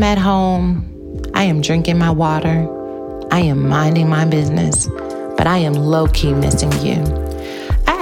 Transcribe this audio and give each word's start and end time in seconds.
I 0.00 0.02
am 0.02 0.16
at 0.16 0.24
home. 0.24 1.30
I 1.34 1.42
am 1.42 1.60
drinking 1.60 1.98
my 1.98 2.10
water. 2.10 2.66
I 3.30 3.40
am 3.40 3.68
minding 3.68 4.08
my 4.08 4.24
business, 4.24 4.88
but 5.36 5.46
I 5.46 5.58
am 5.58 5.74
low 5.74 6.06
key 6.06 6.32
missing 6.32 6.72
you. 6.80 7.04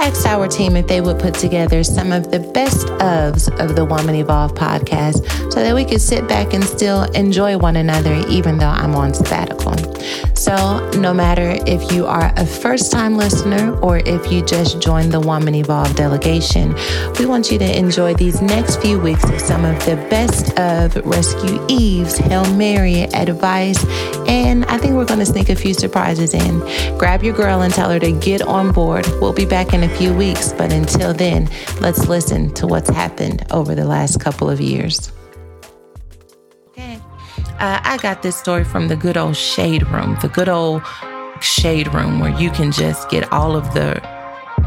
Asked 0.09 0.25
our 0.25 0.47
team 0.47 0.75
if 0.75 0.87
they 0.87 1.01
would 1.01 1.19
put 1.19 1.35
together 1.35 1.83
some 1.83 2.11
of 2.11 2.31
the 2.31 2.39
best 2.39 2.87
ofs 2.97 3.47
of 3.59 3.75
the 3.75 3.85
Woman 3.85 4.15
Evolve 4.15 4.55
podcast 4.55 5.23
so 5.53 5.61
that 5.61 5.75
we 5.75 5.85
could 5.85 6.01
sit 6.01 6.27
back 6.27 6.55
and 6.55 6.63
still 6.63 7.03
enjoy 7.11 7.59
one 7.59 7.75
another, 7.75 8.15
even 8.27 8.57
though 8.57 8.65
I'm 8.65 8.95
on 8.95 9.13
sabbatical. 9.13 9.75
So, 10.33 10.89
no 10.91 11.13
matter 11.13 11.57
if 11.67 11.91
you 11.91 12.07
are 12.07 12.33
a 12.37 12.45
first 12.45 12.91
time 12.91 13.17
listener 13.17 13.77
or 13.81 13.97
if 13.97 14.31
you 14.31 14.43
just 14.43 14.81
joined 14.81 15.11
the 15.11 15.19
Woman 15.19 15.53
Evolve 15.53 15.93
delegation, 15.95 16.73
we 17.19 17.27
want 17.27 17.51
you 17.51 17.59
to 17.59 17.77
enjoy 17.77 18.15
these 18.15 18.41
next 18.41 18.81
few 18.81 18.99
weeks 18.99 19.23
of 19.25 19.39
some 19.39 19.63
of 19.63 19.77
the 19.85 19.95
best 20.09 20.57
of 20.57 20.95
Rescue 21.05 21.63
Eve's 21.67 22.17
Hail 22.17 22.51
Mary 22.55 23.01
advice. 23.13 23.85
And 24.27 24.63
I 24.65 24.77
think 24.77 24.93
we're 24.93 25.05
going 25.05 25.19
to 25.19 25.25
sneak 25.25 25.49
a 25.49 25.55
few 25.55 25.73
surprises 25.73 26.33
in. 26.33 26.59
Grab 26.97 27.21
your 27.21 27.35
girl 27.35 27.61
and 27.61 27.73
tell 27.73 27.89
her 27.89 27.99
to 27.99 28.11
get 28.11 28.41
on 28.41 28.71
board. 28.71 29.05
We'll 29.19 29.33
be 29.33 29.45
back 29.45 29.73
in 29.73 29.83
a 29.83 29.89
few 29.89 29.98
weeks, 30.07 30.53
but 30.53 30.71
until 30.71 31.13
then, 31.13 31.49
let's 31.81 32.07
listen 32.07 32.53
to 32.53 32.65
what's 32.65 32.89
happened 32.89 33.45
over 33.51 33.75
the 33.75 33.85
last 33.85 34.21
couple 34.21 34.49
of 34.49 34.61
years. 34.61 35.11
Okay. 36.69 36.99
Uh, 37.59 37.81
I 37.83 37.97
got 38.01 38.21
this 38.21 38.37
story 38.37 38.63
from 38.63 38.87
the 38.87 38.95
good 38.95 39.17
old 39.17 39.35
Shade 39.35 39.85
Room, 39.89 40.17
the 40.21 40.29
good 40.29 40.47
old 40.47 40.81
Shade 41.41 41.93
Room, 41.93 42.19
where 42.19 42.31
you 42.39 42.49
can 42.49 42.71
just 42.71 43.09
get 43.09 43.29
all 43.33 43.57
of 43.57 43.73
the 43.73 44.01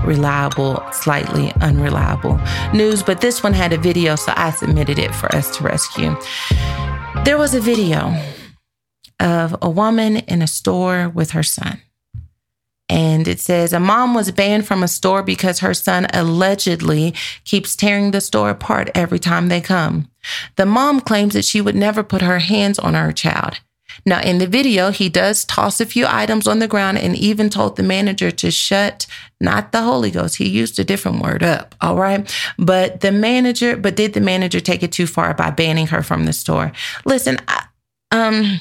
reliable, 0.05 0.83
slightly 0.93 1.53
unreliable 1.61 2.39
news. 2.75 3.03
But 3.03 3.21
this 3.21 3.43
one 3.43 3.55
had 3.55 3.73
a 3.73 3.79
video, 3.79 4.17
so 4.17 4.33
I 4.37 4.51
submitted 4.51 4.99
it 4.99 5.15
for 5.15 5.35
us 5.35 5.57
to 5.57 5.65
rescue. 5.65 6.15
There 7.25 7.39
was 7.39 7.55
a 7.55 7.61
video 7.61 8.15
of 9.21 9.57
a 9.63 9.71
woman 9.71 10.17
in 10.17 10.43
a 10.43 10.47
store 10.47 11.09
with 11.09 11.31
her 11.31 11.43
son. 11.43 11.81
And 12.93 13.27
it 13.27 13.41
says 13.41 13.73
a 13.73 13.81
mom 13.81 14.12
was 14.12 14.31
banned 14.33 14.67
from 14.67 14.83
a 14.83 14.89
store 14.89 15.23
because 15.23 15.61
her 15.61 15.73
son 15.73 16.07
allegedly 16.12 17.15
keeps 17.45 17.75
tearing 17.75 18.11
the 18.11 18.21
store 18.21 18.51
apart 18.51 18.91
every 18.95 19.19
time 19.19 19.48
they 19.48 19.62
come. 19.62 20.11
The 20.57 20.67
mom 20.67 21.01
claims 21.01 21.33
that 21.33 21.47
she 21.47 21.63
would 21.63 21.75
never 21.75 22.03
put 22.03 22.20
her 22.20 22.39
hands 22.39 22.79
on 22.79 22.93
her 22.93 23.11
child. 23.11 23.61
Now, 24.05 24.20
in 24.20 24.37
the 24.37 24.47
video, 24.47 24.91
he 24.91 25.09
does 25.09 25.47
toss 25.47 25.81
a 25.81 25.87
few 25.87 26.05
items 26.07 26.47
on 26.47 26.59
the 26.59 26.69
ground 26.69 26.98
and 26.98 27.17
even 27.17 27.48
told 27.48 27.77
the 27.77 27.83
manager 27.83 28.31
to 28.31 28.51
shut, 28.51 29.07
not 29.41 29.73
the 29.73 29.81
Holy 29.81 30.11
Ghost. 30.11 30.37
He 30.37 30.48
used 30.48 30.79
a 30.79 30.85
different 30.85 31.23
word 31.23 31.43
up. 31.43 31.75
All 31.81 31.97
right. 31.97 32.31
But 32.59 33.01
the 33.01 33.13
manager, 33.13 33.75
but 33.75 33.97
did 33.97 34.13
the 34.13 34.20
manager 34.20 34.61
take 34.61 34.83
it 34.83 34.93
too 34.93 35.07
far 35.07 35.33
by 35.33 35.51
banning 35.51 35.87
her 35.87 36.03
from 36.03 36.27
the 36.27 36.35
store? 36.35 36.73
Listen, 37.07 37.39
I, 37.48 37.65
um, 38.11 38.61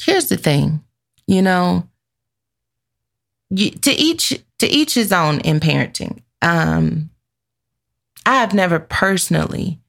here's 0.00 0.26
the 0.26 0.36
thing, 0.36 0.82
you 1.28 1.40
know, 1.40 1.88
you, 3.54 3.70
to 3.70 3.90
each 3.92 4.42
to 4.58 4.66
each 4.66 4.94
his 4.94 5.12
own 5.12 5.40
in 5.40 5.60
parenting. 5.60 6.22
Um, 6.40 7.10
I 8.24 8.36
have 8.36 8.54
never 8.54 8.78
personally 8.78 9.80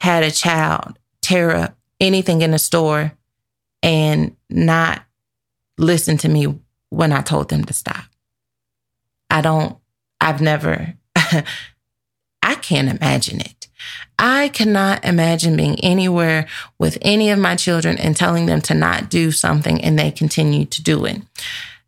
had 0.00 0.22
a 0.22 0.30
child 0.30 0.98
tear 1.22 1.50
up 1.54 1.76
anything 2.00 2.42
in 2.42 2.50
the 2.50 2.58
store 2.58 3.12
and 3.82 4.36
not 4.48 5.02
listen 5.78 6.18
to 6.18 6.28
me 6.28 6.58
when 6.90 7.12
I 7.12 7.22
told 7.22 7.48
them 7.48 7.64
to 7.64 7.72
stop. 7.72 8.04
I 9.30 9.40
don't, 9.40 9.76
I've 10.20 10.40
never, 10.40 10.94
I 11.16 12.54
can't 12.62 12.88
imagine 12.88 13.40
it. 13.40 13.68
I 14.18 14.48
cannot 14.48 15.04
imagine 15.04 15.56
being 15.56 15.78
anywhere 15.80 16.46
with 16.78 16.98
any 17.02 17.30
of 17.30 17.38
my 17.38 17.56
children 17.56 17.98
and 17.98 18.16
telling 18.16 18.46
them 18.46 18.60
to 18.62 18.74
not 18.74 19.10
do 19.10 19.30
something 19.30 19.82
and 19.82 19.98
they 19.98 20.10
continue 20.10 20.64
to 20.66 20.82
do 20.82 21.04
it. 21.04 21.22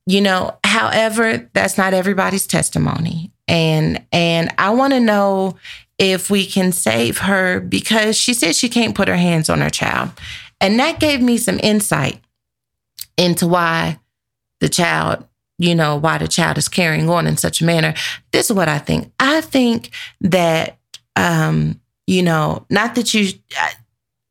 You 0.06 0.21
know, 0.21 0.59
however, 0.65 1.49
that's 1.53 1.78
not 1.78 1.94
everybody's 1.94 2.47
testimony. 2.47 3.33
And 3.47 4.05
and 4.12 4.53
I 4.59 4.71
want 4.71 4.93
to 4.93 5.00
know 5.00 5.56
if 5.99 6.31
we 6.31 6.47
can 6.47 6.72
save 6.72 7.19
her 7.19 7.61
because 7.61 8.16
she 8.16 8.33
said 8.33 8.56
she 8.56 8.69
can't 8.69 8.94
put 8.94 9.09
her 9.09 9.16
hands 9.16 9.50
on 9.50 9.60
her 9.60 9.71
child. 9.71 10.10
And 10.60 10.78
that 10.78 11.00
gave 11.00 11.21
me 11.21 11.37
some 11.37 11.60
insight 11.62 12.21
into 13.16 13.47
why 13.47 13.99
the 14.60 14.69
child, 14.69 15.27
you 15.59 15.75
know, 15.75 15.97
why 15.97 16.19
the 16.19 16.28
child 16.28 16.59
is 16.59 16.69
carrying 16.69 17.09
on 17.09 17.27
in 17.27 17.37
such 17.37 17.60
a 17.60 17.65
manner. 17.65 17.94
This 18.33 18.50
is 18.50 18.56
what 18.56 18.69
I 18.69 18.78
think. 18.78 19.12
I 19.21 19.41
think 19.43 19.91
that 20.22 20.78
um, 21.16 21.81
you 22.06 22.22
know, 22.22 22.66
not 22.71 22.94
that 22.97 23.15
you 23.15 23.33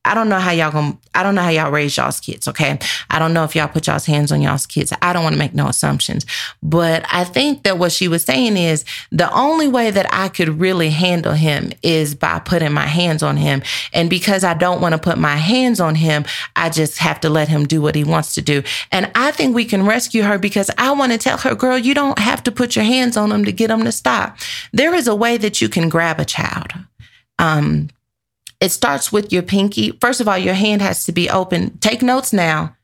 I 0.05 0.13
don't 0.13 0.29
know 0.29 0.39
how 0.39 0.51
y'all 0.51 0.71
gonna, 0.71 0.97
I 1.13 1.23
don't 1.23 1.35
know 1.35 1.41
how 1.41 1.49
y'all 1.49 1.71
raise 1.71 1.97
y'all's 1.97 2.21
kids, 2.21 2.47
okay? 2.47 2.79
I 3.09 3.19
don't 3.19 3.33
know 3.33 3.43
if 3.43 3.53
y'all 3.53 3.67
put 3.67 3.85
y'all's 3.85 4.05
hands 4.05 4.31
on 4.31 4.41
y'all's 4.41 4.65
kids. 4.65 4.93
I 5.01 5.11
don't 5.11 5.23
wanna 5.23 5.35
make 5.35 5.53
no 5.53 5.67
assumptions. 5.67 6.25
But 6.63 7.05
I 7.11 7.25
think 7.25 7.63
that 7.63 7.77
what 7.77 7.91
she 7.91 8.07
was 8.07 8.23
saying 8.23 8.55
is 8.55 8.85
the 9.11 9.31
only 9.33 9.67
way 9.67 9.91
that 9.91 10.07
I 10.11 10.29
could 10.29 10.59
really 10.59 10.89
handle 10.89 11.33
him 11.33 11.73
is 11.83 12.15
by 12.15 12.39
putting 12.39 12.71
my 12.71 12.85
hands 12.85 13.21
on 13.21 13.35
him. 13.35 13.61
And 13.91 14.09
because 14.09 14.45
I 14.45 14.53
don't 14.53 14.79
wanna 14.79 14.99
put 14.99 15.17
my 15.17 15.35
hands 15.35 15.81
on 15.81 15.95
him, 15.95 16.23
I 16.55 16.69
just 16.69 16.99
have 16.99 17.19
to 17.19 17.29
let 17.29 17.49
him 17.49 17.65
do 17.65 17.81
what 17.81 17.95
he 17.95 18.05
wants 18.05 18.33
to 18.35 18.41
do. 18.41 18.63
And 18.93 19.11
I 19.15 19.31
think 19.31 19.53
we 19.53 19.65
can 19.65 19.85
rescue 19.85 20.23
her 20.23 20.37
because 20.37 20.71
I 20.77 20.91
wanna 20.91 21.17
tell 21.17 21.37
her, 21.39 21.55
girl, 21.55 21.77
you 21.77 21.93
don't 21.93 22.19
have 22.19 22.41
to 22.45 22.53
put 22.53 22.73
your 22.73 22.85
hands 22.85 23.17
on 23.17 23.33
him 23.33 23.43
to 23.43 23.51
get 23.51 23.69
him 23.69 23.83
to 23.83 23.91
stop. 23.91 24.37
There 24.71 24.95
is 24.95 25.09
a 25.09 25.15
way 25.15 25.35
that 25.37 25.59
you 25.61 25.67
can 25.67 25.89
grab 25.89 26.21
a 26.21 26.25
child. 26.25 26.71
Um, 27.37 27.89
it 28.59 28.71
starts 28.71 29.11
with 29.11 29.31
your 29.31 29.43
pinky. 29.43 29.91
First 30.01 30.21
of 30.21 30.27
all, 30.27 30.37
your 30.37 30.53
hand 30.53 30.81
has 30.81 31.03
to 31.05 31.11
be 31.11 31.29
open. 31.29 31.77
Take 31.79 32.01
notes 32.01 32.33
now. 32.33 32.75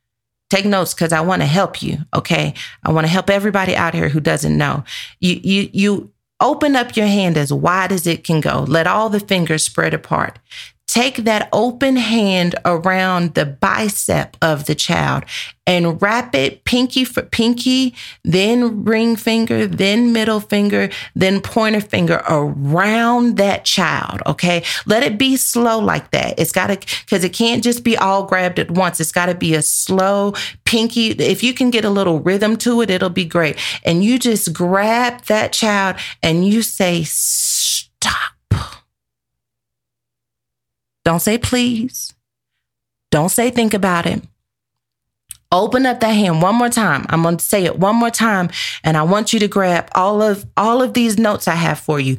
Take 0.48 0.64
notes 0.64 0.94
because 0.94 1.12
I 1.12 1.20
want 1.20 1.42
to 1.42 1.46
help 1.46 1.82
you. 1.82 1.98
Okay. 2.14 2.54
I 2.84 2.92
want 2.92 3.06
to 3.06 3.12
help 3.12 3.28
everybody 3.28 3.74
out 3.74 3.94
here 3.94 4.08
who 4.08 4.20
doesn't 4.20 4.56
know. 4.56 4.84
You 5.20 5.40
you 5.42 5.70
you 5.72 6.12
open 6.40 6.76
up 6.76 6.96
your 6.96 7.06
hand 7.06 7.36
as 7.36 7.52
wide 7.52 7.92
as 7.92 8.06
it 8.06 8.24
can 8.24 8.40
go. 8.40 8.64
Let 8.68 8.86
all 8.86 9.08
the 9.08 9.20
fingers 9.20 9.64
spread 9.64 9.92
apart. 9.92 10.38
Take 10.86 11.24
that 11.24 11.48
open 11.52 11.96
hand 11.96 12.54
around 12.64 13.34
the 13.34 13.44
bicep 13.44 14.36
of 14.40 14.66
the 14.66 14.74
child 14.74 15.24
and 15.66 16.00
wrap 16.00 16.32
it 16.34 16.64
pinky 16.64 17.04
for 17.04 17.22
pinky, 17.22 17.92
then 18.22 18.84
ring 18.84 19.16
finger, 19.16 19.66
then 19.66 20.12
middle 20.12 20.38
finger, 20.38 20.88
then 21.16 21.40
pointer 21.40 21.80
finger 21.80 22.22
around 22.28 23.36
that 23.36 23.64
child. 23.64 24.22
Okay. 24.26 24.62
Let 24.86 25.02
it 25.02 25.18
be 25.18 25.36
slow 25.36 25.80
like 25.80 26.12
that. 26.12 26.38
It's 26.38 26.52
got 26.52 26.68
to, 26.68 26.76
because 27.04 27.24
it 27.24 27.32
can't 27.32 27.64
just 27.64 27.82
be 27.82 27.96
all 27.96 28.24
grabbed 28.24 28.60
at 28.60 28.70
once. 28.70 29.00
It's 29.00 29.12
got 29.12 29.26
to 29.26 29.34
be 29.34 29.54
a 29.54 29.62
slow 29.62 30.34
pinky. 30.64 31.08
If 31.08 31.42
you 31.42 31.52
can 31.52 31.70
get 31.70 31.84
a 31.84 31.90
little 31.90 32.20
rhythm 32.20 32.56
to 32.58 32.80
it, 32.80 32.90
it'll 32.90 33.10
be 33.10 33.24
great. 33.24 33.58
And 33.84 34.04
you 34.04 34.20
just 34.20 34.52
grab 34.52 35.24
that 35.24 35.52
child 35.52 35.96
and 36.22 36.46
you 36.46 36.62
say, 36.62 37.02
stop 37.02 38.35
don't 41.06 41.20
say 41.20 41.38
please. 41.38 42.12
Don't 43.12 43.28
say 43.28 43.50
think 43.50 43.74
about 43.74 44.06
it. 44.06 44.24
Open 45.52 45.86
up 45.86 46.00
that 46.00 46.10
hand 46.10 46.42
one 46.42 46.56
more 46.56 46.68
time. 46.68 47.06
I'm 47.10 47.22
going 47.22 47.36
to 47.36 47.44
say 47.44 47.64
it 47.64 47.78
one 47.78 47.94
more 47.94 48.10
time 48.10 48.50
and 48.82 48.96
I 48.96 49.04
want 49.04 49.32
you 49.32 49.38
to 49.38 49.46
grab 49.46 49.88
all 49.94 50.20
of 50.20 50.44
all 50.56 50.82
of 50.82 50.94
these 50.94 51.16
notes 51.16 51.46
I 51.46 51.54
have 51.54 51.78
for 51.78 52.00
you. 52.00 52.18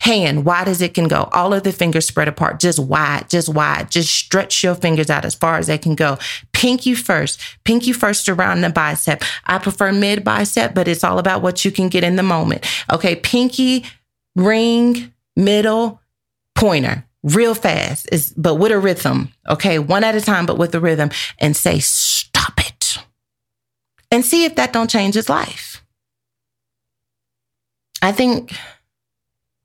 Hand 0.00 0.44
wide 0.44 0.66
as 0.66 0.82
it 0.82 0.92
can 0.92 1.06
go. 1.06 1.28
All 1.32 1.54
of 1.54 1.62
the 1.62 1.70
fingers 1.70 2.04
spread 2.04 2.26
apart, 2.26 2.58
just 2.58 2.80
wide, 2.80 3.30
just 3.30 3.48
wide. 3.48 3.92
Just 3.92 4.12
stretch 4.12 4.64
your 4.64 4.74
fingers 4.74 5.08
out 5.08 5.24
as 5.24 5.36
far 5.36 5.58
as 5.58 5.68
they 5.68 5.78
can 5.78 5.94
go. 5.94 6.18
Pinky 6.50 6.96
first. 6.96 7.40
Pinky 7.62 7.92
first 7.92 8.28
around 8.28 8.62
the 8.62 8.70
bicep. 8.70 9.22
I 9.46 9.58
prefer 9.58 9.92
mid 9.92 10.24
bicep, 10.24 10.74
but 10.74 10.88
it's 10.88 11.04
all 11.04 11.20
about 11.20 11.42
what 11.42 11.64
you 11.64 11.70
can 11.70 11.88
get 11.88 12.02
in 12.02 12.16
the 12.16 12.24
moment. 12.24 12.66
Okay, 12.90 13.14
pinky, 13.14 13.84
ring, 14.34 15.14
middle, 15.36 16.00
pointer 16.56 17.04
real 17.22 17.54
fast 17.54 18.08
is 18.12 18.32
but 18.36 18.54
with 18.56 18.72
a 18.72 18.78
rhythm 18.78 19.32
okay? 19.48 19.78
One 19.78 20.04
at 20.04 20.14
a 20.14 20.20
time 20.20 20.46
but 20.46 20.58
with 20.58 20.74
a 20.74 20.80
rhythm 20.80 21.10
and 21.38 21.56
say 21.56 21.78
stop 21.80 22.58
it. 22.58 22.98
And 24.10 24.24
see 24.24 24.44
if 24.44 24.56
that 24.56 24.72
don't 24.72 24.90
change 24.90 25.14
his 25.14 25.28
life. 25.28 25.84
I 28.02 28.12
think 28.12 28.52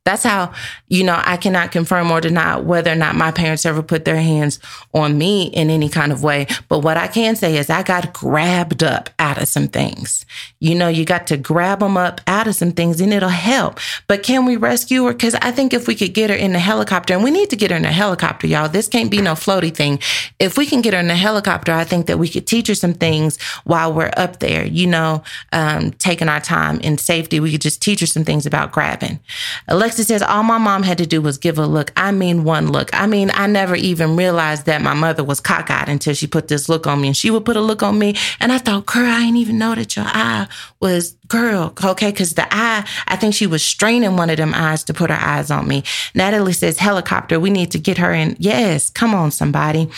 That's 0.06 0.22
how, 0.22 0.54
you 0.88 1.04
know, 1.04 1.20
I 1.26 1.36
cannot 1.36 1.72
confirm 1.72 2.12
or 2.12 2.22
deny 2.22 2.60
whether 2.60 2.92
or 2.92 2.96
not 2.96 3.16
my 3.16 3.32
parents 3.32 3.66
ever 3.66 3.82
put 3.82 4.06
their 4.06 4.18
hands 4.18 4.60
on 4.94 5.18
me 5.18 5.48
in 5.48 5.72
any 5.72 5.90
kind 5.90 6.12
of 6.12 6.22
way. 6.22 6.46
But 6.70 6.80
what 6.80 6.96
I 6.96 7.08
can 7.08 7.36
say 7.36 7.58
is 7.58 7.72
I 7.72 7.82
got 7.82 8.14
grabbed 8.14 8.84
up 8.84 9.10
out 9.18 9.42
of 9.42 9.48
some 9.48 9.68
things. 9.68 10.24
You 10.60 10.76
know, 10.76 10.90
you 10.90 11.06
got 11.06 11.26
to 11.28 11.38
grab 11.38 11.80
them 11.80 11.98
up 11.98 12.22
out 12.28 12.46
of 12.46 12.54
some 12.54 12.72
things 12.72 13.02
and 13.02 13.12
it'll 13.12 13.30
help. 13.30 13.80
But 14.06 14.22
can 14.22 14.46
we 14.46 14.58
rescue 14.58 15.06
her? 15.06 15.14
Because 15.14 15.34
I 15.42 15.50
think 15.50 15.74
if 15.74 15.88
we 15.88 15.96
could 15.96 16.14
get 16.14 16.30
her 16.30 16.36
in 16.36 16.54
the 16.54 16.60
helicopter, 16.60 17.16
and 17.16 17.24
we 17.24 17.32
need 17.32 17.50
to 17.50 17.56
get 17.56 17.72
her 17.72 17.78
in 17.78 17.84
a 17.84 17.92
helicopter, 17.92 18.46
y'all, 18.46 18.70
this 18.70 18.88
can't 18.88 19.10
be 19.10 19.22
no 19.22 19.34
floaty 19.34 19.74
thing. 19.74 19.98
If 20.38 20.56
we 20.56 20.68
can 20.68 20.82
get 20.82 20.94
her 20.94 21.00
in 21.00 21.10
a 21.10 21.16
helicopter, 21.16 21.72
I 21.72 21.84
think 21.84 22.06
that 22.06 22.20
we 22.20 22.30
could 22.30 22.46
teach 22.46 22.68
her 22.68 22.76
some 22.76 22.94
things 22.94 23.42
while 23.64 23.92
we're 23.92 24.12
up 24.18 24.40
there, 24.40 24.68
you 24.68 24.86
know, 24.86 25.24
um, 25.52 25.94
taking 25.94 26.30
our 26.30 26.42
time 26.42 26.80
in 26.82 27.00
safety. 27.00 27.40
We 27.40 27.52
could 27.52 27.62
just 27.62 27.82
teach 27.82 28.02
her 28.02 28.06
some 28.06 28.24
things 28.24 28.46
about 28.46 28.72
grabbing. 28.72 29.20
Alexa 29.68 29.95
Alexis 29.96 30.08
says, 30.08 30.22
All 30.22 30.44
my 30.44 30.58
mom 30.58 30.84
had 30.84 30.98
to 30.98 31.06
do 31.06 31.22
was 31.22 31.38
give 31.38 31.58
a 31.58 31.66
look. 31.66 31.94
I 31.96 32.12
mean, 32.12 32.44
one 32.44 32.70
look. 32.70 32.90
I 32.94 33.08
mean, 33.08 33.32
I 33.34 33.48
never 33.48 33.76
even 33.76 34.18
realized 34.18 34.66
that 34.66 34.82
my 34.82 34.94
mother 34.94 35.24
was 35.24 35.40
cockeyed 35.40 35.88
until 35.88 36.14
she 36.14 36.28
put 36.28 36.50
this 36.50 36.68
look 36.68 36.86
on 36.86 37.00
me. 37.00 37.08
And 37.08 37.16
she 37.16 37.32
would 37.32 37.46
put 37.46 37.56
a 37.56 37.62
look 37.62 37.82
on 37.82 37.98
me. 37.98 38.16
And 38.42 38.52
I 38.52 38.58
thought, 38.58 38.88
girl, 38.88 39.06
I 39.06 39.22
didn't 39.22 39.38
even 39.38 39.58
know 39.58 39.74
that 39.74 39.96
your 39.96 40.04
eye 40.06 40.48
was, 40.82 41.16
girl, 41.30 41.74
okay? 41.82 42.12
Because 42.12 42.34
the 42.34 42.46
eye, 42.54 42.86
I 43.08 43.16
think 43.16 43.34
she 43.34 43.48
was 43.48 43.64
straining 43.64 44.18
one 44.18 44.30
of 44.30 44.36
them 44.36 44.54
eyes 44.54 44.84
to 44.86 44.94
put 44.94 45.10
her 45.10 45.20
eyes 45.20 45.50
on 45.50 45.66
me. 45.66 45.84
Natalie 46.14 46.52
says, 46.52 46.78
Helicopter, 46.78 47.40
we 47.40 47.50
need 47.50 47.72
to 47.72 47.80
get 47.80 47.98
her 47.98 48.12
in. 48.12 48.36
Yes, 48.38 48.90
come 48.90 49.16
on, 49.16 49.32
somebody. 49.32 49.90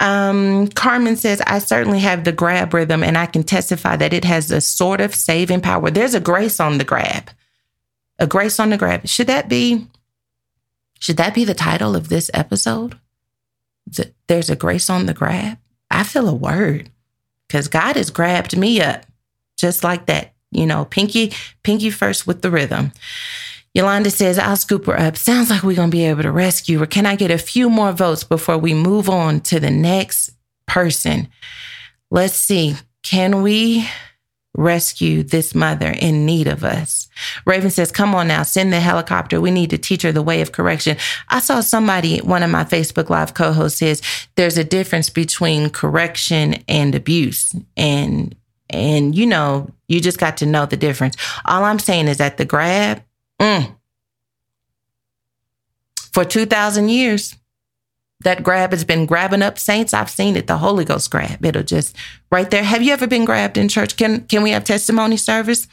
Um, 0.00 0.68
Carmen 0.68 1.16
says, 1.16 1.40
I 1.46 1.60
certainly 1.60 2.00
have 2.00 2.24
the 2.24 2.32
grab 2.32 2.74
rhythm 2.74 3.02
and 3.02 3.16
I 3.16 3.24
can 3.24 3.42
testify 3.42 3.96
that 3.96 4.12
it 4.12 4.24
has 4.26 4.50
a 4.50 4.60
sort 4.60 5.00
of 5.00 5.14
saving 5.14 5.62
power. 5.62 5.90
There's 5.90 6.14
a 6.14 6.20
grace 6.20 6.60
on 6.60 6.76
the 6.76 6.84
grab 6.84 7.30
a 8.18 8.26
grace 8.26 8.58
on 8.58 8.70
the 8.70 8.76
grab. 8.76 9.06
Should 9.06 9.26
that 9.26 9.48
be 9.48 9.86
should 10.98 11.18
that 11.18 11.34
be 11.34 11.44
the 11.44 11.54
title 11.54 11.94
of 11.94 12.08
this 12.08 12.30
episode? 12.32 12.98
There's 14.26 14.50
a 14.50 14.56
grace 14.56 14.90
on 14.90 15.06
the 15.06 15.14
grab. 15.14 15.58
I 15.90 16.02
feel 16.02 16.28
a 16.28 16.34
word 16.34 16.90
because 17.46 17.68
God 17.68 17.96
has 17.96 18.10
grabbed 18.10 18.56
me 18.56 18.80
up 18.80 19.04
just 19.56 19.84
like 19.84 20.06
that. 20.06 20.34
You 20.50 20.66
know, 20.66 20.84
pinky, 20.84 21.32
pinky 21.62 21.90
first 21.90 22.26
with 22.26 22.42
the 22.42 22.50
rhythm. 22.50 22.92
Yolanda 23.74 24.10
says, 24.10 24.38
I'll 24.38 24.56
scoop 24.56 24.86
her 24.86 24.98
up. 24.98 25.16
Sounds 25.16 25.50
like 25.50 25.62
we're 25.62 25.76
going 25.76 25.90
to 25.90 25.96
be 25.96 26.06
able 26.06 26.22
to 26.22 26.30
rescue 26.30 26.78
her. 26.78 26.86
Can 26.86 27.04
I 27.04 27.14
get 27.14 27.30
a 27.30 27.38
few 27.38 27.68
more 27.68 27.92
votes 27.92 28.24
before 28.24 28.56
we 28.56 28.72
move 28.72 29.10
on 29.10 29.40
to 29.42 29.60
the 29.60 29.70
next 29.70 30.30
person? 30.66 31.28
Let's 32.10 32.36
see. 32.36 32.76
Can 33.02 33.42
we 33.42 33.86
rescue 34.56 35.22
this 35.22 35.54
mother 35.54 35.90
in 35.90 36.26
need 36.26 36.46
of 36.48 36.64
us. 36.64 37.08
Raven 37.44 37.70
says, 37.70 37.92
Come 37.92 38.14
on 38.14 38.28
now, 38.28 38.42
send 38.42 38.72
the 38.72 38.80
helicopter. 38.80 39.40
We 39.40 39.50
need 39.50 39.70
to 39.70 39.78
teach 39.78 40.02
her 40.02 40.12
the 40.12 40.22
way 40.22 40.40
of 40.40 40.52
correction. 40.52 40.96
I 41.28 41.40
saw 41.40 41.60
somebody, 41.60 42.18
one 42.18 42.42
of 42.42 42.50
my 42.50 42.64
Facebook 42.64 43.10
Live 43.10 43.34
co 43.34 43.52
hosts 43.52 43.78
says, 43.78 44.02
There's 44.34 44.58
a 44.58 44.64
difference 44.64 45.10
between 45.10 45.70
correction 45.70 46.64
and 46.68 46.94
abuse. 46.94 47.54
And 47.76 48.34
and 48.68 49.14
you 49.14 49.26
know, 49.26 49.70
you 49.88 50.00
just 50.00 50.18
got 50.18 50.36
to 50.38 50.46
know 50.46 50.66
the 50.66 50.76
difference. 50.76 51.16
All 51.44 51.64
I'm 51.64 51.78
saying 51.78 52.08
is 52.08 52.18
that 52.18 52.36
the 52.36 52.44
grab, 52.44 53.02
mm, 53.40 53.72
for 56.12 56.24
2,000 56.24 56.88
years, 56.88 57.36
that 58.20 58.42
grab 58.42 58.72
has 58.72 58.84
been 58.84 59.06
grabbing 59.06 59.42
up 59.42 59.58
saints. 59.58 59.92
I've 59.92 60.10
seen 60.10 60.36
it, 60.36 60.46
the 60.46 60.58
Holy 60.58 60.84
Ghost 60.84 61.10
grab. 61.10 61.44
It'll 61.44 61.62
just 61.62 61.96
right 62.30 62.50
there. 62.50 62.64
Have 62.64 62.82
you 62.82 62.92
ever 62.92 63.06
been 63.06 63.24
grabbed 63.24 63.58
in 63.58 63.68
church? 63.68 63.96
Can 63.96 64.22
can 64.26 64.42
we 64.42 64.50
have 64.50 64.64
testimony 64.64 65.16
service? 65.16 65.68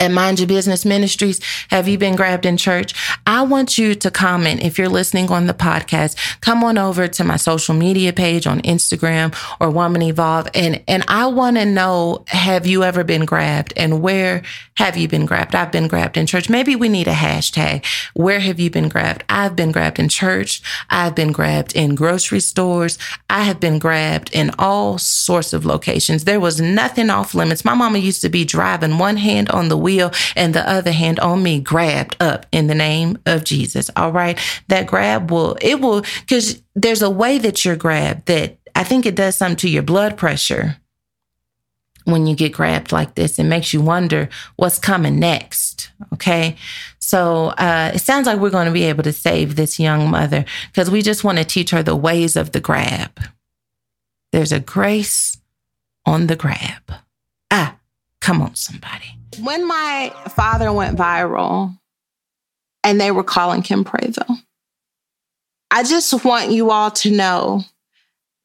At 0.00 0.10
Mind 0.10 0.40
Your 0.40 0.48
Business 0.48 0.84
Ministries. 0.84 1.40
Have 1.68 1.86
you 1.86 1.98
been 1.98 2.16
grabbed 2.16 2.46
in 2.46 2.56
church? 2.56 2.94
I 3.26 3.42
want 3.42 3.76
you 3.78 3.94
to 3.94 4.10
comment 4.10 4.62
if 4.62 4.78
you're 4.78 4.88
listening 4.88 5.30
on 5.30 5.46
the 5.46 5.54
podcast. 5.54 6.40
Come 6.40 6.64
on 6.64 6.78
over 6.78 7.06
to 7.06 7.22
my 7.24 7.36
social 7.36 7.74
media 7.74 8.12
page 8.12 8.46
on 8.46 8.62
Instagram 8.62 9.36
or 9.60 9.70
Woman 9.70 10.02
Evolve. 10.02 10.48
And, 10.54 10.82
and 10.88 11.04
I 11.06 11.26
want 11.26 11.58
to 11.58 11.66
know, 11.66 12.24
have 12.28 12.66
you 12.66 12.82
ever 12.82 13.04
been 13.04 13.26
grabbed 13.26 13.74
and 13.76 14.00
where 14.00 14.42
have 14.76 14.96
you 14.96 15.06
been 15.06 15.26
grabbed? 15.26 15.54
I've 15.54 15.70
been 15.70 15.88
grabbed 15.88 16.16
in 16.16 16.26
church. 16.26 16.48
Maybe 16.48 16.74
we 16.74 16.88
need 16.88 17.06
a 17.06 17.12
hashtag. 17.12 17.84
Where 18.14 18.40
have 18.40 18.58
you 18.58 18.70
been 18.70 18.88
grabbed? 18.88 19.24
I've 19.28 19.54
been 19.54 19.72
grabbed 19.72 19.98
in 19.98 20.08
church. 20.08 20.62
I've 20.88 21.14
been 21.14 21.32
grabbed 21.32 21.76
in 21.76 21.94
grocery 21.94 22.40
stores. 22.40 22.98
I 23.28 23.42
have 23.42 23.60
been 23.60 23.78
grabbed 23.78 24.30
in 24.32 24.50
all 24.58 24.96
sorts 24.96 25.52
of 25.52 25.66
locations. 25.66 26.24
There 26.24 26.40
was 26.40 26.60
nothing 26.60 27.10
off 27.10 27.34
limits. 27.34 27.64
My 27.64 27.74
mama 27.74 27.98
used 27.98 28.22
to 28.22 28.30
be 28.30 28.46
driving 28.46 28.96
one 28.96 29.18
hand 29.18 29.50
on 29.50 29.68
the 29.68 29.76
wheel 29.76 29.89
and 29.98 30.54
the 30.54 30.68
other 30.68 30.92
hand 30.92 31.18
on 31.20 31.42
me 31.42 31.60
grabbed 31.60 32.16
up 32.20 32.46
in 32.52 32.66
the 32.66 32.74
name 32.74 33.18
of 33.26 33.44
Jesus. 33.44 33.90
All 33.96 34.12
right. 34.12 34.38
That 34.68 34.86
grab 34.86 35.30
will, 35.30 35.56
it 35.60 35.80
will, 35.80 36.02
because 36.20 36.62
there's 36.74 37.02
a 37.02 37.10
way 37.10 37.38
that 37.38 37.64
you're 37.64 37.76
grabbed 37.76 38.26
that 38.26 38.58
I 38.74 38.84
think 38.84 39.06
it 39.06 39.16
does 39.16 39.36
something 39.36 39.56
to 39.56 39.68
your 39.68 39.82
blood 39.82 40.16
pressure 40.16 40.76
when 42.04 42.26
you 42.26 42.34
get 42.34 42.52
grabbed 42.52 42.92
like 42.92 43.14
this. 43.14 43.38
It 43.38 43.44
makes 43.44 43.72
you 43.72 43.80
wonder 43.80 44.28
what's 44.56 44.78
coming 44.78 45.18
next. 45.18 45.90
Okay. 46.12 46.56
So 46.98 47.48
uh, 47.58 47.92
it 47.94 48.00
sounds 48.00 48.26
like 48.26 48.38
we're 48.38 48.50
going 48.50 48.66
to 48.66 48.72
be 48.72 48.84
able 48.84 49.02
to 49.02 49.12
save 49.12 49.56
this 49.56 49.80
young 49.80 50.10
mother 50.10 50.44
because 50.72 50.90
we 50.90 51.02
just 51.02 51.24
want 51.24 51.38
to 51.38 51.44
teach 51.44 51.70
her 51.70 51.82
the 51.82 51.96
ways 51.96 52.36
of 52.36 52.52
the 52.52 52.60
grab. 52.60 53.20
There's 54.32 54.52
a 54.52 54.60
grace 54.60 55.38
on 56.06 56.28
the 56.28 56.36
grab. 56.36 56.92
Ah, 57.50 57.76
come 58.20 58.40
on, 58.42 58.54
somebody. 58.54 59.16
When 59.38 59.66
my 59.66 60.12
father 60.28 60.72
went 60.72 60.98
viral 60.98 61.78
and 62.82 63.00
they 63.00 63.10
were 63.10 63.24
calling 63.24 63.62
Kim 63.62 63.84
Prevo, 63.84 64.24
I 65.70 65.84
just 65.84 66.24
want 66.24 66.50
you 66.50 66.70
all 66.70 66.90
to 66.90 67.10
know 67.10 67.62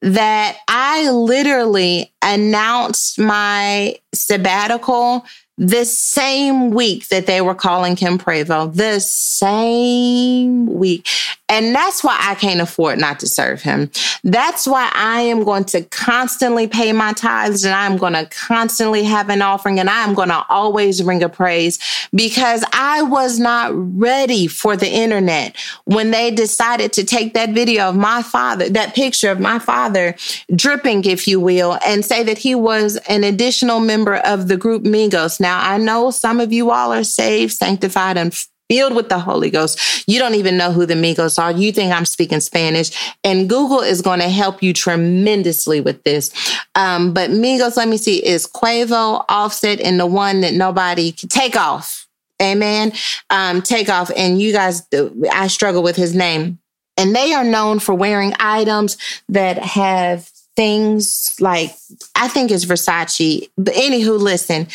that 0.02 0.58
I 0.68 1.10
literally 1.10 2.12
announced 2.22 3.18
my 3.18 3.96
sabbatical 4.14 5.24
the 5.58 5.84
same 5.84 6.70
week 6.70 7.08
that 7.08 7.26
they 7.26 7.40
were 7.40 7.54
calling 7.54 7.96
Kim 7.96 8.18
Prevo, 8.18 8.72
the 8.72 9.00
same 9.00 10.66
week. 10.66 11.08
And 11.48 11.74
that's 11.74 12.02
why 12.02 12.18
I 12.20 12.34
can't 12.34 12.60
afford 12.60 12.98
not 12.98 13.20
to 13.20 13.28
serve 13.28 13.62
him. 13.62 13.90
That's 14.24 14.66
why 14.66 14.90
I 14.92 15.20
am 15.20 15.44
going 15.44 15.64
to 15.66 15.82
constantly 15.82 16.66
pay 16.66 16.92
my 16.92 17.12
tithes 17.12 17.64
and 17.64 17.74
I'm 17.74 17.96
going 17.96 18.14
to 18.14 18.26
constantly 18.26 19.04
have 19.04 19.30
an 19.30 19.42
offering 19.42 19.78
and 19.78 19.88
I'm 19.88 20.14
going 20.14 20.30
to 20.30 20.44
always 20.48 21.02
ring 21.02 21.22
a 21.22 21.28
praise 21.28 21.78
because 22.12 22.64
I 22.72 23.02
was 23.02 23.38
not 23.38 23.70
ready 23.74 24.48
for 24.48 24.76
the 24.76 24.88
internet 24.88 25.56
when 25.84 26.10
they 26.10 26.32
decided 26.32 26.92
to 26.94 27.04
take 27.04 27.34
that 27.34 27.50
video 27.50 27.88
of 27.90 27.96
my 27.96 28.22
father, 28.22 28.68
that 28.70 28.94
picture 28.94 29.30
of 29.30 29.38
my 29.38 29.60
father 29.60 30.16
dripping, 30.54 31.04
if 31.04 31.28
you 31.28 31.38
will, 31.38 31.78
and 31.86 32.04
say 32.04 32.24
that 32.24 32.38
he 32.38 32.56
was 32.56 32.96
an 33.08 33.22
additional 33.22 33.78
member 33.78 34.16
of 34.16 34.48
the 34.48 34.56
group 34.56 34.82
Migos. 34.82 35.38
Now, 35.38 35.60
I 35.60 35.78
know 35.78 36.10
some 36.10 36.40
of 36.40 36.52
you 36.52 36.72
all 36.72 36.92
are 36.92 37.04
saved, 37.04 37.52
sanctified, 37.52 38.16
and 38.16 38.34
filled 38.68 38.94
with 38.94 39.08
the 39.08 39.18
Holy 39.18 39.50
Ghost. 39.50 40.08
You 40.08 40.18
don't 40.18 40.34
even 40.34 40.56
know 40.56 40.72
who 40.72 40.86
the 40.86 40.94
Migos 40.94 41.38
are. 41.38 41.52
You 41.52 41.72
think 41.72 41.92
I'm 41.92 42.04
speaking 42.04 42.40
Spanish. 42.40 42.90
And 43.24 43.48
Google 43.48 43.80
is 43.80 44.02
going 44.02 44.20
to 44.20 44.28
help 44.28 44.62
you 44.62 44.72
tremendously 44.72 45.80
with 45.80 46.02
this. 46.04 46.30
Um, 46.74 47.12
but 47.12 47.30
Migos, 47.30 47.76
let 47.76 47.88
me 47.88 47.96
see, 47.96 48.24
is 48.24 48.46
Quavo, 48.46 49.24
Offset, 49.28 49.80
and 49.80 49.98
the 49.98 50.06
one 50.06 50.40
that 50.40 50.54
nobody 50.54 51.12
can 51.12 51.28
take 51.28 51.56
off. 51.56 52.06
Amen. 52.42 52.92
Um, 53.30 53.62
take 53.62 53.88
off. 53.88 54.10
And 54.16 54.40
you 54.40 54.52
guys, 54.52 54.86
I 55.32 55.46
struggle 55.46 55.82
with 55.82 55.96
his 55.96 56.14
name. 56.14 56.58
And 56.98 57.14
they 57.14 57.34
are 57.34 57.44
known 57.44 57.78
for 57.78 57.94
wearing 57.94 58.32
items 58.38 58.96
that 59.28 59.58
have 59.58 60.30
things 60.56 61.36
like 61.38 61.76
I 62.14 62.28
think 62.28 62.50
it's 62.50 62.64
Versace. 62.64 63.48
But 63.56 63.74
anywho, 63.74 64.18
listen, 64.18 64.66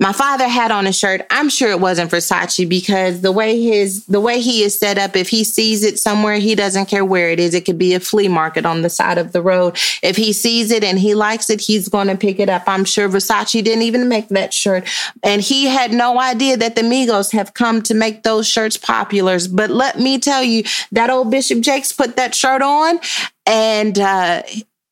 my 0.00 0.12
father 0.12 0.48
had 0.48 0.70
on 0.70 0.86
a 0.86 0.92
shirt. 0.92 1.22
I'm 1.30 1.48
sure 1.48 1.70
it 1.70 1.80
wasn't 1.80 2.10
Versace 2.10 2.68
because 2.68 3.20
the 3.20 3.32
way 3.32 3.60
his 3.60 4.04
the 4.06 4.20
way 4.20 4.40
he 4.40 4.62
is 4.62 4.78
set 4.78 4.98
up, 4.98 5.16
if 5.16 5.28
he 5.28 5.44
sees 5.44 5.84
it 5.84 5.98
somewhere, 5.98 6.36
he 6.38 6.54
doesn't 6.54 6.86
care 6.86 7.04
where 7.04 7.30
it 7.30 7.40
is. 7.40 7.54
It 7.54 7.64
could 7.64 7.78
be 7.78 7.94
a 7.94 8.00
flea 8.00 8.28
market 8.28 8.66
on 8.66 8.82
the 8.82 8.90
side 8.90 9.16
of 9.16 9.32
the 9.32 9.40
road. 9.40 9.78
If 10.02 10.16
he 10.16 10.32
sees 10.32 10.70
it 10.70 10.84
and 10.84 10.98
he 10.98 11.14
likes 11.14 11.48
it, 11.50 11.60
he's 11.60 11.88
going 11.88 12.08
to 12.08 12.16
pick 12.16 12.38
it 12.40 12.48
up. 12.48 12.64
I'm 12.66 12.84
sure 12.84 13.08
Versace 13.08 13.62
didn't 13.62 13.82
even 13.82 14.08
make 14.08 14.28
that 14.28 14.52
shirt, 14.52 14.88
and 15.22 15.40
he 15.40 15.66
had 15.66 15.92
no 15.92 16.20
idea 16.20 16.56
that 16.56 16.74
the 16.74 16.82
Migos 16.82 17.32
have 17.32 17.54
come 17.54 17.80
to 17.82 17.94
make 17.94 18.24
those 18.24 18.46
shirts 18.46 18.76
popular. 18.76 19.38
But 19.50 19.70
let 19.70 19.98
me 20.00 20.18
tell 20.18 20.42
you, 20.42 20.64
that 20.92 21.10
old 21.10 21.30
Bishop 21.30 21.60
Jakes 21.60 21.92
put 21.92 22.16
that 22.16 22.34
shirt 22.34 22.62
on, 22.62 22.98
and 23.46 23.98
uh, 23.98 24.42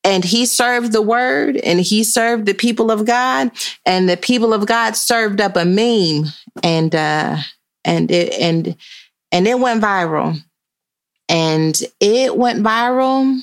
and 0.06 0.24
he 0.24 0.46
served 0.46 0.92
the 0.92 1.02
word 1.02 1.56
and 1.56 1.80
he 1.80 2.04
served 2.04 2.46
the 2.46 2.54
people 2.54 2.92
of 2.92 3.04
God 3.04 3.50
and 3.84 4.08
the 4.08 4.16
people 4.16 4.54
of 4.54 4.64
God 4.64 4.94
served 4.94 5.40
up 5.40 5.56
a 5.56 5.64
meme 5.64 6.32
and 6.62 6.94
uh 6.94 7.36
and 7.84 8.10
it 8.10 8.32
and 8.40 8.76
and 9.32 9.48
it 9.48 9.58
went 9.58 9.82
viral 9.82 10.38
and 11.28 11.78
it 12.00 12.36
went 12.36 12.64
viral 12.64 13.40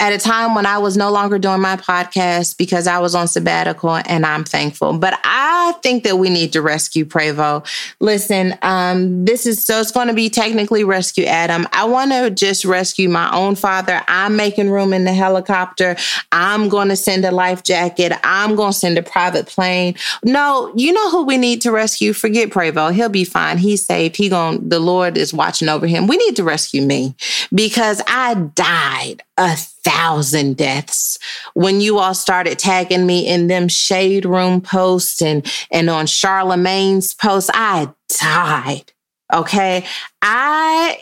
at 0.00 0.12
a 0.12 0.18
time 0.18 0.54
when 0.54 0.64
I 0.64 0.78
was 0.78 0.96
no 0.96 1.10
longer 1.10 1.38
doing 1.38 1.60
my 1.60 1.76
podcast 1.76 2.56
because 2.56 2.86
I 2.86 3.00
was 3.00 3.14
on 3.14 3.28
sabbatical 3.28 3.96
and 4.06 4.24
I'm 4.24 4.44
thankful. 4.44 4.96
But 4.96 5.18
I 5.24 5.57
I 5.68 5.72
think 5.72 6.04
that 6.04 6.16
we 6.16 6.30
need 6.30 6.54
to 6.54 6.62
rescue 6.62 7.04
Prevo. 7.04 7.66
Listen, 8.00 8.56
um, 8.62 9.26
this 9.26 9.44
is 9.44 9.62
so 9.62 9.80
it's 9.80 9.92
going 9.92 10.08
to 10.08 10.14
be 10.14 10.30
technically 10.30 10.82
rescue 10.82 11.24
Adam. 11.24 11.68
I 11.72 11.84
want 11.84 12.10
to 12.12 12.30
just 12.30 12.64
rescue 12.64 13.10
my 13.10 13.30
own 13.36 13.54
father. 13.54 14.02
I'm 14.08 14.34
making 14.34 14.70
room 14.70 14.94
in 14.94 15.04
the 15.04 15.12
helicopter. 15.12 15.96
I'm 16.32 16.70
going 16.70 16.88
to 16.88 16.96
send 16.96 17.26
a 17.26 17.30
life 17.30 17.62
jacket. 17.64 18.12
I'm 18.24 18.56
going 18.56 18.72
to 18.72 18.78
send 18.78 18.96
a 18.96 19.02
private 19.02 19.46
plane. 19.46 19.94
No, 20.24 20.72
you 20.74 20.92
know 20.92 21.10
who 21.10 21.24
we 21.24 21.36
need 21.36 21.60
to 21.62 21.70
rescue? 21.70 22.14
Forget 22.14 22.48
Prevo. 22.48 22.92
He'll 22.92 23.10
be 23.10 23.24
fine. 23.24 23.58
He's 23.58 23.84
safe. 23.84 24.16
He 24.16 24.30
going 24.30 24.66
the 24.68 24.80
Lord 24.80 25.18
is 25.18 25.34
watching 25.34 25.68
over 25.68 25.86
him. 25.86 26.06
We 26.06 26.16
need 26.16 26.36
to 26.36 26.44
rescue 26.44 26.80
me 26.80 27.14
because 27.52 28.00
I 28.06 28.34
died 28.54 29.22
a 29.36 29.54
thousand 29.56 30.56
deaths 30.56 31.18
when 31.54 31.80
you 31.80 31.98
all 31.98 32.12
started 32.12 32.58
tagging 32.58 33.06
me 33.06 33.26
in 33.26 33.46
them 33.46 33.68
shade 33.68 34.26
room 34.26 34.60
posts 34.60 35.22
and 35.22 35.50
and 35.70 35.88
on 35.90 36.06
Charlemagne's 36.06 37.14
post, 37.14 37.50
I 37.52 37.92
died. 38.08 38.92
Okay. 39.32 39.84
I 40.22 40.98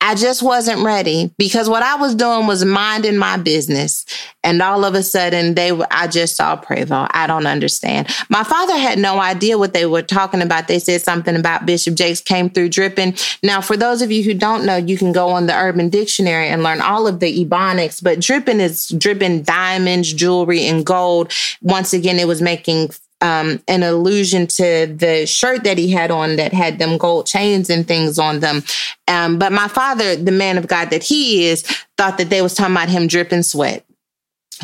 I 0.00 0.14
just 0.14 0.42
wasn't 0.42 0.84
ready 0.84 1.34
because 1.38 1.68
what 1.68 1.82
I 1.82 1.96
was 1.96 2.14
doing 2.14 2.46
was 2.46 2.64
minding 2.64 3.18
my 3.18 3.36
business. 3.36 4.06
And 4.44 4.62
all 4.62 4.84
of 4.84 4.94
a 4.94 5.02
sudden 5.02 5.54
they 5.54 5.72
I 5.90 6.06
just 6.06 6.36
saw 6.36 6.56
Prevo. 6.56 7.08
I 7.10 7.26
don't 7.26 7.46
understand. 7.46 8.08
My 8.28 8.44
father 8.44 8.76
had 8.76 8.98
no 8.98 9.20
idea 9.20 9.58
what 9.58 9.74
they 9.74 9.86
were 9.86 10.02
talking 10.02 10.40
about. 10.40 10.68
They 10.68 10.78
said 10.78 11.02
something 11.02 11.34
about 11.34 11.66
Bishop 11.66 11.94
Jakes 11.94 12.20
came 12.20 12.48
through 12.48 12.68
dripping. 12.68 13.16
Now, 13.42 13.60
for 13.60 13.76
those 13.76 14.00
of 14.00 14.12
you 14.12 14.22
who 14.22 14.34
don't 14.34 14.64
know, 14.64 14.76
you 14.76 14.96
can 14.96 15.12
go 15.12 15.28
on 15.30 15.46
the 15.46 15.54
Urban 15.54 15.88
Dictionary 15.88 16.48
and 16.48 16.62
learn 16.62 16.80
all 16.80 17.06
of 17.06 17.20
the 17.20 17.44
ebonics, 17.44 18.02
but 18.02 18.20
dripping 18.20 18.60
is 18.60 18.88
dripping 18.88 19.42
diamonds, 19.42 20.12
jewelry, 20.12 20.64
and 20.66 20.86
gold. 20.86 21.32
Once 21.60 21.92
again, 21.92 22.18
it 22.18 22.28
was 22.28 22.40
making 22.40 22.90
um, 23.20 23.60
an 23.68 23.82
allusion 23.82 24.46
to 24.46 24.86
the 24.86 25.26
shirt 25.26 25.64
that 25.64 25.78
he 25.78 25.90
had 25.90 26.10
on 26.10 26.36
that 26.36 26.52
had 26.52 26.78
them 26.78 26.98
gold 26.98 27.26
chains 27.26 27.68
and 27.70 27.86
things 27.86 28.18
on 28.18 28.40
them. 28.40 28.62
Um, 29.08 29.38
but 29.38 29.52
my 29.52 29.68
father, 29.68 30.16
the 30.16 30.32
man 30.32 30.58
of 30.58 30.66
God 30.66 30.90
that 30.90 31.02
he 31.02 31.46
is, 31.46 31.62
thought 31.96 32.18
that 32.18 32.30
they 32.30 32.42
was 32.42 32.54
talking 32.54 32.74
about 32.74 32.88
him 32.88 33.06
dripping 33.06 33.42
sweat. 33.42 33.84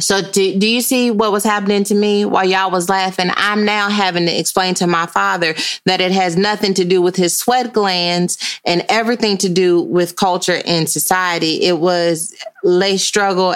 So 0.00 0.23
do, 0.23 0.58
do 0.58 0.66
you 0.66 0.80
see 0.80 1.12
what 1.12 1.30
was 1.30 1.44
happening 1.44 1.84
to 1.84 1.94
me 1.94 2.25
while 2.25 2.44
y'all 2.44 2.70
was 2.70 2.88
laughing? 2.88 3.30
I'm 3.37 3.64
now 3.64 3.88
having 3.88 4.26
to 4.26 4.38
explain 4.38 4.75
to 4.75 4.88
my 4.88 5.06
father 5.06 5.54
that 5.87 6.00
it 6.00 6.11
has 6.11 6.37
nothing 6.37 6.75
to 6.75 6.84
do 6.84 7.00
with 7.00 7.14
his 7.14 7.38
sweat 7.38 7.73
glands 7.73 8.61
and 8.64 8.84
everything 8.88 9.38
to 9.38 9.49
do 9.49 9.80
with 9.80 10.16
culture 10.16 10.61
and 10.66 10.90
society. 10.90 11.62
It 11.62 11.78
was 11.78 12.34
lay 12.64 12.96
struggle 12.96 13.54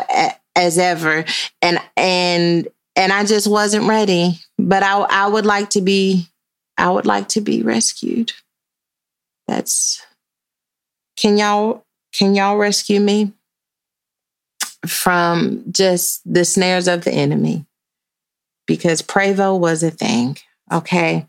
as 0.55 0.79
ever. 0.79 1.25
And, 1.61 1.81
and, 1.97 2.69
and 2.99 3.13
I 3.13 3.25
just 3.25 3.47
wasn't 3.47 3.89
ready 3.89 4.39
but 4.59 4.83
I, 4.83 4.99
I 4.99 5.27
would 5.29 5.47
like 5.47 5.71
to 5.71 5.81
be, 5.81 6.27
I 6.77 6.91
would 6.91 7.07
like 7.07 7.29
to 7.29 7.41
be 7.41 7.63
rescued. 7.63 8.33
That's, 9.47 10.05
can 11.17 11.39
y'all, 11.39 11.85
can 12.13 12.35
y'all 12.35 12.59
rescue 12.59 13.01
me 13.01 13.33
from 14.87 15.65
just 15.71 16.21
the 16.31 16.45
snares 16.45 16.89
of 16.89 17.05
the 17.05 17.13
enemy? 17.13 17.65
Because 18.67 19.01
Prevo 19.01 19.59
was 19.59 19.83
a 19.83 19.91
thing. 19.91 20.37
Okay. 20.71 21.27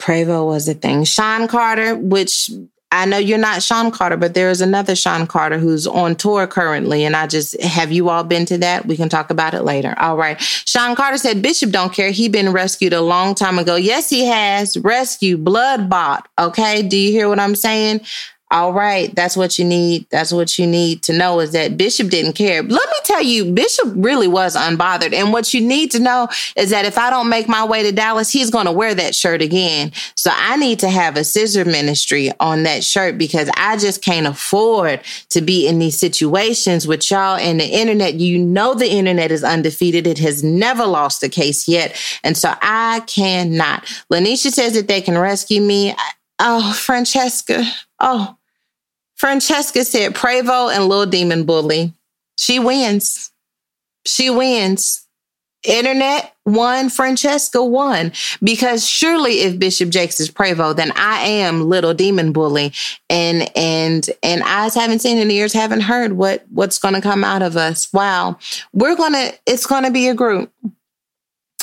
Prevo 0.00 0.46
was 0.46 0.68
a 0.68 0.74
thing. 0.74 1.04
Sean 1.04 1.48
Carter, 1.48 1.96
which 1.96 2.50
I 2.92 3.06
know 3.06 3.16
you're 3.16 3.38
not 3.38 3.62
Sean 3.62 3.90
Carter, 3.90 4.18
but 4.18 4.34
there 4.34 4.50
is 4.50 4.60
another 4.60 4.94
Sean 4.94 5.26
Carter 5.26 5.58
who's 5.58 5.86
on 5.86 6.14
tour 6.14 6.46
currently. 6.46 7.04
And 7.04 7.16
I 7.16 7.26
just 7.26 7.60
have 7.60 7.90
you 7.90 8.10
all 8.10 8.22
been 8.22 8.44
to 8.46 8.58
that? 8.58 8.86
We 8.86 8.96
can 8.96 9.08
talk 9.08 9.30
about 9.30 9.54
it 9.54 9.62
later. 9.62 9.94
All 9.98 10.16
right. 10.16 10.40
Sean 10.40 10.94
Carter 10.94 11.16
said 11.16 11.40
Bishop 11.42 11.70
don't 11.70 11.92
care. 11.92 12.10
He 12.10 12.28
been 12.28 12.52
rescued 12.52 12.92
a 12.92 13.00
long 13.00 13.34
time 13.34 13.58
ago. 13.58 13.76
Yes, 13.76 14.10
he 14.10 14.26
has. 14.26 14.76
Rescue, 14.76 15.38
blood 15.38 15.88
bought. 15.88 16.28
Okay. 16.38 16.82
Do 16.82 16.96
you 16.96 17.10
hear 17.10 17.28
what 17.28 17.40
I'm 17.40 17.54
saying? 17.54 18.02
All 18.52 18.74
right, 18.74 19.14
that's 19.14 19.34
what 19.34 19.58
you 19.58 19.64
need. 19.64 20.06
That's 20.10 20.30
what 20.30 20.58
you 20.58 20.66
need 20.66 21.02
to 21.04 21.14
know 21.14 21.40
is 21.40 21.52
that 21.52 21.78
Bishop 21.78 22.10
didn't 22.10 22.34
care. 22.34 22.62
Let 22.62 22.70
me 22.70 22.96
tell 23.02 23.22
you, 23.22 23.50
Bishop 23.50 23.90
really 23.96 24.28
was 24.28 24.54
unbothered. 24.54 25.14
And 25.14 25.32
what 25.32 25.54
you 25.54 25.62
need 25.62 25.90
to 25.92 25.98
know 25.98 26.28
is 26.54 26.68
that 26.68 26.84
if 26.84 26.98
I 26.98 27.08
don't 27.08 27.30
make 27.30 27.48
my 27.48 27.64
way 27.64 27.82
to 27.82 27.92
Dallas, 27.92 28.30
he's 28.30 28.50
going 28.50 28.66
to 28.66 28.72
wear 28.72 28.94
that 28.94 29.14
shirt 29.14 29.40
again. 29.40 29.90
So 30.16 30.30
I 30.34 30.58
need 30.58 30.80
to 30.80 30.90
have 30.90 31.16
a 31.16 31.24
scissor 31.24 31.64
ministry 31.64 32.30
on 32.40 32.64
that 32.64 32.84
shirt 32.84 33.16
because 33.16 33.48
I 33.56 33.78
just 33.78 34.04
can't 34.04 34.26
afford 34.26 35.00
to 35.30 35.40
be 35.40 35.66
in 35.66 35.78
these 35.78 35.98
situations 35.98 36.86
with 36.86 37.10
y'all 37.10 37.36
and 37.36 37.58
the 37.58 37.64
internet. 37.64 38.16
You 38.16 38.38
know, 38.38 38.74
the 38.74 38.90
internet 38.90 39.30
is 39.32 39.42
undefeated. 39.42 40.06
It 40.06 40.18
has 40.18 40.44
never 40.44 40.84
lost 40.84 41.22
a 41.22 41.30
case 41.30 41.66
yet. 41.68 41.98
And 42.22 42.36
so 42.36 42.52
I 42.60 43.00
cannot. 43.06 43.86
Lanisha 44.12 44.50
says 44.50 44.74
that 44.74 44.88
they 44.88 45.00
can 45.00 45.16
rescue 45.16 45.62
me. 45.62 45.96
Oh, 46.38 46.74
Francesca. 46.74 47.64
Oh, 47.98 48.36
Francesca 49.22 49.84
said 49.84 50.16
Prevo 50.16 50.74
and 50.74 50.88
Little 50.88 51.06
Demon 51.06 51.44
Bully. 51.44 51.94
She 52.36 52.58
wins. 52.58 53.30
She 54.04 54.30
wins. 54.30 55.06
Internet 55.62 56.34
won, 56.44 56.88
Francesca 56.88 57.64
won. 57.64 58.10
Because 58.42 58.84
surely 58.84 59.42
if 59.42 59.60
Bishop 59.60 59.90
Jakes 59.90 60.18
is 60.18 60.28
Prevo, 60.28 60.74
then 60.74 60.90
I 60.96 61.20
am 61.20 61.68
little 61.68 61.94
demon 61.94 62.32
bully. 62.32 62.72
And 63.08 63.48
and 63.56 64.10
and 64.24 64.42
eyes 64.42 64.74
haven't 64.74 64.98
seen 64.98 65.18
and 65.18 65.30
ears 65.30 65.52
haven't 65.52 65.82
heard 65.82 66.14
what 66.14 66.44
what's 66.50 66.80
gonna 66.80 67.00
come 67.00 67.22
out 67.22 67.42
of 67.42 67.56
us. 67.56 67.92
Wow. 67.92 68.38
We're 68.72 68.96
gonna 68.96 69.34
it's 69.46 69.66
gonna 69.66 69.92
be 69.92 70.08
a 70.08 70.14
group. 70.14 70.50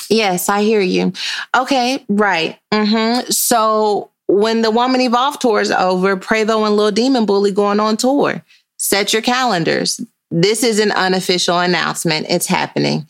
Yes, 0.09 0.47
I 0.47 0.61
hear 0.61 0.79
you. 0.79 1.11
Okay, 1.53 2.05
right. 2.07 2.57
Mm-hmm. 2.71 3.31
So 3.31 4.11
when 4.29 4.61
the 4.61 4.69
Woman 4.69 5.01
Evolve 5.01 5.39
tour 5.39 5.59
is 5.59 5.71
over, 5.71 6.15
Prevo 6.15 6.67
and 6.67 6.77
Lil 6.77 6.91
Demon 6.91 7.25
Bully 7.25 7.51
going 7.51 7.79
on 7.79 7.97
tour. 7.97 8.45
Set 8.77 9.11
your 9.11 9.23
calendars. 9.23 9.99
This 10.29 10.63
is 10.63 10.77
an 10.79 10.91
unofficial 10.91 11.57
announcement. 11.57 12.27
It's 12.29 12.45
happening. 12.45 13.07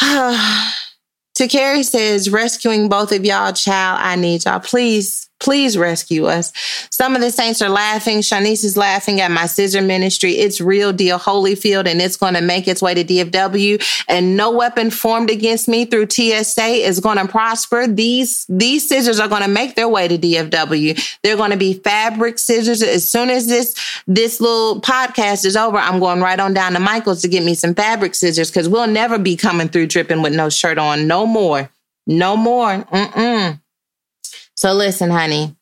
Takari 0.00 1.84
says, 1.84 2.30
rescuing 2.30 2.88
both 2.88 3.10
of 3.10 3.24
y'all, 3.24 3.52
child. 3.52 3.98
I 4.00 4.14
need 4.14 4.44
y'all. 4.44 4.60
Please 4.60 5.28
Please 5.40 5.78
rescue 5.78 6.26
us. 6.26 6.52
Some 6.90 7.14
of 7.16 7.22
the 7.22 7.30
saints 7.30 7.62
are 7.62 7.68
laughing. 7.70 8.18
Shanice 8.18 8.62
is 8.62 8.76
laughing 8.76 9.20
at 9.20 9.30
my 9.30 9.46
scissor 9.46 9.80
ministry. 9.80 10.32
It's 10.32 10.60
real 10.60 10.92
deal 10.92 11.18
Holyfield 11.18 11.86
and 11.86 12.00
it's 12.00 12.16
going 12.16 12.34
to 12.34 12.42
make 12.42 12.68
its 12.68 12.82
way 12.82 12.94
to 12.94 13.02
DFW 13.02 14.04
and 14.06 14.36
no 14.36 14.50
weapon 14.50 14.90
formed 14.90 15.30
against 15.30 15.66
me 15.66 15.86
through 15.86 16.10
TSA 16.10 16.86
is 16.86 17.00
going 17.00 17.16
to 17.16 17.26
prosper. 17.26 17.86
These, 17.86 18.44
these 18.48 18.86
scissors 18.86 19.18
are 19.18 19.28
going 19.28 19.42
to 19.42 19.48
make 19.48 19.76
their 19.76 19.88
way 19.88 20.08
to 20.08 20.18
DFW. 20.18 21.18
They're 21.22 21.36
going 21.36 21.52
to 21.52 21.56
be 21.56 21.72
fabric 21.72 22.38
scissors. 22.38 22.82
As 22.82 23.10
soon 23.10 23.30
as 23.30 23.46
this, 23.46 23.74
this 24.06 24.40
little 24.40 24.80
podcast 24.80 25.46
is 25.46 25.56
over, 25.56 25.78
I'm 25.78 26.00
going 26.00 26.20
right 26.20 26.38
on 26.38 26.52
down 26.52 26.74
to 26.74 26.80
Michael's 26.80 27.22
to 27.22 27.28
get 27.28 27.44
me 27.44 27.54
some 27.54 27.74
fabric 27.74 28.14
scissors 28.14 28.50
because 28.50 28.68
we'll 28.68 28.86
never 28.86 29.18
be 29.18 29.36
coming 29.36 29.68
through 29.68 29.86
dripping 29.86 30.20
with 30.20 30.34
no 30.34 30.50
shirt 30.50 30.76
on. 30.76 31.06
No 31.06 31.24
more. 31.24 31.70
No 32.06 32.36
more. 32.36 32.84
Mm-mm. 32.84 33.60
So 34.60 34.74
listen, 34.74 35.08
honey, 35.08 35.56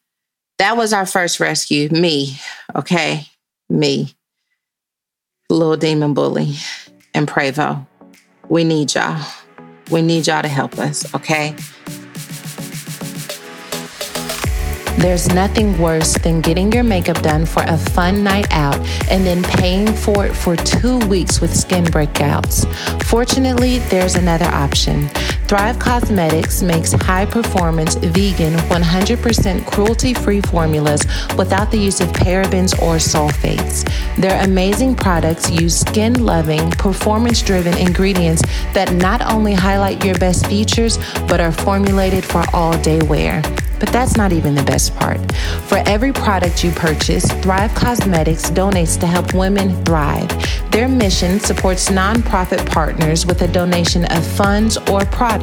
that 0.58 0.76
was 0.76 0.92
our 0.92 1.06
first 1.06 1.38
rescue. 1.38 1.88
Me, 1.88 2.36
okay? 2.74 3.28
Me. 3.68 4.12
Little 5.48 5.76
demon 5.76 6.14
bully 6.14 6.54
and 7.14 7.28
Prevo. 7.28 7.86
We 8.48 8.64
need 8.64 8.92
y'all. 8.92 9.24
We 9.92 10.02
need 10.02 10.26
y'all 10.26 10.42
to 10.42 10.48
help 10.48 10.80
us, 10.80 11.14
okay? 11.14 11.54
There's 14.98 15.32
nothing 15.32 15.78
worse 15.78 16.14
than 16.14 16.40
getting 16.40 16.72
your 16.72 16.82
makeup 16.82 17.22
done 17.22 17.46
for 17.46 17.62
a 17.68 17.78
fun 17.78 18.24
night 18.24 18.48
out 18.50 18.84
and 19.08 19.24
then 19.24 19.44
paying 19.44 19.86
for 19.92 20.26
it 20.26 20.34
for 20.34 20.56
two 20.56 20.98
weeks 21.06 21.40
with 21.40 21.56
skin 21.56 21.84
breakouts. 21.84 22.66
Fortunately, 23.04 23.78
there's 23.78 24.16
another 24.16 24.46
option. 24.46 25.08
Thrive 25.48 25.78
Causemetics 25.78 26.62
makes 26.62 26.92
high 26.92 27.24
performance, 27.24 27.94
vegan, 27.94 28.52
100% 28.52 29.66
cruelty 29.66 30.12
free 30.12 30.42
formulas 30.42 31.06
without 31.38 31.70
the 31.70 31.78
use 31.78 32.02
of 32.02 32.08
parabens 32.08 32.74
or 32.82 32.96
sulfates. 32.96 33.90
Their 34.16 34.44
amazing 34.44 34.94
products 34.94 35.50
use 35.50 35.80
skin 35.80 36.22
loving, 36.22 36.70
performance 36.72 37.40
driven 37.40 37.74
ingredients 37.78 38.42
that 38.74 38.92
not 38.92 39.22
only 39.22 39.54
highlight 39.54 40.04
your 40.04 40.18
best 40.18 40.46
features, 40.48 40.98
but 41.26 41.40
are 41.40 41.52
formulated 41.52 42.26
for 42.26 42.44
all 42.52 42.76
day 42.82 43.00
wear. 43.00 43.40
But 43.80 43.88
that's 43.90 44.16
not 44.16 44.32
even 44.32 44.54
the 44.54 44.64
best 44.64 44.94
part. 44.96 45.20
For 45.68 45.78
every 45.86 46.12
product 46.12 46.64
you 46.64 46.72
purchase, 46.72 47.24
Thrive 47.42 47.70
Causemetics 47.70 48.50
donates 48.50 48.98
to 49.00 49.06
help 49.06 49.32
women 49.32 49.82
thrive. 49.84 50.28
Their 50.72 50.88
mission 50.88 51.40
supports 51.40 51.88
nonprofit 51.88 52.64
partners 52.66 53.24
with 53.24 53.42
a 53.42 53.48
donation 53.48 54.04
of 54.06 54.26
funds 54.26 54.76
or 54.88 55.04
products. 55.06 55.37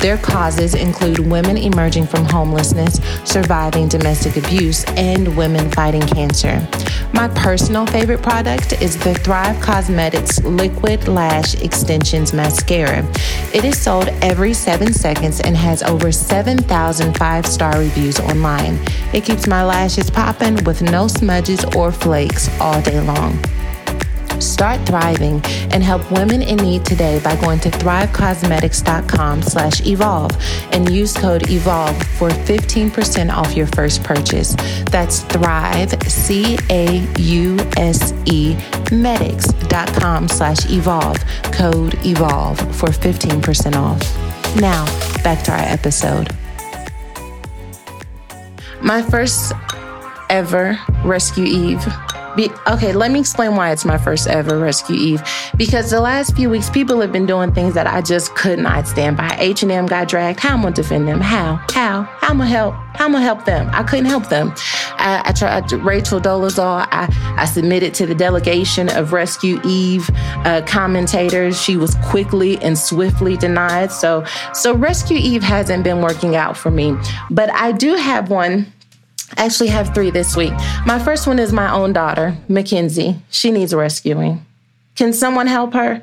Their 0.00 0.18
causes 0.18 0.74
include 0.74 1.18
women 1.18 1.56
emerging 1.56 2.06
from 2.06 2.24
homelessness, 2.24 3.00
surviving 3.24 3.88
domestic 3.88 4.36
abuse, 4.36 4.84
and 4.96 5.36
women 5.36 5.70
fighting 5.70 6.02
cancer. 6.02 6.66
My 7.12 7.28
personal 7.28 7.86
favorite 7.86 8.22
product 8.22 8.80
is 8.82 8.98
the 8.98 9.14
Thrive 9.14 9.56
Causemetics 9.56 10.42
Liquid 10.44 11.08
Lash 11.08 11.54
Extensions 11.62 12.32
Mascara. 12.32 13.06
It 13.54 13.64
is 13.64 13.80
sold 13.80 14.08
every 14.20 14.52
seven 14.52 14.92
seconds 14.92 15.40
and 15.40 15.56
has 15.56 15.82
over 15.82 16.10
7,000 16.12 17.16
five 17.16 17.46
star 17.46 17.78
reviews 17.78 18.18
online. 18.20 18.78
It 19.12 19.24
keeps 19.24 19.46
my 19.46 19.64
lashes 19.64 20.10
popping 20.10 20.62
with 20.64 20.82
no 20.82 21.06
smudges 21.08 21.64
or 21.76 21.92
flakes 21.92 22.48
all 22.60 22.82
day 22.82 23.00
long. 23.00 23.38
Start 24.44 24.86
thriving 24.86 25.40
and 25.72 25.82
help 25.82 26.10
women 26.12 26.42
in 26.42 26.56
need 26.58 26.84
today 26.84 27.18
by 27.24 27.34
going 27.36 27.58
to 27.60 27.70
thrivecausemetics.com 27.70 29.42
slash 29.42 29.86
evolve 29.86 30.32
and 30.72 30.90
use 30.92 31.16
code 31.16 31.48
EVOLVE 31.48 31.96
for 32.18 32.28
15% 32.28 33.32
off 33.32 33.56
your 33.56 33.66
first 33.68 34.04
purchase. 34.04 34.54
That's 34.90 35.20
Thrive, 35.20 35.90
C-A-U-S-E, 36.02 36.56
medics.com 38.92 40.28
slash 40.28 40.70
evolve, 40.70 41.24
code 41.44 41.94
EVOLVE 42.04 42.58
for 42.76 42.88
15% 42.88 43.76
off. 43.76 44.00
Now, 44.56 44.84
back 45.22 45.42
to 45.44 45.52
our 45.52 45.58
episode. 45.58 46.28
My 48.82 49.00
first 49.00 49.52
ever 50.28 50.78
Rescue 51.02 51.46
Eve 51.46 51.84
be, 52.36 52.50
okay, 52.66 52.92
let 52.92 53.10
me 53.10 53.20
explain 53.20 53.56
why 53.56 53.70
it's 53.72 53.84
my 53.84 53.98
first 53.98 54.26
ever 54.26 54.58
Rescue 54.58 54.96
Eve. 54.96 55.22
Because 55.56 55.90
the 55.90 56.00
last 56.00 56.34
few 56.34 56.50
weeks, 56.50 56.70
people 56.70 57.00
have 57.00 57.12
been 57.12 57.26
doing 57.26 57.52
things 57.52 57.74
that 57.74 57.86
I 57.86 58.00
just 58.00 58.34
could 58.34 58.58
not 58.58 58.86
stand 58.86 59.16
by. 59.16 59.36
H&M 59.38 59.86
got 59.86 60.08
dragged. 60.08 60.40
How 60.40 60.54
am 60.54 60.66
I 60.66 60.70
to 60.70 60.82
defend 60.82 61.08
them? 61.08 61.20
How? 61.20 61.60
How? 61.70 62.02
How 62.02 62.30
am 62.30 62.40
I 62.40 62.46
help? 62.46 62.74
How 62.94 63.06
am 63.06 63.16
I 63.16 63.20
help 63.20 63.44
them? 63.44 63.68
I 63.72 63.82
couldn't 63.82 64.06
help 64.06 64.28
them. 64.28 64.54
I, 64.98 65.22
I 65.24 65.32
tried. 65.32 65.70
Rachel 65.72 66.20
Dolezal. 66.20 66.86
I, 66.90 67.34
I 67.36 67.44
submitted 67.44 67.92
to 67.94 68.06
the 68.06 68.14
delegation 68.14 68.88
of 68.90 69.12
Rescue 69.12 69.60
Eve 69.64 70.08
uh, 70.44 70.62
commentators. 70.66 71.60
She 71.60 71.76
was 71.76 71.96
quickly 71.96 72.56
and 72.62 72.78
swiftly 72.78 73.36
denied. 73.36 73.90
So, 73.90 74.24
so 74.52 74.74
Rescue 74.74 75.18
Eve 75.18 75.42
hasn't 75.42 75.82
been 75.82 76.02
working 76.02 76.36
out 76.36 76.56
for 76.56 76.70
me. 76.70 76.96
But 77.30 77.50
I 77.52 77.72
do 77.72 77.94
have 77.94 78.30
one 78.30 78.72
Actually 79.36 79.68
have 79.68 79.94
three 79.94 80.10
this 80.10 80.36
week. 80.36 80.52
My 80.86 80.98
first 80.98 81.26
one 81.26 81.38
is 81.38 81.52
my 81.52 81.72
own 81.72 81.92
daughter, 81.92 82.36
Mackenzie. 82.48 83.16
She 83.30 83.50
needs 83.50 83.74
rescuing. 83.74 84.44
Can 84.96 85.12
someone 85.12 85.46
help 85.46 85.74
her? 85.74 86.02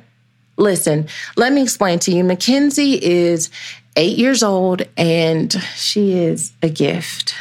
Listen, 0.58 1.08
let 1.38 1.54
me 1.54 1.62
explain 1.64 2.00
to 2.00 2.12
you. 2.12 2.24
Mackenzie 2.24 3.04
is 3.04 3.50
eight 3.96 4.18
years 4.18 4.44
old 4.44 4.84
and 4.98 5.54
she 5.76 6.14
is 6.14 6.52
a 6.62 6.70
gift. 6.70 7.34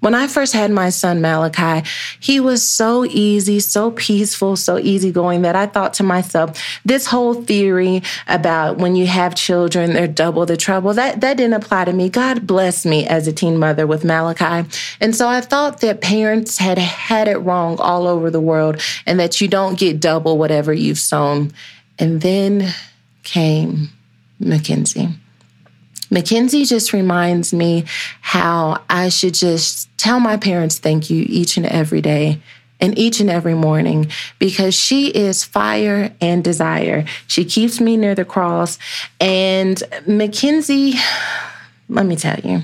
When 0.00 0.14
I 0.14 0.28
first 0.28 0.52
had 0.52 0.70
my 0.70 0.90
son 0.90 1.20
Malachi, 1.20 1.88
he 2.20 2.38
was 2.38 2.66
so 2.66 3.04
easy, 3.04 3.58
so 3.58 3.90
peaceful, 3.90 4.54
so 4.54 4.78
easygoing 4.78 5.42
that 5.42 5.56
I 5.56 5.66
thought 5.66 5.94
to 5.94 6.04
myself, 6.04 6.62
this 6.84 7.06
whole 7.06 7.34
theory 7.34 8.02
about 8.28 8.78
when 8.78 8.94
you 8.94 9.06
have 9.08 9.34
children, 9.34 9.92
they're 9.94 10.06
double 10.06 10.46
the 10.46 10.56
trouble, 10.56 10.94
that, 10.94 11.20
that 11.20 11.36
didn't 11.36 11.54
apply 11.54 11.86
to 11.86 11.92
me. 11.92 12.08
God 12.08 12.46
blessed 12.46 12.86
me 12.86 13.06
as 13.08 13.26
a 13.26 13.32
teen 13.32 13.58
mother 13.58 13.86
with 13.86 14.04
Malachi. 14.04 14.68
And 15.00 15.16
so 15.16 15.26
I 15.26 15.40
thought 15.40 15.80
that 15.80 16.00
parents 16.00 16.58
had 16.58 16.78
had 16.78 17.26
it 17.26 17.38
wrong 17.38 17.78
all 17.80 18.06
over 18.06 18.30
the 18.30 18.40
world 18.40 18.80
and 19.04 19.18
that 19.18 19.40
you 19.40 19.48
don't 19.48 19.78
get 19.78 19.98
double 19.98 20.38
whatever 20.38 20.72
you've 20.72 20.98
sown. 20.98 21.52
And 21.98 22.20
then 22.20 22.72
came 23.24 23.88
Mackenzie. 24.38 25.08
Mackenzie 26.10 26.64
just 26.64 26.92
reminds 26.92 27.52
me 27.52 27.84
how 28.20 28.82
I 28.88 29.08
should 29.08 29.34
just 29.34 29.88
tell 29.98 30.20
my 30.20 30.36
parents 30.36 30.78
thank 30.78 31.10
you 31.10 31.24
each 31.28 31.56
and 31.56 31.66
every 31.66 32.00
day 32.00 32.40
and 32.80 32.96
each 32.98 33.20
and 33.20 33.28
every 33.28 33.54
morning 33.54 34.10
because 34.38 34.74
she 34.74 35.08
is 35.08 35.44
fire 35.44 36.12
and 36.20 36.44
desire. 36.44 37.04
She 37.26 37.44
keeps 37.44 37.80
me 37.80 37.96
near 37.96 38.14
the 38.14 38.24
cross. 38.24 38.78
And 39.20 39.82
Mackenzie, 40.06 40.94
let 41.88 42.06
me 42.06 42.16
tell 42.16 42.38
you, 42.40 42.62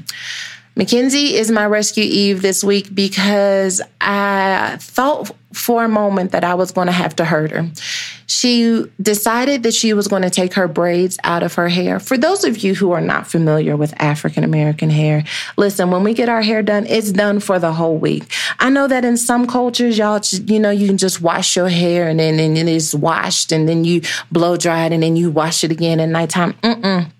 Mackenzie 0.76 1.36
is 1.36 1.50
my 1.50 1.66
rescue 1.66 2.04
Eve 2.04 2.42
this 2.42 2.64
week 2.64 2.94
because 2.94 3.80
I 4.00 4.76
thought 4.80 5.30
for 5.54 5.84
a 5.84 5.88
moment 5.88 6.32
that 6.32 6.44
I 6.44 6.54
was 6.54 6.72
going 6.72 6.86
to 6.86 6.92
have 6.92 7.16
to 7.16 7.24
hurt 7.24 7.50
her. 7.52 7.70
She 8.26 8.84
decided 9.00 9.62
that 9.62 9.74
she 9.74 9.92
was 9.94 10.08
going 10.08 10.22
to 10.22 10.30
take 10.30 10.54
her 10.54 10.66
braids 10.66 11.18
out 11.24 11.42
of 11.42 11.54
her 11.54 11.68
hair. 11.68 12.00
For 12.00 12.16
those 12.16 12.44
of 12.44 12.58
you 12.58 12.74
who 12.74 12.92
are 12.92 13.00
not 13.00 13.26
familiar 13.26 13.76
with 13.76 13.94
African 14.00 14.44
American 14.44 14.90
hair, 14.90 15.24
listen, 15.56 15.90
when 15.90 16.02
we 16.02 16.14
get 16.14 16.28
our 16.28 16.42
hair 16.42 16.62
done, 16.62 16.86
it's 16.86 17.12
done 17.12 17.40
for 17.40 17.58
the 17.58 17.72
whole 17.72 17.96
week. 17.96 18.30
I 18.58 18.70
know 18.70 18.88
that 18.88 19.04
in 19.04 19.16
some 19.16 19.46
cultures, 19.46 19.96
y'all, 19.96 20.20
you 20.46 20.58
know, 20.58 20.70
you 20.70 20.86
can 20.86 20.98
just 20.98 21.20
wash 21.20 21.56
your 21.56 21.68
hair 21.68 22.08
and 22.08 22.18
then 22.18 22.40
and 22.40 22.68
it's 22.68 22.94
washed 22.94 23.52
and 23.52 23.68
then 23.68 23.84
you 23.84 24.02
blow 24.32 24.56
dry 24.56 24.86
it 24.86 24.92
and 24.92 25.02
then 25.02 25.16
you 25.16 25.30
wash 25.30 25.64
it 25.64 25.70
again 25.70 26.00
at 26.00 26.08
nighttime. 26.08 26.54
Mm-mm. 26.54 27.10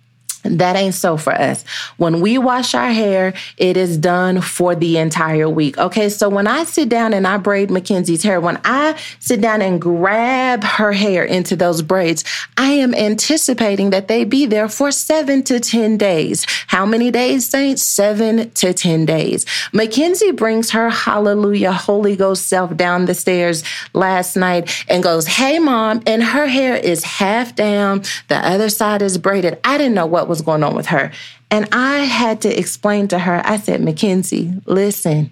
That 0.45 0.77
ain't 0.77 0.95
so 0.95 1.17
for 1.17 1.33
us. 1.33 1.65
When 1.97 2.21
we 2.21 2.37
wash 2.37 2.75
our 2.75 2.91
hair, 2.91 3.33
it 3.57 3.77
is 3.77 3.97
done 3.97 4.43
for 4.43 4.75
the 4.75 4.99
entire 4.99 5.49
week. 5.49 5.79
Okay, 5.79 6.09
so 6.11 6.29
when 6.29 6.47
I 6.47 6.65
sit 6.65 6.89
down 6.89 7.15
and 7.15 7.27
I 7.27 7.39
braid 7.39 7.71
Mackenzie's 7.71 8.23
hair, 8.23 8.41
when 8.41 8.61
I 8.65 9.01
sit 9.21 9.41
down 9.41 9.63
and 9.63 9.81
grab 9.81 10.63
her 10.63 10.93
hair 10.93 11.25
into 11.25 11.57
those 11.57 11.81
braids, 11.81 12.25
I 12.59 12.73
am 12.73 12.95
anticipating 12.95 13.91
that 13.91 14.09
they 14.09 14.25
be 14.25 14.45
there 14.45 14.69
for 14.69 14.91
seven 14.91 15.43
to 15.45 15.61
10 15.61 15.97
days. 15.97 16.47
How 16.67 16.85
many 16.85 17.11
days, 17.11 17.49
Saints? 17.49 17.83
Seven 17.83 18.51
to 18.51 18.75
10 18.75 19.07
days. 19.07 19.47
Mackenzie 19.73 20.33
brings 20.33 20.71
her 20.71 20.91
hallelujah 20.91 21.73
Holy 21.73 22.17
Ghost 22.17 22.47
self 22.47 22.77
down 22.77 23.07
the 23.07 23.15
stairs 23.15 23.65
last 23.95 24.37
night 24.37 24.85
and 24.89 25.03
goes, 25.03 25.27
Hey, 25.27 25.59
mom. 25.59 26.03
And 26.07 26.23
her 26.23 26.47
hair 26.47 26.77
is 26.77 27.05
half 27.05 27.55
down, 27.55 28.03
the 28.29 28.37
other 28.37 28.69
side 28.69 29.03
is 29.03 29.17
braided. 29.19 29.59
I 29.65 29.79
didn't 29.79 29.95
know 29.95 30.07
what 30.07 30.29
was 30.29 30.34
was 30.35 30.43
going 30.43 30.63
on 30.63 30.75
with 30.75 30.87
her. 30.87 31.13
And 31.51 31.69
I 31.73 32.01
had 32.01 32.41
to 32.43 32.59
explain 32.59 33.09
to 33.09 33.19
her, 33.19 33.41
I 33.45 33.59
said, 33.59 33.81
Mackenzie, 33.81 34.53
listen, 34.67 35.31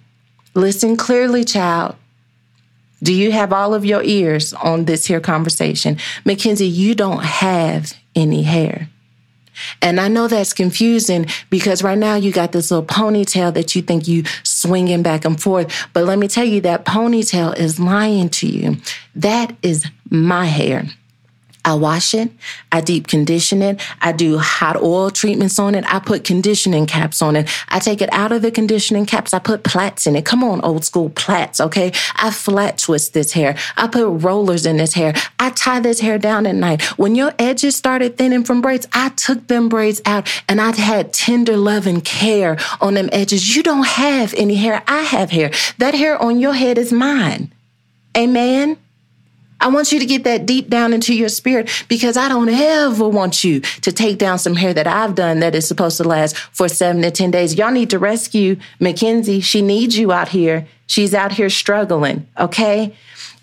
listen 0.55 0.97
clearly, 0.97 1.45
child. 1.45 1.97
Do 3.03 3.13
you 3.13 3.33
have 3.33 3.53
all 3.53 3.75
of 3.75 3.85
your 3.85 4.03
ears 4.05 4.53
on 4.53 4.85
this 4.85 5.07
here 5.07 5.21
conversation? 5.21 5.99
Mackenzie, 6.25 6.67
you 6.67 6.95
don't 6.95 7.25
have 7.25 7.95
any 8.15 8.43
hair. 8.43 8.89
And 9.83 10.01
I 10.01 10.09
know 10.09 10.29
that's 10.29 10.53
confusing 10.53 11.27
because 11.51 11.83
right 11.83 11.99
now 11.99 12.15
you 12.15 12.33
got 12.33 12.53
this 12.53 12.71
little 12.71 12.87
ponytail 12.87 13.53
that 13.55 13.75
you 13.75 13.83
think 13.83 14.09
you 14.09 14.25
swinging 14.45 15.03
back 15.03 15.25
and 15.25 15.41
forth. 15.41 15.89
But 15.93 16.05
let 16.05 16.19
me 16.19 16.29
tell 16.29 16.45
you 16.45 16.61
that 16.63 16.85
ponytail 16.85 17.59
is 17.59 17.79
lying 17.79 18.29
to 18.31 18.47
you. 18.47 18.77
That 19.15 19.55
is 19.63 19.87
my 20.09 20.47
hair. 20.47 20.87
I 21.65 21.75
wash 21.75 22.13
it, 22.13 22.31
I 22.73 22.81
deep 22.81 23.07
condition 23.07 23.63
it, 23.63 23.81
I 24.01 24.11
do 24.13 24.39
hot 24.39 24.77
oil 24.77 25.11
treatments 25.11 25.59
on 25.61 25.77
it, 25.77 25.85
I 25.87 26.01
put 26.01 26.25
conditioning 26.25 26.87
caps 26.87 27.23
on 27.23 27.37
it, 27.37 27.49
I 27.69 27.79
take 27.79 28.03
it 28.03 28.13
out 28.13 28.33
of 28.33 28.43
the 28.43 28.51
conditioning 28.51 29.07
caps, 29.07 29.33
I 29.33 29.39
put 29.39 29.63
plaits 29.63 30.07
in 30.07 30.17
it. 30.17 30.25
Come 30.25 30.43
on, 30.43 30.61
old 30.63 30.85
school 30.85 31.11
plaits, 31.11 31.61
okay? 31.61 31.93
I 32.17 32.33
flat 32.33 32.79
twist 32.79 33.15
this 33.15 33.33
hair, 33.33 33.57
I 33.77 33.87
put 33.87 34.07
rollers 34.09 34.67
in 34.67 34.79
this 34.79 34.95
hair, 34.95 35.15
I 35.39 35.51
tie 35.51 35.79
this 35.79 36.01
hair 36.01 36.19
down 36.19 36.47
at 36.47 36.57
night. 36.57 36.83
When 36.99 37.15
your 37.15 37.33
edges 37.39 37.77
started 37.77 38.17
thinning 38.17 38.43
from 38.43 38.61
braids, 38.61 38.89
I 38.93 39.11
took 39.11 39.47
them 39.47 39.69
braids 39.69 40.03
out 40.05 40.29
and 40.49 40.61
I 40.61 40.75
had 40.75 41.13
tender 41.13 41.57
love 41.57 41.87
and 41.87 42.05
care 42.05 42.59
on 42.81 42.95
them 42.95 43.09
edges. 43.13 43.55
You 43.55 43.63
don't 43.63 43.87
have 43.87 44.35
any 44.35 44.57
hair, 44.57 44.83
I 44.89 45.03
have 45.03 45.31
hair. 45.31 45.53
That 45.79 45.95
hair 45.95 46.21
on 46.21 46.41
your 46.41 46.55
head 46.55 46.77
is 46.77 46.93
mine. 46.93 47.53
Amen. 48.17 48.79
I 49.63 49.69
want 49.69 49.93
you 49.93 50.01
to 50.01 50.07
get 50.07 50.25
that 50.25 50.45
deep 50.45 50.69
down 50.69 50.93
into 50.93 51.15
your 51.15 51.29
spirit 51.29 51.71
because 51.89 52.17
I 52.17 52.29
don't 52.29 52.49
ever 52.49 53.09
want 53.09 53.45
you 53.45 53.61
to 53.61 53.93
take 53.93 54.19
down 54.19 54.41
some 54.41 54.57
hair 54.57 54.75
that 54.75 54.89
I've 54.89 55.15
done 55.15 55.39
that 55.39 55.55
is 55.55 55.69
supposed 55.69 55.99
to 55.99 56.05
last 56.05 56.37
for 56.37 56.69
seven 56.69 57.01
to 57.03 57.13
10 57.13 57.31
days. 57.31 57.55
Y'all 57.55 57.71
need 57.71 57.91
to 57.91 57.99
rescue 58.01 58.57
Mackenzie. 58.81 59.41
She 59.41 59.63
needs 59.63 59.97
you 59.97 60.11
out 60.11 60.29
here. 60.29 60.67
She's 60.89 61.15
out 61.15 61.31
here 61.33 61.49
struggling, 61.49 62.27
okay? 62.37 62.95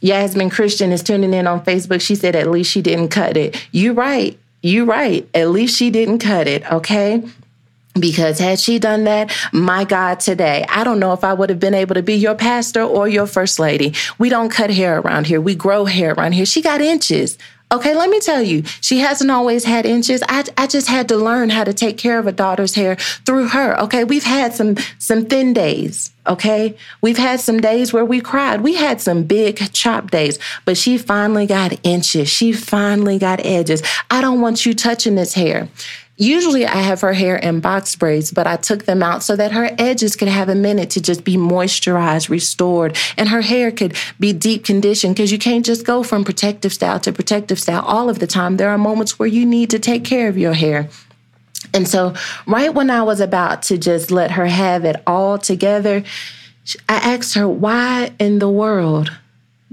Yasmin 0.02 0.50
Christian 0.50 0.92
is 0.92 1.02
tuning 1.02 1.34
in 1.34 1.48
on 1.48 1.64
Facebook. 1.64 2.02
She 2.02 2.16
said, 2.16 2.36
at 2.36 2.52
least 2.52 2.70
she 2.70 2.82
didn't 2.82 3.10
cut 3.10 3.38
it. 3.38 3.56
You 3.72 3.94
right. 3.94 4.38
You 4.62 4.84
right. 4.84 5.28
At 5.34 5.50
least 5.50 5.78
she 5.78 5.90
didn't 5.90 6.20
cut 6.20 6.48
it, 6.48 6.70
okay? 6.70 7.24
Because 8.00 8.40
had 8.40 8.60
she 8.60 8.80
done 8.80 9.06
that, 9.06 9.36
my 9.52 9.84
God, 9.84 10.20
today, 10.20 10.66
I 10.70 10.84
don't 10.84 11.00
know 11.00 11.14
if 11.14 11.24
I 11.24 11.34
would 11.34 11.50
have 11.50 11.60
been 11.60 11.74
able 11.74 11.96
to 11.96 12.04
be 12.04 12.16
your 12.16 12.36
pastor 12.36 12.84
or 12.84 13.08
your 13.08 13.26
first 13.28 13.60
lady. 13.60 13.94
We 14.18 14.30
don't 14.30 14.50
cut 14.50 14.70
hair 14.70 15.00
around 15.00 15.28
here. 15.28 15.42
We 15.42 15.56
grow 15.56 15.86
hair 15.86 16.14
around 16.14 16.34
here. 16.34 16.46
She 16.46 16.62
got 16.62 16.82
inches. 16.82 17.38
Okay, 17.72 17.94
let 17.94 18.10
me 18.10 18.20
tell 18.20 18.42
you, 18.42 18.64
she 18.82 18.98
hasn't 18.98 19.30
always 19.30 19.64
had 19.64 19.86
inches. 19.86 20.24
I, 20.28 20.44
I 20.58 20.66
just 20.66 20.88
had 20.88 21.08
to 21.10 21.18
learn 21.18 21.52
how 21.52 21.64
to 21.64 21.72
take 21.72 22.00
care 22.00 22.18
of 22.18 22.26
a 22.26 22.32
daughter's 22.32 22.74
hair 22.74 22.96
through 22.96 23.50
her. 23.50 23.80
Okay, 23.82 24.04
we've 24.04 24.24
had 24.24 24.56
some 24.56 24.76
some 24.98 25.26
thin 25.26 25.54
days. 25.54 26.12
Okay, 26.26 26.76
we've 27.02 27.20
had 27.20 27.40
some 27.40 27.60
days 27.60 27.94
where 27.94 28.06
we 28.06 28.22
cried. 28.22 28.62
We 28.62 28.74
had 28.74 29.02
some 29.02 29.24
big 29.24 29.72
chop 29.72 30.10
days, 30.10 30.40
but 30.66 30.78
she 30.78 30.98
finally 30.98 31.46
got 31.46 31.80
inches. 31.84 32.28
She 32.28 32.54
finally 32.54 33.20
got 33.20 33.46
edges. 33.46 33.84
I 34.10 34.22
don't 34.22 34.42
want 34.42 34.66
you 34.66 34.74
touching 34.74 35.14
this 35.14 35.36
hair. 35.36 35.70
Usually 36.22 36.66
I 36.66 36.76
have 36.82 37.00
her 37.00 37.14
hair 37.14 37.38
in 37.38 37.62
box 37.62 37.96
braids, 37.96 38.30
but 38.30 38.46
I 38.46 38.58
took 38.58 38.84
them 38.84 39.02
out 39.02 39.24
so 39.24 39.38
that 39.38 39.54
her 39.54 39.72
edges 39.80 40.18
could 40.18 40.28
have 40.28 40.50
a 40.50 40.54
minute 40.54 40.90
to 40.92 41.02
just 41.02 41.24
be 41.24 41.38
moisturized, 41.38 42.28
restored, 42.28 42.98
and 43.16 43.30
her 43.30 43.40
hair 43.40 43.72
could 43.72 43.96
be 44.20 44.34
deep 44.34 44.66
conditioned 44.66 45.16
because 45.16 45.32
you 45.32 45.40
can't 45.40 45.66
just 45.66 45.86
go 45.86 46.04
from 46.04 46.26
protective 46.26 46.74
style 46.74 47.00
to 47.00 47.14
protective 47.14 47.58
style 47.58 47.86
all 47.86 48.10
of 48.10 48.20
the 48.20 48.28
time. 48.28 48.58
There 48.58 48.70
are 48.70 48.78
moments 48.78 49.18
where 49.18 49.30
you 49.30 49.46
need 49.46 49.70
to 49.70 49.80
take 49.80 50.04
care 50.04 50.28
of 50.28 50.38
your 50.38 50.52
hair. 50.52 50.90
And 51.74 51.88
so, 51.88 52.14
right 52.46 52.74
when 52.74 52.90
I 52.90 53.04
was 53.04 53.22
about 53.22 53.64
to 53.64 53.78
just 53.78 54.12
let 54.12 54.32
her 54.32 54.46
have 54.46 54.84
it 54.84 55.02
all 55.08 55.38
together, 55.38 56.04
I 56.90 56.96
asked 56.96 57.36
her, 57.36 57.48
Why 57.48 58.12
in 58.20 58.40
the 58.40 58.50
world 58.50 59.10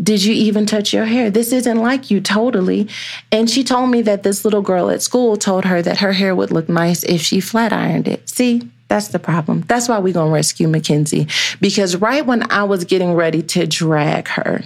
did 0.03 0.23
you 0.23 0.35
even 0.35 0.67
touch 0.67 0.93
your 0.93 1.07
hair? 1.07 1.31
This 1.31 1.53
isn't 1.53 1.79
like 1.79 2.11
you 2.11 2.21
totally. 2.21 2.89
And 3.33 3.49
she 3.49 3.65
told 3.65 3.91
me 3.91 4.03
that 4.03 4.23
this 4.23 4.45
little 4.45 4.63
girl 4.63 4.91
at 4.91 5.03
school 5.03 5.37
told 5.37 5.65
her 5.65 5.81
that 5.81 5.99
her 5.99 6.13
hair 6.13 6.35
would 6.35 6.51
look 6.51 6.69
nice 6.69 7.03
if 7.05 7.23
she 7.23 7.41
flat 7.41 7.73
ironed 7.73 8.07
it. 8.07 8.29
See, 8.29 8.69
that's 8.89 9.09
the 9.09 9.19
problem. 9.19 9.63
That's 9.63 9.89
why 9.89 9.99
we're 9.99 10.13
going 10.13 10.29
to 10.29 10.35
rescue 10.35 10.69
Mackenzie. 10.69 11.27
Because 11.61 11.97
right 11.97 12.25
when 12.25 12.51
I 12.53 12.65
was 12.65 12.85
getting 12.85 13.15
ready 13.15 13.43
to 13.43 13.67
drag 13.67 14.29
her, 14.29 14.63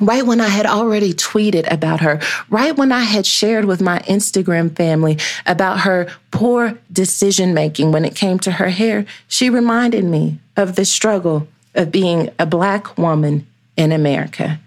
right 0.00 0.24
when 0.24 0.40
I 0.40 0.48
had 0.48 0.66
already 0.66 1.12
tweeted 1.12 1.70
about 1.70 2.00
her, 2.00 2.20
right 2.48 2.76
when 2.76 2.92
I 2.92 3.02
had 3.02 3.26
shared 3.26 3.64
with 3.64 3.82
my 3.82 3.98
Instagram 4.00 4.74
family 4.74 5.18
about 5.44 5.80
her 5.80 6.08
poor 6.30 6.78
decision 6.92 7.52
making 7.52 7.92
when 7.92 8.04
it 8.04 8.14
came 8.14 8.38
to 8.40 8.52
her 8.52 8.70
hair, 8.70 9.06
she 9.26 9.50
reminded 9.50 10.04
me 10.04 10.38
of 10.56 10.76
the 10.76 10.84
struggle 10.84 11.48
of 11.74 11.90
being 11.90 12.30
a 12.38 12.46
Black 12.46 12.96
woman 12.96 13.46
in 13.76 13.92
America 13.92 14.60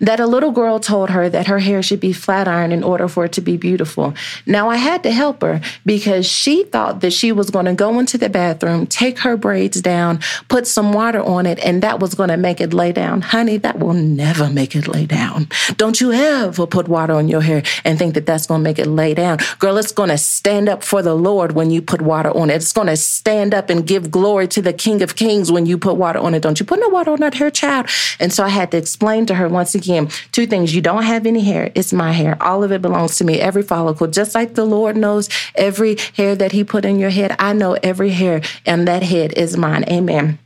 that 0.00 0.20
a 0.20 0.26
little 0.26 0.52
girl 0.52 0.78
told 0.80 1.10
her 1.10 1.28
that 1.28 1.46
her 1.46 1.58
hair 1.58 1.82
should 1.82 2.00
be 2.00 2.12
flat 2.12 2.48
ironed 2.48 2.72
in 2.72 2.82
order 2.82 3.08
for 3.08 3.24
it 3.24 3.32
to 3.32 3.40
be 3.40 3.56
beautiful. 3.56 4.14
Now, 4.46 4.68
I 4.68 4.76
had 4.76 5.02
to 5.02 5.10
help 5.10 5.42
her 5.42 5.60
because 5.84 6.26
she 6.26 6.64
thought 6.64 7.00
that 7.00 7.12
she 7.12 7.32
was 7.32 7.50
going 7.50 7.66
to 7.66 7.74
go 7.74 7.98
into 7.98 8.18
the 8.18 8.28
bathroom, 8.28 8.86
take 8.86 9.20
her 9.20 9.36
braids 9.36 9.80
down, 9.80 10.20
put 10.48 10.66
some 10.66 10.92
water 10.92 11.22
on 11.22 11.46
it, 11.46 11.58
and 11.60 11.82
that 11.82 12.00
was 12.00 12.14
going 12.14 12.30
to 12.30 12.36
make 12.36 12.60
it 12.60 12.72
lay 12.72 12.92
down. 12.92 13.20
Honey, 13.20 13.56
that 13.58 13.78
will 13.78 13.94
never 13.94 14.48
make 14.48 14.74
it 14.74 14.88
lay 14.88 15.06
down. 15.06 15.48
Don't 15.76 16.00
you 16.00 16.12
ever 16.12 16.66
put 16.66 16.88
water 16.88 17.14
on 17.14 17.28
your 17.28 17.42
hair 17.42 17.62
and 17.84 17.98
think 17.98 18.14
that 18.14 18.26
that's 18.26 18.46
going 18.46 18.60
to 18.60 18.64
make 18.64 18.78
it 18.78 18.86
lay 18.86 19.14
down. 19.14 19.38
Girl, 19.58 19.76
it's 19.78 19.92
going 19.92 20.08
to 20.08 20.18
stand 20.18 20.68
up 20.68 20.82
for 20.82 21.02
the 21.02 21.14
Lord 21.14 21.52
when 21.52 21.70
you 21.70 21.82
put 21.82 22.02
water 22.02 22.30
on 22.30 22.50
it. 22.50 22.56
It's 22.56 22.72
going 22.72 22.86
to 22.88 22.96
stand 22.96 23.54
up 23.54 23.70
and 23.70 23.86
give 23.86 24.10
glory 24.10 24.48
to 24.48 24.62
the 24.62 24.72
King 24.72 25.02
of 25.02 25.16
Kings 25.16 25.50
when 25.52 25.66
you 25.66 25.78
put 25.78 25.96
water 25.96 26.18
on 26.18 26.34
it. 26.34 26.42
Don't 26.42 26.58
you 26.60 26.66
put 26.66 26.80
no 26.80 26.88
water 26.88 27.10
on 27.10 27.20
that 27.20 27.34
hair, 27.34 27.50
child? 27.50 27.88
And 28.18 28.32
so 28.32 28.44
I 28.44 28.48
had 28.48 28.70
to 28.72 28.76
explain 28.76 29.26
to 29.26 29.34
her 29.34 29.48
once 29.60 29.74
again, 29.74 30.08
two 30.32 30.46
things. 30.46 30.74
You 30.74 30.80
don't 30.80 31.02
have 31.02 31.26
any 31.26 31.42
hair. 31.42 31.70
It's 31.74 31.92
my 31.92 32.12
hair. 32.12 32.42
All 32.42 32.64
of 32.64 32.72
it 32.72 32.80
belongs 32.80 33.16
to 33.16 33.24
me. 33.24 33.40
Every 33.40 33.62
follicle, 33.62 34.06
just 34.06 34.34
like 34.34 34.54
the 34.54 34.64
Lord 34.64 34.96
knows 34.96 35.28
every 35.54 35.98
hair 36.16 36.34
that 36.34 36.52
He 36.52 36.64
put 36.64 36.86
in 36.86 36.98
your 36.98 37.10
head. 37.10 37.36
I 37.38 37.52
know 37.52 37.74
every 37.82 38.08
hair 38.08 38.40
and 38.64 38.88
that 38.88 39.02
head 39.02 39.34
is 39.34 39.58
mine. 39.58 39.84
Amen. 39.84 40.38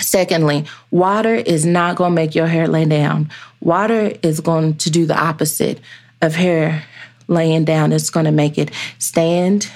Secondly, 0.00 0.64
water 0.90 1.36
is 1.36 1.64
not 1.64 1.94
going 1.94 2.10
to 2.10 2.16
make 2.16 2.34
your 2.34 2.48
hair 2.48 2.66
lay 2.66 2.84
down. 2.86 3.30
Water 3.60 4.12
is 4.20 4.40
going 4.40 4.78
to 4.78 4.90
do 4.90 5.06
the 5.06 5.16
opposite 5.16 5.78
of 6.20 6.34
hair 6.34 6.82
laying 7.28 7.64
down. 7.64 7.92
It's 7.92 8.10
going 8.10 8.26
to 8.26 8.32
make 8.32 8.58
it 8.58 8.72
stand 8.98 9.70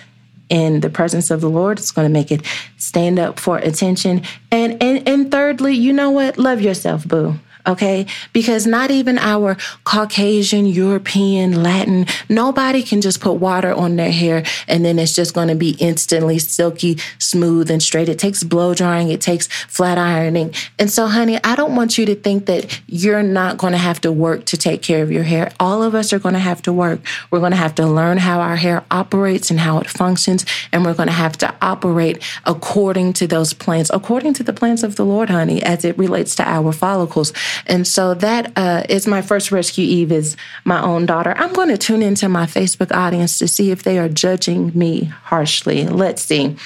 in 0.49 0.81
the 0.81 0.91
presence 0.91 1.31
of 1.31 1.41
the 1.41 1.49
Lord. 1.49 1.79
It's 1.79 1.93
going 1.93 2.09
to 2.09 2.13
make 2.13 2.33
it 2.33 2.45
stand 2.77 3.21
up 3.21 3.39
for 3.39 3.59
attention. 3.59 4.23
And 4.51 4.83
and 4.83 5.09
and 5.09 5.31
thirdly, 5.31 5.75
you 5.75 5.93
know 5.93 6.11
what? 6.11 6.39
Love 6.39 6.61
yourself, 6.61 7.07
boo 7.07 7.39
okay? 7.67 8.07
Because 8.33 8.67
not 8.67 8.91
even 8.91 9.19
our 9.19 9.57
Caucasian, 9.85 10.67
European, 10.67 11.63
Latin, 11.63 12.07
nobody 12.29 12.83
can 12.83 13.01
just 13.01 13.21
put 13.21 13.35
water 13.35 13.73
on 13.73 13.97
their 13.97 14.13
hair 14.13 14.45
and 14.69 14.85
then 14.85 14.99
it's 14.99 15.15
just 15.15 15.35
going 15.35 15.49
to 15.49 15.55
be 15.55 15.77
instantly 15.79 16.39
silky, 16.39 16.99
smooth, 17.19 17.71
and 17.71 17.83
straight. 17.83 18.09
It 18.09 18.19
takes 18.19 18.43
blow 18.43 18.75
drying, 18.75 19.11
it 19.11 19.21
takes 19.21 19.47
flat 19.47 19.99
ironing. 19.99 20.55
And 20.79 20.91
so, 20.91 21.07
honey, 21.07 21.39
I 21.45 21.57
don't 21.57 21.77
want 21.77 21.99
you 21.99 22.07
to 22.07 22.15
think 22.15 22.47
that 22.47 22.81
you're 22.87 23.23
not 23.23 23.59
going 23.59 23.73
to 23.73 23.79
have 23.79 24.01
to 24.03 24.13
work 24.13 24.45
to 24.47 24.57
take 24.57 24.83
care 24.83 25.03
of 25.03 25.11
your 25.11 25.25
hair. 25.25 25.53
All 25.59 25.83
of 25.83 25.95
us 25.95 26.13
are 26.13 26.19
going 26.19 26.35
to 26.35 26.41
have 26.41 26.63
to 26.63 26.73
work. 26.73 27.01
We're 27.31 27.41
going 27.41 27.53
to 27.53 27.57
have 27.57 27.75
to 27.77 27.87
learn 27.87 28.19
how 28.19 28.41
our 28.41 28.57
hair 28.57 28.85
operates 28.91 29.51
and 29.51 29.61
how 29.61 29.79
it 29.79 29.89
functions, 29.89 30.45
and 30.73 30.85
we're 30.85 30.95
going 30.95 31.09
to 31.09 31.13
have 31.13 31.37
to 31.39 31.55
operate 31.61 32.23
according 32.45 33.13
to 33.15 33.27
those 33.27 33.53
plans, 33.53 33.91
according 33.93 34.35
to 34.35 34.43
the 34.43 34.53
plans 34.53 34.83
of 34.83 34.97
the 34.97 35.05
Lord, 35.05 35.31
honey, 35.31 35.63
as 35.63 35.85
it 35.85 35.99
relates 35.99 36.35
to 36.37 36.49
our 36.49 36.73
follicles. 36.73 37.33
And 37.67 37.87
so 37.87 38.15
that 38.15 38.53
uh, 38.57 38.85
is 38.89 39.07
my 39.07 39.23
first 39.23 39.53
rescue 39.53 39.85
Eve 39.85 40.13
is 40.13 40.37
my 40.65 40.83
own 40.83 41.07
daughter. 41.07 41.35
I'm 41.37 41.53
going 41.53 41.69
to 41.69 41.79
tune 41.79 42.03
into 42.03 42.29
my 42.29 42.47
Facebook 42.47 42.95
audience 42.95 43.39
to 43.39 43.49
see 43.49 43.71
if 43.71 43.83
they 43.83 43.99
are 43.99 44.09
judging 44.09 44.77
me 44.77 45.05
harshly. 45.05 45.87
Let's 45.87 46.23
see. 46.23 46.57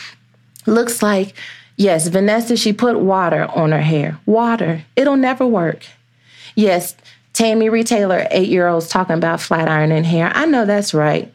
Looks 0.67 1.03
like, 1.03 1.35
yes, 1.77 2.09
Vanessa, 2.09 2.57
she 2.57 2.73
put 2.73 2.99
water 2.99 3.47
on 3.55 3.73
her 3.73 3.83
hair. 3.83 4.19
Water. 4.27 4.85
It'll 4.97 5.17
never 5.17 5.47
work. 5.47 5.87
Yes, 6.55 6.95
Tammy 7.35 7.69
Retailer, 7.69 8.27
eight 8.31 8.49
year 8.49 8.69
olds 8.69 8.89
talking 8.89 9.17
about 9.17 9.41
flat 9.41 9.69
ironing 9.69 10.05
hair. 10.05 10.31
I 10.35 10.47
know 10.47 10.65
that's 10.65 10.95
right. 10.95 11.34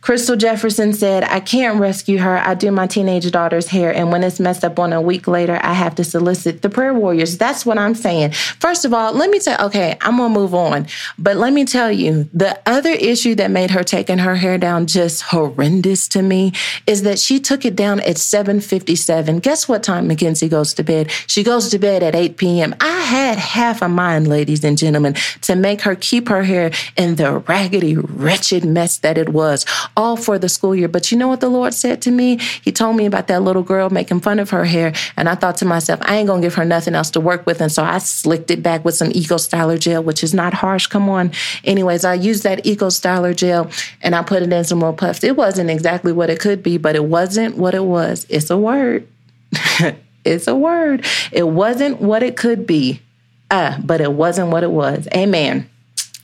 Crystal 0.00 0.36
Jefferson 0.36 0.92
said, 0.92 1.24
I 1.24 1.40
can't 1.40 1.80
rescue 1.80 2.18
her. 2.18 2.38
I 2.38 2.54
do 2.54 2.70
my 2.70 2.86
teenage 2.86 3.30
daughter's 3.30 3.66
hair, 3.66 3.92
and 3.92 4.12
when 4.12 4.22
it's 4.22 4.38
messed 4.38 4.64
up 4.64 4.78
on 4.78 4.92
a 4.92 5.02
week 5.02 5.26
later, 5.26 5.58
I 5.62 5.74
have 5.74 5.96
to 5.96 6.04
solicit 6.04 6.62
the 6.62 6.70
prayer 6.70 6.94
warriors. 6.94 7.36
That's 7.36 7.66
what 7.66 7.78
I'm 7.78 7.94
saying. 7.94 8.30
First 8.32 8.84
of 8.84 8.94
all, 8.94 9.12
let 9.12 9.28
me 9.28 9.40
tell 9.40 9.66
okay, 9.66 9.98
I'm 10.00 10.16
gonna 10.16 10.32
move 10.32 10.54
on. 10.54 10.86
But 11.18 11.36
let 11.36 11.52
me 11.52 11.64
tell 11.64 11.90
you, 11.90 12.28
the 12.32 12.58
other 12.64 12.90
issue 12.90 13.34
that 13.34 13.50
made 13.50 13.72
her 13.72 13.82
taking 13.82 14.18
her 14.18 14.36
hair 14.36 14.56
down 14.56 14.86
just 14.86 15.22
horrendous 15.22 16.06
to 16.08 16.22
me 16.22 16.52
is 16.86 17.02
that 17.02 17.18
she 17.18 17.40
took 17.40 17.64
it 17.64 17.74
down 17.74 18.00
at 18.00 18.18
7:57. 18.18 19.40
Guess 19.40 19.68
what 19.68 19.82
time 19.82 20.06
Mackenzie 20.06 20.48
goes 20.48 20.72
to 20.74 20.84
bed? 20.84 21.10
She 21.26 21.42
goes 21.42 21.68
to 21.70 21.78
bed 21.78 22.02
at 22.02 22.14
8 22.14 22.36
p.m. 22.36 22.74
I 22.80 23.00
had 23.00 23.38
half 23.38 23.82
a 23.82 23.88
mind, 23.88 24.28
ladies 24.28 24.62
and 24.62 24.78
gentlemen, 24.78 25.14
to 25.42 25.56
make 25.56 25.82
her 25.82 25.96
keep 25.96 26.28
her 26.28 26.44
hair 26.44 26.70
in 26.96 27.16
the 27.16 27.38
raggedy, 27.38 27.96
wretched 27.96 28.64
mess 28.64 28.96
that 28.98 29.18
it 29.18 29.30
was 29.30 29.66
all 29.98 30.16
for 30.16 30.38
the 30.38 30.48
school 30.48 30.76
year. 30.76 30.86
But 30.86 31.10
you 31.10 31.18
know 31.18 31.26
what 31.26 31.40
the 31.40 31.48
Lord 31.48 31.74
said 31.74 32.00
to 32.02 32.12
me? 32.12 32.38
He 32.62 32.70
told 32.70 32.94
me 32.94 33.04
about 33.04 33.26
that 33.26 33.42
little 33.42 33.64
girl 33.64 33.90
making 33.90 34.20
fun 34.20 34.38
of 34.38 34.50
her 34.50 34.64
hair. 34.64 34.92
And 35.16 35.28
I 35.28 35.34
thought 35.34 35.56
to 35.58 35.64
myself, 35.64 35.98
I 36.02 36.16
ain't 36.16 36.28
going 36.28 36.40
to 36.40 36.46
give 36.46 36.54
her 36.54 36.64
nothing 36.64 36.94
else 36.94 37.10
to 37.10 37.20
work 37.20 37.44
with. 37.46 37.60
And 37.60 37.70
so 37.70 37.82
I 37.82 37.98
slicked 37.98 38.52
it 38.52 38.62
back 38.62 38.84
with 38.84 38.94
some 38.94 39.10
Eco 39.10 39.34
Styler 39.34 39.78
gel, 39.78 40.04
which 40.04 40.22
is 40.22 40.32
not 40.32 40.54
harsh. 40.54 40.86
Come 40.86 41.08
on. 41.08 41.32
Anyways, 41.64 42.04
I 42.04 42.14
used 42.14 42.44
that 42.44 42.64
Eco 42.64 42.86
Styler 42.86 43.34
gel 43.34 43.70
and 44.00 44.14
I 44.14 44.22
put 44.22 44.42
it 44.42 44.52
in 44.52 44.64
some 44.64 44.78
more 44.78 44.92
puffs. 44.92 45.24
It 45.24 45.36
wasn't 45.36 45.68
exactly 45.68 46.12
what 46.12 46.30
it 46.30 46.38
could 46.38 46.62
be, 46.62 46.78
but 46.78 46.94
it 46.94 47.04
wasn't 47.04 47.56
what 47.56 47.74
it 47.74 47.84
was. 47.84 48.24
It's 48.28 48.50
a 48.50 48.56
word. 48.56 49.08
it's 50.24 50.46
a 50.46 50.54
word. 50.54 51.04
It 51.32 51.48
wasn't 51.48 52.00
what 52.00 52.22
it 52.22 52.36
could 52.36 52.68
be, 52.68 53.02
uh, 53.50 53.80
but 53.84 54.00
it 54.00 54.12
wasn't 54.12 54.50
what 54.50 54.62
it 54.62 54.70
was. 54.70 55.08
Amen. 55.12 55.68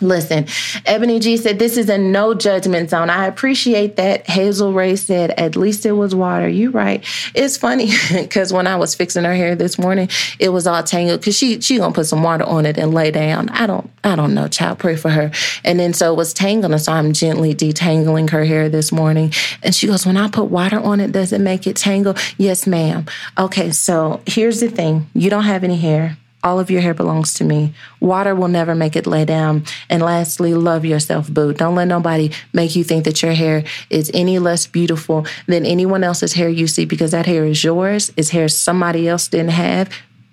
Listen, 0.05 0.47
Ebony 0.87 1.19
G 1.19 1.37
said, 1.37 1.59
This 1.59 1.77
is 1.77 1.89
a 1.89 1.99
no 1.99 2.35
judgment 2.35 2.91
zone. 2.91 3.11
I 3.11 3.27
appreciate 3.27 3.97
that. 3.97 4.29
Hazel 4.29 4.73
Ray 4.73 4.97
said, 4.97 5.31
At 5.33 5.57
least 5.57 5.87
it 5.87 5.93
was 5.93 6.15
water. 6.15 6.49
You 6.49 6.71
right. 6.71 7.05
It's 7.35 7.57
funny 7.57 7.91
because 8.13 8.53
when 8.53 8.67
I 8.67 8.77
was 8.77 8.95
fixing 8.95 9.25
her 9.25 9.35
hair 9.35 9.55
this 9.55 9.79
morning, 9.79 10.09
it 10.39 10.51
was 10.51 10.67
all 10.67 10.83
tangled 10.83 11.21
because 11.21 11.37
she 11.37 11.61
she 11.61 11.79
gonna 11.79 11.95
put 11.95 12.07
some 12.07 12.23
water 12.23 12.45
on 12.45 12.67
it 12.67 12.79
and 12.79 12.93
lay 12.93 13.11
down. 13.11 13.49
I 13.51 13.67
don't 13.67 13.91
I 14.03 14.17
don't 14.17 14.35
know, 14.35 14.49
child. 14.49 14.79
Pray 14.79 14.97
for 14.97 15.11
her. 15.11 15.31
And 15.65 15.81
then 15.81 15.95
so 15.95 16.13
it 16.13 16.17
was 16.17 16.33
tangling. 16.35 16.79
So 16.79 16.93
I'm 16.93 17.13
gently 17.13 17.55
detangling 17.55 18.31
her 18.31 18.45
hair 18.45 18.69
this 18.69 18.93
morning. 18.93 19.33
And 19.63 19.75
she 19.75 19.87
goes, 19.87 20.07
When 20.07 20.17
I 20.17 20.29
put 20.29 20.45
water 20.45 20.79
on 20.79 21.01
it, 21.01 21.13
does 21.13 21.33
it 21.33 21.41
make 21.41 21.67
it 21.67 21.77
tangle? 21.77 22.15
Yes, 22.37 22.67
ma'am. 22.67 23.07
Okay, 23.39 23.71
so 23.71 24.21
here's 24.27 24.61
the 24.61 24.69
thing. 24.69 25.07
You 25.15 25.31
don't 25.31 25.45
have 25.45 25.65
any 25.65 25.77
hair. 25.77 26.19
All 26.45 26.61
of 26.61 26.71
your 26.71 26.83
hair 26.83 26.93
belongs 26.93 27.33
to 27.35 27.45
me. 27.45 27.73
Water 28.01 28.35
will 28.35 28.49
never 28.49 28.75
make 28.75 28.97
it 28.97 29.07
lay 29.07 29.25
down. 29.25 29.65
And 29.89 30.03
lastly, 30.03 30.53
love 30.53 30.85
yourself, 30.85 31.33
boo. 31.33 31.55
Don't 31.55 31.75
let 31.75 31.89
nobody 31.89 32.31
make 32.53 32.77
you 32.77 32.85
think 32.85 33.07
that 33.07 33.23
your 33.23 33.33
hair 33.33 33.65
is 33.89 34.11
any 34.13 34.39
less 34.39 34.67
beautiful 34.67 35.27
than 35.47 35.65
anyone 35.65 36.05
else's 36.05 36.35
hair 36.35 36.51
you 36.51 36.67
see 36.67 36.85
because 36.85 37.13
that 37.13 37.25
hair 37.25 37.47
is 37.47 37.65
yours. 37.65 38.13
It's 38.19 38.29
hair 38.29 38.49
somebody 38.49 39.09
else 39.09 39.27
didn't 39.27 39.53
have. 39.53 39.91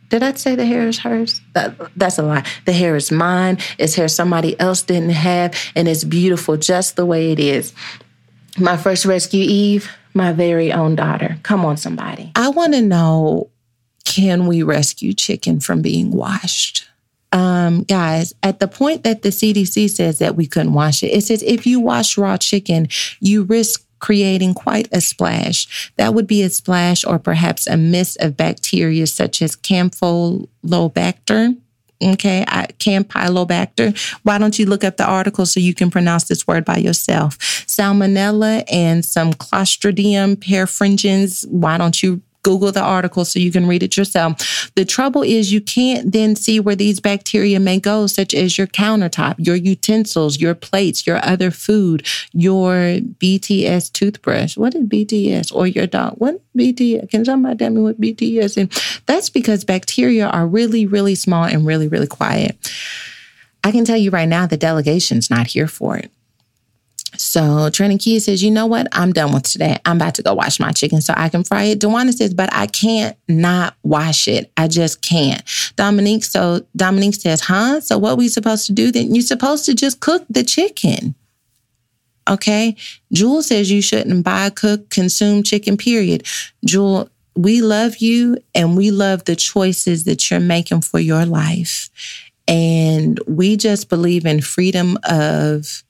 Did 0.10 0.24
I 0.24 0.34
say 0.34 0.56
the 0.56 0.66
hair 0.66 0.90
is 0.90 1.00
hers? 1.00 1.40
That, 1.54 1.78
that's 1.96 2.18
a 2.18 2.24
lie. 2.24 2.44
The 2.66 2.74
hair 2.74 2.98
is 2.98 3.10
mine. 3.10 3.60
It's 3.78 3.96
hair 3.96 4.10
somebody 4.10 4.60
else 4.60 4.82
didn't 4.82 5.12
have. 5.12 5.56
And 5.74 5.88
it's 5.88 6.04
beautiful 6.04 6.58
just 6.58 6.98
the 6.98 7.06
way 7.06 7.32
it 7.32 7.40
is. 7.40 7.74
My 8.58 8.76
first 8.76 9.06
rescue, 9.06 9.46
Eve, 9.48 9.90
my 10.14 10.34
very 10.34 10.74
own 10.74 10.96
daughter. 10.96 11.38
Come 11.44 11.64
on, 11.64 11.78
somebody. 11.78 12.34
I 12.36 12.50
want 12.50 12.74
to 12.74 12.82
know 12.82 13.51
can 14.06 14.48
we 14.48 14.64
rescue 14.64 15.14
chicken 15.14 15.60
from 15.60 15.82
being 15.82 16.12
washed? 16.12 16.88
Um, 17.32 17.84
guys, 17.84 18.34
at 18.44 18.60
the 18.60 18.68
point 18.68 19.04
that 19.04 19.22
the 19.22 19.30
CDC 19.30 19.90
says 19.90 20.20
that 20.20 20.36
we 20.36 20.48
couldn't 20.48 20.74
wash 20.74 21.02
it, 21.02 21.08
it 21.08 21.24
says 21.24 21.44
if 21.44 21.66
you 21.66 21.80
wash 21.80 22.18
raw 22.18 22.38
chicken, 22.38 22.88
you 23.20 23.44
risk 23.44 23.86
creating 24.00 24.54
quite 24.54 24.90
a 24.92 25.00
splash. 25.00 25.92
That 25.96 26.14
would 26.14 26.28
be 26.28 26.42
a 26.42 26.50
splash 26.50 27.06
or 27.06 27.20
perhaps 27.20 27.68
a 27.68 27.78
mist 27.78 28.18
of 28.20 28.36
bacteria 28.36 29.08
such 29.08 29.42
as 29.42 29.56
Campylobacter 29.56 31.56
Okay, 32.04 32.44
I, 32.48 32.68
Campylobacter. 32.80 33.98
Why 34.24 34.38
don't 34.38 34.58
you 34.58 34.66
look 34.66 34.84
up 34.84 34.98
the 34.98 35.06
article 35.06 35.46
so 35.46 35.60
you 35.60 35.74
can 35.74 35.92
pronounce 35.92 36.26
this 36.26 36.48
word 36.48 36.66
by 36.66 36.78
yourself? 36.78 37.38
Salmonella 37.40 38.64
and 38.72 39.06
some 39.06 39.34
Clostridium 39.34 40.36
perfringens. 40.36 41.48
Why 41.48 41.78
don't 41.78 42.02
you 42.02 42.22
Google 42.44 42.72
the 42.72 42.82
article 42.82 43.26
so 43.26 43.40
you 43.40 43.52
can 43.52 43.68
read 43.68 43.84
it 43.84 43.98
yourself. 43.98 44.72
The 44.76 44.86
trouble 44.86 45.22
is 45.22 45.52
you 45.52 45.62
can't 45.62 46.12
then 46.12 46.36
see 46.36 46.60
where 46.60 46.76
these 46.76 47.00
bacteria 47.00 47.60
may 47.60 47.80
go, 47.80 48.08
such 48.08 48.34
as 48.34 48.58
your 48.58 48.68
countertop, 48.68 49.36
your 49.38 49.56
utensils, 49.56 50.40
your 50.40 50.56
plates, 50.56 51.06
your 51.06 51.24
other 51.26 51.52
food, 51.52 52.06
your 52.34 53.00
BTS 53.20 53.92
toothbrush. 53.92 54.58
What 54.58 54.76
is 54.76 54.86
BTS? 54.86 55.54
Or 55.54 55.68
your 55.68 55.88
dog? 55.88 56.16
What 56.18 56.42
BTS? 56.58 57.10
Can 57.10 57.26
somebody 57.26 57.58
tell 57.58 57.70
me 57.70 57.82
what 57.82 58.02
BTS 58.02 58.58
is? 58.58 59.02
That's 59.06 59.30
because 59.30 59.64
bacteria 59.64 60.28
are 60.28 60.48
really, 60.48 60.86
really 60.86 61.16
small 61.16 61.44
and 61.44 61.66
really, 61.66 61.88
really 61.88 62.08
quiet. 62.08 62.58
I 63.64 63.72
can 63.72 63.86
tell 63.86 63.98
you 63.98 64.10
right 64.10 64.28
now, 64.28 64.48
the 64.48 64.58
delegation's 64.58 65.30
not 65.30 65.48
here 65.48 65.68
for 65.68 65.98
it. 65.98 66.12
So 67.32 67.70
Training 67.70 68.00
Key 68.00 68.20
says, 68.20 68.44
you 68.44 68.52
know 68.52 68.66
what? 68.66 68.90
I'm 68.92 69.14
done 69.14 69.32
with 69.32 69.44
today. 69.44 69.78
I'm 69.86 69.96
about 69.96 70.16
to 70.16 70.22
go 70.22 70.34
wash 70.34 70.60
my 70.60 70.74
chicken 70.74 71.00
so 71.00 71.14
I 71.16 71.30
can 71.30 71.46
fry 71.46 71.64
it. 71.64 71.80
Dewana 71.80 72.12
says, 72.12 72.34
but 72.34 72.50
I 72.52 72.68
can't 72.68 73.16
not 73.30 73.78
wash 73.84 74.28
it. 74.28 74.52
I 74.58 74.68
just 74.68 75.02
can't. 75.02 75.42
Dominique, 75.78 76.26
so 76.26 76.66
Dominique 76.76 77.16
says, 77.16 77.40
huh? 77.40 77.80
So 77.80 77.98
what 77.98 78.18
we 78.18 78.28
supposed 78.28 78.66
to 78.66 78.74
do 78.74 78.92
then? 78.92 79.16
You're 79.16 79.22
supposed 79.22 79.64
to 79.68 79.74
just 79.74 80.02
cook 80.02 80.26
the 80.30 80.44
chicken. 80.44 81.16
Okay. 82.30 82.76
Jewel 83.14 83.42
says 83.42 83.72
you 83.72 83.82
shouldn't 83.82 84.26
buy, 84.26 84.50
cook, 84.50 84.90
consume 84.90 85.42
chicken, 85.44 85.78
period. 85.78 86.28
Jewel, 86.66 87.10
we 87.38 87.62
love 87.62 88.00
you 88.00 88.40
and 88.54 88.76
we 88.76 88.92
love 88.92 89.24
the 89.24 89.38
choices 89.38 90.04
that 90.04 90.30
you're 90.30 90.42
making 90.42 90.82
for 90.82 91.00
your 91.00 91.26
life. 91.26 91.90
And 92.46 93.22
we 93.26 93.56
just 93.56 93.88
believe 93.88 94.26
in 94.26 94.42
freedom 94.42 94.98
of 95.06 95.82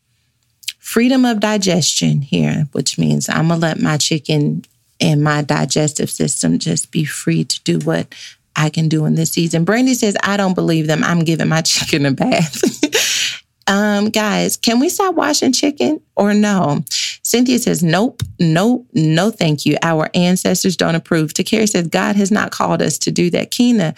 freedom 0.81 1.25
of 1.25 1.39
digestion 1.39 2.21
here, 2.21 2.67
which 2.71 2.97
means 2.97 3.29
I'm 3.29 3.47
going 3.47 3.61
to 3.61 3.67
let 3.67 3.79
my 3.79 3.97
chicken 3.97 4.65
and 4.99 5.23
my 5.23 5.43
digestive 5.43 6.09
system 6.09 6.59
just 6.59 6.91
be 6.91 7.05
free 7.05 7.43
to 7.43 7.63
do 7.63 7.79
what 7.79 8.13
I 8.55 8.69
can 8.69 8.89
do 8.89 9.05
in 9.05 9.15
this 9.15 9.31
season. 9.31 9.63
Brandy 9.63 9.93
says, 9.93 10.17
I 10.23 10.37
don't 10.37 10.55
believe 10.55 10.87
them. 10.87 11.03
I'm 11.03 11.23
giving 11.23 11.47
my 11.47 11.61
chicken 11.65 12.05
a 12.07 12.11
bath. 12.11 13.43
um, 13.67 14.09
guys, 14.09 14.57
can 14.57 14.79
we 14.79 14.89
stop 14.89 15.13
washing 15.15 15.53
chicken 15.53 16.01
or 16.15 16.33
no? 16.33 16.83
Cynthia 17.23 17.59
says, 17.59 17.83
nope, 17.83 18.23
nope, 18.39 18.87
no, 18.93 19.29
thank 19.29 19.67
you. 19.67 19.77
Our 19.83 20.09
ancestors 20.15 20.75
don't 20.75 20.95
approve. 20.95 21.33
Takari 21.33 21.69
says, 21.69 21.87
God 21.87 22.15
has 22.15 22.31
not 22.31 22.51
called 22.51 22.81
us 22.81 22.97
to 22.99 23.11
do 23.11 23.29
that. 23.29 23.51
Kina, 23.51 23.93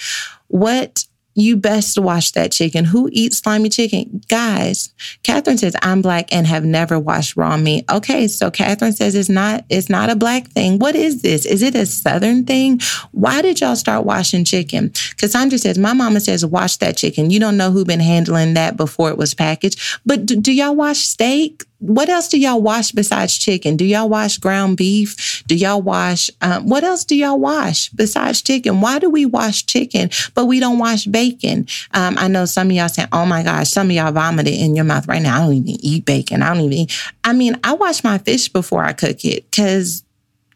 what 0.48 1.06
you 1.36 1.58
best 1.58 1.98
wash 1.98 2.32
that 2.32 2.52
chicken. 2.52 2.86
Who 2.86 3.10
eats 3.12 3.40
slimy 3.40 3.70
chicken? 3.70 4.22
Guys, 4.28 4.94
Catherine 5.24 5.58
says, 5.58 5.76
I'm 5.82 6.02
black 6.02 6.32
and 6.32 6.46
have 6.46 6.64
never 6.64 7.00
washed 7.00 7.36
raw 7.36 7.58
meat. 7.58 7.86
Okay, 7.90 8.28
so 8.28 8.52
Catherine 8.52 8.94
says 8.94 9.16
it's 9.16 9.30
not 9.30 9.66
it's 9.70 9.90
not 9.90 10.10
a 10.10 10.16
black 10.16 10.48
thing. 10.50 10.80
What 10.80 10.96
is 10.96 11.22
this? 11.22 11.46
Is 11.46 11.62
it 11.62 11.76
a 11.76 11.86
southern 11.86 12.46
thing? 12.46 12.80
Why 13.12 13.42
did 13.42 13.62
y'all 13.62 13.76
start 13.76 14.06
washing 14.06 14.46
chicken? 14.46 14.92
Cassandra 15.18 15.58
says, 15.58 15.78
My 15.78 15.94
mama 15.94 16.20
says, 16.20 16.46
wash 16.46 16.78
that 16.78 16.98
chicken. 16.98 17.32
You 17.32 17.40
don't 17.40 17.58
know 17.58 17.72
who 17.72 17.86
been 17.86 18.00
handling 18.00 18.54
that 18.54 18.78
before 18.78 19.10
it 19.10 19.18
was 19.18 19.34
packaged. 19.34 19.80
But 20.06 20.26
do, 20.26 20.36
do 20.36 20.52
y'all 20.52 20.76
wash 20.76 21.00
steak? 21.00 21.64
What 21.84 22.08
else 22.08 22.30
do 22.30 22.40
y'all 22.40 22.62
wash 22.62 22.92
besides 22.94 23.38
chicken? 23.38 23.76
Do 23.76 23.84
y'all 23.84 24.08
wash 24.08 24.38
ground 24.38 24.78
beef? 24.78 25.44
Do 25.48 25.56
y'all 25.56 25.82
wash, 25.82 26.30
um, 26.42 26.70
what 26.70 26.86
else 26.86 27.04
do 27.04 27.16
y'all 27.16 27.40
wash 27.40 27.90
besides 27.90 28.42
chicken? 28.42 28.80
Why 28.80 29.00
do 29.00 29.10
we 29.10 29.26
wash 29.26 29.66
chicken, 29.66 30.10
but 30.34 30.46
we 30.46 30.62
don't 30.62 30.80
wash 30.80 31.06
bacon? 31.06 31.68
Um, 31.94 32.18
I 32.18 32.30
know 32.30 32.46
some 32.46 32.68
of 32.68 32.74
y'all 32.74 32.88
saying, 32.88 33.10
oh 33.12 33.26
my 33.26 33.44
gosh, 33.44 33.70
some 33.70 33.88
of 33.88 33.92
y'all 33.92 34.14
vomited 34.14 34.54
in 34.54 34.76
your 34.76 34.86
mouth 34.86 35.08
right 35.10 35.22
now. 35.22 35.36
I 35.36 35.46
don't 35.46 35.56
even 35.56 35.86
eat 35.86 36.06
bacon. 36.06 36.42
I 36.42 36.54
don't 36.54 36.64
even 36.64 36.78
eat. 36.78 37.12
I 37.26 37.34
mean, 37.34 37.60
I 37.66 37.74
wash 37.74 38.02
my 38.02 38.18
fish 38.18 38.48
before 38.48 38.86
I 38.86 38.94
cook 38.94 39.26
it 39.26 39.50
because 39.52 40.04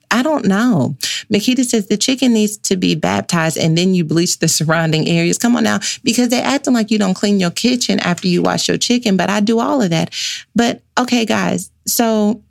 I 0.09 0.23
don't 0.23 0.45
know. 0.45 0.95
Makita 1.31 1.63
says 1.65 1.87
the 1.87 1.97
chicken 1.97 2.33
needs 2.33 2.57
to 2.57 2.77
be 2.77 2.95
baptized 2.95 3.57
and 3.57 3.77
then 3.77 3.93
you 3.93 4.03
bleach 4.03 4.39
the 4.39 4.47
surrounding 4.47 5.07
areas. 5.07 5.37
Come 5.37 5.55
on 5.55 5.63
now, 5.63 5.79
because 6.03 6.29
they're 6.29 6.45
acting 6.45 6.73
like 6.73 6.91
you 6.91 6.97
don't 6.97 7.13
clean 7.13 7.39
your 7.39 7.51
kitchen 7.51 7.99
after 7.99 8.27
you 8.27 8.41
wash 8.41 8.67
your 8.67 8.77
chicken, 8.77 9.17
but 9.17 9.29
I 9.29 9.39
do 9.39 9.59
all 9.59 9.81
of 9.81 9.89
that. 9.89 10.13
But 10.55 10.81
okay, 10.99 11.25
guys, 11.25 11.71
so 11.85 12.41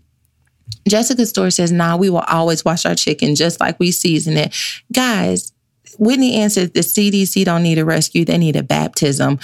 Jessica 0.88 1.26
Store 1.26 1.50
says, 1.50 1.72
nah, 1.72 1.96
we 1.96 2.10
will 2.10 2.24
always 2.28 2.64
wash 2.64 2.86
our 2.86 2.94
chicken 2.94 3.34
just 3.34 3.60
like 3.60 3.78
we 3.78 3.90
season 3.90 4.36
it. 4.36 4.54
Guys, 4.92 5.52
Whitney 5.98 6.36
answers 6.36 6.70
the 6.70 6.80
CDC 6.80 7.44
don't 7.44 7.62
need 7.62 7.78
a 7.78 7.84
rescue, 7.84 8.24
they 8.24 8.38
need 8.38 8.56
a 8.56 8.62
baptism. 8.62 9.38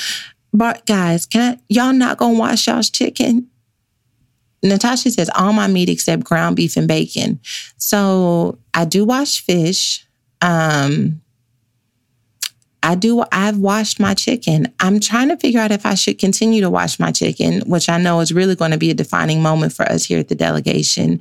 But 0.53 0.85
guys, 0.87 1.27
can 1.27 1.55
I, 1.55 1.61
y'all 1.69 1.93
not 1.93 2.19
gonna 2.19 2.39
wash 2.39 2.67
y'all's 2.67 2.91
chicken? 2.91 3.49
Natasha 4.63 5.11
says 5.11 5.31
all 5.35 5.53
my 5.53 5.67
meat 5.67 5.89
except 5.89 6.25
ground 6.25 6.57
beef 6.57 6.77
and 6.77 6.87
bacon. 6.87 7.41
So 7.79 8.59
I 8.75 8.85
do 8.85 9.05
wash 9.05 9.45
fish. 9.45 10.07
Um, 10.41 11.21
I 12.85 12.97
do, 12.97 13.25
I've 13.31 13.59
washed 13.59 14.01
my 14.01 14.15
chicken. 14.15 14.73
I'm 14.81 14.99
trying 14.99 15.29
to 15.29 15.37
figure 15.37 15.61
out 15.61 15.71
if 15.71 15.87
I 15.87 15.95
should 15.95 16.19
continue 16.19 16.61
to 16.63 16.71
wash 16.71 16.99
my 16.99 17.13
chicken, 17.13 17.61
which 17.61 17.89
I 17.89 17.99
know 17.99 18.21
is 18.21 18.33
really 18.33 18.57
going 18.57 18.73
to 18.73 18.79
be 18.79 18.91
a 18.91 18.95
defining 18.95 19.41
moment 19.41 19.73
for 19.73 19.85
us 19.85 20.05
here 20.05 20.19
at 20.19 20.29
the 20.29 20.35
delegation. 20.35 21.21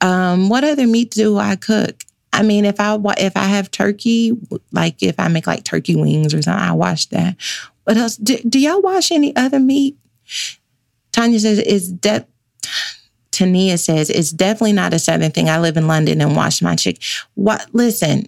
Um, 0.00 0.48
what 0.48 0.64
other 0.64 0.86
meat 0.86 1.10
do 1.10 1.38
I 1.38 1.56
cook? 1.56 2.02
I 2.32 2.42
mean, 2.42 2.64
if 2.64 2.80
I 2.80 2.98
if 3.18 3.36
I 3.36 3.44
have 3.44 3.70
turkey, 3.70 4.36
like 4.72 5.02
if 5.02 5.18
I 5.18 5.28
make 5.28 5.46
like 5.46 5.64
turkey 5.64 5.96
wings 5.96 6.34
or 6.34 6.42
something, 6.42 6.62
I 6.62 6.72
wash 6.72 7.06
that. 7.06 7.36
What 7.84 7.96
else? 7.96 8.16
Do, 8.16 8.36
do 8.46 8.58
y'all 8.58 8.82
wash 8.82 9.10
any 9.10 9.34
other 9.36 9.58
meat? 9.58 9.96
Tanya 11.12 11.40
says, 11.40 11.58
"Is 11.60 11.96
that 12.00 12.28
Tania 13.30 13.76
says, 13.76 14.08
it's 14.08 14.30
definitely 14.30 14.72
not 14.72 14.94
a 14.94 14.98
Southern 14.98 15.30
thing. 15.30 15.50
I 15.50 15.58
live 15.58 15.76
in 15.76 15.86
London 15.86 16.20
and 16.22 16.34
wash 16.34 16.62
my 16.62 16.74
chick. 16.74 17.02
What? 17.34 17.66
Listen, 17.74 18.26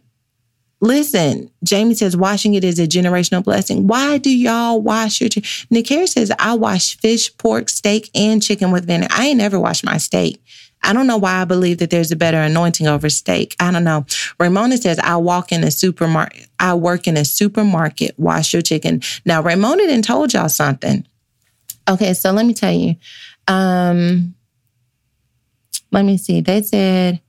listen. 0.80 1.50
Jamie 1.64 1.94
says, 1.94 2.16
washing 2.16 2.54
it 2.54 2.62
is 2.62 2.78
a 2.78 2.86
generational 2.86 3.42
blessing. 3.42 3.86
Why 3.86 4.18
do 4.18 4.30
y'all 4.30 4.82
wash 4.82 5.20
your 5.20 5.30
chicken? 5.30 5.48
Nick 5.70 5.86
says, 6.08 6.30
I 6.38 6.54
wash 6.54 6.98
fish, 6.98 7.34
pork, 7.38 7.70
steak, 7.70 8.10
and 8.14 8.42
chicken 8.42 8.70
with 8.70 8.86
vinegar. 8.86 9.12
I 9.16 9.28
ain't 9.28 9.38
never 9.38 9.58
washed 9.58 9.84
my 9.84 9.96
steak. 9.96 10.42
I 10.82 10.92
don't 10.92 11.06
know 11.06 11.16
why 11.16 11.40
I 11.40 11.44
believe 11.44 11.78
that 11.78 11.90
there's 11.90 12.12
a 12.12 12.16
better 12.16 12.40
anointing 12.40 12.86
over 12.86 13.08
steak. 13.08 13.56
I 13.58 13.72
don't 13.72 13.84
know. 13.84 14.06
Ramona 14.38 14.76
says, 14.76 14.98
I 14.98 15.16
walk 15.16 15.52
in 15.52 15.64
a 15.64 15.70
supermarket. 15.70 16.48
I 16.60 16.74
work 16.74 17.06
in 17.08 17.16
a 17.16 17.24
supermarket. 17.24 18.18
Wash 18.18 18.52
your 18.52 18.62
chicken. 18.62 19.02
Now, 19.24 19.42
Ramona 19.42 19.86
didn't 19.86 20.04
told 20.04 20.34
y'all 20.34 20.48
something. 20.48 21.06
Okay, 21.88 22.12
so 22.14 22.30
let 22.32 22.46
me 22.46 22.54
tell 22.54 22.72
you. 22.72 22.96
Um, 23.48 24.34
let 25.90 26.04
me 26.04 26.18
see. 26.18 26.40
They 26.40 26.62
said, 26.62 27.20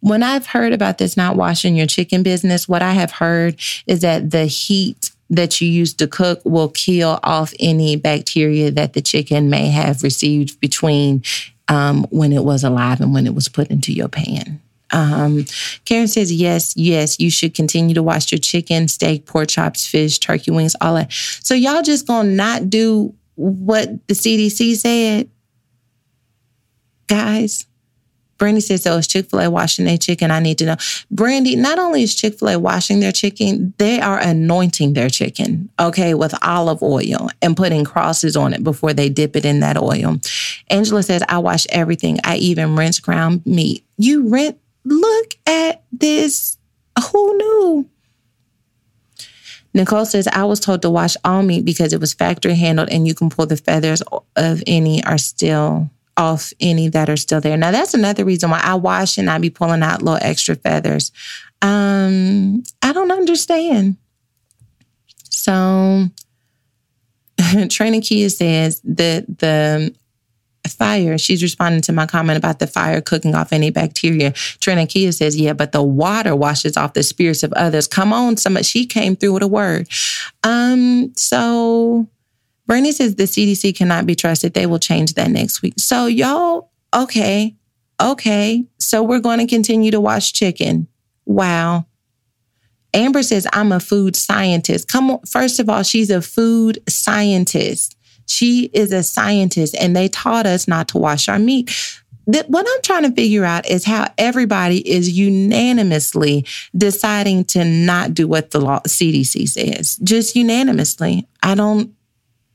when 0.00 0.22
I've 0.22 0.46
heard 0.46 0.72
about 0.72 0.98
this 0.98 1.16
not 1.16 1.36
washing 1.36 1.76
your 1.76 1.86
chicken 1.86 2.22
business, 2.22 2.68
what 2.68 2.82
I 2.82 2.92
have 2.92 3.10
heard 3.10 3.60
is 3.86 4.00
that 4.00 4.30
the 4.30 4.46
heat 4.46 5.10
that 5.30 5.60
you 5.60 5.68
use 5.68 5.92
to 5.94 6.06
cook 6.06 6.40
will 6.44 6.68
kill 6.68 7.18
off 7.22 7.52
any 7.58 7.96
bacteria 7.96 8.70
that 8.70 8.92
the 8.94 9.02
chicken 9.02 9.50
may 9.50 9.68
have 9.68 10.02
received 10.02 10.58
between 10.60 11.22
um, 11.66 12.06
when 12.10 12.32
it 12.32 12.44
was 12.44 12.64
alive 12.64 13.00
and 13.00 13.12
when 13.12 13.26
it 13.26 13.34
was 13.34 13.48
put 13.48 13.68
into 13.68 13.92
your 13.92 14.08
pan. 14.08 14.60
Um, 14.90 15.44
Karen 15.84 16.08
says, 16.08 16.32
yes, 16.32 16.74
yes, 16.76 17.20
you 17.20 17.30
should 17.30 17.52
continue 17.52 17.94
to 17.94 18.02
wash 18.02 18.32
your 18.32 18.38
chicken, 18.38 18.88
steak, 18.88 19.26
pork 19.26 19.48
chops, 19.48 19.86
fish, 19.86 20.18
turkey 20.18 20.50
wings, 20.50 20.74
all 20.80 20.94
that. 20.94 21.12
So 21.12 21.54
y'all 21.54 21.82
just 21.82 22.06
gonna 22.06 22.30
not 22.30 22.70
do 22.70 23.14
what 23.34 23.88
the 24.08 24.14
CDC 24.14 24.76
said? 24.76 25.28
Guys, 27.08 27.66
Brandy 28.38 28.60
says, 28.60 28.84
so 28.84 28.96
is 28.96 29.08
Chick 29.08 29.28
fil 29.28 29.40
A 29.40 29.50
washing 29.50 29.84
their 29.84 29.98
chicken? 29.98 30.30
I 30.30 30.38
need 30.38 30.58
to 30.58 30.66
know. 30.66 30.76
Brandy, 31.10 31.56
not 31.56 31.78
only 31.78 32.02
is 32.02 32.14
Chick 32.14 32.38
fil 32.38 32.50
A 32.50 32.58
washing 32.58 33.00
their 33.00 33.12
chicken, 33.12 33.74
they 33.78 34.00
are 34.00 34.18
anointing 34.18 34.92
their 34.92 35.10
chicken, 35.10 35.68
okay, 35.80 36.14
with 36.14 36.34
olive 36.42 36.82
oil 36.82 37.28
and 37.42 37.56
putting 37.56 37.84
crosses 37.84 38.36
on 38.36 38.54
it 38.54 38.62
before 38.62 38.92
they 38.92 39.08
dip 39.08 39.34
it 39.34 39.44
in 39.44 39.60
that 39.60 39.76
oil. 39.76 40.18
Angela 40.70 41.02
says, 41.02 41.22
I 41.28 41.38
wash 41.38 41.66
everything. 41.70 42.18
I 42.22 42.36
even 42.36 42.76
rinse 42.76 43.00
ground 43.00 43.44
meat. 43.44 43.84
You 43.96 44.28
rent, 44.28 44.58
look 44.84 45.34
at 45.46 45.82
this. 45.90 46.56
Who 47.10 47.36
knew? 47.36 47.90
Nicole 49.74 50.06
says, 50.06 50.26
I 50.28 50.44
was 50.44 50.60
told 50.60 50.82
to 50.82 50.90
wash 50.90 51.16
all 51.24 51.42
meat 51.42 51.64
because 51.64 51.92
it 51.92 52.00
was 52.00 52.14
factory 52.14 52.54
handled 52.54 52.88
and 52.90 53.06
you 53.06 53.14
can 53.14 53.30
pull 53.30 53.46
the 53.46 53.56
feathers 53.56 54.02
of 54.36 54.62
any 54.66 55.04
are 55.04 55.18
still 55.18 55.90
off 56.18 56.52
any 56.60 56.88
that 56.88 57.08
are 57.08 57.16
still 57.16 57.40
there. 57.40 57.56
Now 57.56 57.70
that's 57.70 57.94
another 57.94 58.24
reason 58.24 58.50
why 58.50 58.60
I 58.62 58.74
wash 58.74 59.16
and 59.16 59.30
I 59.30 59.38
be 59.38 59.50
pulling 59.50 59.82
out 59.82 60.02
little 60.02 60.20
extra 60.20 60.56
feathers. 60.56 61.12
Um, 61.62 62.62
I 62.82 62.92
don't 62.92 63.10
understand. 63.10 63.96
So 65.30 66.08
Training 67.70 68.02
Kia 68.02 68.28
says 68.28 68.80
that 68.84 69.38
the 69.38 69.94
fire. 70.68 71.18
She's 71.18 71.42
responding 71.42 71.80
to 71.82 71.92
my 71.92 72.06
comment 72.06 72.36
about 72.36 72.58
the 72.58 72.66
fire 72.66 73.00
cooking 73.00 73.34
off 73.34 73.52
any 73.52 73.70
bacteria. 73.70 74.32
Trina 74.60 74.86
Kia 74.86 75.12
says, 75.12 75.38
yeah, 75.40 75.54
but 75.54 75.72
the 75.72 75.82
water 75.82 76.36
washes 76.36 76.76
off 76.76 76.92
the 76.92 77.02
spirits 77.02 77.42
of 77.42 77.52
others. 77.54 77.86
Come 77.86 78.12
on, 78.12 78.36
some 78.36 78.60
she 78.62 78.86
came 78.86 79.16
through 79.16 79.34
with 79.34 79.42
a 79.42 79.48
word. 79.48 79.88
Um, 80.44 81.12
so 81.16 82.06
Bernie 82.68 82.92
says 82.92 83.16
the 83.16 83.24
CDC 83.24 83.74
cannot 83.74 84.06
be 84.06 84.14
trusted. 84.14 84.52
They 84.52 84.66
will 84.66 84.78
change 84.78 85.14
that 85.14 85.30
next 85.30 85.62
week. 85.62 85.74
So 85.78 86.06
y'all, 86.06 86.70
okay, 86.94 87.56
okay. 88.00 88.64
So 88.78 89.02
we're 89.02 89.20
going 89.20 89.38
to 89.38 89.46
continue 89.46 89.90
to 89.90 90.00
watch 90.00 90.34
chicken. 90.34 90.86
Wow. 91.24 91.86
Amber 92.94 93.22
says, 93.22 93.46
I'm 93.52 93.72
a 93.72 93.80
food 93.80 94.16
scientist. 94.16 94.86
Come 94.86 95.10
on. 95.10 95.20
First 95.22 95.58
of 95.58 95.68
all, 95.68 95.82
she's 95.82 96.10
a 96.10 96.22
food 96.22 96.78
scientist. 96.88 97.96
She 98.26 98.70
is 98.74 98.92
a 98.92 99.02
scientist, 99.02 99.74
and 99.80 99.96
they 99.96 100.08
taught 100.08 100.44
us 100.46 100.68
not 100.68 100.88
to 100.88 100.98
wash 100.98 101.28
our 101.28 101.38
meat. 101.38 101.74
What 102.26 102.66
I'm 102.68 102.82
trying 102.82 103.04
to 103.04 103.12
figure 103.12 103.46
out 103.46 103.66
is 103.70 103.86
how 103.86 104.06
everybody 104.18 104.86
is 104.86 105.08
unanimously 105.18 106.44
deciding 106.76 107.44
to 107.46 107.64
not 107.64 108.12
do 108.12 108.28
what 108.28 108.50
the 108.50 108.60
law, 108.60 108.80
CDC 108.80 109.48
says. 109.48 109.96
Just 110.04 110.36
unanimously. 110.36 111.26
I 111.42 111.54
don't 111.54 111.94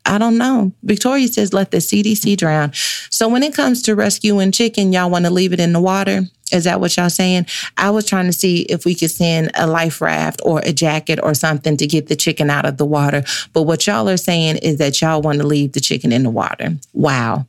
I 0.05 0.17
don't 0.17 0.37
know. 0.37 0.73
Victoria 0.83 1.27
says, 1.27 1.53
let 1.53 1.71
the 1.71 1.77
CDC 1.77 2.37
drown. 2.37 2.71
So 3.09 3.29
when 3.29 3.41
it 3.41 3.53
comes 3.53 3.81
to 3.83 3.95
rescuing 3.95 4.51
chicken, 4.51 4.91
y'all 4.91 5.09
want 5.09 5.25
to 5.25 5.31
leave 5.31 5.53
it 5.53 5.59
in 5.59 5.71
the 5.71 5.79
water? 5.79 6.23
Is 6.51 6.65
that 6.65 6.79
what 6.79 6.95
y'all 6.97 7.09
saying? 7.09 7.47
I 7.77 7.89
was 7.89 8.05
trying 8.05 8.25
to 8.27 8.33
see 8.33 8.61
if 8.63 8.85
we 8.85 8.95
could 8.95 9.11
send 9.11 9.51
a 9.55 9.65
life 9.65 10.01
raft 10.01 10.41
or 10.43 10.59
a 10.59 10.73
jacket 10.73 11.19
or 11.23 11.33
something 11.33 11.77
to 11.77 11.87
get 11.87 12.07
the 12.07 12.15
chicken 12.15 12.49
out 12.49 12.65
of 12.65 12.77
the 12.77 12.85
water. 12.85 13.23
But 13.53 13.63
what 13.63 13.87
y'all 13.87 14.09
are 14.09 14.17
saying 14.17 14.57
is 14.57 14.77
that 14.77 15.01
y'all 15.01 15.21
want 15.21 15.39
to 15.39 15.47
leave 15.47 15.71
the 15.71 15.79
chicken 15.79 16.11
in 16.11 16.23
the 16.23 16.29
water. 16.29 16.77
Wow. 16.93 17.47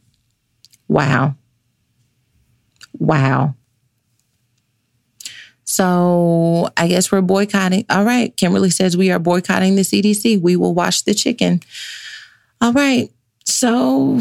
Wow. 0.89 1.35
Wow. 2.99 3.55
So 5.65 6.69
I 6.77 6.87
guess 6.87 7.11
we're 7.11 7.21
boycotting. 7.21 7.85
All 7.91 8.05
right. 8.05 8.35
Kimberly 8.37 8.71
says 8.71 8.97
we 8.97 9.11
are 9.11 9.19
boycotting 9.19 9.75
the 9.75 9.83
CDC. 9.83 10.41
We 10.41 10.57
will 10.57 10.73
wash 10.73 11.03
the 11.03 11.15
chicken. 11.15 11.61
All 12.61 12.73
right. 12.73 13.11
So 13.45 14.19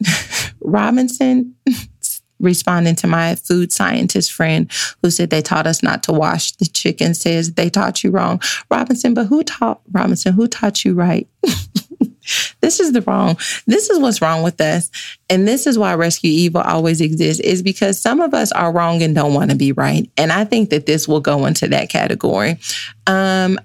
Robinson 0.60 1.54
responding 2.40 2.94
to 2.94 3.06
my 3.06 3.34
food 3.34 3.72
scientist 3.72 4.32
friend 4.32 4.70
who 5.02 5.10
said 5.10 5.30
they 5.30 5.42
taught 5.42 5.66
us 5.66 5.82
not 5.82 6.02
to 6.04 6.12
wash 6.12 6.52
the 6.52 6.66
chicken 6.66 7.14
says 7.14 7.54
they 7.54 7.68
taught 7.68 8.04
you 8.04 8.10
wrong. 8.10 8.40
Robinson, 8.70 9.14
but 9.14 9.26
who 9.26 9.42
taught 9.42 9.80
Robinson? 9.90 10.34
Who 10.34 10.46
taught 10.46 10.84
you 10.84 10.94
right? 10.94 11.26
this 12.60 12.80
is 12.80 12.92
the 12.92 13.02
wrong. 13.02 13.36
This 13.66 13.90
is 13.90 13.98
what's 13.98 14.22
wrong 14.22 14.42
with 14.42 14.60
us. 14.60 14.90
And 15.28 15.48
this 15.48 15.66
is 15.66 15.78
why 15.78 15.94
Rescue 15.94 16.30
Eve 16.30 16.56
always 16.56 17.00
exists, 17.00 17.42
is 17.42 17.62
because 17.62 18.00
some 18.00 18.20
of 18.20 18.34
us 18.34 18.52
are 18.52 18.72
wrong 18.72 19.02
and 19.02 19.14
don't 19.14 19.34
want 19.34 19.50
to 19.50 19.56
be 19.56 19.72
right. 19.72 20.08
And 20.16 20.32
I 20.32 20.44
think 20.44 20.70
that 20.70 20.86
this 20.86 21.08
will 21.08 21.20
go 21.20 21.46
into 21.46 21.68
that 21.68 21.88
category. 21.88 22.58
Um, 23.06 23.58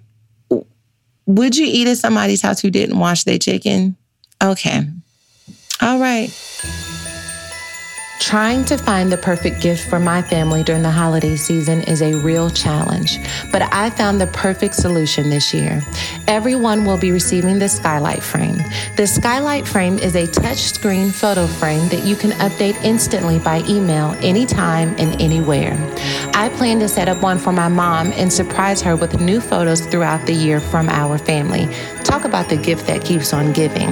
would 1.26 1.56
you 1.56 1.66
eat 1.68 1.88
at 1.88 1.98
somebody's 1.98 2.42
house 2.42 2.60
who 2.60 2.70
didn't 2.70 3.00
wash 3.00 3.24
their 3.24 3.38
chicken? 3.38 3.96
Okay. 4.44 4.88
All 5.82 6.00
right. 6.00 6.30
Trying 8.20 8.64
to 8.66 8.78
find 8.78 9.12
the 9.12 9.18
perfect 9.18 9.60
gift 9.60 9.90
for 9.90 10.00
my 10.00 10.22
family 10.22 10.64
during 10.64 10.82
the 10.82 10.92
holiday 10.92 11.36
season 11.36 11.82
is 11.82 12.02
a 12.02 12.16
real 12.16 12.50
challenge, 12.50 13.20
but 13.52 13.62
I 13.74 13.90
found 13.90 14.22
the 14.22 14.28
perfect 14.28 14.76
solution 14.76 15.30
this 15.30 15.54
year. 15.54 15.82
Everyone 16.28 16.86
will 16.86 16.98
be 16.98 17.12
receiving 17.12 17.60
the 17.60 17.68
Skylight 17.68 18.24
Frame. 18.24 18.64
The 18.96 19.08
Skylight 19.08 19.68
Frame 19.68 20.00
is 20.00 20.16
a 20.16 20.26
touchscreen 20.26 21.12
photo 21.12 21.48
frame 21.48 21.90
that 21.90 22.06
you 22.06 22.16
can 22.16 22.32
update 22.32 22.82
instantly 22.84 23.40
by 23.40 23.62
email 23.68 24.16
anytime 24.22 24.96
and 24.98 25.20
anywhere. 25.22 25.76
I 26.34 26.50
plan 26.56 26.80
to 26.80 26.88
set 26.88 27.10
up 27.10 27.22
one 27.22 27.38
for 27.38 27.52
my 27.52 27.68
mom 27.68 28.14
and 28.14 28.32
surprise 28.32 28.82
her 28.84 28.96
with 28.96 29.20
new 29.20 29.42
photos 29.42 29.82
throughout 29.82 30.26
the 30.26 30.34
year 30.34 30.60
from 30.60 30.88
our 30.88 31.18
family. 31.18 31.68
Talk 32.04 32.26
about 32.26 32.50
the 32.50 32.58
gift 32.58 32.86
that 32.88 33.04
keeps 33.04 33.34
on 33.34 33.54
giving. 33.54 33.90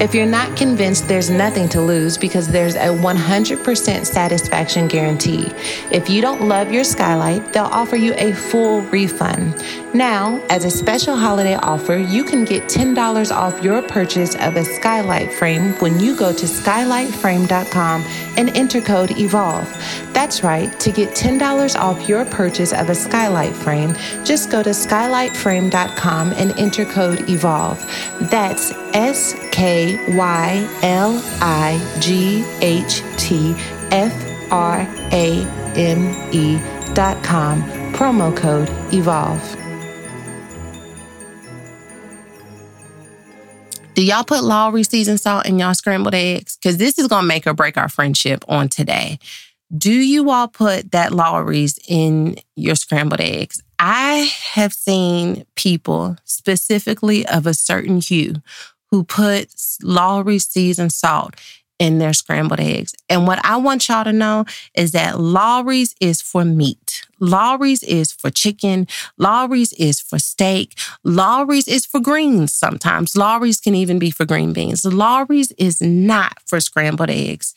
If 0.00 0.14
you're 0.14 0.26
not 0.26 0.56
convinced, 0.56 1.08
there's 1.08 1.30
nothing 1.30 1.68
to 1.70 1.80
lose 1.80 2.18
because 2.18 2.48
there's 2.48 2.74
a 2.74 2.88
100% 2.88 4.06
satisfaction 4.06 4.86
guarantee. 4.86 5.52
If 5.90 6.08
you 6.08 6.20
don't 6.20 6.48
love 6.48 6.72
your 6.72 6.84
skylight, 6.84 7.52
they'll 7.52 7.64
offer 7.64 7.96
you 7.96 8.14
a 8.16 8.32
full 8.32 8.82
refund. 8.82 9.62
Now, 9.94 10.42
as 10.50 10.64
a 10.64 10.70
special 10.70 11.16
holiday 11.16 11.54
offer, 11.54 11.96
you 11.96 12.24
can 12.24 12.44
get 12.44 12.64
$10 12.64 13.34
off 13.34 13.62
your 13.62 13.80
purchase 13.82 14.34
of 14.36 14.56
a 14.56 14.64
skylight 14.64 15.32
frame 15.32 15.72
when 15.74 16.00
you 16.00 16.16
go 16.16 16.32
to 16.32 16.46
skylightframe.com 16.46 18.04
and 18.36 18.50
enter 18.56 18.80
code 18.80 19.10
EVOLVE. 19.12 20.03
That's 20.14 20.44
right, 20.44 20.78
to 20.80 20.92
get 20.92 21.10
$10 21.10 21.78
off 21.78 22.08
your 22.08 22.24
purchase 22.24 22.72
of 22.72 22.88
a 22.88 22.94
skylight 22.94 23.54
frame, 23.54 23.94
just 24.24 24.48
go 24.48 24.62
to 24.62 24.70
skylightframe.com 24.70 26.32
and 26.34 26.58
enter 26.58 26.84
code 26.84 27.28
EVOLVE. 27.28 28.30
That's 28.30 28.72
S 28.94 29.34
K 29.50 29.98
Y 30.16 30.68
L 30.82 31.20
I 31.40 31.98
G 32.00 32.44
H 32.60 33.02
T 33.18 33.54
F 33.90 34.12
R 34.52 34.86
A 35.12 35.44
M 35.76 36.32
E 36.32 36.58
dot 36.94 37.22
com, 37.24 37.62
promo 37.92 38.34
code 38.36 38.68
EVOLVE. 38.94 39.64
Do 43.94 44.04
y'all 44.04 44.24
put 44.24 44.42
Lawry 44.42 44.82
seasoned 44.82 45.20
salt 45.20 45.46
in 45.46 45.58
y'all 45.58 45.74
scrambled 45.74 46.14
eggs? 46.14 46.56
Because 46.56 46.78
this 46.78 46.98
is 46.98 47.06
going 47.06 47.22
to 47.22 47.28
make 47.28 47.46
or 47.46 47.54
break 47.54 47.76
our 47.76 47.88
friendship 47.88 48.44
on 48.48 48.68
today. 48.68 49.18
Do 49.76 49.92
you 49.92 50.30
all 50.30 50.48
put 50.48 50.92
that 50.92 51.12
Lawry's 51.12 51.78
in 51.88 52.36
your 52.54 52.74
scrambled 52.74 53.20
eggs? 53.20 53.62
I 53.78 54.30
have 54.52 54.72
seen 54.72 55.44
people, 55.56 56.16
specifically 56.24 57.26
of 57.26 57.46
a 57.46 57.54
certain 57.54 58.00
hue, 58.00 58.36
who 58.90 59.04
put 59.04 59.54
Lawry 59.82 60.38
seasoned 60.38 60.92
salt 60.92 61.34
in 61.78 61.98
their 61.98 62.12
scrambled 62.12 62.60
eggs. 62.60 62.94
And 63.08 63.26
what 63.26 63.44
I 63.44 63.56
want 63.56 63.88
y'all 63.88 64.04
to 64.04 64.12
know 64.12 64.44
is 64.74 64.92
that 64.92 65.18
Lawry's 65.18 65.94
is 66.00 66.22
for 66.22 66.44
meat. 66.44 67.02
Lawry's 67.18 67.82
is 67.82 68.12
for 68.12 68.30
chicken. 68.30 68.86
Lawry's 69.18 69.72
is 69.72 70.00
for 70.00 70.18
steak. 70.18 70.78
Lawry's 71.02 71.66
is 71.66 71.84
for 71.84 72.00
greens 72.00 72.52
sometimes. 72.52 73.16
Lawry's 73.16 73.60
can 73.60 73.74
even 73.74 73.98
be 73.98 74.10
for 74.10 74.24
green 74.24 74.52
beans. 74.52 74.84
Lawry's 74.84 75.50
is 75.52 75.80
not 75.80 76.38
for 76.46 76.60
scrambled 76.60 77.10
eggs. 77.10 77.54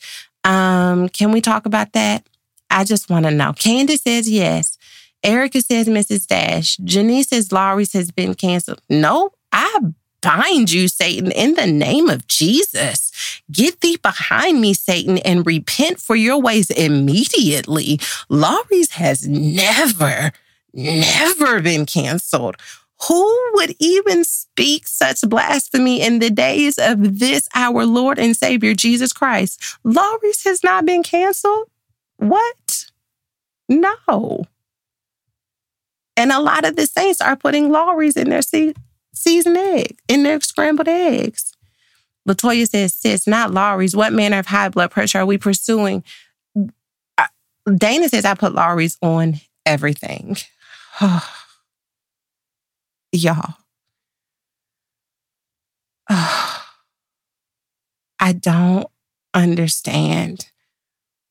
Um, 0.48 1.10
can 1.10 1.30
we 1.30 1.42
talk 1.42 1.66
about 1.66 1.92
that? 1.92 2.26
I 2.70 2.84
just 2.84 3.10
want 3.10 3.26
to 3.26 3.30
know. 3.30 3.52
Candace 3.52 4.02
says 4.02 4.28
yes. 4.28 4.78
Erica 5.22 5.60
says 5.60 5.88
Mrs. 5.88 6.26
Dash. 6.26 6.76
Janice 6.78 7.28
says 7.28 7.52
Lawry's 7.52 7.92
has 7.92 8.10
been 8.10 8.34
canceled. 8.34 8.80
No, 8.88 9.32
I 9.52 9.78
bind 10.22 10.72
you, 10.72 10.88
Satan, 10.88 11.30
in 11.32 11.54
the 11.54 11.66
name 11.66 12.08
of 12.08 12.26
Jesus. 12.28 13.42
Get 13.52 13.80
thee 13.80 13.98
behind 14.02 14.60
me, 14.60 14.72
Satan, 14.72 15.18
and 15.18 15.46
repent 15.46 16.00
for 16.00 16.16
your 16.16 16.40
ways 16.40 16.70
immediately. 16.70 18.00
Lawry's 18.30 18.92
has 18.92 19.28
never, 19.28 20.32
never 20.72 21.60
been 21.60 21.84
canceled. 21.84 22.56
Who 23.06 23.50
would 23.54 23.76
even 23.78 24.24
speak 24.24 24.88
such 24.88 25.20
blasphemy 25.22 26.02
in 26.02 26.18
the 26.18 26.30
days 26.30 26.78
of 26.78 27.18
this, 27.20 27.48
our 27.54 27.86
Lord 27.86 28.18
and 28.18 28.36
Savior, 28.36 28.74
Jesus 28.74 29.12
Christ? 29.12 29.78
Lawry's 29.84 30.42
has 30.44 30.64
not 30.64 30.84
been 30.84 31.04
canceled? 31.04 31.68
What? 32.16 32.86
No. 33.68 34.44
And 36.16 36.32
a 36.32 36.40
lot 36.40 36.64
of 36.64 36.74
the 36.74 36.86
saints 36.86 37.20
are 37.20 37.36
putting 37.36 37.70
Lawry's 37.70 38.16
in 38.16 38.30
their 38.30 38.42
seasoned 38.42 39.56
egg 39.56 39.98
in 40.08 40.24
their 40.24 40.40
scrambled 40.40 40.88
eggs. 40.88 41.52
Latoya 42.28 42.68
says, 42.68 42.94
sis, 42.94 43.26
not 43.26 43.52
Lawry's. 43.52 43.94
What 43.94 44.12
manner 44.12 44.40
of 44.40 44.46
high 44.46 44.68
blood 44.68 44.90
pressure 44.90 45.20
are 45.20 45.26
we 45.26 45.38
pursuing? 45.38 46.02
Uh, 47.16 47.26
Dana 47.76 48.08
says, 48.08 48.24
I 48.24 48.34
put 48.34 48.54
Lawry's 48.54 48.98
on 49.02 49.36
everything. 49.64 50.36
Oh. 51.00 51.37
Y'all. 53.12 53.54
I 56.08 56.62
don't 58.32 58.86
understand 59.34 60.50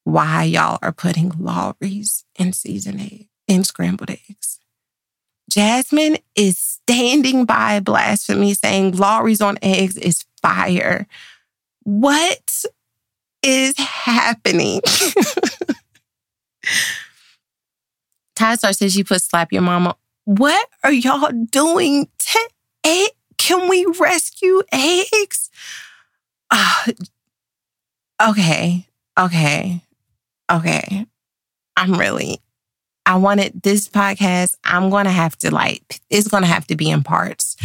why 0.03 0.43
y'all 0.43 0.79
are 0.81 0.93
putting 0.93 1.31
Lawry's 1.37 2.25
in 2.37 2.53
seasoned 2.53 3.01
egg, 3.01 3.27
in 3.47 3.63
scrambled 3.63 4.09
eggs. 4.09 4.59
Jasmine 5.49 6.17
is 6.35 6.57
standing 6.57 7.45
by 7.45 7.79
blasphemy 7.79 8.53
saying 8.53 8.97
Lawry's 8.97 9.41
on 9.41 9.57
eggs 9.61 9.97
is 9.97 10.25
fire. 10.41 11.07
What 11.83 12.65
is 13.43 13.77
happening? 13.77 14.81
Ty 18.35 18.55
Star 18.55 18.73
says 18.73 18.97
you 18.97 19.03
put 19.03 19.21
slap 19.21 19.51
your 19.51 19.61
mama. 19.61 19.95
What 20.27 20.67
are 20.83 20.91
y'all 20.91 21.31
doing 21.31 22.09
to 22.19 22.49
egg? 22.83 23.11
Can 23.37 23.69
we 23.69 23.85
rescue 23.97 24.61
eggs? 24.73 25.49
Uh, 26.51 26.91
Okay. 28.21 28.87
Okay. 29.19 29.81
Okay. 30.51 31.05
I'm 31.75 31.93
really, 31.93 32.39
I 33.05 33.17
wanted 33.17 33.61
this 33.61 33.87
podcast. 33.87 34.55
I'm 34.63 34.89
going 34.89 35.05
to 35.05 35.11
have 35.11 35.37
to 35.39 35.53
like, 35.53 36.01
it's 36.09 36.27
going 36.27 36.43
to 36.43 36.49
have 36.49 36.65
to 36.67 36.75
be 36.75 36.89
in 36.89 37.03
parts. 37.03 37.55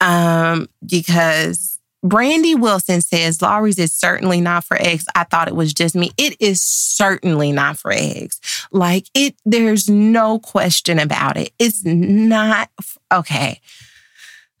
Um, 0.00 0.68
because 0.86 1.79
Brandy 2.02 2.54
Wilson 2.54 3.02
says 3.02 3.42
Lawry's 3.42 3.78
is 3.78 3.92
certainly 3.92 4.40
not 4.40 4.64
for 4.64 4.80
eggs. 4.80 5.04
I 5.14 5.24
thought 5.24 5.48
it 5.48 5.56
was 5.56 5.74
just 5.74 5.94
me. 5.94 6.12
It 6.16 6.36
is 6.40 6.62
certainly 6.62 7.52
not 7.52 7.78
for 7.78 7.92
eggs. 7.92 8.40
Like 8.72 9.06
it, 9.14 9.34
there's 9.44 9.88
no 9.88 10.38
question 10.38 10.98
about 10.98 11.36
it. 11.36 11.52
It's 11.58 11.84
not 11.84 12.70
okay. 13.12 13.60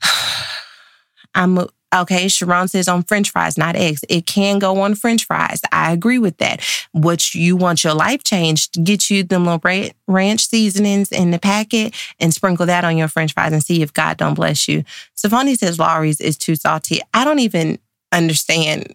I'm 1.34 1.66
Okay, 1.92 2.28
Sharon 2.28 2.68
says 2.68 2.86
on 2.86 3.02
French 3.02 3.30
fries, 3.30 3.58
not 3.58 3.74
eggs. 3.74 4.04
It 4.08 4.26
can 4.26 4.60
go 4.60 4.80
on 4.80 4.94
French 4.94 5.24
fries. 5.24 5.60
I 5.72 5.92
agree 5.92 6.18
with 6.18 6.36
that. 6.38 6.60
What 6.92 7.34
you 7.34 7.56
want 7.56 7.82
your 7.82 7.94
life 7.94 8.22
changed, 8.22 8.84
get 8.84 9.10
you 9.10 9.24
them 9.24 9.46
little 9.46 9.90
ranch 10.06 10.46
seasonings 10.46 11.10
in 11.10 11.32
the 11.32 11.38
packet 11.38 11.94
and 12.20 12.32
sprinkle 12.32 12.66
that 12.66 12.84
on 12.84 12.96
your 12.96 13.08
French 13.08 13.34
fries 13.34 13.52
and 13.52 13.64
see 13.64 13.82
if 13.82 13.92
God 13.92 14.16
don't 14.16 14.34
bless 14.34 14.68
you. 14.68 14.84
Safoni 15.16 15.56
says 15.56 15.78
Lawry's 15.78 16.20
is 16.20 16.38
too 16.38 16.54
salty. 16.54 17.00
I 17.12 17.24
don't 17.24 17.40
even 17.40 17.78
understand 18.12 18.94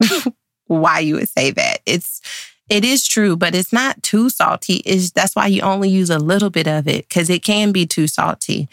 why 0.66 0.98
you 0.98 1.14
would 1.14 1.28
say 1.28 1.52
that. 1.52 1.80
It's 1.86 2.20
it 2.68 2.84
is 2.84 3.06
true, 3.06 3.36
but 3.36 3.54
it's 3.54 3.72
not 3.72 4.02
too 4.02 4.28
salty. 4.28 4.82
Is 4.84 5.12
that's 5.12 5.36
why 5.36 5.46
you 5.46 5.62
only 5.62 5.88
use 5.88 6.10
a 6.10 6.18
little 6.18 6.50
bit 6.50 6.66
of 6.66 6.88
it 6.88 7.08
because 7.08 7.30
it 7.30 7.42
can 7.42 7.72
be 7.72 7.86
too 7.86 8.08
salty. 8.08 8.68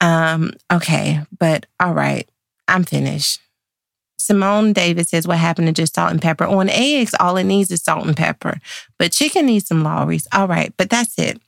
Um, 0.00 0.52
okay, 0.72 1.20
but 1.38 1.66
all 1.78 1.94
right. 1.94 2.28
I'm 2.72 2.84
finished. 2.84 3.40
Simone 4.18 4.72
Davis 4.72 5.10
says, 5.10 5.26
What 5.26 5.38
happened 5.38 5.66
to 5.66 5.72
just 5.72 5.94
salt 5.94 6.10
and 6.10 6.22
pepper? 6.22 6.44
On 6.44 6.68
eggs, 6.68 7.14
all 7.20 7.36
it 7.36 7.44
needs 7.44 7.70
is 7.70 7.82
salt 7.82 8.06
and 8.06 8.16
pepper. 8.16 8.60
But 8.98 9.12
chicken 9.12 9.46
needs 9.46 9.66
some 9.66 9.82
Lawry's. 9.82 10.26
All 10.32 10.48
right, 10.48 10.72
but 10.76 10.88
that's 10.88 11.18
it. 11.18 11.40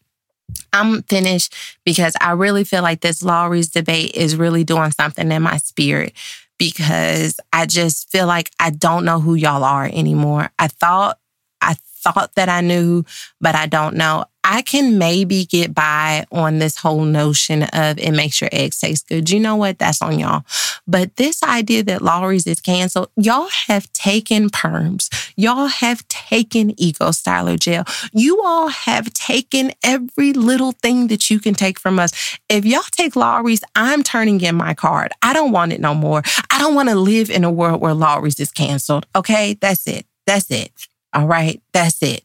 I'm 0.73 1.03
finished 1.05 1.55
because 1.85 2.15
I 2.21 2.33
really 2.33 2.65
feel 2.65 2.83
like 2.83 3.01
this 3.01 3.23
Lawry's 3.23 3.71
debate 3.71 4.15
is 4.15 4.37
really 4.37 4.65
doing 4.65 4.91
something 4.91 5.31
in 5.31 5.43
my 5.43 5.57
spirit 5.57 6.13
because 6.59 7.41
I 7.53 7.67
just 7.67 8.11
feel 8.11 8.27
like 8.27 8.51
I 8.61 8.71
don't 8.71 9.05
know 9.05 9.21
who 9.21 9.35
y'all 9.35 9.65
are 9.65 9.87
anymore. 9.87 10.51
I 10.59 10.69
thought 10.69 11.19
I 11.61 11.77
thought 12.05 12.35
that 12.37 12.49
I 12.49 12.61
knew, 12.61 13.05
but 13.41 13.55
I 13.55 13.67
don't 13.67 13.97
know. 13.97 14.27
I 14.47 14.61
can 14.61 14.99
maybe 14.99 15.47
get 15.47 15.75
by 15.75 16.27
on 16.31 16.59
this 16.59 16.77
whole 16.77 17.05
notion 17.05 17.63
of 17.63 17.99
it 17.99 18.13
makes 18.13 18.43
your 18.43 18.51
eggs 18.53 18.79
taste 18.79 19.09
good. 19.09 19.31
You 19.31 19.41
know 19.41 19.57
what? 19.57 19.79
That's 19.79 20.03
on 20.03 20.19
y'all. 20.19 20.45
But 20.87 21.17
this 21.17 21.43
idea 21.43 21.83
that 21.85 22.03
Lawry's 22.03 22.47
is 22.47 22.61
canceled, 22.61 23.09
y'all 23.17 23.49
have 23.67 23.91
taken 23.95 24.51
perms. 24.51 25.09
Y'all 25.37 25.69
have 25.69 26.07
taken 26.09 26.79
Eco 26.79 27.09
Styler 27.09 27.59
Gel. 27.59 27.85
You 28.13 28.43
all 28.43 28.69
have 28.69 29.15
taken 29.15 29.73
every 29.83 30.35
little 30.35 30.73
thing 30.73 31.07
that 31.07 31.31
you 31.31 31.41
can 31.41 31.55
take 31.55 31.79
from 31.79 31.99
us. 31.99 32.39
If 32.51 32.67
y'all 32.67 32.83
take 32.93 33.17
Lawry's, 33.17 33.65
I'm 33.75 34.03
turning 34.03 34.43
in 34.43 34.57
my 34.57 34.75
card. 34.75 35.13
I 35.23 35.33
don't 35.33 35.53
want 35.53 35.73
it 35.73 35.81
no 35.81 35.95
more. 35.95 36.23
I 36.51 36.59
don't 36.59 36.75
want 36.75 36.91
to 36.91 36.97
live 36.97 37.31
in 37.31 37.45
a 37.45 37.51
world 37.51 37.81
where 37.81 37.95
Lawry's 37.95 38.39
is 38.39 38.53
canceled. 38.53 39.07
Okay? 39.17 39.55
That's 39.55 39.87
it. 39.87 40.07
That's 40.27 40.51
it. 40.51 40.71
All 41.15 41.27
right? 41.27 41.63
That's 41.73 42.03
it. 42.03 42.25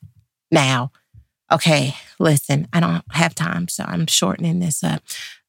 Now, 0.51 0.91
okay, 1.51 1.95
listen, 2.19 2.67
I 2.73 2.79
don't 2.79 3.03
have 3.11 3.35
time, 3.35 3.67
so 3.67 3.83
I'm 3.87 4.07
shortening 4.07 4.59
this 4.59 4.83
up. 4.83 5.03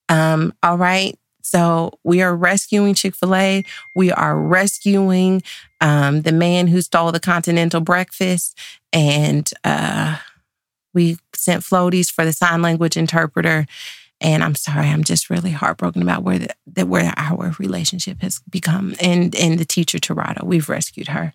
Um, 0.09 0.53
all 0.63 0.77
right. 0.77 1.19
So 1.43 1.99
we 2.05 2.23
are 2.23 2.37
rescuing 2.37 2.95
Chick 2.95 3.15
fil 3.15 3.35
A. 3.35 3.65
We 3.95 4.13
are 4.13 4.39
rescuing 4.39 5.43
um, 5.81 6.23
the 6.23 6.33
man 6.33 6.69
who 6.69 6.83
stole 6.83 7.13
the 7.13 7.21
continental 7.21 7.81
breakfast. 7.81 8.59
And 8.93 9.51
uh, 9.65 10.19
we 10.93 11.17
sent 11.35 11.63
floaties 11.63 12.11
for 12.11 12.25
the 12.25 12.33
sign 12.33 12.63
language 12.63 12.97
interpreter. 12.97 13.67
And 14.21 14.45
I'm 14.45 14.55
sorry, 14.55 14.89
I'm 14.89 15.03
just 15.03 15.31
really 15.31 15.51
heartbroken 15.51 16.03
about 16.03 16.23
where 16.23 16.47
the, 16.67 16.85
where 16.85 17.15
our 17.17 17.55
relationship 17.59 18.21
has 18.21 18.41
become. 18.51 18.95
And 19.01 19.35
and 19.35 19.59
the 19.59 19.65
teacher 19.65 19.99
Torado, 19.99 20.45
we've 20.45 20.69
rescued 20.69 21.09
her. 21.09 21.33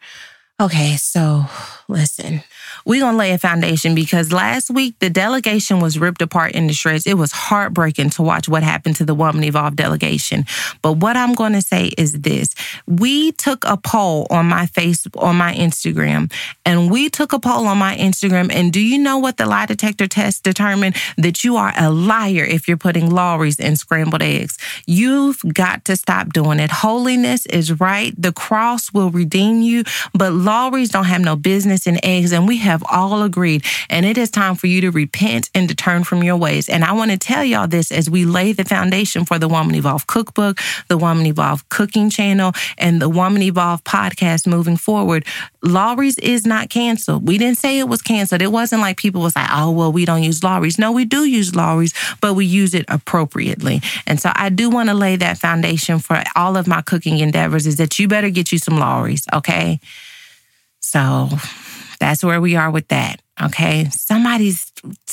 Okay, 0.61 0.95
so 0.95 1.43
listen, 1.89 2.41
we're 2.85 3.01
going 3.01 3.13
to 3.13 3.17
lay 3.17 3.31
a 3.31 3.37
foundation 3.37 3.95
because 3.95 4.31
last 4.31 4.69
week 4.69 4.95
the 4.99 5.09
delegation 5.09 5.79
was 5.79 5.99
ripped 5.99 6.21
apart 6.21 6.53
into 6.53 6.73
shreds. 6.73 7.07
It 7.07 7.17
was 7.17 7.31
heartbreaking 7.31 8.09
to 8.11 8.21
watch 8.21 8.47
what 8.47 8.63
happened 8.63 8.95
to 8.97 9.05
the 9.05 9.15
Woman 9.15 9.43
Evolved 9.43 9.77
delegation. 9.77 10.45
But 10.81 10.93
what 10.93 11.17
I'm 11.17 11.33
going 11.33 11.53
to 11.53 11.61
say 11.61 11.91
is 11.97 12.21
this 12.21 12.55
we 12.87 13.31
took 13.33 13.63
a 13.65 13.77
poll 13.77 14.27
on 14.29 14.47
my 14.47 14.65
Facebook, 14.65 15.21
on 15.21 15.35
my 15.35 15.53
Instagram, 15.53 16.31
and 16.65 16.91
we 16.91 17.09
took 17.09 17.33
a 17.33 17.39
poll 17.39 17.67
on 17.67 17.77
my 17.77 17.95
Instagram. 17.97 18.51
And 18.51 18.73
do 18.73 18.79
you 18.79 18.97
know 18.97 19.17
what 19.17 19.37
the 19.37 19.45
lie 19.45 19.65
detector 19.65 20.07
test 20.07 20.43
determined? 20.43 20.95
That 21.17 21.43
you 21.43 21.57
are 21.57 21.73
a 21.77 21.89
liar 21.89 22.43
if 22.43 22.67
you're 22.67 22.77
putting 22.77 23.09
Lawry's 23.09 23.59
in 23.59 23.75
scrambled 23.75 24.21
eggs. 24.21 24.57
You've 24.85 25.41
got 25.53 25.85
to 25.85 25.95
stop 25.95 26.33
doing 26.33 26.59
it. 26.59 26.71
Holiness 26.71 27.45
is 27.45 27.79
right. 27.79 28.13
The 28.17 28.33
cross 28.33 28.91
will 28.93 29.11
redeem 29.11 29.61
you, 29.61 29.83
but 30.13 30.33
Lawry's 30.33 30.89
don't 30.89 31.05
have 31.05 31.21
no 31.21 31.35
business 31.35 31.87
in 31.87 32.03
eggs, 32.03 32.31
and 32.31 32.47
we 32.47 32.57
have 32.65 32.83
all 32.91 33.23
agreed. 33.23 33.63
And 33.89 34.05
it 34.05 34.17
is 34.17 34.29
time 34.29 34.55
for 34.55 34.67
you 34.67 34.81
to 34.81 34.91
repent 34.91 35.49
and 35.55 35.69
to 35.69 35.75
turn 35.75 36.03
from 36.03 36.23
your 36.23 36.37
ways. 36.37 36.67
And 36.67 36.83
I 36.83 36.91
want 36.93 37.11
to 37.11 37.17
tell 37.17 37.43
y'all 37.43 37.67
this 37.67 37.91
as 37.91 38.09
we 38.09 38.25
lay 38.25 38.51
the 38.51 38.65
foundation 38.65 39.25
for 39.25 39.39
the 39.39 39.47
Woman 39.47 39.75
Evolve 39.75 40.07
cookbook, 40.07 40.59
the 40.87 40.97
Woman 40.97 41.25
Evolve 41.25 41.67
cooking 41.69 42.09
channel, 42.09 42.51
and 42.77 43.01
the 43.01 43.09
Woman 43.09 43.41
Evolve 43.41 43.83
podcast 43.83 44.47
moving 44.47 44.77
forward. 44.77 45.25
Lawry's 45.63 46.17
is 46.19 46.45
not 46.45 46.69
canceled. 46.69 47.27
We 47.27 47.37
didn't 47.37 47.57
say 47.57 47.79
it 47.79 47.87
was 47.87 48.01
canceled. 48.01 48.41
It 48.41 48.51
wasn't 48.51 48.81
like 48.81 48.97
people 48.97 49.21
was 49.21 49.35
like, 49.35 49.49
oh, 49.51 49.71
well, 49.71 49.91
we 49.91 50.05
don't 50.05 50.23
use 50.23 50.43
Lawry's. 50.43 50.77
No, 50.77 50.91
we 50.91 51.05
do 51.05 51.25
use 51.25 51.55
Lawry's, 51.55 51.93
but 52.21 52.33
we 52.33 52.45
use 52.45 52.73
it 52.73 52.85
appropriately. 52.87 53.81
And 54.05 54.19
so 54.19 54.31
I 54.35 54.49
do 54.49 54.69
want 54.69 54.89
to 54.89 54.95
lay 54.95 55.15
that 55.15 55.37
foundation 55.37 55.99
for 55.99 56.21
all 56.35 56.57
of 56.57 56.67
my 56.67 56.81
cooking 56.81 57.19
endeavors 57.19 57.65
is 57.65 57.77
that 57.77 57.97
you 57.97 58.07
better 58.07 58.29
get 58.29 58.51
you 58.51 58.59
some 58.59 58.77
Lawry's, 58.77 59.25
okay? 59.33 59.79
So 60.79 61.29
that's 61.99 62.23
where 62.23 62.41
we 62.41 62.55
are 62.55 62.71
with 62.71 62.87
that. 62.89 63.21
Okay. 63.41 63.89
Somebody's 63.89 64.71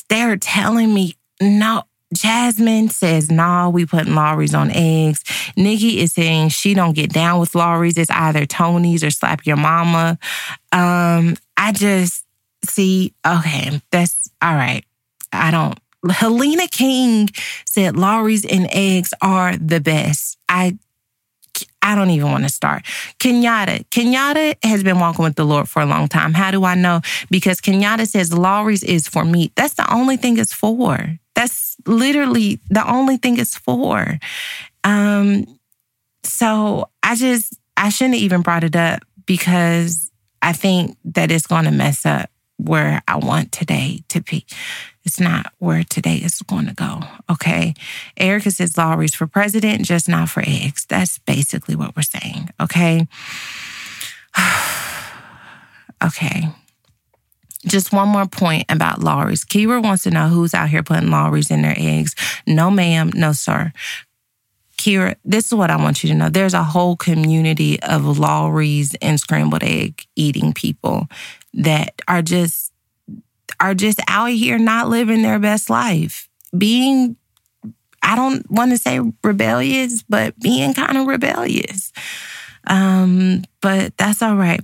there 0.08 0.36
telling 0.36 0.92
me, 0.92 1.16
no, 1.40 1.84
Jasmine 2.14 2.90
says, 2.90 3.30
nah, 3.30 3.68
we 3.68 3.86
putting 3.86 4.14
Lawry's 4.14 4.54
on 4.54 4.70
eggs. 4.70 5.24
Nikki 5.56 6.00
is 6.00 6.12
saying 6.12 6.50
she 6.50 6.74
don't 6.74 6.94
get 6.94 7.12
down 7.12 7.40
with 7.40 7.54
Lawry's. 7.54 7.96
It's 7.96 8.10
either 8.10 8.46
Tony's 8.46 9.02
or 9.02 9.10
slap 9.10 9.46
your 9.46 9.56
mama. 9.56 10.18
Um, 10.72 11.36
I 11.56 11.72
just 11.72 12.24
see, 12.68 13.14
okay, 13.26 13.80
that's 13.90 14.30
all 14.40 14.54
right. 14.54 14.84
I 15.32 15.50
don't 15.50 15.78
Helena 16.10 16.66
King 16.68 17.28
said 17.64 17.96
Lawry's 17.96 18.44
and 18.44 18.66
eggs 18.72 19.14
are 19.22 19.56
the 19.56 19.80
best. 19.80 20.38
I 20.48 20.78
I 21.82 21.94
don't 21.94 22.10
even 22.10 22.30
want 22.30 22.44
to 22.44 22.50
start. 22.50 22.84
Kenyatta. 23.18 23.84
Kenyatta 23.88 24.56
has 24.64 24.82
been 24.82 24.98
walking 24.98 25.24
with 25.24 25.36
the 25.36 25.44
Lord 25.44 25.68
for 25.68 25.82
a 25.82 25.86
long 25.86 26.08
time. 26.08 26.34
How 26.34 26.50
do 26.50 26.64
I 26.64 26.74
know? 26.74 27.00
Because 27.30 27.60
Kenyatta 27.60 28.06
says 28.06 28.32
Lawry's 28.32 28.82
is 28.82 29.08
for 29.08 29.24
me. 29.24 29.52
That's 29.56 29.74
the 29.74 29.92
only 29.92 30.16
thing 30.16 30.38
it's 30.38 30.52
for. 30.52 31.18
That's 31.34 31.76
literally 31.86 32.60
the 32.70 32.88
only 32.88 33.16
thing 33.16 33.38
it's 33.38 33.56
for. 33.56 34.18
Um, 34.84 35.46
so 36.24 36.88
I 37.02 37.14
just 37.14 37.58
I 37.76 37.88
shouldn't 37.88 38.14
have 38.14 38.22
even 38.22 38.42
brought 38.42 38.64
it 38.64 38.76
up 38.76 39.02
because 39.26 40.10
I 40.40 40.52
think 40.52 40.96
that 41.04 41.30
it's 41.30 41.46
going 41.46 41.64
to 41.64 41.70
mess 41.70 42.04
up 42.04 42.30
where 42.56 43.02
I 43.08 43.16
want 43.16 43.52
today 43.52 44.02
to 44.08 44.20
be. 44.20 44.46
It's 45.04 45.18
not 45.18 45.52
where 45.58 45.82
today 45.82 46.16
is 46.16 46.40
going 46.42 46.66
to 46.66 46.74
go. 46.74 47.00
Okay. 47.30 47.74
Erica 48.16 48.50
says 48.50 48.78
Lawry's 48.78 49.14
for 49.14 49.26
president, 49.26 49.84
just 49.84 50.08
not 50.08 50.28
for 50.28 50.42
eggs. 50.46 50.86
That's 50.86 51.18
basically 51.18 51.74
what 51.74 51.96
we're 51.96 52.02
saying. 52.02 52.50
Okay. 52.60 53.08
okay. 56.04 56.48
Just 57.64 57.92
one 57.92 58.08
more 58.08 58.26
point 58.26 58.64
about 58.68 59.02
Lawry's. 59.02 59.44
Kira 59.44 59.82
wants 59.82 60.04
to 60.04 60.10
know 60.10 60.28
who's 60.28 60.54
out 60.54 60.68
here 60.68 60.82
putting 60.82 61.10
Lawry's 61.10 61.50
in 61.50 61.62
their 61.62 61.76
eggs. 61.76 62.14
No, 62.46 62.70
ma'am. 62.70 63.10
No, 63.14 63.32
sir. 63.32 63.72
Kira, 64.78 65.14
this 65.24 65.46
is 65.46 65.54
what 65.54 65.70
I 65.70 65.76
want 65.76 66.02
you 66.02 66.08
to 66.10 66.14
know. 66.16 66.28
There's 66.28 66.54
a 66.54 66.64
whole 66.64 66.96
community 66.96 67.80
of 67.82 68.18
Lawry's 68.18 68.96
and 69.00 69.20
scrambled 69.20 69.62
egg 69.62 70.06
eating 70.16 70.52
people 70.52 71.08
that 71.54 72.02
are 72.08 72.22
just 72.22 72.71
are 73.62 73.74
just 73.74 74.00
out 74.08 74.30
here 74.30 74.58
not 74.58 74.88
living 74.88 75.22
their 75.22 75.38
best 75.38 75.70
life. 75.70 76.28
Being, 76.56 77.16
I 78.02 78.16
don't 78.16 78.50
want 78.50 78.72
to 78.72 78.78
say 78.78 79.00
rebellious, 79.22 80.02
but 80.02 80.38
being 80.40 80.74
kind 80.74 80.98
of 80.98 81.06
rebellious. 81.06 81.92
Um, 82.66 83.44
but 83.60 83.96
that's 83.96 84.20
all 84.20 84.34
right. 84.34 84.60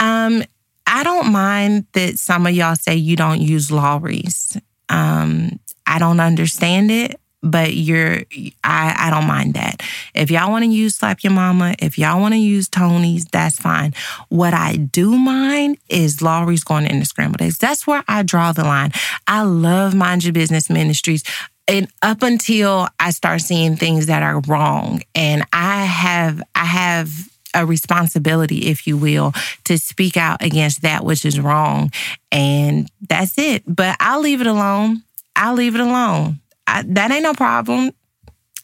Um, 0.00 0.42
I 0.86 1.04
don't 1.04 1.30
mind 1.30 1.86
that 1.92 2.18
some 2.18 2.46
of 2.46 2.52
y'all 2.52 2.74
say 2.74 2.96
you 2.96 3.14
don't 3.14 3.40
use 3.40 3.70
Lawry's. 3.70 4.56
Um, 4.88 5.60
I 5.86 6.00
don't 6.00 6.18
understand 6.20 6.90
it. 6.90 7.19
But 7.42 7.74
you're 7.74 8.22
I, 8.62 8.94
I 8.98 9.10
don't 9.10 9.26
mind 9.26 9.54
that. 9.54 9.82
If 10.14 10.30
y'all 10.30 10.50
want 10.50 10.64
to 10.64 10.70
use 10.70 10.96
Slap 10.96 11.22
Your 11.22 11.32
Mama, 11.32 11.74
if 11.78 11.98
y'all 11.98 12.20
want 12.20 12.34
to 12.34 12.38
use 12.38 12.68
Tony's, 12.68 13.24
that's 13.24 13.58
fine. 13.58 13.94
What 14.28 14.52
I 14.52 14.76
do 14.76 15.16
mind 15.16 15.78
is 15.88 16.20
Lawry's 16.20 16.64
going 16.64 16.86
into 16.86 17.06
scrambled 17.06 17.40
eggs. 17.40 17.58
That's 17.58 17.86
where 17.86 18.04
I 18.06 18.22
draw 18.22 18.52
the 18.52 18.64
line. 18.64 18.92
I 19.26 19.42
love 19.42 19.94
Mind 19.94 20.24
Your 20.24 20.32
Business 20.32 20.68
Ministries. 20.68 21.22
And 21.66 21.88
up 22.02 22.22
until 22.22 22.88
I 22.98 23.10
start 23.10 23.42
seeing 23.42 23.76
things 23.76 24.06
that 24.06 24.22
are 24.24 24.40
wrong, 24.40 25.02
and 25.14 25.44
I 25.52 25.84
have 25.84 26.42
I 26.54 26.64
have 26.64 27.30
a 27.54 27.66
responsibility, 27.66 28.66
if 28.66 28.86
you 28.86 28.96
will, 28.96 29.32
to 29.64 29.78
speak 29.78 30.16
out 30.16 30.42
against 30.42 30.82
that 30.82 31.04
which 31.04 31.24
is 31.24 31.40
wrong. 31.40 31.92
And 32.30 32.90
that's 33.08 33.38
it. 33.38 33.62
But 33.66 33.96
I'll 34.00 34.20
leave 34.20 34.40
it 34.40 34.46
alone. 34.46 35.02
I'll 35.36 35.54
leave 35.54 35.74
it 35.74 35.80
alone. 35.80 36.40
I, 36.70 36.84
that 36.88 37.10
ain't 37.10 37.22
no 37.22 37.34
problem. 37.34 37.92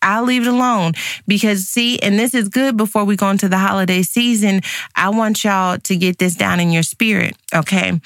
I'll 0.02 0.24
leave 0.24 0.46
it 0.46 0.48
alone 0.48 0.92
because 1.26 1.66
see, 1.66 1.98
and 1.98 2.18
this 2.18 2.34
is 2.34 2.48
good 2.48 2.76
before 2.76 3.04
we 3.04 3.16
go 3.16 3.30
into 3.30 3.48
the 3.48 3.59
holiday 3.59 4.02
season. 4.02 4.61
I 4.94 5.09
want 5.09 5.42
y'all 5.42 5.78
to 5.78 5.96
get 5.96 6.18
this 6.18 6.36
down 6.36 6.61
in 6.61 6.70
your 6.70 6.82
spirit, 6.82 7.36
okay? 7.54 8.00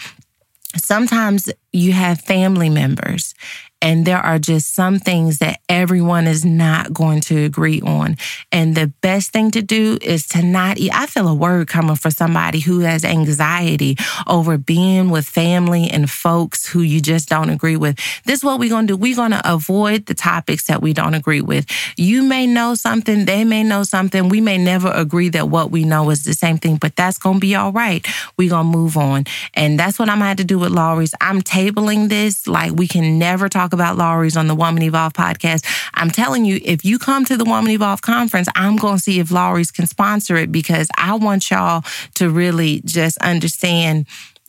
Sometimes 0.76 1.50
you 1.72 1.92
have 1.92 2.20
family 2.20 2.70
members 2.70 3.34
and 3.82 4.06
there 4.06 4.18
are 4.18 4.38
just 4.38 4.74
some 4.74 4.98
things 4.98 5.38
that 5.38 5.60
everyone 5.68 6.26
is 6.26 6.44
not 6.44 6.92
going 6.92 7.20
to 7.22 7.44
agree 7.44 7.80
on. 7.80 8.16
And 8.52 8.74
the 8.74 8.88
best 9.00 9.32
thing 9.32 9.50
to 9.52 9.62
do 9.62 9.98
is 10.02 10.26
to 10.28 10.42
not 10.42 10.78
eat. 10.78 10.92
I 10.92 11.06
feel 11.06 11.28
a 11.28 11.34
word 11.34 11.68
coming 11.68 11.96
for 11.96 12.10
somebody 12.10 12.60
who 12.60 12.80
has 12.80 13.04
anxiety 13.04 13.96
over 14.26 14.58
being 14.58 15.10
with 15.10 15.26
family 15.26 15.88
and 15.90 16.10
folks 16.10 16.66
who 16.66 16.82
you 16.82 17.00
just 17.00 17.28
don't 17.28 17.50
agree 17.50 17.76
with. 17.76 17.98
This 18.24 18.40
is 18.40 18.44
what 18.44 18.58
we're 18.58 18.68
going 18.68 18.86
to 18.86 18.94
do. 18.94 18.96
We're 18.96 19.16
going 19.16 19.30
to 19.30 19.52
avoid 19.52 20.06
the 20.06 20.14
topics 20.14 20.66
that 20.66 20.82
we 20.82 20.92
don't 20.92 21.14
agree 21.14 21.40
with. 21.40 21.66
You 21.96 22.22
may 22.22 22.46
know 22.46 22.74
something, 22.74 23.24
they 23.24 23.44
may 23.44 23.62
know 23.62 23.82
something. 23.82 24.28
We 24.28 24.40
may 24.40 24.58
never 24.58 24.90
agree 24.90 25.30
that 25.30 25.48
what 25.48 25.70
we 25.70 25.84
know 25.84 26.10
is 26.10 26.24
the 26.24 26.34
same 26.34 26.58
thing, 26.58 26.76
but 26.76 26.96
that's 26.96 27.18
going 27.18 27.36
to 27.36 27.40
be 27.40 27.54
all 27.54 27.72
right. 27.72 28.06
We're 28.36 28.50
going 28.50 28.70
to 28.70 28.78
move 28.78 28.96
on. 28.96 29.24
And 29.54 29.78
that's 29.78 29.98
what 29.98 30.08
I'm 30.08 30.18
going 30.18 30.24
to 30.24 30.28
have 30.28 30.36
to 30.38 30.44
do 30.44 30.58
with 30.58 30.70
Lawry's. 30.70 31.14
I'm 31.20 31.40
tabling 31.40 32.08
this 32.08 32.46
like 32.46 32.72
we 32.72 32.86
can 32.86 33.18
never 33.18 33.48
talk 33.48 33.69
talk 33.70 33.74
about 33.74 33.96
Lawry's 33.96 34.36
on 34.36 34.46
the 34.48 34.54
Woman 34.54 34.82
Evolve 34.82 35.12
podcast. 35.12 35.64
I'm 35.94 36.10
telling 36.10 36.44
you, 36.44 36.60
if 36.64 36.84
you 36.84 36.98
come 36.98 37.24
to 37.26 37.36
the 37.36 37.44
Woman 37.44 37.70
Evolve 37.70 38.02
conference, 38.02 38.48
I'm 38.54 38.76
going 38.76 38.96
to 38.96 39.02
see 39.02 39.20
if 39.20 39.30
Lawry's 39.30 39.70
can 39.70 39.86
sponsor 39.86 40.36
it 40.36 40.50
because 40.50 40.88
I 40.96 41.14
want 41.14 41.50
y'all 41.50 41.84
to 42.14 42.30
really 42.30 42.82
just 42.84 43.18
understand 43.18 44.06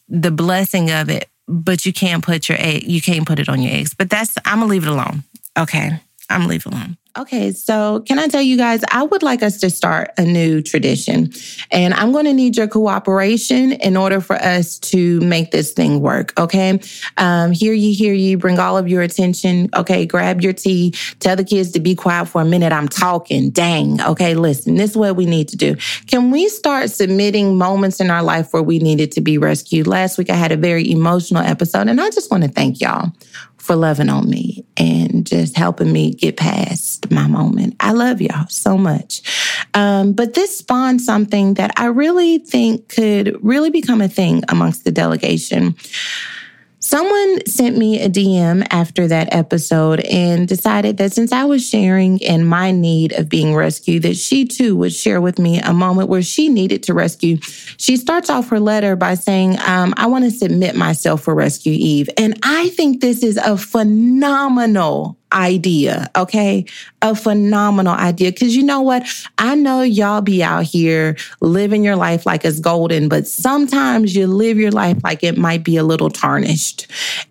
the 0.08 0.32
blessing 0.32 0.92
of 0.92 1.10
it. 1.10 1.30
But 1.48 1.86
you 1.86 1.94
can't 1.94 2.24
put 2.24 2.48
your 2.48 2.58
egg, 2.62 2.84
you 2.84 3.02
can't 3.02 3.28
put 3.28 3.40
it 3.40 3.50
on 3.50 3.62
your 3.62 3.74
eggs. 3.74 3.94
But 3.94 4.10
that's 4.10 4.38
I'm 4.46 4.60
gonna 4.60 4.72
leave 4.72 4.84
it 4.86 4.90
alone. 4.90 5.24
Okay, 5.58 6.00
I'm 6.30 6.42
gonna 6.42 6.50
leave 6.50 6.66
it 6.66 6.72
alone. 6.72 6.98
Okay, 7.18 7.52
so 7.52 8.00
can 8.08 8.20
I 8.20 8.28
tell 8.28 8.42
you 8.42 8.56
guys, 8.56 8.86
I 8.90 9.04
would 9.04 9.22
like 9.22 9.44
us 9.44 9.58
to 9.60 9.70
start 9.70 10.12
a 10.18 10.24
new 10.24 10.62
tradition. 10.62 11.30
And 11.70 11.94
I'm 11.94 12.14
going 12.14 12.24
to 12.24 12.34
need 12.34 12.56
your 12.56 12.70
cooperation 12.70 13.74
in 13.74 13.98
order 13.98 14.22
for 14.22 14.38
us 14.38 14.80
to 14.80 15.20
make 15.20 15.52
this 15.52 15.74
thing 15.74 16.00
work. 16.00 16.32
Okay. 16.40 16.80
Um, 17.18 17.52
hear 17.52 17.74
you, 17.74 17.94
hear 17.94 18.14
you, 18.14 18.38
bring 18.38 18.60
all 18.60 18.78
of 18.78 18.88
your 18.88 19.02
attention. 19.02 19.70
Okay. 19.76 20.06
Grab 20.06 20.40
your 20.40 20.54
tea. 20.54 20.92
Tell 21.20 21.36
the 21.36 21.44
kids 21.44 21.72
to 21.72 21.82
be 21.82 21.96
quiet 21.96 22.28
for 22.28 22.42
a 22.42 22.46
minute. 22.46 22.72
I'm 22.72 22.88
talking. 22.88 23.50
Dang. 23.50 24.02
Okay. 24.02 24.34
Listen, 24.34 24.76
this 24.76 24.92
is 24.92 24.98
what 24.98 25.18
we 25.18 25.26
need 25.26 25.50
to 25.50 25.58
do. 25.58 25.76
Can 26.08 26.32
we 26.32 26.48
start 26.48 26.92
submitting 26.92 27.58
moments 27.58 28.00
in 28.00 28.10
our 28.10 28.24
life 28.24 28.54
where 28.54 28.64
we 28.64 28.80
needed 28.80 29.12
to 29.14 29.22
be 29.22 29.38
rescued? 29.38 29.86
Last 29.86 30.18
week, 30.18 30.30
I 30.30 30.36
had 30.36 30.54
a 30.54 30.58
very 30.58 30.90
emotional 30.90 31.44
episode, 31.44 31.90
and 31.90 32.00
I 32.00 32.10
just 32.10 32.32
want 32.32 32.44
to 32.44 32.50
thank 32.50 32.80
y'all 32.80 33.12
for 33.62 33.76
loving 33.76 34.10
on 34.10 34.28
me 34.28 34.66
and 34.76 35.26
just 35.26 35.56
helping 35.56 35.92
me 35.92 36.12
get 36.12 36.36
past 36.36 37.12
my 37.12 37.28
moment. 37.28 37.76
I 37.80 37.92
love 37.92 38.20
y'all 38.20 38.48
so 38.50 38.76
much. 38.76 39.22
Um, 39.76 40.14
but 40.14 40.34
this 40.34 40.58
spawned 40.58 41.00
something 41.00 41.54
that 41.54 41.72
I 41.78 41.86
really 41.86 42.40
think 42.40 42.90
could 42.90 43.38
really 43.44 43.70
become 43.70 44.02
a 44.02 44.08
thing 44.08 44.44
amongst 44.50 44.84
the 44.84 44.92
delegation. 44.92 45.76
Someone 46.92 47.46
sent 47.46 47.78
me 47.78 48.02
a 48.02 48.10
DM 48.10 48.68
after 48.70 49.08
that 49.08 49.34
episode 49.34 50.02
and 50.02 50.46
decided 50.46 50.98
that 50.98 51.14
since 51.14 51.32
I 51.32 51.46
was 51.46 51.66
sharing 51.66 52.20
in 52.20 52.44
my 52.44 52.72
need 52.72 53.14
of 53.14 53.30
being 53.30 53.56
rescued, 53.56 54.04
that 54.04 54.18
she 54.18 54.44
too 54.44 54.76
would 54.76 54.92
share 54.92 55.22
with 55.22 55.40
me 55.40 55.62
a 55.62 55.72
moment 55.72 56.10
where 56.10 56.22
she 56.22 56.50
needed 56.50 56.84
to 56.84 56.94
rescue. 56.94 57.38
She 57.78 57.96
starts 57.96 58.30
off 58.30 58.50
her 58.50 58.60
letter 58.60 58.98
by 58.98 59.14
saying, 59.14 59.58
um, 59.66 59.94
I 59.96 60.08
want 60.08 60.26
to 60.26 60.32
submit 60.32 60.76
myself 60.76 61.22
for 61.22 61.34
Rescue 61.34 61.72
Eve. 61.72 62.10
And 62.18 62.38
I 62.44 62.68
think 62.72 63.00
this 63.00 63.24
is 63.24 63.38
a 63.38 63.58
phenomenal 63.58 65.18
idea, 65.34 66.10
okay? 66.16 66.66
A 67.02 67.16
phenomenal 67.16 67.94
idea. 67.94 68.32
Cause 68.32 68.56
you 68.56 68.64
know 68.64 68.82
what? 68.82 69.04
I 69.38 69.56
know 69.56 69.82
y'all 69.82 70.22
be 70.22 70.44
out 70.44 70.64
here 70.64 71.18
living 71.40 71.84
your 71.84 71.96
life 71.96 72.26
like 72.26 72.46
it's 72.46 72.60
golden, 72.60 73.10
but 73.10 73.28
sometimes 73.28 74.16
you 74.16 74.28
live 74.28 74.58
your 74.58 74.72
life 74.72 74.98
like 75.04 75.24
it 75.24 75.38
might 75.38 75.64
be 75.64 75.78
a 75.78 75.84
little 75.84 76.10
tarnished. 76.10 76.88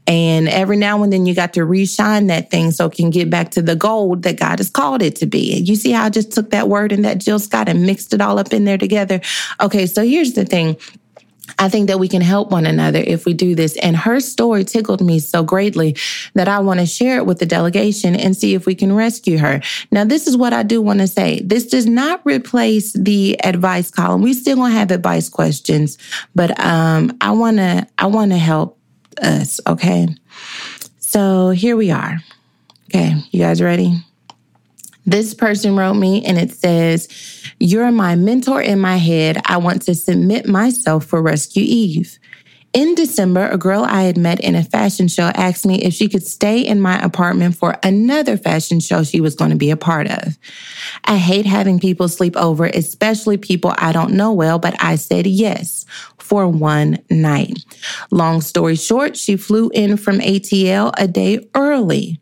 And 0.06 0.48
every 0.48 0.76
now 0.76 1.02
and 1.02 1.12
then 1.12 1.26
you 1.26 1.34
got 1.34 1.52
to 1.54 1.60
reshine 1.60 2.28
that 2.28 2.50
thing 2.50 2.70
so 2.72 2.86
it 2.86 2.92
can 2.94 3.10
get 3.10 3.30
back 3.30 3.50
to 3.52 3.62
the 3.62 3.76
gold 3.76 4.22
that 4.22 4.38
God 4.38 4.58
has 4.58 4.70
called 4.70 5.02
it 5.02 5.16
to 5.16 5.26
be. 5.26 5.56
And 5.56 5.68
you 5.68 5.76
see 5.76 5.92
how 5.92 6.04
I 6.06 6.10
just 6.10 6.32
took 6.32 6.50
that 6.50 6.68
word 6.68 6.92
and 6.92 7.04
that 7.04 7.18
Jill 7.18 7.38
Scott 7.38 7.68
and 7.68 7.86
mixed 7.86 8.12
it 8.12 8.20
all 8.20 8.38
up 8.38 8.52
in 8.52 8.64
there 8.64 8.78
together? 8.78 9.20
Okay, 9.60 9.86
so 9.86 10.02
here's 10.02 10.32
the 10.32 10.44
thing. 10.44 10.76
I 11.58 11.68
think 11.68 11.88
that 11.88 11.98
we 11.98 12.08
can 12.08 12.22
help 12.22 12.50
one 12.50 12.66
another 12.66 13.00
if 13.00 13.24
we 13.24 13.34
do 13.34 13.54
this. 13.54 13.76
And 13.78 13.96
her 13.96 14.20
story 14.20 14.64
tickled 14.64 15.00
me 15.00 15.18
so 15.18 15.42
greatly 15.42 15.96
that 16.34 16.48
I 16.48 16.60
want 16.60 16.80
to 16.80 16.86
share 16.86 17.16
it 17.18 17.26
with 17.26 17.38
the 17.38 17.46
delegation 17.46 18.14
and 18.14 18.36
see 18.36 18.54
if 18.54 18.66
we 18.66 18.74
can 18.74 18.94
rescue 18.94 19.38
her. 19.38 19.60
Now, 19.90 20.04
this 20.04 20.26
is 20.26 20.36
what 20.36 20.52
I 20.52 20.62
do 20.62 20.80
want 20.80 21.00
to 21.00 21.06
say. 21.06 21.40
This 21.42 21.66
does 21.66 21.86
not 21.86 22.20
replace 22.24 22.92
the 22.92 23.38
advice 23.44 23.90
column. 23.90 24.22
We 24.22 24.32
still 24.32 24.56
gonna 24.56 24.74
have 24.74 24.90
advice 24.90 25.28
questions, 25.28 25.98
but 26.34 26.58
um, 26.64 27.16
I 27.20 27.32
wanna 27.32 27.86
I 27.98 28.06
wanna 28.06 28.38
help 28.38 28.78
us. 29.22 29.60
Okay, 29.66 30.08
so 30.98 31.50
here 31.50 31.76
we 31.76 31.90
are. 31.90 32.18
Okay, 32.88 33.14
you 33.30 33.40
guys 33.40 33.62
ready? 33.62 34.02
This 35.06 35.34
person 35.34 35.76
wrote 35.76 35.94
me 35.94 36.24
and 36.24 36.38
it 36.38 36.52
says, 36.52 37.08
You're 37.58 37.90
my 37.90 38.16
mentor 38.16 38.60
in 38.60 38.78
my 38.78 38.96
head. 38.96 39.40
I 39.46 39.56
want 39.56 39.82
to 39.82 39.94
submit 39.94 40.46
myself 40.46 41.06
for 41.06 41.22
Rescue 41.22 41.64
Eve. 41.66 42.18
In 42.72 42.94
December, 42.94 43.48
a 43.48 43.58
girl 43.58 43.82
I 43.82 44.02
had 44.02 44.16
met 44.16 44.38
in 44.38 44.54
a 44.54 44.62
fashion 44.62 45.08
show 45.08 45.32
asked 45.34 45.66
me 45.66 45.82
if 45.82 45.92
she 45.92 46.08
could 46.08 46.24
stay 46.24 46.60
in 46.60 46.80
my 46.80 47.02
apartment 47.02 47.56
for 47.56 47.76
another 47.82 48.36
fashion 48.36 48.78
show 48.78 49.02
she 49.02 49.20
was 49.20 49.34
going 49.34 49.50
to 49.50 49.56
be 49.56 49.70
a 49.70 49.76
part 49.76 50.08
of. 50.08 50.38
I 51.04 51.16
hate 51.16 51.46
having 51.46 51.80
people 51.80 52.06
sleep 52.06 52.36
over, 52.36 52.66
especially 52.66 53.38
people 53.38 53.74
I 53.76 53.90
don't 53.90 54.12
know 54.12 54.32
well, 54.32 54.60
but 54.60 54.76
I 54.80 54.94
said 54.94 55.26
yes 55.26 55.84
for 56.18 56.46
one 56.46 56.98
night. 57.10 57.58
Long 58.12 58.40
story 58.40 58.76
short, 58.76 59.16
she 59.16 59.36
flew 59.36 59.70
in 59.74 59.96
from 59.96 60.20
ATL 60.20 60.92
a 60.96 61.08
day 61.08 61.48
early 61.56 62.20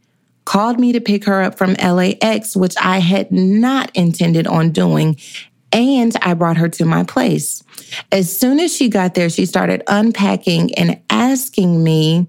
called 0.49 0.81
me 0.81 0.93
to 0.93 1.01
pick 1.01 1.27
her 1.27 1.43
up 1.43 1.59
from 1.59 1.75
LAX, 1.75 2.57
which 2.57 2.75
I 2.81 3.01
had 3.01 3.31
not 3.31 3.95
intended 3.95 4.47
on 4.47 4.71
doing. 4.71 5.19
And 5.73 6.17
I 6.23 6.33
brought 6.33 6.57
her 6.57 6.71
to 6.71 6.87
my 6.87 7.05
place. 7.05 7.63
As 8.11 8.35
soon 8.35 8.59
as 8.59 8.75
she 8.75 8.89
got 8.89 9.13
there, 9.13 9.29
she 9.29 9.45
started 9.45 9.83
unpacking 9.89 10.75
and 10.75 10.99
asking 11.11 11.85
me 11.85 12.29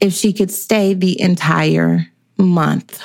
if 0.00 0.12
she 0.12 0.32
could 0.32 0.52
stay 0.52 0.94
the 0.94 1.20
entire 1.20 2.06
month. 2.38 3.02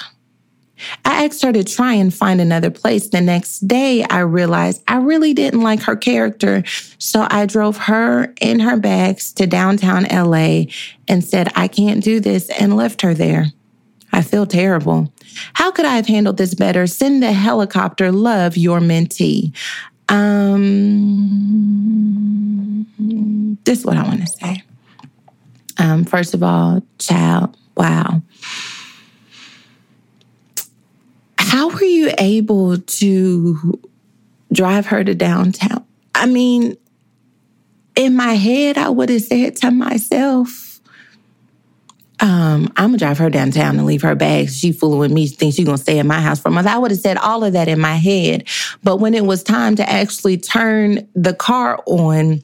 I 1.03 1.25
asked 1.25 1.41
her 1.41 1.51
to 1.51 1.63
try 1.63 1.93
and 1.93 2.13
find 2.13 2.39
another 2.39 2.69
place. 2.69 3.09
The 3.09 3.21
next 3.21 3.67
day, 3.67 4.03
I 4.03 4.19
realized 4.19 4.83
I 4.87 4.97
really 4.97 5.33
didn't 5.33 5.61
like 5.61 5.81
her 5.81 5.95
character. 5.95 6.63
So 6.99 7.25
I 7.27 7.47
drove 7.47 7.77
her 7.77 8.31
and 8.39 8.61
her 8.61 8.77
bags 8.77 9.33
to 9.33 9.47
downtown 9.47 10.03
LA 10.03 10.65
and 11.07 11.23
said, 11.23 11.51
I 11.55 11.67
can't 11.67 12.03
do 12.03 12.19
this 12.19 12.51
and 12.51 12.75
left 12.75 13.01
her 13.01 13.15
there. 13.15 13.47
I 14.13 14.21
feel 14.21 14.45
terrible. 14.45 15.11
How 15.53 15.71
could 15.71 15.85
I 15.85 15.95
have 15.95 16.05
handled 16.05 16.37
this 16.37 16.53
better? 16.53 16.85
Send 16.85 17.23
the 17.23 17.31
helicopter. 17.33 18.11
Love 18.11 18.55
your 18.55 18.79
mentee. 18.79 19.51
Um, 20.07 20.45
this 23.63 23.79
is 23.79 23.85
what 23.85 23.97
I 23.97 24.03
want 24.03 24.21
to 24.21 24.27
say. 24.27 24.61
Um, 25.79 26.05
first 26.05 26.35
of 26.35 26.43
all, 26.43 26.83
child, 26.99 27.57
wow. 27.75 28.21
How 31.39 31.69
were 31.69 31.83
you 31.83 32.11
able 32.19 32.77
to 32.77 33.79
drive 34.51 34.85
her 34.87 35.03
to 35.03 35.15
downtown? 35.15 35.83
I 36.13 36.27
mean, 36.27 36.77
in 37.95 38.15
my 38.15 38.33
head, 38.33 38.77
I 38.77 38.89
would 38.89 39.09
have 39.09 39.23
said 39.23 39.55
to 39.57 39.71
myself, 39.71 40.62
um, 42.19 42.71
I'm 42.77 42.89
gonna 42.89 42.97
drive 42.97 43.17
her 43.17 43.29
downtown 43.29 43.77
and 43.77 43.85
leave 43.85 44.03
her 44.03 44.15
bags. 44.15 44.57
She 44.57 44.71
fooling 44.71 44.99
with 44.99 45.11
me, 45.11 45.27
thinks 45.27 45.55
she's 45.55 45.65
gonna 45.65 45.77
stay 45.77 45.99
in 45.99 46.07
my 46.07 46.21
house 46.21 46.39
for 46.39 46.49
a 46.49 46.51
month. 46.51 46.67
I 46.67 46.77
would 46.77 46.91
have 46.91 46.99
said 46.99 47.17
all 47.17 47.43
of 47.43 47.53
that 47.53 47.67
in 47.67 47.79
my 47.79 47.95
head. 47.95 48.45
But 48.83 48.97
when 48.97 49.13
it 49.13 49.25
was 49.25 49.43
time 49.43 49.75
to 49.77 49.89
actually 49.89 50.37
turn 50.37 51.07
the 51.15 51.33
car 51.33 51.81
on, 51.85 52.43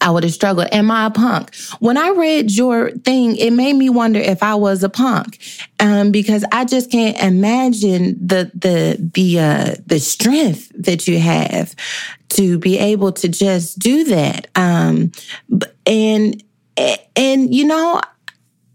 I 0.00 0.10
would 0.10 0.24
have 0.24 0.32
struggled. 0.32 0.68
Am 0.72 0.90
I 0.90 1.06
a 1.06 1.10
punk? 1.10 1.54
When 1.78 1.96
I 1.96 2.10
read 2.10 2.50
your 2.50 2.90
thing, 2.90 3.36
it 3.36 3.52
made 3.52 3.74
me 3.74 3.88
wonder 3.88 4.20
if 4.20 4.42
I 4.42 4.54
was 4.54 4.82
a 4.82 4.88
punk, 4.88 5.38
um, 5.80 6.10
because 6.10 6.44
I 6.52 6.64
just 6.64 6.90
can't 6.90 7.18
imagine 7.18 8.16
the 8.26 8.50
the 8.54 9.10
the 9.14 9.40
uh, 9.40 9.74
the 9.86 9.98
strength 9.98 10.70
that 10.74 11.08
you 11.08 11.18
have 11.20 11.74
to 12.30 12.58
be 12.58 12.78
able 12.78 13.12
to 13.12 13.28
just 13.28 13.78
do 13.78 14.04
that. 14.04 14.48
Um, 14.54 15.12
and 15.86 16.42
and 17.16 17.54
you 17.54 17.64
know, 17.64 18.00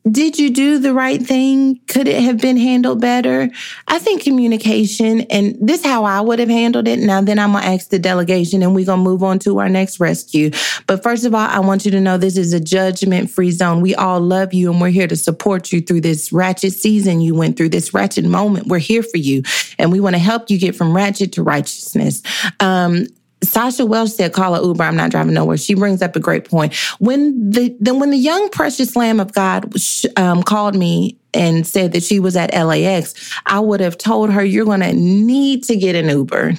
did 0.10 0.40
you 0.40 0.50
do 0.50 0.80
the 0.80 0.94
right 0.94 1.22
thing? 1.22 1.80
Could 1.88 2.08
it 2.08 2.24
have 2.24 2.40
been 2.40 2.58
handled 2.58 3.00
better? 3.02 3.50
I 3.88 4.00
think 4.00 4.24
communication, 4.24 5.22
and 5.30 5.56
this 5.62 5.86
how 5.86 6.06
I 6.06 6.22
would 6.22 6.40
have 6.40 6.50
handled 6.50 6.88
it. 6.88 7.00
Now, 7.00 7.22
then 7.22 7.38
I'm 7.38 7.54
gonna 7.54 7.66
ask 7.66 7.90
the 7.90 8.00
delegation, 8.00 8.64
and 8.64 8.74
we're 8.74 8.86
gonna 8.86 9.04
move 9.04 9.22
on 9.22 9.38
to 9.40 9.60
our 9.60 9.70
next 9.70 10.00
rescue. 10.00 10.50
But 10.88 11.04
first 11.04 11.24
of 11.24 11.36
all, 11.36 11.48
I 11.48 11.60
want 11.60 11.86
you 11.86 11.92
to 11.92 12.02
know 12.02 12.18
this 12.18 12.38
is 12.38 12.52
a 12.52 12.60
judgment-free 12.60 13.52
zone. 13.52 13.82
We 13.82 13.94
all 13.94 14.20
love 14.20 14.54
you, 14.54 14.72
and 14.72 14.82
we're 14.82 14.90
here 14.90 15.08
to 15.08 15.16
support 15.16 15.72
you 15.72 15.82
through 15.82 16.02
this 16.02 16.32
ratchet 16.32 16.74
season 16.74 17.22
you 17.22 17.36
went 17.36 17.56
through, 17.56 17.70
this 17.70 17.94
ratchet 17.94 18.26
moment. 18.26 18.68
We're 18.68 18.80
here 18.80 19.04
for 19.04 19.18
you, 19.18 19.44
and 19.78 19.92
we 19.92 20.00
want 20.00 20.16
to 20.16 20.20
help 20.20 20.50
you 20.50 20.58
get 20.58 20.76
from 20.76 20.96
ratchet 20.96 21.34
to 21.34 21.44
righteousness. 21.44 22.24
Um, 22.60 23.06
Sasha 23.44 23.86
Welch 23.86 24.12
said, 24.12 24.34
call 24.34 24.56
a 24.56 24.66
Uber. 24.66 24.84
I'm 24.84 24.96
not 24.96 25.12
driving 25.12 25.34
nowhere. 25.34 25.58
She 25.58 25.74
brings 25.74 26.02
up 26.02 26.16
a 26.16 26.20
great 26.20 26.48
point. 26.48 26.76
When 27.00 27.50
the, 27.50 27.76
then 27.80 28.00
when 28.00 28.12
the 28.12 28.18
young 28.18 28.50
precious 28.50 28.96
lamb 28.96 29.20
of 29.20 29.34
God 29.34 29.74
um, 30.16 30.44
called 30.44 30.76
me 30.76 31.18
and 31.34 31.66
said 31.66 31.94
that 31.94 32.04
she 32.04 32.20
was 32.20 32.36
at 32.36 32.54
LAX, 32.54 33.14
I 33.46 33.60
would 33.60 33.80
have 33.80 33.98
told 33.98 34.32
her, 34.32 34.44
you're 34.44 34.66
going 34.66 34.82
to 34.82 34.94
need 34.94 35.64
to 35.66 35.76
get 35.76 35.96
an 35.96 36.10
Uber. 36.10 36.54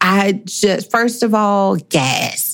I 0.00 0.40
just, 0.44 0.90
first 0.90 1.22
of 1.22 1.34
all, 1.34 1.76
gas. 1.76 2.49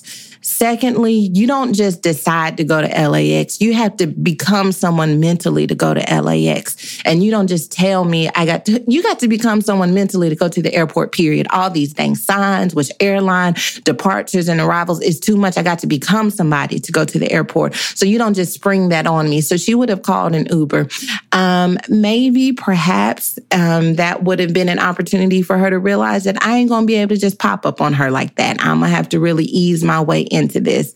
Secondly, 0.57 1.31
you 1.35 1.47
don't 1.47 1.75
just 1.75 2.01
decide 2.01 2.57
to 2.57 2.65
go 2.65 2.81
to 2.81 2.89
LAX. 2.89 3.61
You 3.61 3.75
have 3.75 3.95
to 3.99 4.07
become 4.07 4.73
someone 4.73 5.21
mentally 5.21 5.67
to 5.67 5.75
go 5.75 5.93
to 5.93 6.01
LAX. 6.23 7.03
And 7.05 7.23
you 7.23 7.31
don't 7.31 7.47
just 7.47 7.71
tell 7.71 8.07
me 8.07 8.31
I 8.35 8.47
got 8.47 8.65
to, 8.65 8.83
you 8.91 9.03
got 9.03 9.19
to 9.19 9.29
become 9.29 9.61
someone 9.61 9.93
mentally 9.93 10.31
to 10.31 10.35
go 10.35 10.49
to 10.49 10.63
the 10.63 10.75
airport, 10.75 11.13
period. 11.13 11.47
All 11.51 11.69
these 11.69 11.93
things, 11.93 12.25
signs, 12.25 12.75
which 12.75 12.91
airline, 13.01 13.55
departures 13.85 14.49
and 14.49 14.59
arrivals 14.59 15.03
is 15.03 15.21
too 15.21 15.37
much. 15.37 15.59
I 15.59 15.63
got 15.63 15.79
to 15.81 15.87
become 15.87 16.31
somebody 16.31 16.79
to 16.79 16.91
go 16.91 17.05
to 17.05 17.19
the 17.19 17.31
airport. 17.31 17.75
So 17.75 18.07
you 18.07 18.17
don't 18.17 18.33
just 18.33 18.55
spring 18.55 18.89
that 18.89 19.07
on 19.07 19.29
me. 19.29 19.43
So 19.43 19.59
she 19.59 19.75
would 19.75 19.91
have 19.91 20.01
called 20.01 20.35
an 20.35 20.47
Uber. 20.47 20.89
Um, 21.33 21.77
maybe, 21.91 22.55
perhaps, 22.55 23.39
um, 23.53 23.97
that 23.97 24.23
would 24.23 24.41
have 24.41 24.55
been 24.55 24.71
an 24.71 24.79
opportunity 24.79 25.43
for 25.43 25.59
her 25.59 25.69
to 25.69 25.79
realize 25.79 26.25
that 26.25 26.43
I 26.43 26.57
ain't 26.57 26.71
going 26.71 26.85
to 26.85 26.87
be 26.87 26.95
able 26.95 27.15
to 27.15 27.21
just 27.21 27.39
pop 27.39 27.67
up 27.67 27.83
on 27.83 27.93
her 27.93 28.11
like 28.11 28.37
that. 28.37 28.57
I'm 28.65 28.79
going 28.79 28.91
to 28.91 28.97
have 28.97 29.11
to 29.11 29.21
really 29.21 29.45
ease 29.45 29.85
my 29.85 30.01
way 30.01 30.23
into 30.47 30.61
this. 30.61 30.95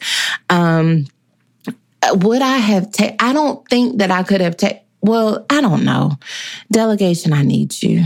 Um, 0.48 1.06
would 2.12 2.42
I 2.42 2.56
have 2.56 2.90
taken, 2.92 3.16
I 3.20 3.32
don't 3.32 3.66
think 3.68 3.98
that 3.98 4.10
I 4.10 4.22
could 4.22 4.40
have 4.40 4.56
taken, 4.56 4.80
well, 5.02 5.44
I 5.50 5.60
don't 5.60 5.84
know. 5.84 6.18
Delegation, 6.70 7.32
I 7.32 7.42
need 7.42 7.82
you. 7.82 8.04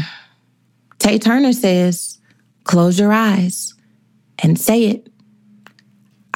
Tay 0.98 1.18
Turner 1.18 1.52
says, 1.52 2.18
close 2.64 2.98
your 2.98 3.12
eyes 3.12 3.74
and 4.42 4.58
say 4.58 4.84
it. 4.84 5.08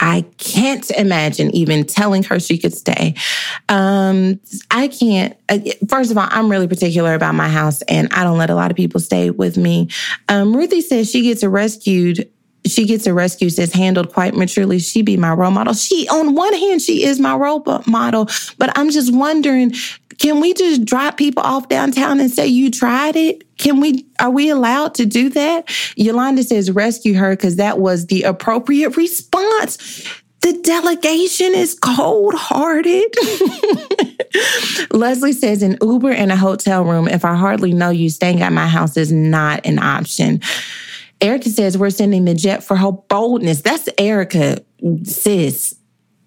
I 0.01 0.25
can't 0.37 0.89
imagine 0.93 1.51
even 1.57 1.85
telling 1.85 2.23
her 2.25 2.39
she 2.39 2.57
could 2.57 2.73
stay. 2.73 3.15
Um, 3.69 4.39
I 4.71 4.87
can't. 4.87 5.37
Uh, 5.49 5.59
first 5.89 6.13
of 6.13 6.19
all, 6.19 6.29
I'm 6.31 6.49
really 6.49 6.69
particular 6.69 7.15
about 7.15 7.35
my 7.35 7.49
house 7.49 7.83
and 7.83 8.09
I 8.13 8.23
don't 8.23 8.39
let 8.39 8.51
a 8.51 8.55
lot 8.55 8.71
of 8.71 8.77
people 8.77 9.01
stay 9.01 9.31
with 9.31 9.57
me. 9.57 9.89
Um, 10.29 10.57
Ruthie 10.57 10.83
says 10.83 11.11
she 11.11 11.23
gets 11.23 11.43
rescued 11.43 12.31
she 12.71 12.87
gets 12.87 13.07
a 13.07 13.15
rescue 13.15 13.51
says 13.51 13.73
handled 13.73 14.13
quite 14.13 14.35
maturely. 14.35 14.79
She 14.79 15.03
be 15.03 15.17
my 15.17 15.33
role 15.33 15.51
model. 15.51 15.75
She, 15.75 16.09
on 16.09 16.35
one 16.35 16.55
hand, 16.55 16.83
she 16.83 17.05
is 17.05 17.21
my 17.21 17.35
role 17.35 17.65
model, 17.87 18.29
but 18.59 18.77
I'm 18.77 18.91
just 18.91 19.15
wondering, 19.15 19.73
can 20.19 20.41
we 20.41 20.53
just 20.53 20.85
drop 20.85 21.17
people 21.17 21.43
off 21.43 21.69
downtown 21.69 22.21
and 22.21 22.31
say 22.31 22.47
you 22.47 22.71
tried 22.71 23.17
it? 23.17 23.57
Can 23.57 23.81
we, 23.81 24.07
are 24.19 24.31
we 24.31 24.51
allowed 24.51 24.95
to 24.95 25.07
do 25.07 25.29
that? 25.31 25.71
Yolanda 25.97 26.43
says 26.43 26.71
rescue 26.71 27.15
her 27.15 27.31
because 27.31 27.57
that 27.57 27.79
was 27.79 28.07
the 28.07 28.25
appropriate 28.25 28.97
response. 28.97 30.07
The 30.41 30.53
delegation 30.63 31.55
is 31.55 31.75
cold 31.75 32.35
hearted. 32.35 33.15
Leslie 34.93 35.33
says 35.33 35.63
an 35.63 35.77
Uber 35.83 36.13
in 36.13 36.31
a 36.31 36.37
hotel 36.37 36.85
room, 36.85 37.09
if 37.09 37.25
I 37.25 37.35
hardly 37.35 37.73
know 37.73 37.91
you, 37.91 38.09
staying 38.09 38.43
at 38.43 38.53
my 38.53 38.69
house 38.69 38.97
is 38.97 39.11
not 39.11 39.67
an 39.67 39.79
option. 39.81 40.41
Erica 41.21 41.51
says 41.51 41.77
we're 41.77 41.91
sending 41.91 42.25
the 42.25 42.35
jet 42.35 42.63
for 42.63 42.77
her 42.77 42.93
boldness. 42.93 43.63
That's 43.63 43.89
Erica, 43.99 44.63
sis. 45.05 45.75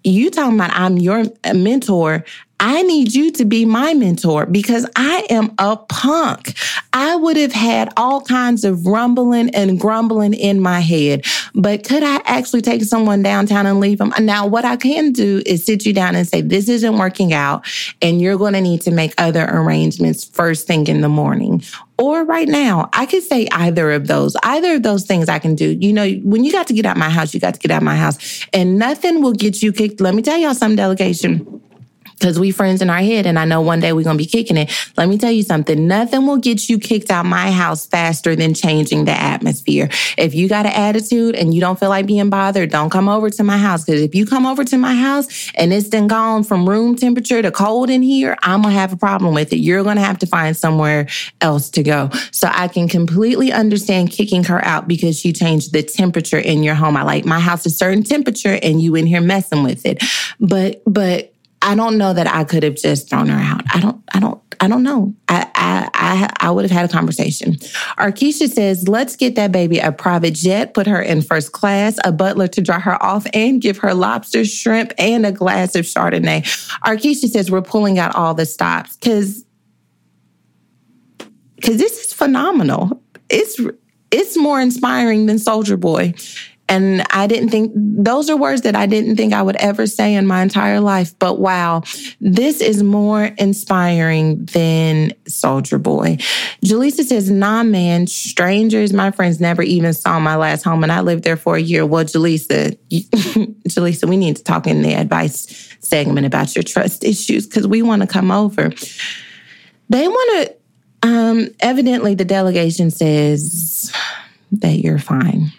You 0.04 0.30
talking 0.30 0.56
about 0.56 0.72
I'm 0.74 0.98
your 0.98 1.24
mentor. 1.54 2.24
I 2.64 2.82
need 2.82 3.12
you 3.12 3.32
to 3.32 3.44
be 3.44 3.64
my 3.64 3.92
mentor 3.94 4.46
because 4.46 4.86
I 4.94 5.26
am 5.30 5.52
a 5.58 5.76
punk. 5.76 6.54
I 6.92 7.16
would 7.16 7.36
have 7.36 7.52
had 7.52 7.92
all 7.96 8.20
kinds 8.20 8.62
of 8.62 8.86
rumbling 8.86 9.50
and 9.50 9.80
grumbling 9.80 10.32
in 10.32 10.60
my 10.60 10.78
head. 10.78 11.24
But 11.54 11.84
could 11.84 12.04
I 12.04 12.20
actually 12.24 12.62
take 12.62 12.84
someone 12.84 13.22
downtown 13.22 13.66
and 13.66 13.80
leave 13.80 13.98
them? 13.98 14.12
Now, 14.20 14.46
what 14.46 14.64
I 14.64 14.76
can 14.76 15.10
do 15.10 15.42
is 15.44 15.64
sit 15.64 15.84
you 15.84 15.92
down 15.92 16.14
and 16.14 16.26
say, 16.26 16.40
this 16.40 16.68
isn't 16.68 16.98
working 16.98 17.32
out, 17.32 17.66
and 18.00 18.20
you're 18.20 18.38
going 18.38 18.52
to 18.52 18.60
need 18.60 18.82
to 18.82 18.92
make 18.92 19.12
other 19.18 19.48
arrangements 19.50 20.24
first 20.24 20.66
thing 20.66 20.86
in 20.86 21.00
the 21.00 21.08
morning 21.08 21.64
or 22.02 22.24
right 22.24 22.48
now. 22.48 22.88
I 22.92 23.06
could 23.06 23.22
say 23.22 23.46
either 23.52 23.92
of 23.92 24.08
those. 24.08 24.34
Either 24.42 24.74
of 24.74 24.82
those 24.82 25.04
things 25.04 25.28
I 25.28 25.38
can 25.38 25.54
do. 25.54 25.78
You 25.80 25.92
know, 25.92 26.10
when 26.24 26.42
you 26.42 26.50
got 26.50 26.66
to 26.66 26.74
get 26.74 26.84
out 26.84 26.96
my 26.96 27.08
house, 27.08 27.32
you 27.32 27.38
got 27.38 27.54
to 27.54 27.60
get 27.60 27.70
out 27.70 27.82
my 27.82 27.94
house. 27.94 28.44
And 28.52 28.76
nothing 28.76 29.22
will 29.22 29.32
get 29.32 29.62
you 29.62 29.72
kicked. 29.72 30.00
Let 30.00 30.14
me 30.14 30.22
tell 30.22 30.36
y'all 30.36 30.54
some 30.54 30.74
delegation 30.74 31.62
because 32.22 32.38
we 32.38 32.52
friends 32.52 32.80
in 32.80 32.88
our 32.88 33.00
head 33.00 33.26
and 33.26 33.36
I 33.36 33.44
know 33.44 33.60
one 33.60 33.80
day 33.80 33.92
we're 33.92 34.04
going 34.04 34.16
to 34.16 34.22
be 34.22 34.30
kicking 34.30 34.56
it. 34.56 34.72
Let 34.96 35.08
me 35.08 35.18
tell 35.18 35.32
you 35.32 35.42
something. 35.42 35.88
Nothing 35.88 36.24
will 36.24 36.36
get 36.36 36.68
you 36.68 36.78
kicked 36.78 37.10
out 37.10 37.26
my 37.26 37.50
house 37.50 37.84
faster 37.84 38.36
than 38.36 38.54
changing 38.54 39.06
the 39.06 39.10
atmosphere. 39.10 39.88
If 40.16 40.32
you 40.32 40.48
got 40.48 40.64
an 40.64 40.72
attitude 40.72 41.34
and 41.34 41.52
you 41.52 41.60
don't 41.60 41.80
feel 41.80 41.88
like 41.88 42.06
being 42.06 42.30
bothered, 42.30 42.70
don't 42.70 42.90
come 42.90 43.08
over 43.08 43.28
to 43.28 43.42
my 43.42 43.58
house. 43.58 43.84
Because 43.84 44.00
if 44.02 44.14
you 44.14 44.24
come 44.24 44.46
over 44.46 44.62
to 44.62 44.78
my 44.78 44.94
house 44.94 45.50
and 45.56 45.72
it's 45.72 45.88
then 45.88 46.06
gone 46.06 46.44
from 46.44 46.68
room 46.68 46.94
temperature 46.94 47.42
to 47.42 47.50
cold 47.50 47.90
in 47.90 48.02
here, 48.02 48.36
I'm 48.44 48.62
going 48.62 48.72
to 48.72 48.78
have 48.78 48.92
a 48.92 48.96
problem 48.96 49.34
with 49.34 49.52
it. 49.52 49.56
You're 49.56 49.82
going 49.82 49.96
to 49.96 50.02
have 50.02 50.20
to 50.20 50.26
find 50.26 50.56
somewhere 50.56 51.08
else 51.40 51.70
to 51.70 51.82
go. 51.82 52.08
So 52.30 52.48
I 52.48 52.68
can 52.68 52.86
completely 52.86 53.50
understand 53.50 54.12
kicking 54.12 54.44
her 54.44 54.64
out 54.64 54.86
because 54.86 55.18
she 55.18 55.32
changed 55.32 55.72
the 55.72 55.82
temperature 55.82 56.38
in 56.38 56.62
your 56.62 56.76
home. 56.76 56.96
I 56.96 57.02
like 57.02 57.24
my 57.24 57.40
house 57.40 57.66
a 57.66 57.70
certain 57.70 58.04
temperature 58.04 58.60
and 58.62 58.80
you 58.80 58.94
in 58.94 59.06
here 59.06 59.20
messing 59.20 59.64
with 59.64 59.84
it. 59.84 60.04
But, 60.38 60.82
but 60.86 61.31
I 61.62 61.74
don't 61.74 61.96
know 61.96 62.12
that 62.12 62.26
I 62.26 62.44
could 62.44 62.64
have 62.64 62.74
just 62.74 63.08
thrown 63.08 63.28
her 63.28 63.38
out. 63.38 63.62
I 63.72 63.80
don't, 63.80 64.02
I 64.12 64.20
don't, 64.20 64.40
I 64.60 64.68
don't 64.68 64.82
know. 64.82 65.14
I, 65.28 65.48
I, 65.54 65.90
I, 65.94 66.48
I 66.48 66.50
would 66.50 66.64
have 66.64 66.70
had 66.70 66.84
a 66.84 66.92
conversation. 66.92 67.54
Arkisha 67.98 68.48
says, 68.48 68.88
let's 68.88 69.16
get 69.16 69.36
that 69.36 69.52
baby 69.52 69.78
a 69.78 69.92
private 69.92 70.34
jet, 70.34 70.74
put 70.74 70.86
her 70.86 71.00
in 71.00 71.22
first 71.22 71.52
class, 71.52 71.98
a 72.04 72.12
butler 72.12 72.48
to 72.48 72.60
dry 72.60 72.80
her 72.80 73.02
off, 73.02 73.26
and 73.32 73.60
give 73.60 73.78
her 73.78 73.94
lobster, 73.94 74.44
shrimp, 74.44 74.92
and 74.98 75.24
a 75.24 75.32
glass 75.32 75.74
of 75.74 75.84
Chardonnay. 75.84 76.42
Arkisha 76.84 77.28
says, 77.28 77.50
we're 77.50 77.62
pulling 77.62 77.98
out 77.98 78.14
all 78.14 78.34
the 78.34 78.46
stops 78.46 78.96
because, 78.96 79.44
because 81.56 81.76
this 81.78 82.06
is 82.06 82.12
phenomenal. 82.12 83.00
It's, 83.30 83.60
it's 84.10 84.36
more 84.36 84.60
inspiring 84.60 85.26
than 85.26 85.38
Soldier 85.38 85.76
Boy. 85.76 86.14
And 86.72 87.02
I 87.10 87.26
didn't 87.26 87.50
think 87.50 87.70
those 87.74 88.30
are 88.30 88.36
words 88.36 88.62
that 88.62 88.74
I 88.74 88.86
didn't 88.86 89.16
think 89.16 89.34
I 89.34 89.42
would 89.42 89.56
ever 89.56 89.86
say 89.86 90.14
in 90.14 90.26
my 90.26 90.40
entire 90.40 90.80
life. 90.80 91.12
But 91.18 91.38
wow, 91.38 91.82
this 92.18 92.62
is 92.62 92.82
more 92.82 93.24
inspiring 93.36 94.46
than 94.46 95.12
Soldier 95.28 95.76
Boy. 95.76 96.16
Jaleesa 96.64 97.04
says, 97.04 97.30
Nah, 97.30 97.62
man, 97.62 98.06
strangers, 98.06 98.94
my 98.94 99.10
friends 99.10 99.38
never 99.38 99.62
even 99.62 99.92
saw 99.92 100.18
my 100.18 100.34
last 100.36 100.62
home, 100.62 100.82
and 100.82 100.90
I 100.90 101.02
lived 101.02 101.24
there 101.24 101.36
for 101.36 101.56
a 101.56 101.60
year. 101.60 101.84
Well, 101.84 102.04
Jaleesa, 102.04 102.74
Jaleesa, 102.90 104.08
we 104.08 104.16
need 104.16 104.36
to 104.36 104.42
talk 104.42 104.66
in 104.66 104.80
the 104.80 104.94
advice 104.94 105.76
segment 105.80 106.26
about 106.26 106.56
your 106.56 106.62
trust 106.62 107.04
issues 107.04 107.46
because 107.46 107.66
we 107.66 107.82
want 107.82 108.00
to 108.00 108.08
come 108.08 108.30
over. 108.30 108.70
They 109.90 110.08
want 110.08 110.48
to, 111.02 111.06
um, 111.06 111.48
evidently, 111.60 112.14
the 112.14 112.24
delegation 112.24 112.90
says 112.90 113.92
that 114.52 114.78
you're 114.78 114.98
fine 114.98 115.52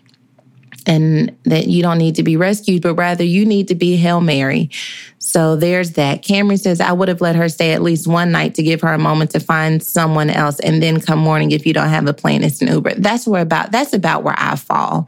and 0.86 1.36
that 1.46 1.68
you 1.68 1.82
don't 1.82 1.98
need 1.98 2.16
to 2.16 2.24
be 2.24 2.38
rescued, 2.38 2.82
but 2.82 2.96
rather 2.96 3.24
you 3.24 3.46
need 3.46 3.68
to 3.70 3.76
be 3.76 3.96
Hail 3.96 4.22
Mary. 4.22 4.70
So 5.20 5.56
there's 5.56 5.92
that. 5.92 6.22
Cameron 6.22 6.58
says, 6.58 6.82
I 6.82 6.92
would 6.92 7.08
have 7.08 7.22
let 7.22 7.38
her 7.38 7.48
stay 7.48 7.72
at 7.72 7.82
least 7.82 8.08
one 8.08 8.32
night 8.32 8.56
to 8.56 8.64
give 8.64 8.82
her 8.82 8.92
a 8.92 8.98
moment 8.98 9.32
to 9.32 9.40
find 9.40 9.82
someone 9.82 10.30
else 10.30 10.60
and 10.60 10.84
then 10.84 11.00
come 11.00 11.20
morning 11.20 11.52
if 11.52 11.66
you 11.66 11.74
don't 11.74 11.88
have 11.88 12.06
a 12.08 12.14
plane, 12.14 12.44
it's 12.44 12.62
an 12.62 12.68
Uber. 12.68 12.96
That's 12.96 13.26
where 13.26 13.42
about 13.42 13.72
that's 13.72 13.94
about 13.94 14.24
where 14.24 14.36
I 14.38 14.58
fall. 14.58 15.08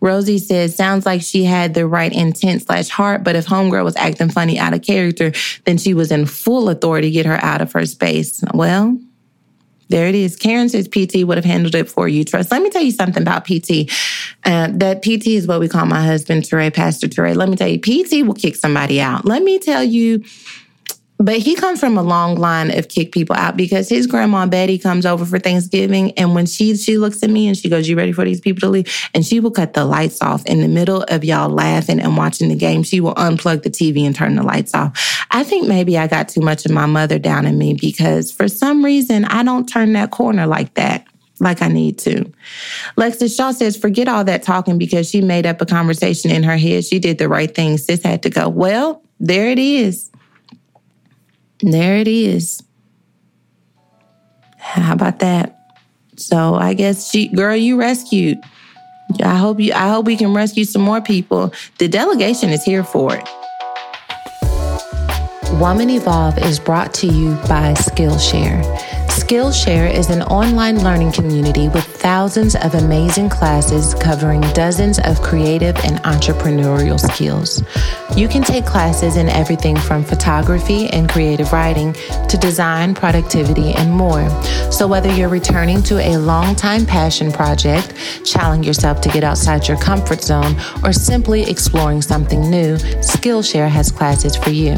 Rosie 0.00 0.38
says, 0.38 0.76
sounds 0.76 1.04
like 1.04 1.20
she 1.20 1.42
had 1.42 1.74
the 1.74 1.86
right 1.86 2.12
intent 2.12 2.62
slash 2.62 2.88
heart, 2.88 3.24
but 3.24 3.34
if 3.34 3.46
homegirl 3.46 3.82
was 3.82 3.96
acting 3.96 4.30
funny 4.30 4.56
out 4.56 4.72
of 4.72 4.82
character, 4.82 5.32
then 5.64 5.78
she 5.78 5.94
was 5.94 6.12
in 6.12 6.26
full 6.26 6.68
authority 6.68 7.08
to 7.08 7.12
get 7.12 7.26
her 7.26 7.42
out 7.42 7.60
of 7.60 7.72
her 7.72 7.86
space. 7.86 8.44
Well, 8.54 8.96
There 9.88 10.08
it 10.08 10.14
is. 10.14 10.36
Karen 10.36 10.68
says 10.68 10.88
PT 10.88 11.24
would 11.24 11.36
have 11.36 11.44
handled 11.44 11.74
it 11.74 11.88
for 11.88 12.08
you. 12.08 12.24
Trust. 12.24 12.50
Let 12.50 12.62
me 12.62 12.70
tell 12.70 12.82
you 12.82 12.90
something 12.90 13.22
about 13.22 13.44
PT. 13.44 13.90
Uh, 14.44 14.68
that 14.72 15.02
PT 15.02 15.28
is 15.28 15.46
what 15.46 15.60
we 15.60 15.68
call 15.68 15.86
my 15.86 16.04
husband, 16.04 16.42
Touré, 16.42 16.72
Pastor 16.74 17.06
Touré. 17.06 17.36
Let 17.36 17.48
me 17.48 17.56
tell 17.56 17.68
you, 17.68 17.78
PT 17.78 18.26
will 18.26 18.34
kick 18.34 18.56
somebody 18.56 19.00
out. 19.00 19.24
Let 19.24 19.42
me 19.42 19.58
tell 19.58 19.84
you, 19.84 20.24
but 21.18 21.38
he 21.38 21.54
comes 21.54 21.80
from 21.80 21.96
a 21.96 22.02
long 22.02 22.36
line 22.36 22.76
of 22.76 22.88
kick 22.88 23.12
people 23.12 23.34
out 23.36 23.56
because 23.56 23.88
his 23.88 24.06
grandma 24.06 24.46
Betty 24.46 24.78
comes 24.78 25.06
over 25.06 25.24
for 25.24 25.38
Thanksgiving, 25.38 26.12
and 26.12 26.34
when 26.34 26.46
she 26.46 26.76
she 26.76 26.98
looks 26.98 27.22
at 27.22 27.30
me 27.30 27.46
and 27.48 27.56
she 27.56 27.68
goes, 27.68 27.88
"You 27.88 27.96
ready 27.96 28.12
for 28.12 28.24
these 28.24 28.40
people 28.40 28.60
to 28.60 28.68
leave?" 28.68 29.08
and 29.14 29.24
she 29.24 29.40
will 29.40 29.50
cut 29.50 29.74
the 29.74 29.84
lights 29.84 30.20
off 30.20 30.44
in 30.46 30.60
the 30.60 30.68
middle 30.68 31.02
of 31.08 31.24
y'all 31.24 31.48
laughing 31.48 32.00
and 32.00 32.16
watching 32.16 32.48
the 32.48 32.54
game. 32.54 32.82
She 32.82 33.00
will 33.00 33.14
unplug 33.14 33.62
the 33.62 33.70
TV 33.70 34.04
and 34.06 34.14
turn 34.14 34.36
the 34.36 34.42
lights 34.42 34.74
off. 34.74 35.26
I 35.30 35.42
think 35.42 35.66
maybe 35.66 35.98
I 35.98 36.06
got 36.06 36.28
too 36.28 36.40
much 36.40 36.66
of 36.66 36.72
my 36.72 36.86
mother 36.86 37.18
down 37.18 37.46
in 37.46 37.58
me 37.58 37.74
because 37.74 38.30
for 38.30 38.48
some 38.48 38.84
reason 38.84 39.24
I 39.24 39.42
don't 39.42 39.66
turn 39.68 39.92
that 39.94 40.10
corner 40.10 40.46
like 40.46 40.74
that 40.74 41.06
like 41.40 41.62
I 41.62 41.68
need 41.68 41.98
to. 41.98 42.32
Lexus 42.96 43.36
Shaw 43.36 43.50
says, 43.50 43.76
forget 43.76 44.08
all 44.08 44.24
that 44.24 44.42
talking 44.42 44.78
because 44.78 45.08
she 45.08 45.20
made 45.20 45.46
up 45.46 45.60
a 45.60 45.66
conversation 45.66 46.30
in 46.30 46.42
her 46.42 46.56
head. 46.56 46.84
She 46.84 46.98
did 46.98 47.18
the 47.18 47.28
right 47.28 47.54
thing. 47.54 47.76
Sis 47.78 48.02
had 48.02 48.22
to 48.22 48.30
go. 48.30 48.48
Well, 48.48 49.02
there 49.20 49.48
it 49.50 49.58
is. 49.58 50.10
There 51.60 51.96
it 51.96 52.08
is. 52.08 52.62
How 54.58 54.92
about 54.92 55.20
that? 55.20 55.58
So 56.16 56.54
I 56.54 56.74
guess 56.74 57.10
she, 57.10 57.28
girl, 57.28 57.56
you 57.56 57.78
rescued. 57.78 58.38
I 59.22 59.36
hope 59.36 59.60
you. 59.60 59.72
I 59.72 59.88
hope 59.88 60.06
we 60.06 60.16
can 60.16 60.34
rescue 60.34 60.64
some 60.64 60.82
more 60.82 61.00
people. 61.00 61.52
The 61.78 61.88
delegation 61.88 62.50
is 62.50 62.64
here 62.64 62.82
for 62.82 63.14
it. 63.14 63.28
Woman 65.60 65.88
Evolve 65.88 66.38
is 66.38 66.58
brought 66.58 66.92
to 66.94 67.06
you 67.06 67.34
by 67.48 67.72
Skillshare. 67.74 68.62
Skillshare 69.16 69.90
is 69.90 70.10
an 70.10 70.22
online 70.24 70.84
learning 70.84 71.10
community 71.10 71.68
with 71.70 71.84
thousands 71.84 72.54
of 72.54 72.74
amazing 72.74 73.30
classes 73.30 73.94
covering 73.94 74.42
dozens 74.52 74.98
of 75.00 75.22
creative 75.22 75.74
and 75.84 75.96
entrepreneurial 76.04 77.00
skills. 77.00 77.62
You 78.14 78.28
can 78.28 78.42
take 78.42 78.66
classes 78.66 79.16
in 79.16 79.30
everything 79.30 79.74
from 79.74 80.04
photography 80.04 80.88
and 80.90 81.08
creative 81.08 81.50
writing 81.52 81.94
to 82.28 82.36
design, 82.36 82.94
productivity, 82.94 83.72
and 83.72 83.90
more. 83.90 84.28
So, 84.70 84.86
whether 84.86 85.10
you're 85.12 85.30
returning 85.30 85.82
to 85.84 85.98
a 85.98 86.18
long-time 86.18 86.84
passion 86.84 87.32
project, 87.32 87.94
challenging 88.22 88.64
yourself 88.64 89.00
to 89.00 89.08
get 89.08 89.24
outside 89.24 89.66
your 89.66 89.78
comfort 89.78 90.22
zone, 90.22 90.54
or 90.84 90.92
simply 90.92 91.50
exploring 91.50 92.02
something 92.02 92.50
new, 92.50 92.76
Skillshare 93.00 93.68
has 93.68 93.90
classes 93.90 94.36
for 94.36 94.50
you. 94.50 94.76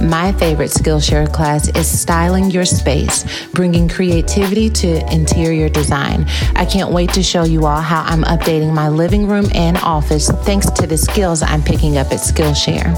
My 0.00 0.32
favorite 0.32 0.70
Skillshare 0.70 1.30
class 1.32 1.68
is 1.76 1.86
Styling 1.86 2.50
Your 2.50 2.64
Space, 2.64 3.24
bringing 3.50 3.71
creativity 3.88 4.70
to 4.70 5.12
interior 5.12 5.68
design. 5.68 6.26
I 6.56 6.64
can't 6.64 6.90
wait 6.90 7.12
to 7.14 7.22
show 7.22 7.44
you 7.44 7.66
all 7.66 7.80
how 7.80 8.02
I'm 8.02 8.22
updating 8.24 8.72
my 8.72 8.88
living 8.88 9.26
room 9.26 9.46
and 9.54 9.76
office 9.78 10.30
thanks 10.44 10.70
to 10.70 10.86
the 10.86 10.96
skills 10.96 11.42
I'm 11.42 11.62
picking 11.62 11.96
up 11.96 12.08
at 12.08 12.20
Skillshare. 12.20 12.92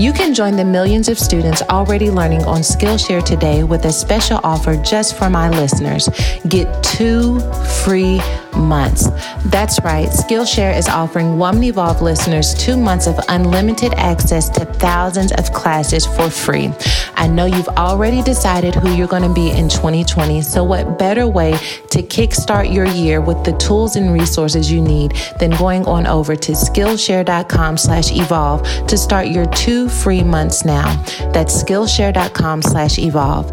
You 0.00 0.12
can 0.12 0.34
join 0.34 0.56
the 0.56 0.64
millions 0.64 1.08
of 1.08 1.18
students 1.18 1.62
already 1.62 2.10
learning 2.10 2.44
on 2.44 2.60
Skillshare 2.60 3.24
today 3.24 3.64
with 3.64 3.84
a 3.84 3.92
special 3.92 4.40
offer 4.42 4.76
just 4.76 5.16
for 5.16 5.30
my 5.30 5.48
listeners. 5.50 6.08
Get 6.48 6.82
two 6.82 7.40
free 7.84 8.20
months. 8.56 9.08
That's 9.46 9.80
right, 9.82 10.08
Skillshare 10.08 10.76
is 10.76 10.88
offering 10.88 11.38
Woman 11.38 11.64
Evolve 11.64 12.02
listeners 12.02 12.54
two 12.54 12.76
months 12.76 13.06
of 13.06 13.18
unlimited 13.28 13.94
access 13.94 14.48
to 14.50 14.64
thousands 14.64 15.32
of 15.32 15.52
classes 15.52 16.06
for 16.06 16.30
free. 16.30 16.72
I 17.14 17.26
know 17.26 17.46
you've 17.46 17.68
already 17.68 18.22
decided 18.22 18.74
who 18.74 18.94
you're 18.94 19.06
going 19.06 19.22
to 19.22 19.32
be 19.32 19.50
in 19.50 19.68
2020, 19.68 20.42
so 20.42 20.64
what 20.64 20.98
better 20.98 21.26
way 21.26 21.52
to 21.90 22.02
kickstart 22.02 22.72
your 22.72 22.86
year 22.86 23.20
with 23.20 23.44
the 23.44 23.52
tools 23.58 23.96
and 23.96 24.12
resources 24.12 24.70
you 24.70 24.80
need 24.80 25.12
than 25.38 25.50
going 25.52 25.84
on 25.86 26.06
over 26.06 26.36
to 26.36 26.52
Skillshare.com 26.52 27.76
slash 27.76 28.12
evolve 28.12 28.62
to 28.86 28.96
start 28.96 29.28
your 29.28 29.46
two 29.46 29.88
free 29.88 30.22
months 30.22 30.64
now. 30.64 31.02
That's 31.32 31.62
Skillshare.com 31.62 32.62
slash 32.62 32.98
evolve. 32.98 33.50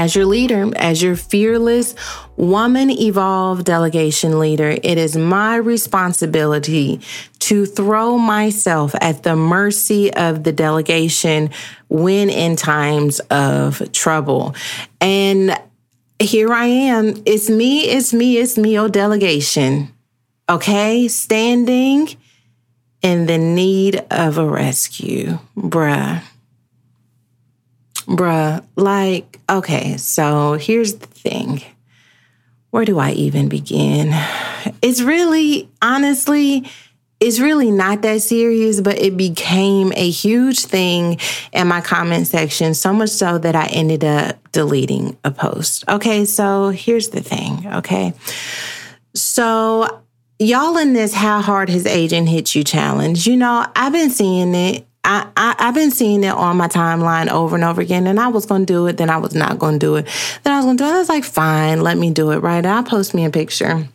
As 0.00 0.14
your 0.14 0.26
leader, 0.26 0.70
as 0.76 1.02
your 1.02 1.16
fearless 1.16 1.94
woman 2.36 2.90
evolve 2.90 3.64
delegation 3.64 4.38
leader, 4.38 4.70
it 4.70 4.98
is 4.98 5.16
my 5.16 5.56
responsibility 5.56 7.00
to 7.40 7.66
throw 7.66 8.16
myself 8.16 8.94
at 9.00 9.22
the 9.22 9.36
mercy 9.36 10.12
of 10.14 10.44
the 10.44 10.52
delegation 10.52 11.50
when 11.88 12.30
in 12.30 12.56
times 12.56 13.20
of 13.30 13.92
trouble. 13.92 14.54
And 15.00 15.58
here 16.18 16.52
I 16.52 16.66
am. 16.66 17.22
It's 17.26 17.50
me, 17.50 17.82
it's 17.82 18.12
me, 18.14 18.38
it's 18.38 18.56
me, 18.56 18.78
oh 18.78 18.88
delegation 18.88 19.92
okay? 20.50 21.08
Standing 21.08 22.08
in 23.00 23.26
the 23.26 23.38
need 23.38 24.04
of 24.10 24.36
a 24.36 24.46
rescue, 24.46 25.38
bruh. 25.56 26.22
Bruh, 28.10 28.64
like, 28.74 29.38
okay, 29.48 29.96
so 29.96 30.54
here's 30.54 30.94
the 30.94 31.06
thing. 31.06 31.62
Where 32.70 32.84
do 32.84 32.98
I 32.98 33.12
even 33.12 33.48
begin? 33.48 34.10
It's 34.82 35.00
really, 35.00 35.70
honestly, 35.80 36.68
it's 37.20 37.38
really 37.38 37.70
not 37.70 38.02
that 38.02 38.22
serious, 38.22 38.80
but 38.80 38.98
it 38.98 39.16
became 39.16 39.92
a 39.94 40.10
huge 40.10 40.64
thing 40.64 41.20
in 41.52 41.68
my 41.68 41.80
comment 41.80 42.26
section, 42.26 42.74
so 42.74 42.92
much 42.92 43.10
so 43.10 43.38
that 43.38 43.54
I 43.54 43.66
ended 43.66 44.02
up 44.02 44.38
deleting 44.50 45.16
a 45.22 45.30
post. 45.30 45.84
Okay, 45.88 46.24
so 46.24 46.70
here's 46.70 47.10
the 47.10 47.20
thing, 47.20 47.64
okay? 47.74 48.12
So 49.14 50.02
y'all 50.40 50.78
in 50.78 50.94
this 50.94 51.14
how 51.14 51.42
hard 51.42 51.68
his 51.68 51.86
agent 51.86 52.28
hit 52.28 52.56
you 52.56 52.64
challenge, 52.64 53.26
you 53.26 53.36
know, 53.36 53.66
I've 53.76 53.92
been 53.92 54.10
seeing 54.10 54.54
it. 54.56 54.86
I, 55.02 55.26
I 55.36 55.54
have 55.58 55.74
been 55.74 55.90
seeing 55.90 56.24
it 56.24 56.32
on 56.32 56.56
my 56.56 56.68
timeline 56.68 57.28
over 57.28 57.56
and 57.56 57.64
over 57.64 57.80
again, 57.80 58.06
and 58.06 58.20
I 58.20 58.28
was 58.28 58.46
gonna 58.46 58.66
do 58.66 58.86
it, 58.86 58.96
then 58.96 59.10
I 59.10 59.16
was 59.16 59.34
not 59.34 59.58
gonna 59.58 59.78
do 59.78 59.96
it, 59.96 60.06
then 60.42 60.52
I 60.52 60.56
was 60.56 60.66
gonna 60.66 60.78
do 60.78 60.84
it. 60.84 60.92
I 60.92 60.98
was 60.98 61.08
like, 61.08 61.24
fine, 61.24 61.80
let 61.80 61.96
me 61.96 62.10
do 62.10 62.30
it, 62.32 62.38
right? 62.38 62.58
And 62.58 62.66
I'll 62.66 62.82
post 62.82 63.14
me 63.14 63.24
a 63.24 63.30
picture. 63.30 63.88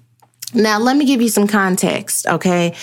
Now, 0.54 0.80
let 0.80 0.98
me 0.98 1.06
give 1.06 1.22
you 1.22 1.30
some 1.30 1.48
context, 1.48 2.26
okay? 2.28 2.74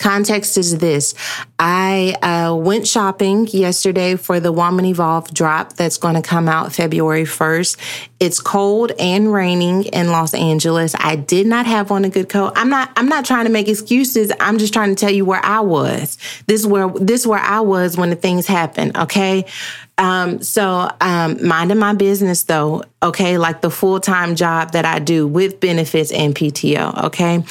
Context 0.00 0.56
is 0.56 0.78
this. 0.78 1.14
I 1.58 2.12
uh, 2.22 2.56
went 2.56 2.88
shopping 2.88 3.46
yesterday 3.48 4.16
for 4.16 4.40
the 4.40 4.50
Woman 4.50 4.86
Evolve 4.86 5.32
drop 5.34 5.74
that's 5.74 5.98
going 5.98 6.14
to 6.14 6.22
come 6.22 6.48
out 6.48 6.72
February 6.72 7.24
1st. 7.24 7.76
It's 8.18 8.40
cold 8.40 8.92
and 8.98 9.30
raining 9.30 9.84
in 9.84 10.08
Los 10.08 10.32
Angeles. 10.32 10.94
I 10.98 11.16
did 11.16 11.46
not 11.46 11.66
have 11.66 11.92
on 11.92 12.06
a 12.06 12.10
good 12.10 12.30
coat. 12.30 12.54
I'm 12.56 12.70
not 12.70 12.90
I'm 12.96 13.08
not 13.08 13.26
trying 13.26 13.44
to 13.44 13.50
make 13.50 13.68
excuses. 13.68 14.32
I'm 14.40 14.56
just 14.56 14.72
trying 14.72 14.88
to 14.88 14.94
tell 14.94 15.10
you 15.10 15.26
where 15.26 15.44
I 15.44 15.60
was. 15.60 16.16
This 16.46 16.60
is 16.60 16.66
where 16.66 16.88
this 16.88 17.20
is 17.20 17.26
where 17.26 17.38
I 17.38 17.60
was 17.60 17.98
when 17.98 18.08
the 18.08 18.16
things 18.16 18.46
happened, 18.46 18.96
okay? 18.96 19.44
Um, 20.00 20.40
so 20.42 20.88
um, 21.02 21.46
minding 21.46 21.76
my 21.76 21.92
business 21.92 22.44
though, 22.44 22.82
okay, 23.02 23.36
like 23.36 23.60
the 23.60 23.70
full 23.70 24.00
time 24.00 24.34
job 24.34 24.72
that 24.72 24.86
I 24.86 24.98
do 24.98 25.26
with 25.26 25.60
benefits 25.60 26.10
and 26.10 26.34
PTO, 26.34 27.04
okay. 27.04 27.44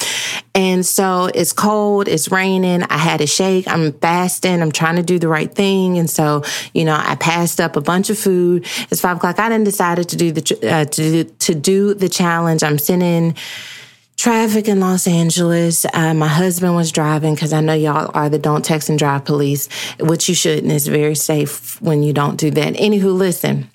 And 0.52 0.84
so 0.84 1.30
it's 1.32 1.52
cold, 1.52 2.08
it's 2.08 2.32
raining. 2.32 2.82
I 2.82 2.98
had 2.98 3.20
a 3.20 3.26
shake. 3.28 3.68
I'm 3.68 3.92
fasting. 3.92 4.62
I'm 4.62 4.72
trying 4.72 4.96
to 4.96 5.02
do 5.04 5.20
the 5.20 5.28
right 5.28 5.52
thing, 5.54 5.96
and 5.96 6.10
so 6.10 6.42
you 6.74 6.84
know 6.84 7.00
I 7.00 7.14
passed 7.14 7.60
up 7.60 7.76
a 7.76 7.80
bunch 7.80 8.10
of 8.10 8.18
food. 8.18 8.66
It's 8.90 9.00
five 9.00 9.18
o'clock. 9.18 9.38
I 9.38 9.48
then 9.48 9.62
decided 9.62 10.08
to 10.08 10.16
do 10.16 10.32
the 10.32 10.68
uh, 10.68 10.86
to 10.86 11.24
do, 11.24 11.24
to 11.24 11.54
do 11.54 11.94
the 11.94 12.08
challenge. 12.08 12.64
I'm 12.64 12.78
sitting 12.78 13.36
traffic 14.20 14.68
in 14.68 14.78
Los 14.80 15.06
Angeles. 15.06 15.86
Uh, 15.94 16.12
my 16.12 16.28
husband 16.28 16.76
was 16.76 16.92
driving 16.92 17.34
because 17.34 17.54
I 17.54 17.62
know 17.62 17.72
y'all 17.72 18.10
are 18.12 18.28
the 18.28 18.38
don't 18.38 18.62
text 18.62 18.90
and 18.90 18.98
drive 18.98 19.24
police, 19.24 19.70
which 19.98 20.28
you 20.28 20.34
shouldn't. 20.34 20.70
It's 20.70 20.86
very 20.86 21.14
safe 21.14 21.80
when 21.80 22.02
you 22.02 22.12
don't 22.12 22.36
do 22.36 22.50
that. 22.50 22.74
Anywho, 22.74 23.16
listen, 23.16 23.70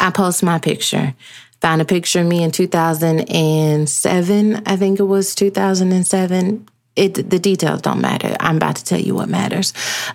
I 0.00 0.08
post 0.10 0.42
my 0.42 0.58
picture. 0.58 1.14
Found 1.60 1.82
a 1.82 1.84
picture 1.84 2.20
of 2.20 2.26
me 2.26 2.42
in 2.42 2.52
2007. 2.52 4.62
I 4.66 4.76
think 4.76 4.98
it 4.98 5.04
was 5.04 5.34
2007 5.34 6.66
it 6.96 7.30
the 7.30 7.38
details 7.38 7.82
don't 7.82 8.00
matter. 8.00 8.34
I'm 8.40 8.56
about 8.56 8.76
to 8.76 8.84
tell 8.84 9.00
you 9.00 9.14
what 9.14 9.28
matters. 9.28 9.72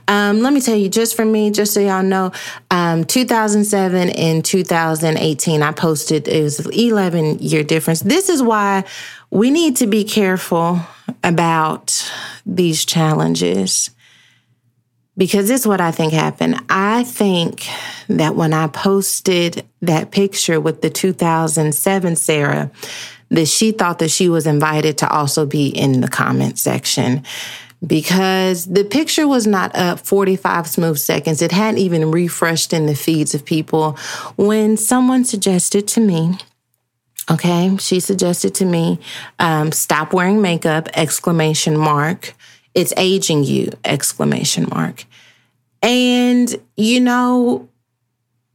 Um, 0.07 0.41
let 0.41 0.51
me 0.51 0.59
tell 0.59 0.75
you, 0.75 0.89
just 0.89 1.15
for 1.15 1.23
me, 1.23 1.51
just 1.51 1.73
so 1.73 1.79
y'all 1.79 2.03
know, 2.03 2.31
um, 2.71 3.05
2007 3.05 4.09
and 4.09 4.43
2018, 4.43 5.61
I 5.61 5.71
posted. 5.71 6.27
It 6.27 6.43
was 6.43 6.59
11 6.65 7.39
year 7.39 7.63
difference. 7.63 8.01
This 8.01 8.29
is 8.29 8.41
why 8.41 8.83
we 9.29 9.51
need 9.51 9.77
to 9.77 9.87
be 9.87 10.03
careful 10.03 10.79
about 11.23 12.11
these 12.45 12.83
challenges 12.83 13.91
because 15.17 15.47
this 15.47 15.61
is 15.61 15.67
what 15.67 15.81
I 15.81 15.91
think 15.91 16.13
happened. 16.13 16.59
I 16.69 17.03
think 17.03 17.67
that 18.07 18.35
when 18.35 18.53
I 18.53 18.67
posted 18.67 19.65
that 19.81 20.11
picture 20.11 20.59
with 20.59 20.81
the 20.81 20.89
2007 20.89 22.15
Sarah, 22.15 22.71
that 23.31 23.47
she 23.47 23.71
thought 23.71 23.99
that 23.99 24.11
she 24.11 24.29
was 24.29 24.45
invited 24.45 24.97
to 24.99 25.09
also 25.09 25.45
be 25.45 25.69
in 25.69 26.01
the 26.01 26.07
comment 26.07 26.59
section 26.59 27.23
because 27.85 28.65
the 28.65 28.83
picture 28.83 29.27
was 29.27 29.47
not 29.47 29.75
up 29.75 29.99
45 29.99 30.67
smooth 30.67 30.97
seconds. 30.99 31.41
It 31.41 31.51
hadn't 31.51 31.79
even 31.79 32.11
refreshed 32.11 32.73
in 32.73 32.85
the 32.85 32.95
feeds 32.95 33.33
of 33.33 33.43
people 33.43 33.97
when 34.35 34.77
someone 34.77 35.25
suggested 35.25 35.87
to 35.89 36.01
me, 36.01 36.37
okay, 37.29 37.75
she 37.77 37.99
suggested 37.99 38.53
to 38.55 38.65
me, 38.65 38.99
um, 39.39 39.71
stop 39.71 40.13
wearing 40.13 40.41
makeup, 40.41 40.89
exclamation 40.93 41.75
mark. 41.75 42.35
It's 42.75 42.93
aging 42.97 43.45
you, 43.45 43.71
exclamation 43.83 44.67
mark. 44.69 45.05
And, 45.81 46.55
you 46.77 46.99
know, 46.99 47.67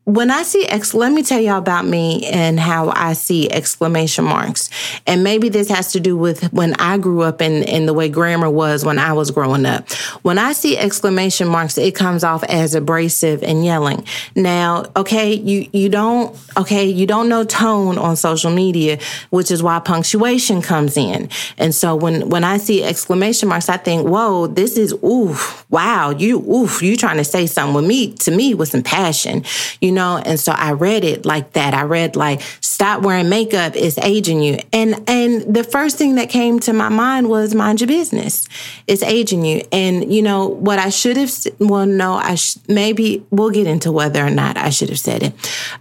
when 0.07 0.31
I 0.31 0.45
see 0.45 0.65
X, 0.65 0.95
let 0.95 1.11
me 1.11 1.25
tell 1.25 1.41
y'all 1.41 1.59
about 1.59 1.85
me 1.85 2.25
and 2.27 2.61
how 2.61 2.91
I 2.91 3.15
see 3.15 3.51
exclamation 3.51 4.25
marks. 4.25 4.71
And 5.05 5.25
maybe 5.25 5.49
this 5.49 5.69
has 5.69 5.91
to 5.93 6.01
do 6.01 6.17
with 6.17 6.53
when 6.53 6.75
I 6.75 6.97
grew 6.97 7.23
up 7.23 7.41
and, 7.41 7.69
and 7.69 7.89
the 7.89 7.93
way 7.93 8.09
grammar 8.09 8.49
was 8.49 8.85
when 8.85 9.01
I 9.01 9.15
was 9.15 9.33
growing 9.33 9.67
up. 9.67 9.93
When 10.23 10.39
I 10.39 10.53
see 10.53 10.79
exclamation 10.79 11.49
marks, 11.49 11.77
it 11.77 11.97
comes 11.97 12.23
off 12.23 12.45
as 12.45 12.77
abrasive 12.77 13.43
and 13.43 13.65
yelling. 13.65 14.07
Now, 14.37 14.85
okay, 14.95 15.35
you, 15.35 15.69
you 15.73 15.89
don't, 15.89 16.39
okay, 16.57 16.85
you 16.85 17.05
don't 17.05 17.29
know 17.29 17.43
tone 17.43 17.99
on 17.99 18.15
social 18.15 18.53
media, 18.53 19.01
which 19.31 19.51
is 19.51 19.61
why 19.61 19.81
punctuation 19.81 20.63
comes 20.63 20.97
in. 20.97 21.29
And 21.59 21.75
so 21.75 21.97
when, 21.97 22.29
when 22.29 22.45
I 22.45 22.59
see 22.59 22.85
exclamation 22.85 23.49
marks, 23.49 23.69
I 23.69 23.77
think, 23.77 24.07
whoa, 24.07 24.47
this 24.47 24.77
is, 24.77 24.93
oof, 25.03 25.67
wow, 25.69 26.11
you, 26.11 26.39
oof, 26.49 26.81
you 26.81 26.97
trying 26.97 27.17
to 27.17 27.25
say 27.25 27.49
something 27.49 27.75
with 27.75 27.87
me, 27.87 28.13
to 28.13 28.31
me 28.31 28.55
with 28.55 28.69
some 28.69 28.85
passion. 28.85 29.43
You 29.81 29.96
know, 29.97 30.23
and 30.25 30.39
so 30.39 30.53
I 30.53 30.73
read 30.73 31.03
it 31.03 31.27
like 31.27 31.55
that. 31.55 31.75
I 31.75 31.83
read 31.83 32.15
like 32.15 32.41
stop 32.61 33.03
wearing 33.03 33.29
makeup 33.29 33.75
it's 33.75 33.99
aging 33.99 34.43
you. 34.43 34.59
And 34.73 35.03
and 35.09 35.43
the 35.53 35.65
first 35.65 35.97
thing 35.99 36.15
that 36.17 36.29
came 36.29 36.61
to 36.61 36.73
my 36.73 36.89
mind 36.89 37.29
was 37.29 37.55
mind 37.55 37.81
your 37.81 37.89
business. 37.89 38.49
It's 38.87 39.03
aging 39.03 39.45
you. 39.45 39.63
And 39.73 40.13
you 40.13 40.23
know 40.23 40.47
what 40.47 40.79
I 40.79 40.91
should 40.91 41.17
have 41.17 41.33
well 41.59 41.87
no, 41.87 42.15
I 42.15 42.37
sh- 42.37 42.59
maybe 42.69 43.27
we'll 43.31 43.51
get 43.51 43.67
into 43.67 43.91
whether 43.91 44.25
or 44.25 44.31
not 44.31 44.57
I 44.57 44.71
should 44.71 44.91
have 44.91 44.99
said 45.01 45.23
it. 45.23 45.33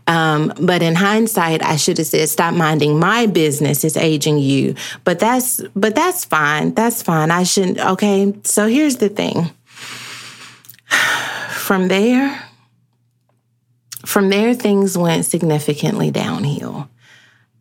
Um, 0.08 0.54
but 0.60 0.82
in 0.82 0.96
hindsight, 0.96 1.62
I 1.62 1.76
should 1.76 1.98
have 1.98 2.08
said 2.08 2.30
stop 2.30 2.54
minding 2.54 2.98
my 2.98 3.28
business 3.28 3.84
it's 3.84 3.98
aging 3.98 4.40
you. 4.40 4.76
But 5.04 5.20
that's 5.20 5.62
but 5.76 5.96
that's 5.96 6.26
fine. 6.26 6.74
That's 6.74 7.04
fine. 7.04 7.30
I 7.32 7.44
shouldn't 7.44 7.80
okay. 7.80 8.34
So 8.44 8.68
here's 8.68 8.98
the 8.98 9.10
thing. 9.10 9.52
From 11.50 11.88
there, 11.88 12.45
from 14.06 14.30
there, 14.30 14.54
things 14.54 14.98
went 14.98 15.26
significantly 15.26 16.12
downhill. 16.12 16.90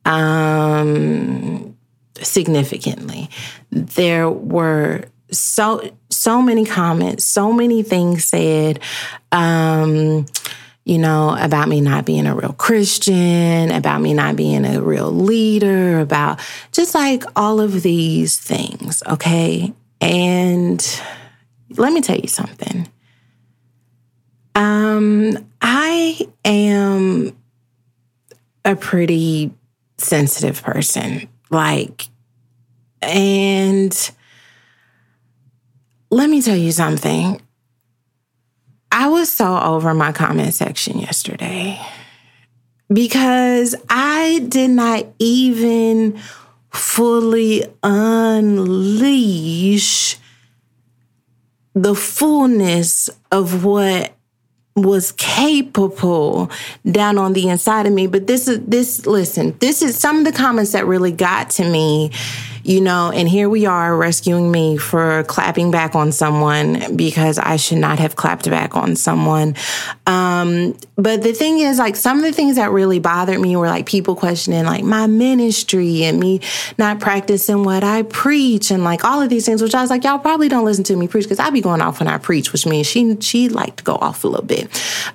Um, 0.05 1.76
significantly. 2.20 3.30
There 3.70 4.30
were 4.30 5.05
so 5.30 5.90
so 6.11 6.42
many 6.42 6.64
comments, 6.64 7.24
so 7.24 7.53
many 7.53 7.82
things 7.82 8.24
said. 8.24 8.80
Um, 9.32 10.26
you 10.86 10.99
know, 10.99 11.34
about 11.40 11.68
me 11.68 11.80
not 11.80 12.05
being 12.05 12.26
a 12.26 12.34
real 12.34 12.53
Christian, 12.53 13.70
about 13.70 14.03
me 14.03 14.12
not 14.12 14.36
being 14.36 14.66
a 14.66 14.82
real 14.82 15.11
leader, 15.11 16.01
about 16.01 16.40
just 16.72 16.95
like 16.95 17.24
all 17.36 17.59
of 17.59 17.82
these 17.82 18.38
things, 18.38 19.03
okay? 19.07 19.72
And 20.03 21.01
let 21.70 21.90
me 21.90 22.03
tell 22.03 22.18
you 22.18 22.28
something. 22.28 22.86
Um, 24.55 25.38
I 25.66 26.28
am 26.44 27.34
a 28.66 28.76
pretty 28.76 29.50
sensitive 29.96 30.62
person. 30.62 31.26
Like, 31.48 32.08
and 33.00 34.10
let 36.10 36.28
me 36.28 36.42
tell 36.42 36.56
you 36.56 36.70
something. 36.70 37.40
I 38.92 39.08
was 39.08 39.30
so 39.30 39.58
over 39.58 39.94
my 39.94 40.12
comment 40.12 40.52
section 40.52 40.98
yesterday 40.98 41.80
because 42.92 43.74
I 43.88 44.44
did 44.46 44.70
not 44.70 45.06
even 45.18 46.20
fully 46.70 47.64
unleash 47.82 48.98
the 51.74 51.94
fullness 51.94 53.08
of 53.32 53.64
what 53.64 54.13
was 54.77 55.12
capable 55.12 56.51
down 56.91 57.16
on 57.16 57.33
the 57.33 57.49
inside 57.49 57.87
of 57.87 57.93
me. 57.93 58.07
But 58.07 58.27
this 58.27 58.49
is 58.49 58.61
this, 58.66 59.07
listen, 59.07 59.57
this 59.61 59.83
is 59.83 59.97
some 59.97 60.18
of 60.18 60.25
the 60.25 60.33
comments 60.33 60.72
that 60.72 60.87
really 60.87 61.12
got 61.12 61.51
to 61.51 61.70
me, 61.70 62.11
you 62.64 62.80
know, 62.80 63.12
and 63.14 63.28
here 63.28 63.50
we 63.50 63.66
are 63.66 63.94
rescuing 63.94 64.50
me 64.50 64.78
for 64.78 65.22
clapping 65.24 65.70
back 65.70 65.94
on 65.94 66.12
someone 66.12 66.96
because 66.96 67.38
I 67.38 67.56
should 67.56 67.78
not 67.78 67.98
have 67.98 68.16
clapped 68.16 68.48
back 68.48 68.74
on 68.74 68.96
someone. 68.96 69.54
Um, 70.06 70.76
but 70.96 71.22
the 71.22 71.34
thing 71.34 71.58
is, 71.58 71.78
like, 71.78 71.94
some 71.94 72.16
of 72.16 72.24
the 72.24 72.32
things 72.32 72.56
that 72.56 72.70
really 72.70 72.98
bothered 72.98 73.38
me 73.38 73.54
were 73.54 73.68
like 73.68 73.84
people 73.84 74.16
questioning 74.16 74.64
like 74.64 74.82
my 74.82 75.06
ministry 75.06 76.04
and 76.04 76.18
me 76.18 76.40
not 76.78 77.00
practicing 77.00 77.64
what 77.64 77.84
I 77.84 78.02
preach 78.02 78.70
and 78.70 78.82
like 78.82 79.04
all 79.04 79.20
of 79.20 79.28
these 79.28 79.44
things, 79.44 79.60
which 79.60 79.74
I 79.74 79.82
was 79.82 79.90
like, 79.90 80.02
y'all 80.02 80.18
probably 80.18 80.48
don't 80.48 80.64
listen 80.64 80.84
to 80.84 80.96
me 80.96 81.06
preach 81.06 81.24
because 81.24 81.38
I 81.38 81.50
be 81.50 81.60
going 81.60 81.82
off 81.82 82.00
when 82.00 82.08
I 82.08 82.16
preach, 82.16 82.50
which 82.52 82.64
means 82.64 82.86
she 82.86 83.16
she 83.20 83.50
liked 83.50 83.78
to 83.78 83.84
go 83.84 83.96
off 83.96 84.24
a 84.24 84.28
little 84.28 84.46
bit. 84.46 84.68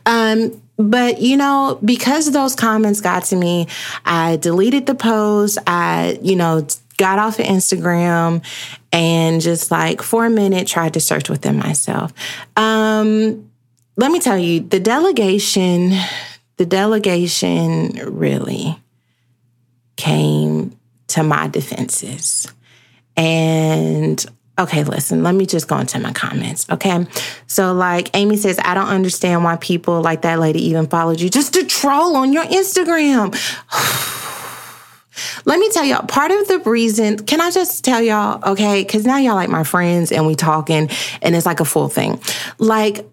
Um, 0.05 0.61
but 0.77 1.19
you 1.19 1.35
know, 1.35 1.77
because 1.83 2.31
those 2.31 2.55
comments 2.55 3.01
got 3.01 3.23
to 3.25 3.35
me, 3.35 3.67
I 4.05 4.37
deleted 4.37 4.85
the 4.85 4.95
post. 4.95 5.57
I, 5.67 6.17
you 6.21 6.35
know, 6.35 6.65
got 6.99 7.17
off 7.17 7.39
of 7.39 7.45
Instagram 7.45 8.43
and 8.91 9.41
just 9.41 9.71
like 9.71 10.03
for 10.03 10.25
a 10.25 10.29
minute 10.29 10.67
tried 10.67 10.93
to 10.93 10.99
search 10.99 11.29
within 11.29 11.57
myself. 11.57 12.13
Um, 12.55 13.49
let 13.97 14.11
me 14.11 14.19
tell 14.19 14.37
you, 14.37 14.59
the 14.59 14.79
delegation, 14.79 15.93
the 16.57 16.65
delegation 16.65 17.93
really 18.05 18.77
came 19.95 20.77
to 21.07 21.23
my 21.23 21.47
defenses. 21.47 22.51
And 23.17 24.23
Okay, 24.59 24.83
listen, 24.83 25.23
let 25.23 25.35
me 25.35 25.45
just 25.45 25.69
go 25.69 25.77
into 25.77 25.97
my 25.99 26.11
comments. 26.11 26.69
Okay. 26.69 27.07
So, 27.47 27.71
like 27.71 28.09
Amy 28.13 28.35
says, 28.35 28.59
I 28.61 28.73
don't 28.73 28.89
understand 28.89 29.45
why 29.45 29.55
people 29.55 30.01
like 30.01 30.23
that 30.23 30.37
lady 30.37 30.65
even 30.65 30.87
followed 30.87 31.21
you 31.21 31.29
just 31.29 31.53
to 31.53 31.63
troll 31.63 32.17
on 32.17 32.33
your 32.33 32.43
Instagram. 32.43 33.33
Let 35.45 35.59
me 35.59 35.69
tell 35.69 35.85
y'all, 35.85 36.05
part 36.05 36.31
of 36.31 36.47
the 36.47 36.59
reason, 36.59 37.17
can 37.17 37.41
I 37.41 37.51
just 37.51 37.83
tell 37.83 38.01
y'all, 38.01 38.51
okay? 38.51 38.83
Because 38.83 39.05
now 39.05 39.17
y'all 39.17 39.35
like 39.35 39.49
my 39.49 39.63
friends 39.63 40.11
and 40.11 40.25
we 40.27 40.35
talking 40.35 40.89
and 41.21 41.35
it's 41.35 41.45
like 41.45 41.59
a 41.59 41.65
full 41.65 41.89
thing. 41.89 42.19
Like, 42.57 43.05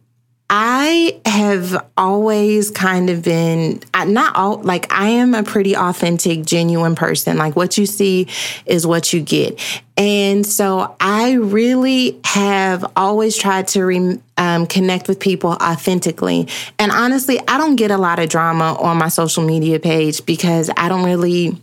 I 0.48 1.20
have 1.26 1.84
always 1.96 2.70
kind 2.70 3.10
of 3.10 3.22
been 3.22 3.82
not 3.92 4.36
all 4.36 4.58
like 4.58 4.92
I 4.92 5.08
am 5.08 5.34
a 5.34 5.42
pretty 5.42 5.74
authentic, 5.76 6.44
genuine 6.44 6.94
person. 6.94 7.36
Like 7.36 7.56
what 7.56 7.76
you 7.76 7.84
see 7.84 8.28
is 8.64 8.86
what 8.86 9.12
you 9.12 9.22
get. 9.22 9.60
And 9.96 10.46
so 10.46 10.94
I 11.00 11.32
really 11.32 12.20
have 12.24 12.84
always 12.94 13.36
tried 13.36 13.66
to 13.68 13.84
re, 13.84 14.20
um, 14.36 14.66
connect 14.66 15.08
with 15.08 15.18
people 15.18 15.50
authentically. 15.50 16.46
And 16.78 16.92
honestly, 16.92 17.40
I 17.48 17.58
don't 17.58 17.74
get 17.74 17.90
a 17.90 17.98
lot 17.98 18.20
of 18.20 18.28
drama 18.28 18.76
on 18.78 18.98
my 18.98 19.08
social 19.08 19.44
media 19.44 19.80
page 19.80 20.24
because 20.26 20.70
I 20.76 20.88
don't 20.88 21.04
really 21.04 21.60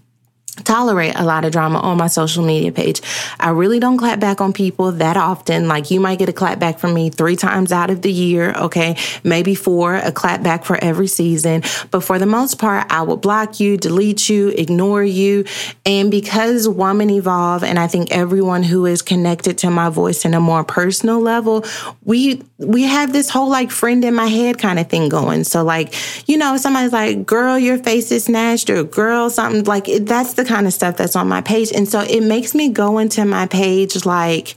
tolerate 0.55 1.13
a 1.15 1.23
lot 1.23 1.45
of 1.45 1.51
drama 1.51 1.79
on 1.79 1.97
my 1.97 2.07
social 2.07 2.45
media 2.45 2.71
page. 2.71 3.01
I 3.39 3.49
really 3.49 3.79
don't 3.79 3.97
clap 3.97 4.19
back 4.19 4.39
on 4.39 4.53
people 4.53 4.91
that 4.93 5.17
often. 5.17 5.67
Like 5.67 5.89
you 5.89 5.99
might 5.99 6.19
get 6.19 6.29
a 6.29 6.33
clap 6.33 6.59
back 6.59 6.79
from 6.79 6.93
me 6.93 7.09
three 7.09 7.35
times 7.35 7.71
out 7.71 7.89
of 7.89 8.01
the 8.01 8.11
year, 8.11 8.53
okay? 8.53 8.95
Maybe 9.23 9.55
four, 9.55 9.95
a 9.95 10.11
clap 10.11 10.43
back 10.43 10.63
for 10.63 10.81
every 10.83 11.07
season. 11.07 11.63
But 11.91 12.01
for 12.01 12.19
the 12.19 12.25
most 12.25 12.59
part, 12.59 12.85
I 12.91 13.01
will 13.01 13.17
block 13.17 13.59
you, 13.59 13.77
delete 13.77 14.29
you, 14.29 14.49
ignore 14.49 15.03
you. 15.03 15.45
And 15.85 16.11
because 16.11 16.69
Woman 16.69 17.09
Evolve, 17.09 17.63
and 17.63 17.79
I 17.79 17.87
think 17.87 18.11
everyone 18.11 18.63
who 18.63 18.85
is 18.85 19.01
connected 19.01 19.57
to 19.59 19.71
my 19.71 19.89
voice 19.89 20.25
in 20.25 20.33
a 20.33 20.39
more 20.39 20.63
personal 20.63 21.19
level, 21.19 21.65
we 22.03 22.43
we 22.57 22.83
have 22.83 23.11
this 23.11 23.29
whole 23.29 23.49
like 23.49 23.71
friend 23.71 24.05
in 24.05 24.13
my 24.13 24.27
head 24.27 24.57
kind 24.57 24.79
of 24.79 24.89
thing 24.89 25.09
going. 25.09 25.43
So 25.43 25.63
like, 25.63 25.93
you 26.27 26.37
know, 26.37 26.57
somebody's 26.57 26.93
like, 26.93 27.25
girl, 27.25 27.57
your 27.57 27.77
face 27.77 28.11
is 28.11 28.25
snatched, 28.25 28.69
or 28.69 28.83
girl, 28.83 29.29
something 29.29 29.63
like 29.63 29.85
that's 30.01 30.33
the 30.33 30.42
the 30.43 30.49
kind 30.49 30.67
of 30.67 30.73
stuff 30.73 30.97
that's 30.97 31.15
on 31.15 31.27
my 31.27 31.41
page. 31.41 31.71
And 31.71 31.87
so 31.87 32.01
it 32.01 32.21
makes 32.21 32.53
me 32.53 32.69
go 32.69 32.97
into 32.97 33.25
my 33.25 33.47
page 33.47 34.05
like 34.05 34.55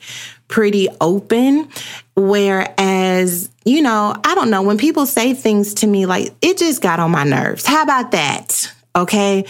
pretty 0.49 0.89
open. 1.01 1.68
Whereas, 2.14 3.49
you 3.64 3.82
know, 3.82 4.14
I 4.24 4.34
don't 4.34 4.51
know, 4.51 4.62
when 4.62 4.78
people 4.78 5.07
say 5.07 5.34
things 5.34 5.74
to 5.74 5.87
me, 5.87 6.07
like 6.07 6.34
it 6.43 6.59
just 6.59 6.82
got 6.82 7.01
on 7.01 7.11
my 7.11 7.24
nerves. 7.24 7.66
How 7.66 7.82
about 7.82 8.12
that? 8.12 8.72
Okay. 8.95 9.45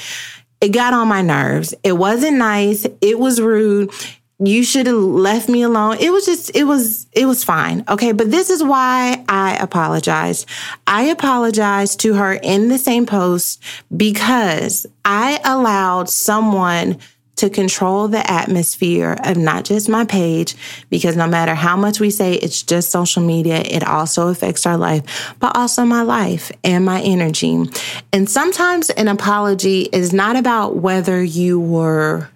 It 0.60 0.70
got 0.70 0.94
on 0.94 1.08
my 1.08 1.22
nerves. 1.22 1.74
It 1.84 1.92
wasn't 1.92 2.38
nice. 2.38 2.86
It 3.00 3.18
was 3.18 3.40
rude 3.40 3.90
you 4.38 4.62
should 4.64 4.86
have 4.86 4.96
left 4.96 5.48
me 5.48 5.62
alone. 5.62 5.96
It 5.98 6.10
was 6.10 6.26
just, 6.26 6.54
it 6.54 6.64
was, 6.64 7.06
it 7.12 7.26
was 7.26 7.42
fine. 7.42 7.84
Okay. 7.88 8.12
But 8.12 8.30
this 8.30 8.50
is 8.50 8.62
why 8.62 9.24
I 9.28 9.56
apologized. 9.56 10.46
I 10.86 11.04
apologized 11.04 12.00
to 12.00 12.14
her 12.14 12.34
in 12.34 12.68
the 12.68 12.78
same 12.78 13.06
post 13.06 13.62
because 13.96 14.86
I 15.04 15.40
allowed 15.44 16.10
someone 16.10 16.98
to 17.36 17.50
control 17.50 18.08
the 18.08 18.30
atmosphere 18.30 19.16
of 19.24 19.36
not 19.36 19.64
just 19.64 19.90
my 19.90 20.04
page, 20.06 20.54
because 20.88 21.16
no 21.16 21.26
matter 21.26 21.54
how 21.54 21.76
much 21.76 22.00
we 22.00 22.10
say 22.10 22.34
it's 22.34 22.62
just 22.62 22.90
social 22.90 23.22
media, 23.22 23.58
it 23.58 23.86
also 23.86 24.28
affects 24.28 24.64
our 24.64 24.78
life, 24.78 25.34
but 25.38 25.54
also 25.54 25.84
my 25.84 26.00
life 26.00 26.50
and 26.64 26.84
my 26.84 27.00
energy. 27.02 27.62
And 28.10 28.28
sometimes 28.28 28.88
an 28.90 29.08
apology 29.08 29.82
is 29.92 30.14
not 30.14 30.36
about 30.36 30.76
whether 30.76 31.22
you 31.22 31.60
were 31.60 32.30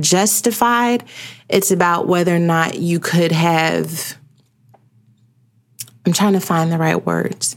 justified, 0.00 1.04
it's 1.48 1.70
about 1.70 2.06
whether 2.08 2.34
or 2.34 2.40
not 2.40 2.78
you 2.78 3.00
could 3.00 3.32
have. 3.32 4.16
I'm 6.06 6.12
trying 6.12 6.34
to 6.34 6.40
find 6.40 6.70
the 6.70 6.78
right 6.78 7.04
words 7.04 7.56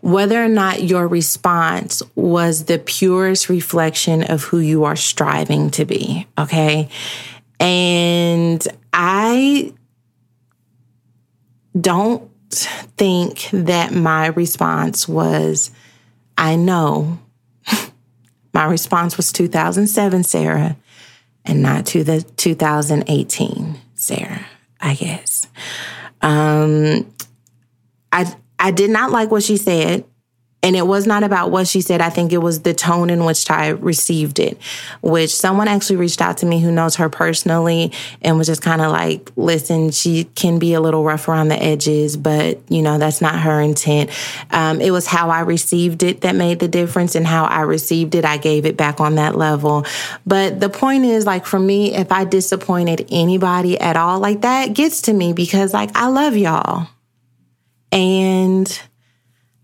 whether 0.00 0.42
or 0.42 0.48
not 0.48 0.82
your 0.82 1.06
response 1.06 2.02
was 2.14 2.64
the 2.64 2.78
purest 2.78 3.48
reflection 3.48 4.22
of 4.22 4.44
who 4.44 4.58
you 4.58 4.84
are 4.84 4.96
striving 4.96 5.70
to 5.70 5.84
be. 5.84 6.26
Okay. 6.38 6.88
And 7.58 8.66
I 8.92 9.74
don't 11.78 12.30
think 12.96 13.48
that 13.52 13.92
my 13.92 14.28
response 14.28 15.06
was, 15.06 15.70
I 16.38 16.56
know. 16.56 17.18
my 18.54 18.64
response 18.64 19.18
was 19.18 19.32
2007, 19.32 20.24
Sarah, 20.24 20.76
and 21.50 21.62
not 21.62 21.84
to 21.84 22.04
the 22.04 22.22
2018, 22.22 23.74
Sarah, 23.96 24.46
I 24.80 24.94
guess. 24.94 25.48
Um, 26.22 27.12
I 28.12 28.32
I 28.58 28.70
did 28.70 28.90
not 28.90 29.10
like 29.10 29.32
what 29.32 29.42
she 29.42 29.56
said. 29.56 30.04
And 30.62 30.76
it 30.76 30.86
was 30.86 31.06
not 31.06 31.22
about 31.22 31.50
what 31.50 31.66
she 31.66 31.80
said. 31.80 32.02
I 32.02 32.10
think 32.10 32.32
it 32.32 32.38
was 32.38 32.60
the 32.60 32.74
tone 32.74 33.08
in 33.08 33.24
which 33.24 33.50
I 33.50 33.68
received 33.68 34.38
it, 34.38 34.58
which 35.00 35.34
someone 35.34 35.68
actually 35.68 35.96
reached 35.96 36.20
out 36.20 36.36
to 36.38 36.46
me 36.46 36.60
who 36.60 36.70
knows 36.70 36.96
her 36.96 37.08
personally 37.08 37.92
and 38.20 38.36
was 38.36 38.46
just 38.46 38.60
kind 38.60 38.82
of 38.82 38.92
like, 38.92 39.30
listen, 39.36 39.90
she 39.90 40.24
can 40.24 40.58
be 40.58 40.74
a 40.74 40.80
little 40.80 41.02
rough 41.02 41.28
around 41.28 41.48
the 41.48 41.62
edges, 41.62 42.16
but 42.16 42.60
you 42.70 42.82
know, 42.82 42.98
that's 42.98 43.22
not 43.22 43.40
her 43.40 43.58
intent. 43.60 44.10
Um, 44.50 44.82
it 44.82 44.90
was 44.90 45.06
how 45.06 45.30
I 45.30 45.40
received 45.40 46.02
it 46.02 46.20
that 46.20 46.34
made 46.34 46.60
the 46.60 46.68
difference 46.68 47.14
and 47.14 47.26
how 47.26 47.44
I 47.44 47.62
received 47.62 48.14
it. 48.14 48.26
I 48.26 48.36
gave 48.36 48.66
it 48.66 48.76
back 48.76 49.00
on 49.00 49.14
that 49.14 49.36
level. 49.36 49.86
But 50.26 50.60
the 50.60 50.68
point 50.68 51.06
is 51.06 51.24
like, 51.24 51.46
for 51.46 51.58
me, 51.58 51.94
if 51.94 52.12
I 52.12 52.24
disappointed 52.24 53.08
anybody 53.10 53.80
at 53.80 53.96
all, 53.96 54.20
like 54.20 54.42
that 54.42 54.74
gets 54.74 55.02
to 55.02 55.14
me 55.14 55.32
because 55.32 55.72
like 55.72 55.90
I 55.94 56.08
love 56.08 56.36
y'all. 56.36 56.88
And 57.92 58.80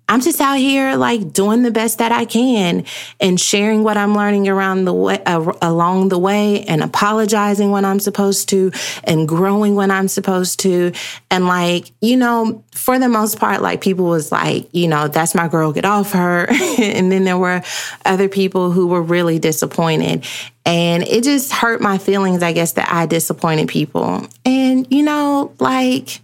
I'm 0.08 0.20
just 0.20 0.40
out 0.40 0.58
here 0.58 0.94
like 0.94 1.32
doing 1.32 1.62
the 1.62 1.72
best 1.72 1.98
that 1.98 2.12
I 2.12 2.26
can 2.26 2.84
and 3.18 3.40
sharing 3.40 3.82
what 3.82 3.96
I'm 3.96 4.14
learning 4.14 4.46
around 4.46 4.84
the 4.84 4.94
way 4.94 5.20
uh, 5.24 5.52
along 5.60 6.10
the 6.10 6.18
way 6.18 6.62
and 6.62 6.80
apologizing 6.80 7.72
when 7.72 7.84
I'm 7.84 7.98
supposed 7.98 8.48
to 8.50 8.70
and 9.02 9.26
growing 9.26 9.74
when 9.74 9.90
I'm 9.90 10.06
supposed 10.06 10.60
to. 10.60 10.92
And 11.28 11.46
like 11.48 11.90
you 12.00 12.16
know 12.16 12.62
for 12.72 13.00
the 13.00 13.08
most 13.08 13.40
part 13.40 13.62
like 13.62 13.80
people 13.80 14.04
was 14.04 14.30
like 14.30 14.68
you 14.72 14.86
know 14.86 15.08
that's 15.08 15.34
my 15.34 15.48
girl 15.48 15.72
get 15.72 15.84
off 15.84 16.12
her. 16.12 16.46
And 16.78 17.10
then 17.10 17.24
there 17.24 17.38
were 17.38 17.62
other 18.04 18.28
people 18.28 18.70
who 18.70 18.86
were 18.86 19.02
really 19.02 19.38
disappointed. 19.38 20.24
And 20.64 21.02
it 21.04 21.24
just 21.24 21.52
hurt 21.52 21.80
my 21.80 21.98
feelings 21.98 22.42
I 22.42 22.52
guess 22.52 22.72
that 22.72 22.92
I 22.92 23.06
disappointed 23.06 23.68
people. 23.68 24.26
And 24.44 24.86
you 24.90 25.02
know 25.02 25.52
like 25.58 26.20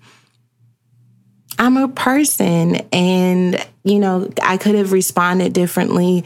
I'm 1.58 1.76
a 1.76 1.88
person 1.88 2.76
and, 2.92 3.64
you 3.84 3.98
know, 3.98 4.30
I 4.42 4.56
could 4.56 4.74
have 4.74 4.92
responded 4.92 5.52
differently. 5.52 6.24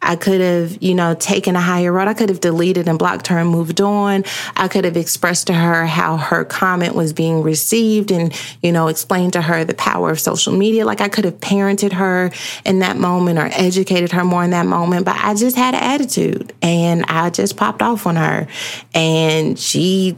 I 0.00 0.16
could 0.16 0.40
have, 0.40 0.82
you 0.82 0.94
know, 0.94 1.14
taken 1.14 1.56
a 1.56 1.60
higher 1.60 1.92
road. 1.92 2.08
I 2.08 2.14
could 2.14 2.28
have 2.28 2.40
deleted 2.40 2.86
and 2.88 2.98
blocked 2.98 3.26
her 3.28 3.38
and 3.38 3.50
moved 3.50 3.80
on. 3.80 4.24
I 4.56 4.68
could 4.68 4.84
have 4.84 4.96
expressed 4.96 5.48
to 5.48 5.54
her 5.54 5.86
how 5.86 6.16
her 6.16 6.44
comment 6.44 6.94
was 6.94 7.12
being 7.12 7.42
received 7.42 8.10
and, 8.10 8.32
you 8.62 8.72
know, 8.72 8.88
explained 8.88 9.32
to 9.34 9.42
her 9.42 9.64
the 9.64 9.74
power 9.74 10.10
of 10.10 10.20
social 10.20 10.52
media. 10.52 10.84
Like 10.84 11.00
I 11.00 11.08
could 11.08 11.24
have 11.24 11.40
parented 11.40 11.92
her 11.92 12.30
in 12.64 12.78
that 12.78 12.96
moment 12.96 13.38
or 13.38 13.48
educated 13.52 14.12
her 14.12 14.24
more 14.24 14.44
in 14.44 14.50
that 14.50 14.66
moment, 14.66 15.04
but 15.04 15.16
I 15.16 15.34
just 15.34 15.56
had 15.56 15.74
an 15.74 15.82
attitude 15.82 16.52
and 16.62 17.04
I 17.06 17.30
just 17.30 17.56
popped 17.56 17.82
off 17.82 18.06
on 18.06 18.16
her 18.16 18.46
and 18.94 19.58
she 19.58 20.16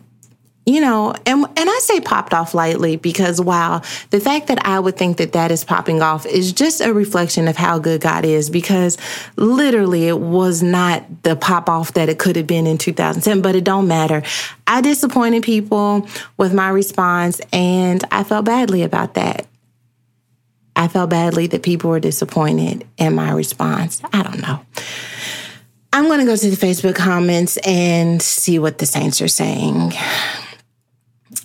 you 0.70 0.80
know, 0.80 1.12
and 1.26 1.44
and 1.44 1.70
I 1.70 1.78
say 1.82 2.00
popped 2.00 2.32
off 2.32 2.54
lightly 2.54 2.96
because 2.96 3.40
wow, 3.40 3.82
the 4.10 4.20
fact 4.20 4.46
that 4.46 4.64
I 4.64 4.78
would 4.78 4.96
think 4.96 5.16
that 5.16 5.32
that 5.32 5.50
is 5.50 5.64
popping 5.64 6.00
off 6.00 6.26
is 6.26 6.52
just 6.52 6.80
a 6.80 6.94
reflection 6.94 7.48
of 7.48 7.56
how 7.56 7.80
good 7.80 8.00
God 8.00 8.24
is 8.24 8.50
because 8.50 8.96
literally 9.36 10.06
it 10.06 10.20
was 10.20 10.62
not 10.62 11.24
the 11.24 11.34
pop 11.34 11.68
off 11.68 11.94
that 11.94 12.08
it 12.08 12.20
could 12.20 12.36
have 12.36 12.46
been 12.46 12.68
in 12.68 12.78
2010, 12.78 13.42
but 13.42 13.56
it 13.56 13.64
don't 13.64 13.88
matter. 13.88 14.22
I 14.68 14.80
disappointed 14.80 15.42
people 15.42 16.06
with 16.36 16.54
my 16.54 16.68
response 16.68 17.40
and 17.52 18.04
I 18.12 18.22
felt 18.22 18.44
badly 18.44 18.84
about 18.84 19.14
that. 19.14 19.46
I 20.76 20.86
felt 20.86 21.10
badly 21.10 21.48
that 21.48 21.64
people 21.64 21.90
were 21.90 22.00
disappointed 22.00 22.86
in 22.96 23.14
my 23.16 23.32
response. 23.32 24.00
I 24.12 24.22
don't 24.22 24.40
know. 24.40 24.64
I'm 25.92 26.04
going 26.04 26.20
to 26.20 26.26
go 26.26 26.36
to 26.36 26.50
the 26.50 26.56
Facebook 26.56 26.94
comments 26.94 27.56
and 27.58 28.22
see 28.22 28.60
what 28.60 28.78
the 28.78 28.86
saints 28.86 29.20
are 29.20 29.28
saying. 29.28 29.92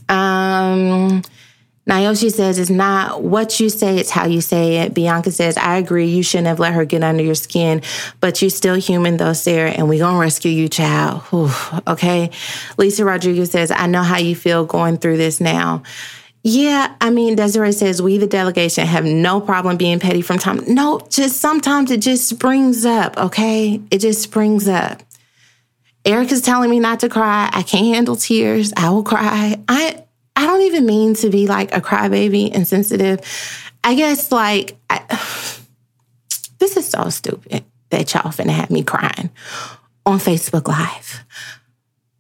Um, 0.10 1.22
Naoshi 1.88 2.32
says 2.32 2.58
it's 2.58 2.72
not 2.72 3.22
what 3.22 3.60
you 3.60 3.70
say, 3.70 3.98
it's 3.98 4.10
how 4.10 4.26
you 4.26 4.42
say 4.42 4.78
it. 4.78 4.94
Bianca 4.94 5.32
says, 5.32 5.56
I 5.56 5.78
agree, 5.78 6.08
you 6.08 6.24
shouldn't 6.24 6.48
have 6.48 6.60
let 6.60 6.74
her 6.74 6.84
get 6.84 7.04
under 7.04 7.24
your 7.24 7.36
skin, 7.36 7.84
but 8.20 8.42
you're 8.42 8.50
still 8.50 8.76
human 8.76 9.18
though, 9.18 9.34
Sarah, 9.34 9.70
and 9.70 9.88
we're 9.88 10.00
gonna 10.00 10.18
rescue 10.18 10.52
you, 10.52 10.68
child. 10.68 11.22
Whew, 11.24 11.52
okay. 11.88 12.32
Lisa 12.78 13.06
Rodriguez 13.06 13.52
says, 13.52 13.70
I 13.70 13.86
know 13.86 14.02
how 14.02 14.18
you 14.18 14.36
feel 14.36 14.66
going 14.66 14.98
through 14.98 15.18
this 15.18 15.40
now. 15.40 15.84
Yeah, 16.48 16.96
I 17.02 17.10
mean, 17.10 17.36
Desiree 17.36 17.72
says 17.72 18.02
we, 18.02 18.18
the 18.20 18.28
delegation, 18.28 18.86
have 18.86 19.04
no 19.06 19.42
problem 19.42 19.78
being 19.78 20.00
petty 20.00 20.22
from 20.22 20.38
time. 20.38 20.62
No, 20.68 21.00
just 21.10 21.38
sometimes 21.38 21.90
it 21.90 22.02
just 22.02 22.30
springs 22.30 22.86
up, 22.86 23.18
okay? 23.18 23.82
It 23.90 23.98
just 24.00 24.22
springs 24.22 24.68
up. 24.68 25.02
Erica's 26.06 26.42
telling 26.42 26.70
me 26.70 26.80
not 26.80 27.00
to 27.02 27.10
cry. 27.10 27.50
I 27.52 27.64
can't 27.64 27.96
handle 27.96 28.16
tears. 28.16 28.72
I 28.78 28.90
will 28.90 29.04
cry. 29.04 29.58
I 29.68 30.04
I 30.36 30.46
don't 30.46 30.62
even 30.62 30.86
mean 30.86 31.16
to 31.16 31.30
be 31.30 31.48
like 31.48 31.76
a 31.76 31.82
crybaby 31.82 32.52
and 32.54 32.68
sensitive. 32.68 33.20
I 33.84 33.96
guess 33.96 34.32
like 34.32 34.78
I, 34.90 35.00
this 36.60 36.78
is 36.78 36.88
so 36.88 37.10
stupid 37.10 37.64
that 37.90 38.14
y'all 38.14 38.32
finna 38.32 38.52
have 38.52 38.70
me 38.70 38.84
crying 38.84 39.30
on 40.06 40.20
Facebook 40.20 40.68
Live. 40.68 41.24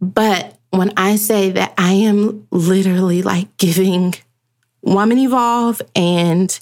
But 0.01 0.57
when 0.71 0.93
I 0.97 1.15
say 1.15 1.51
that 1.51 1.73
I 1.77 1.93
am 1.93 2.47
literally 2.51 3.21
like 3.21 3.55
giving 3.57 4.15
Woman 4.81 5.17
Evolve 5.17 5.81
and 5.95 6.57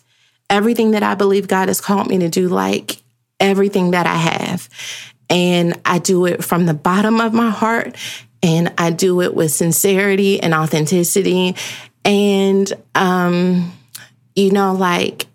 everything 0.49 0.91
that 0.91 1.03
I 1.03 1.15
believe 1.15 1.47
God 1.47 1.67
has 1.67 1.81
called 1.81 2.07
me 2.07 2.19
to 2.19 2.29
do, 2.29 2.47
like 2.47 3.01
everything 3.39 3.91
that 3.91 4.05
I 4.05 4.15
have. 4.15 4.69
And 5.29 5.79
I 5.85 5.99
do 5.99 6.25
it 6.25 6.43
from 6.43 6.65
the 6.65 6.73
bottom 6.73 7.19
of 7.19 7.33
my 7.33 7.49
heart 7.49 7.95
and 8.41 8.73
I 8.77 8.91
do 8.91 9.21
it 9.21 9.33
with 9.33 9.51
sincerity 9.51 10.41
and 10.41 10.53
authenticity. 10.53 11.55
And, 12.03 12.71
um, 12.93 13.71
you 14.35 14.51
know, 14.51 14.73
like 14.73 15.27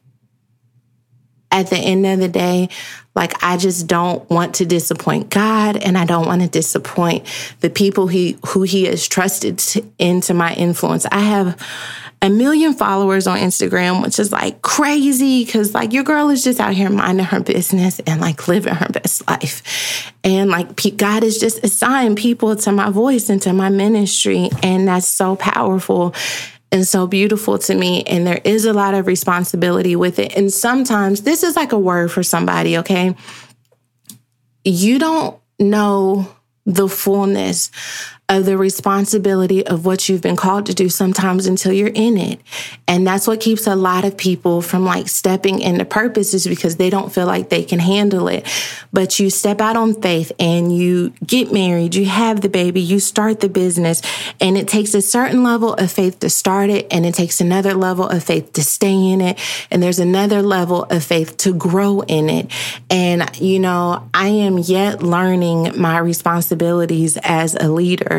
at 1.51 1.71
the 1.71 1.79
end 1.79 2.07
of 2.07 2.19
the 2.19 2.29
day, 2.29 2.69
like 3.15 3.43
I 3.43 3.57
just 3.57 3.87
don't 3.87 4.29
want 4.31 4.57
to 4.57 4.67
disappoint 4.67 5.31
God 5.31 5.77
and 5.77 5.99
I 5.99 6.05
don't 6.05 6.27
want 6.27 6.43
to 6.43 6.49
disappoint 6.49 7.27
the 7.61 7.71
people 7.71 8.07
he 8.07 8.39
who 8.49 8.63
he 8.63 8.85
has 8.85 9.09
trusted 9.09 9.59
to, 9.59 9.85
into 9.99 10.35
my 10.35 10.55
influence. 10.55 11.07
I 11.07 11.21
have 11.21 11.61
a 12.21 12.29
million 12.29 12.75
followers 12.75 13.27
on 13.27 13.39
Instagram, 13.39 14.03
which 14.03 14.19
is 14.19 14.33
like 14.33 14.61
crazy 14.63 15.45
because 15.45 15.75
like 15.75 15.93
your 15.93 16.03
girl 16.03 16.31
is 16.31 16.43
just 16.43 16.59
out 16.59 16.75
here 16.75 16.91
minding 16.91 17.27
her 17.27 17.41
business 17.41 18.01
and 18.01 18.21
like 18.21 18.49
living 18.49 18.75
her 18.75 18.89
best 18.89 19.27
life. 19.29 20.13
And 20.25 20.51
like 20.51 20.97
God 20.97 21.23
has 21.23 21.39
just 21.39 21.63
assigned 21.65 22.17
people 22.17 22.57
to 22.57 22.73
my 22.73 22.91
voice 22.91 23.29
and 23.29 23.41
to 23.43 23.53
my 23.53 23.69
ministry. 23.69 24.51
And 24.63 24.89
that's 24.89 25.07
so 25.07 25.37
powerful 25.37 26.15
and 26.73 26.87
so 26.87 27.07
beautiful 27.07 27.59
to 27.59 27.75
me. 27.75 28.03
And 28.03 28.27
there 28.27 28.41
is 28.45 28.65
a 28.65 28.73
lot 28.73 28.95
of 28.95 29.07
responsibility 29.07 29.95
with 29.95 30.19
it. 30.19 30.37
And 30.37 30.53
sometimes 30.53 31.23
this 31.23 31.43
is 31.43 31.57
like 31.57 31.73
a 31.73 31.79
word 31.79 32.11
for 32.11 32.23
somebody, 32.23 32.79
okay? 32.79 33.15
You 34.65 34.99
don't 34.99 35.39
know 35.59 36.35
the 36.67 36.89
fullness 36.89 37.71
of 38.31 38.45
the 38.45 38.59
responsibility 38.59 39.67
of 39.67 39.87
what 39.87 40.07
you've 40.07 40.21
been 40.21 40.37
called 40.37 40.67
to 40.67 40.75
do 40.75 40.91
sometimes 40.91 41.47
until 41.47 41.73
you're 41.73 41.89
in 41.89 42.19
it. 42.19 42.39
And 42.87 43.07
that's 43.07 43.27
what 43.27 43.41
keeps 43.41 43.67
a 43.67 43.75
lot 43.75 44.05
of 44.05 44.19
people 44.19 44.61
from 44.61 44.85
like 44.85 45.09
stepping 45.09 45.61
into 45.61 45.87
purpose 45.87 46.35
is 46.35 46.47
because 46.47 46.77
they 46.77 46.91
don't 46.91 47.11
feel 47.11 47.25
like 47.25 47.49
they 47.49 47.65
can 47.65 47.79
handle 47.79 48.29
it. 48.29 48.47
But 48.93 49.19
you 49.19 49.31
step 49.31 49.63
out 49.63 49.77
on 49.77 49.95
faith 50.03 50.31
and 50.39 50.77
you 50.77 51.15
get 51.27 51.55
married, 51.55 51.95
you 51.95 52.05
have 52.05 52.43
the 52.43 52.51
baby, 52.51 52.83
you 52.83 53.01
start 53.01 53.41
the 53.41 53.49
business, 53.49 54.03
and 54.41 54.59
it 54.59 54.69
takes 54.69 54.93
a 54.93 55.01
certain 55.01 55.43
level 55.43 55.73
of 55.75 55.91
faith 55.91 56.21
to 56.21 56.29
start 56.29 56.69
it, 56.69 56.87
and 56.91 57.07
it 57.07 57.15
takes 57.15 57.41
another 57.41 57.73
level 57.73 58.07
of 58.07 58.23
faith 58.23 58.53
to 58.55 58.63
stay 58.63 58.93
in 58.93 59.23
it, 59.23 59.39
and 59.71 59.83
there's 59.83 59.99
another 59.99 60.43
level 60.43 60.85
of 60.85 61.03
faith 61.03 61.39
to 61.39 61.55
grow 61.55 62.03
in 62.03 62.29
it. 62.29 62.51
And, 62.91 63.25
you 63.41 63.59
know, 63.59 64.09
I 64.13 64.29
am 64.29 64.59
yet 64.59 65.03
learning 65.03 65.81
my 65.81 65.99
responsibilities 65.99 67.17
as 67.23 67.55
a 67.55 67.69
leader 67.69 68.18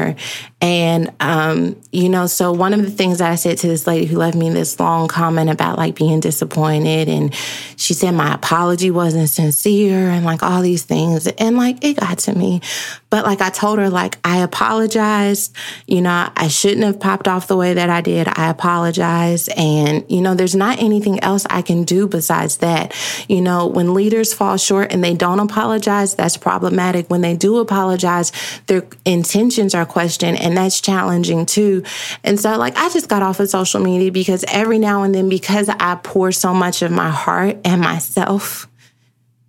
and, 0.61 1.11
um, 1.19 1.81
you 1.91 2.09
know, 2.09 2.27
so 2.27 2.51
one 2.51 2.73
of 2.73 2.81
the 2.81 2.91
things 2.91 3.21
I 3.21 3.35
said 3.35 3.57
to 3.59 3.67
this 3.67 3.87
lady 3.87 4.05
who 4.05 4.17
left 4.17 4.35
me 4.35 4.49
this 4.49 4.79
long 4.79 5.07
comment 5.07 5.49
about 5.49 5.77
like 5.77 5.95
being 5.95 6.19
disappointed, 6.19 7.07
and 7.07 7.33
she 7.77 7.93
said 7.93 8.11
my 8.11 8.33
apology 8.33 8.91
wasn't 8.91 9.29
sincere 9.29 10.09
and 10.09 10.25
like 10.25 10.43
all 10.43 10.61
these 10.61 10.83
things. 10.83 11.27
And 11.27 11.55
like 11.57 11.83
it 11.83 11.97
got 11.97 12.19
to 12.19 12.37
me. 12.37 12.61
But 13.09 13.25
like 13.25 13.41
I 13.41 13.49
told 13.49 13.79
her, 13.79 13.89
like, 13.89 14.17
I 14.23 14.39
apologized. 14.39 15.55
You 15.87 16.01
know, 16.01 16.29
I 16.35 16.47
shouldn't 16.47 16.83
have 16.83 16.99
popped 16.99 17.27
off 17.27 17.47
the 17.47 17.57
way 17.57 17.73
that 17.73 17.89
I 17.89 18.01
did. 18.01 18.27
I 18.27 18.49
apologize. 18.49 19.47
And, 19.55 20.05
you 20.09 20.21
know, 20.21 20.35
there's 20.35 20.55
not 20.55 20.79
anything 20.79 21.19
else 21.21 21.45
I 21.49 21.61
can 21.61 21.83
do 21.85 22.07
besides 22.07 22.57
that. 22.57 22.93
You 23.27 23.41
know, 23.41 23.65
when 23.65 23.93
leaders 23.93 24.33
fall 24.33 24.57
short 24.57 24.91
and 24.91 25.03
they 25.03 25.13
don't 25.13 25.39
apologize, 25.39 26.15
that's 26.15 26.37
problematic. 26.37 27.09
When 27.09 27.21
they 27.21 27.35
do 27.35 27.57
apologize, 27.57 28.31
their 28.67 28.85
intentions 29.05 29.73
are 29.73 29.85
questioned 29.89 30.39
and 30.39 30.55
that's 30.55 30.79
challenging 30.79 31.45
too. 31.45 31.83
And 32.23 32.39
so, 32.39 32.57
like, 32.57 32.77
I 32.77 32.89
just 32.89 33.09
got 33.09 33.21
off 33.21 33.41
of 33.41 33.49
social 33.49 33.81
media 33.81 34.11
because 34.11 34.45
every 34.47 34.79
now 34.79 35.03
and 35.03 35.13
then, 35.13 35.27
because 35.27 35.67
I 35.67 35.95
pour 35.95 36.31
so 36.31 36.53
much 36.53 36.81
of 36.81 36.91
my 36.91 37.09
heart 37.09 37.57
and 37.65 37.81
myself, 37.81 38.69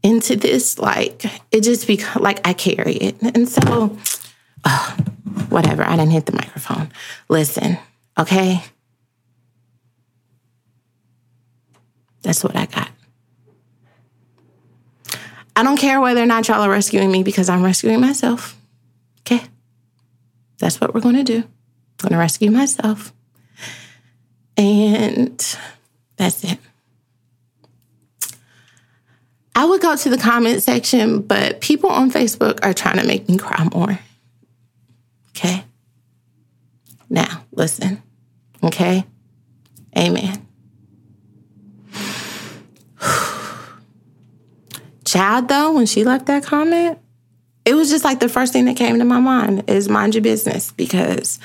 into 0.03 0.37
this. 0.37 0.79
Like 0.79 1.25
it 1.53 1.63
just 1.63 1.87
becomes 1.87 2.23
like 2.23 2.47
I 2.47 2.53
carry 2.53 2.95
it. 2.95 3.21
And 3.23 3.49
so, 3.49 3.97
uh, 4.65 4.97
whatever. 5.49 5.83
I 5.85 5.97
didn't 5.97 6.11
hit 6.11 6.27
the 6.27 6.33
microphone. 6.33 6.91
Listen, 7.29 7.79
okay? 8.19 8.63
That's 12.23 12.45
what 12.45 12.57
I 12.57 12.67
got. 12.67 12.91
I 15.57 15.63
don't 15.63 15.79
care 15.79 16.01
whether 16.01 16.23
or 16.23 16.27
not 16.27 16.49
y'all 16.49 16.63
are 16.63 16.71
rescuing 16.71 17.11
me 17.11 17.23
because 17.23 17.49
I'm 17.49 17.63
rescuing 17.63 18.01
myself. 18.01 18.57
Okay? 19.21 19.43
That's 20.61 20.81
what 20.81 20.95
we're 20.95 21.01
going 21.01 21.17
to 21.17 21.25
do. 21.25 21.39
I'm 21.39 21.45
going 21.99 22.13
to 22.13 22.19
rescue 22.19 22.51
myself. 22.51 23.13
And 24.57 25.57
that's 26.17 26.45
it. 26.45 26.59
I 29.55 29.65
would 29.65 29.81
go 29.81 29.97
to 29.97 30.09
the 30.09 30.19
comment 30.19 30.63
section, 30.63 31.23
but 31.23 31.61
people 31.61 31.91
on 31.91 32.11
Facebook 32.11 32.61
are 32.63 32.73
trying 32.73 32.99
to 32.99 33.07
make 33.07 33.29
me 33.29 33.37
cry 33.37 33.69
more. 33.75 33.99
Okay. 35.31 35.65
Now, 37.09 37.43
listen. 37.53 38.03
Okay. 38.63 39.05
Amen. 39.99 40.47
Child, 45.05 45.49
though, 45.49 45.73
when 45.73 45.87
she 45.87 46.05
left 46.05 46.27
that 46.27 46.45
comment, 46.45 46.99
it 47.71 47.75
was 47.75 47.89
just 47.89 48.03
like 48.03 48.19
the 48.19 48.29
first 48.29 48.53
thing 48.53 48.65
that 48.65 48.77
came 48.77 48.99
to 48.99 49.05
my 49.05 49.21
mind 49.21 49.71
is 49.71 49.89
mind 49.89 50.17
your 50.17 50.23
business 50.23 50.73
because 50.73 51.39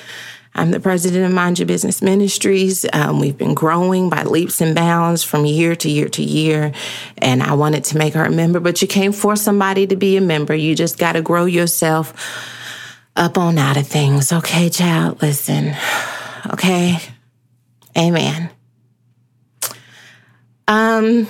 I'm 0.55 0.71
the 0.71 0.79
president 0.79 1.23
of 1.23 1.31
Mind 1.31 1.59
Your 1.59 1.67
Business 1.67 2.01
Ministries. 2.01 2.83
Um, 2.93 3.19
we've 3.19 3.37
been 3.37 3.53
growing 3.53 4.09
by 4.09 4.23
leaps 4.23 4.59
and 4.59 4.73
bounds 4.73 5.23
from 5.23 5.45
year 5.45 5.75
to 5.75 5.87
year 5.87 6.09
to 6.09 6.23
year. 6.23 6.71
And 7.19 7.43
I 7.43 7.53
wanted 7.53 7.83
to 7.85 7.97
make 7.99 8.15
her 8.15 8.25
a 8.25 8.31
member, 8.31 8.59
but 8.59 8.81
you 8.81 8.87
can't 8.87 9.13
force 9.13 9.43
somebody 9.43 9.85
to 9.85 9.95
be 9.95 10.17
a 10.17 10.21
member. 10.21 10.55
You 10.55 10.73
just 10.73 10.97
got 10.97 11.11
to 11.11 11.21
grow 11.21 11.45
yourself 11.45 12.13
up 13.15 13.37
on 13.37 13.59
out 13.59 13.77
of 13.77 13.85
things. 13.85 14.33
Okay, 14.33 14.69
child, 14.69 15.21
listen. 15.21 15.75
Okay. 16.53 16.97
Amen. 17.95 18.49
Um, 20.67 21.27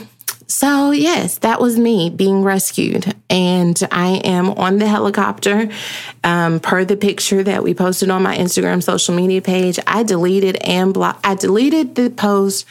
so, 0.48 0.92
yes, 0.92 1.40
that 1.40 1.60
was 1.60 1.80
me 1.80 2.10
being 2.10 2.44
rescued. 2.44 3.16
And 3.30 3.82
I 3.92 4.22
am 4.24 4.50
on 4.52 4.78
the 4.78 4.88
helicopter. 4.88 5.70
Um, 6.24 6.60
per 6.60 6.86
the 6.86 6.96
picture 6.96 7.44
that 7.44 7.64
we 7.64 7.74
posted 7.74 8.10
on 8.10 8.22
my 8.22 8.38
Instagram 8.38 8.84
social 8.84 9.16
media 9.16 9.42
page, 9.42 9.80
I 9.88 10.04
deleted 10.04 10.58
and 10.58 10.94
block. 10.94 11.20
I 11.24 11.36
deleted 11.36 11.96
the 11.96 12.10
post. 12.12 12.66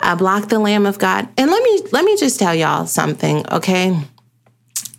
I 0.00 0.14
blocked 0.14 0.48
the 0.48 0.58
Lamb 0.58 0.86
of 0.86 0.98
God. 0.98 1.28
And 1.36 1.50
let 1.50 1.62
me 1.62 1.82
let 1.92 2.04
me 2.04 2.16
just 2.16 2.38
tell 2.38 2.54
y'all 2.54 2.86
something, 2.86 3.44
okay? 3.52 3.98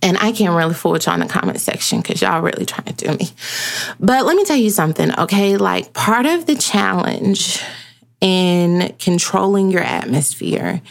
And 0.03 0.17
I 0.17 0.32
can't 0.32 0.55
really 0.55 0.74
fool 0.74 0.97
y'all 0.97 1.15
in 1.15 1.19
the 1.22 1.28
comment 1.28 1.59
section 1.59 2.01
because 2.01 2.22
y'all 2.22 2.41
really 2.41 2.65
trying 2.65 2.93
to 2.93 3.05
do 3.05 3.17
me. 3.17 3.30
But 3.99 4.26
let 4.26 4.36
me 4.36 4.45
tell 4.45 4.57
you 4.57 4.69
something, 4.69 5.11
okay? 5.19 5.57
Like 5.57 5.93
part 5.93 6.26
of 6.28 6.45
the 6.45 6.55
challenge 6.55 7.61
in 8.19 8.95
controlling 8.99 9.72
your 9.72 9.82
atmosphere 9.82 10.82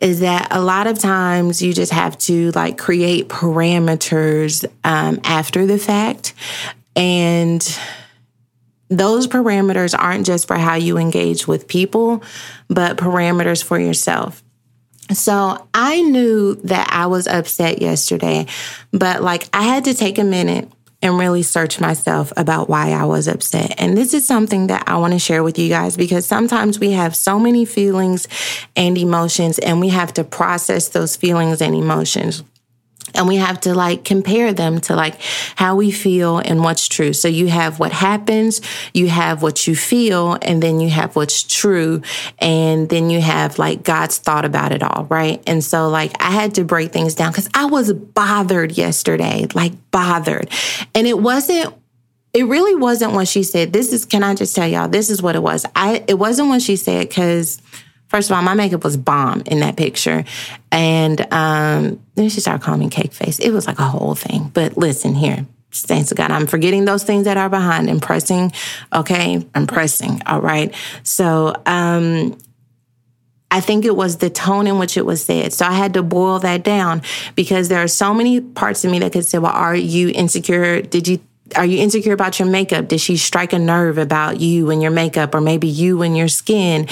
is 0.00 0.20
that 0.20 0.48
a 0.50 0.60
lot 0.60 0.86
of 0.86 0.98
times 0.98 1.62
you 1.62 1.72
just 1.72 1.92
have 1.92 2.18
to 2.18 2.50
like 2.52 2.76
create 2.76 3.28
parameters 3.28 4.64
um, 4.84 5.20
after 5.24 5.66
the 5.66 5.78
fact. 5.78 6.34
And 6.94 7.62
those 8.88 9.26
parameters 9.26 9.94
aren't 9.98 10.26
just 10.26 10.46
for 10.46 10.56
how 10.56 10.74
you 10.74 10.98
engage 10.98 11.46
with 11.46 11.66
people, 11.66 12.22
but 12.68 12.96
parameters 12.96 13.64
for 13.64 13.78
yourself. 13.78 14.42
So 15.12 15.66
I 15.72 16.02
knew 16.02 16.56
that 16.64 16.88
I 16.90 17.06
was 17.06 17.26
upset 17.26 17.80
yesterday, 17.80 18.46
but 18.92 19.22
like 19.22 19.48
I 19.52 19.62
had 19.62 19.84
to 19.84 19.94
take 19.94 20.18
a 20.18 20.24
minute 20.24 20.70
and 21.06 21.18
really 21.18 21.42
search 21.42 21.80
myself 21.80 22.32
about 22.36 22.68
why 22.68 22.90
I 22.90 23.04
was 23.04 23.28
upset. 23.28 23.74
And 23.78 23.96
this 23.96 24.12
is 24.12 24.26
something 24.26 24.66
that 24.66 24.84
I 24.86 24.98
want 24.98 25.12
to 25.12 25.18
share 25.18 25.42
with 25.42 25.58
you 25.58 25.68
guys 25.68 25.96
because 25.96 26.26
sometimes 26.26 26.78
we 26.78 26.92
have 26.92 27.16
so 27.16 27.38
many 27.38 27.64
feelings 27.64 28.28
and 28.74 28.98
emotions 28.98 29.58
and 29.58 29.80
we 29.80 29.88
have 29.88 30.12
to 30.14 30.24
process 30.24 30.88
those 30.88 31.16
feelings 31.16 31.62
and 31.62 31.74
emotions 31.74 32.42
and 33.16 33.26
we 33.26 33.36
have 33.36 33.60
to 33.60 33.74
like 33.74 34.04
compare 34.04 34.52
them 34.52 34.80
to 34.82 34.94
like 34.94 35.20
how 35.56 35.76
we 35.76 35.90
feel 35.90 36.38
and 36.38 36.62
what's 36.62 36.88
true. 36.88 37.12
So 37.12 37.28
you 37.28 37.48
have 37.48 37.78
what 37.78 37.92
happens, 37.92 38.60
you 38.92 39.08
have 39.08 39.42
what 39.42 39.66
you 39.66 39.74
feel, 39.74 40.38
and 40.42 40.62
then 40.62 40.80
you 40.80 40.90
have 40.90 41.16
what's 41.16 41.42
true, 41.42 42.02
and 42.38 42.88
then 42.88 43.10
you 43.10 43.20
have 43.20 43.58
like 43.58 43.82
God's 43.82 44.18
thought 44.18 44.44
about 44.44 44.72
it 44.72 44.82
all, 44.82 45.04
right? 45.04 45.42
And 45.46 45.62
so 45.62 45.88
like 45.88 46.12
I 46.20 46.30
had 46.30 46.54
to 46.56 46.64
break 46.64 46.92
things 46.92 47.14
down 47.14 47.32
because 47.32 47.48
I 47.54 47.66
was 47.66 47.92
bothered 47.92 48.72
yesterday, 48.72 49.46
like 49.54 49.72
bothered. 49.90 50.50
And 50.94 51.06
it 51.06 51.18
wasn't 51.18 51.74
it 52.36 52.46
really 52.46 52.74
wasn't 52.74 53.12
what 53.12 53.28
she 53.28 53.42
said. 53.42 53.72
This 53.72 53.94
is 53.94 54.04
can 54.04 54.22
I 54.22 54.34
just 54.34 54.54
tell 54.54 54.68
y'all, 54.68 54.88
this 54.88 55.08
is 55.08 55.22
what 55.22 55.36
it 55.36 55.42
was. 55.42 55.64
I 55.74 56.04
it 56.06 56.18
wasn't 56.18 56.48
what 56.48 56.60
she 56.60 56.76
said 56.76 57.08
because 57.08 57.62
First 58.08 58.30
of 58.30 58.36
all, 58.36 58.42
my 58.42 58.54
makeup 58.54 58.84
was 58.84 58.96
bomb 58.96 59.42
in 59.46 59.60
that 59.60 59.76
picture. 59.76 60.24
And 60.70 61.20
um, 61.32 62.00
then 62.14 62.28
she 62.28 62.40
started 62.40 62.64
calling 62.64 62.80
me 62.80 62.88
cake 62.88 63.12
face. 63.12 63.38
It 63.38 63.50
was 63.50 63.66
like 63.66 63.78
a 63.78 63.84
whole 63.84 64.14
thing. 64.14 64.50
But 64.54 64.76
listen 64.76 65.14
here, 65.14 65.46
thanks 65.72 66.10
to 66.10 66.14
God, 66.14 66.30
I'm 66.30 66.46
forgetting 66.46 66.84
those 66.84 67.04
things 67.04 67.24
that 67.24 67.36
are 67.36 67.48
behind 67.48 67.90
and 67.90 68.00
pressing. 68.00 68.52
Okay, 68.92 69.46
I'm 69.54 69.66
pressing. 69.66 70.22
All 70.26 70.40
right. 70.40 70.74
So 71.02 71.54
um, 71.66 72.38
I 73.50 73.60
think 73.60 73.84
it 73.84 73.96
was 73.96 74.18
the 74.18 74.30
tone 74.30 74.66
in 74.66 74.78
which 74.78 74.96
it 74.96 75.06
was 75.06 75.24
said. 75.24 75.52
So 75.52 75.66
I 75.66 75.72
had 75.72 75.94
to 75.94 76.02
boil 76.02 76.38
that 76.40 76.62
down 76.62 77.02
because 77.34 77.68
there 77.68 77.82
are 77.82 77.88
so 77.88 78.14
many 78.14 78.40
parts 78.40 78.84
of 78.84 78.90
me 78.90 78.98
that 79.00 79.12
could 79.12 79.26
say, 79.26 79.38
well, 79.38 79.52
are 79.52 79.76
you 79.76 80.10
insecure? 80.14 80.82
Did 80.82 81.08
you 81.08 81.20
are 81.54 81.64
you 81.64 81.78
insecure 81.78 82.12
about 82.12 82.38
your 82.38 82.48
makeup? 82.48 82.88
Did 82.88 83.00
she 83.00 83.16
strike 83.16 83.52
a 83.52 83.58
nerve 83.58 83.98
about 83.98 84.40
you 84.40 84.70
and 84.70 84.82
your 84.82 84.90
makeup 84.90 85.34
or 85.34 85.40
maybe 85.40 85.68
you 85.68 86.02
and 86.02 86.16
your 86.16 86.28
skin? 86.28 86.88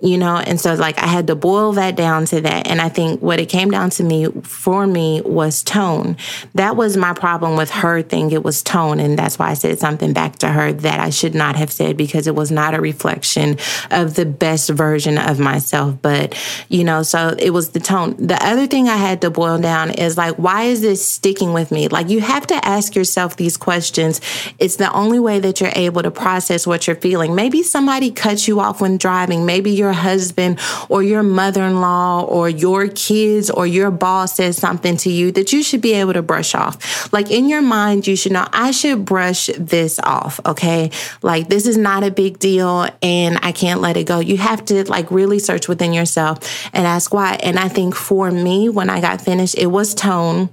You 0.00 0.18
know, 0.18 0.36
and 0.36 0.60
so 0.60 0.74
like 0.74 0.98
I 0.98 1.06
had 1.06 1.26
to 1.26 1.34
boil 1.34 1.72
that 1.72 1.96
down 1.96 2.26
to 2.26 2.40
that. 2.42 2.68
And 2.68 2.80
I 2.80 2.88
think 2.88 3.20
what 3.20 3.40
it 3.40 3.46
came 3.46 3.70
down 3.70 3.90
to 3.90 4.04
me 4.04 4.26
for 4.42 4.86
me 4.86 5.22
was 5.22 5.62
tone. 5.62 6.16
That 6.54 6.76
was 6.76 6.96
my 6.96 7.14
problem 7.14 7.56
with 7.56 7.70
her 7.70 8.02
thing. 8.02 8.30
It 8.30 8.44
was 8.44 8.62
tone. 8.62 9.00
And 9.00 9.18
that's 9.18 9.38
why 9.38 9.50
I 9.50 9.54
said 9.54 9.78
something 9.80 10.12
back 10.12 10.36
to 10.36 10.48
her 10.48 10.72
that 10.72 11.00
I 11.00 11.10
should 11.10 11.34
not 11.34 11.56
have 11.56 11.72
said 11.72 11.96
because 11.96 12.26
it 12.26 12.34
was 12.34 12.52
not 12.52 12.74
a 12.74 12.80
reflection 12.80 13.58
of 13.90 14.14
the 14.14 14.26
best 14.26 14.70
version 14.70 15.18
of 15.18 15.40
myself. 15.40 15.96
But, 16.00 16.36
you 16.68 16.84
know, 16.84 17.02
so 17.02 17.34
it 17.38 17.50
was 17.50 17.70
the 17.70 17.80
tone. 17.80 18.14
The 18.24 18.42
other 18.44 18.66
thing 18.66 18.88
I 18.88 18.96
had 18.96 19.20
to 19.22 19.30
boil 19.30 19.58
down 19.58 19.90
is 19.90 20.16
like, 20.16 20.36
why 20.36 20.64
is 20.64 20.80
this 20.80 21.06
sticking 21.06 21.52
with 21.52 21.72
me? 21.72 21.88
Like 21.88 22.08
you 22.08 22.20
have 22.20 22.46
to 22.48 22.64
ask 22.64 22.94
yourself 22.94 23.36
these 23.36 23.56
questions 23.56 23.95
questions. 23.96 24.20
It's 24.58 24.76
the 24.76 24.92
only 24.92 25.18
way 25.18 25.40
that 25.40 25.60
you're 25.60 25.72
able 25.74 26.02
to 26.02 26.10
process 26.10 26.66
what 26.66 26.86
you're 26.86 26.96
feeling. 26.96 27.34
Maybe 27.34 27.62
somebody 27.62 28.10
cuts 28.10 28.46
you 28.46 28.60
off 28.60 28.80
when 28.80 28.98
driving. 28.98 29.46
Maybe 29.46 29.70
your 29.70 29.92
husband 29.92 30.58
or 30.88 31.02
your 31.02 31.22
mother 31.22 31.62
in 31.62 31.80
law 31.80 32.22
or 32.22 32.48
your 32.48 32.88
kids 32.88 33.50
or 33.50 33.66
your 33.66 33.90
boss 33.90 34.36
says 34.36 34.56
something 34.56 34.96
to 34.98 35.10
you 35.10 35.32
that 35.32 35.52
you 35.52 35.62
should 35.62 35.80
be 35.80 35.94
able 35.94 36.12
to 36.12 36.22
brush 36.22 36.54
off. 36.54 37.12
Like 37.12 37.30
in 37.30 37.48
your 37.48 37.62
mind, 37.62 38.06
you 38.06 38.16
should 38.16 38.32
know, 38.32 38.46
I 38.52 38.70
should 38.70 39.04
brush 39.04 39.48
this 39.58 39.98
off. 40.00 40.40
Okay. 40.44 40.90
Like 41.22 41.48
this 41.48 41.66
is 41.66 41.76
not 41.76 42.04
a 42.04 42.10
big 42.10 42.38
deal 42.38 42.88
and 43.02 43.38
I 43.42 43.52
can't 43.52 43.80
let 43.80 43.96
it 43.96 44.06
go. 44.06 44.20
You 44.20 44.36
have 44.36 44.64
to 44.66 44.84
like 44.88 45.10
really 45.10 45.38
search 45.38 45.68
within 45.68 45.92
yourself 45.92 46.38
and 46.72 46.86
ask 46.86 47.14
why. 47.14 47.38
And 47.42 47.58
I 47.58 47.68
think 47.68 47.94
for 47.94 48.30
me, 48.30 48.68
when 48.68 48.90
I 48.90 49.00
got 49.00 49.22
finished, 49.22 49.56
it 49.56 49.66
was 49.66 49.94
tone. 49.94 50.50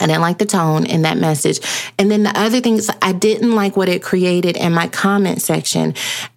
I 0.00 0.06
didn't 0.06 0.22
like 0.22 0.38
the 0.38 0.46
tone 0.46 0.86
in 0.86 1.02
that 1.02 1.18
message. 1.18 1.60
And 1.98 2.10
then 2.10 2.24
the 2.24 2.38
other 2.38 2.60
things, 2.60 2.90
I 3.00 3.12
didn't 3.12 3.52
like 3.52 3.76
what 3.76 3.88
it 3.88 4.02
created 4.02 4.56
in 4.56 4.72
my 4.72 4.88
comment 4.88 5.40
section. 5.40 5.94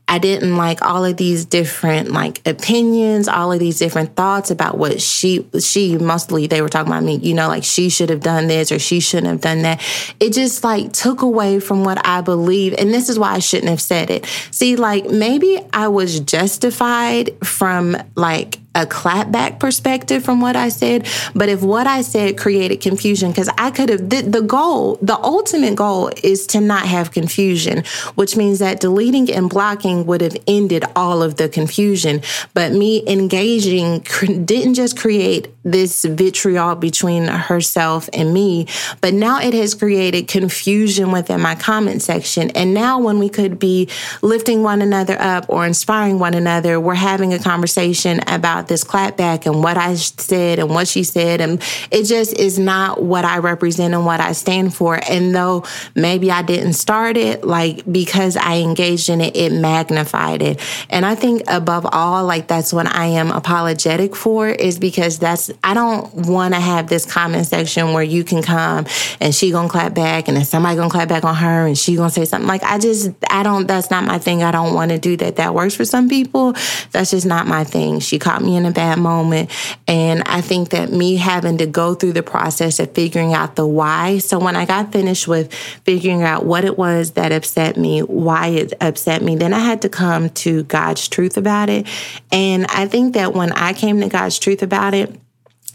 I 0.09 0.19
didn't 0.19 0.55
like 0.55 0.81
all 0.81 1.03
of 1.03 1.17
these 1.17 1.43
different 1.43 2.11
like 2.11 2.45
opinions, 2.47 3.27
all 3.27 3.51
of 3.51 3.59
these 3.59 3.77
different 3.77 4.15
thoughts 4.15 4.51
about 4.51 4.77
what 4.77 5.01
she 5.01 5.45
she 5.59 5.97
mostly 5.97 6.47
they 6.47 6.61
were 6.61 6.69
talking 6.69 6.91
about 6.91 7.03
me, 7.03 7.17
you 7.17 7.33
know, 7.33 7.49
like 7.49 7.65
she 7.65 7.89
should 7.89 8.09
have 8.09 8.21
done 8.21 8.47
this 8.47 8.71
or 8.71 8.79
she 8.79 9.01
shouldn't 9.01 9.27
have 9.27 9.41
done 9.41 9.63
that. 9.63 9.81
It 10.19 10.31
just 10.31 10.63
like 10.63 10.93
took 10.93 11.21
away 11.21 11.59
from 11.59 11.83
what 11.83 12.05
I 12.05 12.21
believe 12.21 12.73
and 12.77 12.93
this 12.93 13.09
is 13.09 13.19
why 13.19 13.33
I 13.33 13.39
shouldn't 13.39 13.69
have 13.69 13.81
said 13.81 14.09
it. 14.09 14.25
See, 14.51 14.77
like 14.77 15.09
maybe 15.09 15.59
I 15.73 15.89
was 15.89 16.21
justified 16.21 17.31
from 17.45 17.97
like 18.15 18.59
a 18.77 18.85
clapback 18.85 19.59
perspective 19.59 20.23
from 20.23 20.39
what 20.39 20.55
I 20.55 20.69
said. 20.69 21.07
But 21.33 21.49
if 21.49 21.63
what 21.63 21.87
I 21.87 22.01
said 22.01 22.37
created 22.37 22.79
confusion, 22.79 23.31
because 23.31 23.49
I 23.57 23.71
could 23.71 23.89
have, 23.89 24.09
the, 24.09 24.21
the, 24.21 24.41
goal, 24.41 24.99
the 25.01 25.17
ultimate 25.17 25.75
goal 25.75 26.11
is 26.23 26.45
to 26.47 26.61
not 26.61 26.85
have 26.85 27.11
confusion, 27.11 27.83
which 28.15 28.37
means 28.37 28.59
that 28.59 28.79
deleting 28.79 29.31
and 29.31 29.49
blocking 29.49 29.96
would 30.05 30.21
have 30.21 30.37
ended 30.47 30.83
all 30.95 31.23
of 31.23 31.35
the 31.37 31.49
confusion. 31.49 32.21
But 32.53 32.71
me 32.71 33.03
engaging 33.07 34.05
didn't 34.45 34.75
just 34.75 34.97
create 34.97 35.53
this 35.63 36.05
vitriol 36.05 36.75
between 36.75 37.27
herself 37.27 38.09
and 38.13 38.33
me, 38.33 38.67
but 39.01 39.13
now 39.13 39.39
it 39.41 39.53
has 39.53 39.73
created 39.73 40.27
confusion 40.27 41.11
within 41.11 41.41
my 41.41 41.55
comment 41.55 42.01
section. 42.01 42.49
And 42.51 42.73
now 42.73 42.99
when 42.99 43.19
we 43.19 43.29
could 43.29 43.59
be 43.59 43.89
lifting 44.21 44.63
one 44.63 44.81
another 44.81 45.19
up 45.19 45.45
or 45.49 45.65
inspiring 45.65 46.19
one 46.19 46.33
another, 46.33 46.79
we're 46.79 46.93
having 46.95 47.33
a 47.33 47.39
conversation 47.39 48.21
about 48.27 48.67
this 48.67 48.83
clapback 48.83 49.45
and 49.45 49.61
what 49.61 49.77
I 49.77 49.95
said 49.95 50.59
and 50.59 50.69
what 50.69 50.87
she 50.87 51.03
said. 51.03 51.41
And 51.41 51.61
it 51.91 52.03
just 52.03 52.33
is 52.37 52.57
not 52.57 53.01
what 53.01 53.25
I 53.25 53.39
represent 53.39 53.93
and 53.93 54.05
what 54.05 54.19
I 54.19 54.31
stand 54.31 54.73
for. 54.73 54.99
And 55.09 55.35
though 55.35 55.63
maybe 55.95 56.31
I 56.31 56.41
didn't 56.41 56.73
start 56.73 57.17
it, 57.17 57.43
like 57.43 57.83
because 57.91 58.37
I 58.37 58.57
engaged 58.57 59.09
in 59.09 59.21
it, 59.21 59.35
it 59.35 59.51
magnified 59.87 60.41
it. 60.41 60.59
And 60.89 61.05
I 61.05 61.15
think 61.15 61.43
above 61.47 61.85
all, 61.91 62.25
like 62.25 62.47
that's 62.47 62.73
what 62.73 62.87
I 62.87 63.05
am 63.05 63.31
apologetic 63.31 64.15
for 64.15 64.47
is 64.49 64.79
because 64.79 65.19
that's, 65.19 65.51
I 65.63 65.73
don't 65.73 66.13
want 66.13 66.53
to 66.53 66.59
have 66.59 66.87
this 66.87 67.05
comment 67.05 67.47
section 67.47 67.93
where 67.93 68.03
you 68.03 68.23
can 68.23 68.43
come 68.43 68.85
and 69.19 69.33
she 69.33 69.51
gonna 69.51 69.69
clap 69.69 69.93
back 69.93 70.27
and 70.27 70.37
then 70.37 70.45
somebody 70.45 70.75
gonna 70.75 70.89
clap 70.89 71.07
back 71.07 71.23
on 71.23 71.35
her 71.35 71.67
and 71.67 71.77
she 71.77 71.95
gonna 71.95 72.09
say 72.09 72.25
something 72.25 72.47
like, 72.47 72.63
I 72.63 72.77
just, 72.79 73.11
I 73.29 73.43
don't, 73.43 73.67
that's 73.67 73.89
not 73.89 74.03
my 74.03 74.19
thing. 74.19 74.43
I 74.43 74.51
don't 74.51 74.73
want 74.73 74.91
to 74.91 74.97
do 74.97 75.15
that. 75.17 75.37
That 75.37 75.53
works 75.53 75.75
for 75.75 75.85
some 75.85 76.09
people. 76.09 76.53
That's 76.91 77.11
just 77.11 77.25
not 77.25 77.47
my 77.47 77.63
thing. 77.63 77.99
She 77.99 78.19
caught 78.19 78.41
me 78.41 78.55
in 78.55 78.65
a 78.65 78.71
bad 78.71 78.99
moment. 78.99 79.49
And 79.87 80.23
I 80.25 80.41
think 80.41 80.69
that 80.69 80.91
me 80.91 81.15
having 81.15 81.57
to 81.59 81.65
go 81.65 81.93
through 81.93 82.13
the 82.13 82.23
process 82.23 82.79
of 82.79 82.93
figuring 82.93 83.33
out 83.33 83.55
the 83.55 83.65
why. 83.65 84.17
So 84.19 84.39
when 84.39 84.55
I 84.55 84.65
got 84.65 84.91
finished 84.91 85.27
with 85.27 85.53
figuring 85.53 86.23
out 86.23 86.45
what 86.45 86.65
it 86.65 86.77
was 86.77 87.11
that 87.11 87.31
upset 87.31 87.77
me, 87.77 88.01
why 88.01 88.47
it 88.47 88.73
upset 88.81 89.21
me, 89.21 89.35
then 89.35 89.53
I 89.53 89.59
had 89.59 89.76
to 89.81 89.89
come 89.89 90.29
to 90.29 90.63
God's 90.63 91.07
truth 91.07 91.37
about 91.37 91.69
it. 91.69 91.87
And 92.31 92.65
I 92.67 92.87
think 92.87 93.13
that 93.13 93.33
when 93.33 93.51
I 93.51 93.73
came 93.73 94.01
to 94.01 94.09
God's 94.09 94.39
truth 94.39 94.61
about 94.61 94.93
it, 94.93 95.15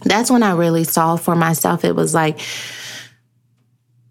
that's 0.04 0.30
when 0.30 0.42
I 0.42 0.52
really 0.52 0.84
saw 0.84 1.16
for 1.16 1.36
myself, 1.36 1.84
it 1.84 1.94
was 1.94 2.14
like, 2.14 2.40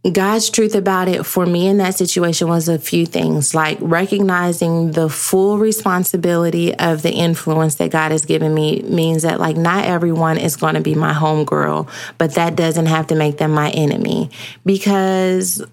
God's 0.09 0.49
truth 0.49 0.73
about 0.73 1.07
it 1.07 1.27
for 1.27 1.45
me 1.45 1.67
in 1.67 1.77
that 1.77 1.93
situation 1.93 2.47
was 2.47 2.67
a 2.67 2.79
few 2.79 3.05
things 3.05 3.53
like 3.53 3.77
recognizing 3.81 4.93
the 4.93 5.07
full 5.07 5.59
responsibility 5.59 6.73
of 6.73 7.03
the 7.03 7.11
influence 7.11 7.75
that 7.75 7.91
God 7.91 8.11
has 8.11 8.25
given 8.25 8.51
me 8.51 8.81
means 8.81 9.21
that 9.21 9.39
like 9.39 9.57
not 9.57 9.85
everyone 9.85 10.39
is 10.39 10.55
going 10.55 10.73
to 10.73 10.81
be 10.81 10.95
my 10.95 11.13
homegirl, 11.13 11.87
but 12.17 12.33
that 12.33 12.55
doesn't 12.55 12.87
have 12.87 13.07
to 13.07 13.15
make 13.15 13.37
them 13.37 13.51
my 13.51 13.69
enemy 13.69 14.31
because 14.65 15.63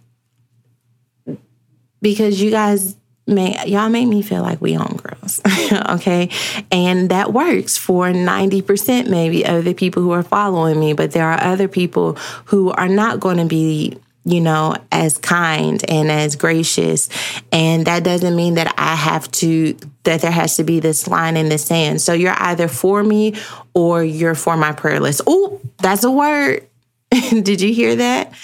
because 2.02 2.40
you 2.40 2.50
guys 2.50 2.97
may 3.28 3.62
y'all 3.66 3.88
make 3.88 4.08
me 4.08 4.22
feel 4.22 4.42
like 4.42 4.60
we 4.60 4.76
own 4.76 4.96
girls, 4.96 5.40
okay? 5.90 6.30
And 6.72 7.10
that 7.10 7.32
works 7.32 7.76
for 7.76 8.06
90% 8.06 9.08
maybe 9.08 9.44
of 9.44 9.64
the 9.64 9.74
people 9.74 10.02
who 10.02 10.12
are 10.12 10.22
following 10.22 10.80
me, 10.80 10.94
but 10.94 11.12
there 11.12 11.26
are 11.26 11.40
other 11.40 11.68
people 11.68 12.14
who 12.46 12.70
are 12.72 12.88
not 12.88 13.20
going 13.20 13.36
to 13.36 13.44
be 13.44 13.98
you 14.24 14.42
know, 14.42 14.76
as 14.92 15.16
kind 15.16 15.82
and 15.88 16.10
as 16.10 16.36
gracious. 16.36 17.08
And 17.50 17.86
that 17.86 18.04
doesn't 18.04 18.36
mean 18.36 18.54
that 18.54 18.74
I 18.76 18.94
have 18.94 19.30
to, 19.32 19.74
that 20.02 20.20
there 20.20 20.30
has 20.30 20.56
to 20.56 20.64
be 20.64 20.80
this 20.80 21.08
line 21.08 21.36
in 21.38 21.48
the 21.48 21.56
sand. 21.56 22.02
So 22.02 22.12
you're 22.12 22.36
either 22.36 22.68
for 22.68 23.02
me 23.02 23.36
or 23.72 24.04
you're 24.04 24.34
for 24.34 24.56
my 24.58 24.72
prayer 24.72 25.00
list. 25.00 25.22
Oh, 25.26 25.62
that's 25.78 26.04
a 26.04 26.10
word. 26.10 26.66
Did 27.10 27.62
you 27.62 27.72
hear 27.72 27.96
that? 27.96 28.34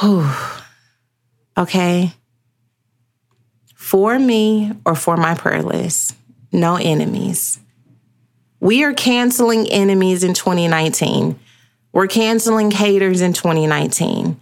Oh, 0.00 0.64
okay. 1.58 2.12
For 3.86 4.18
me 4.18 4.72
or 4.84 4.96
for 4.96 5.16
my 5.16 5.36
prayer 5.36 5.62
list. 5.62 6.16
No 6.50 6.74
enemies. 6.74 7.60
We 8.58 8.82
are 8.82 8.92
canceling 8.92 9.70
enemies 9.70 10.24
in 10.24 10.34
2019. 10.34 11.38
We're 11.92 12.08
canceling 12.08 12.72
haters 12.72 13.20
in 13.20 13.32
2019 13.32 14.40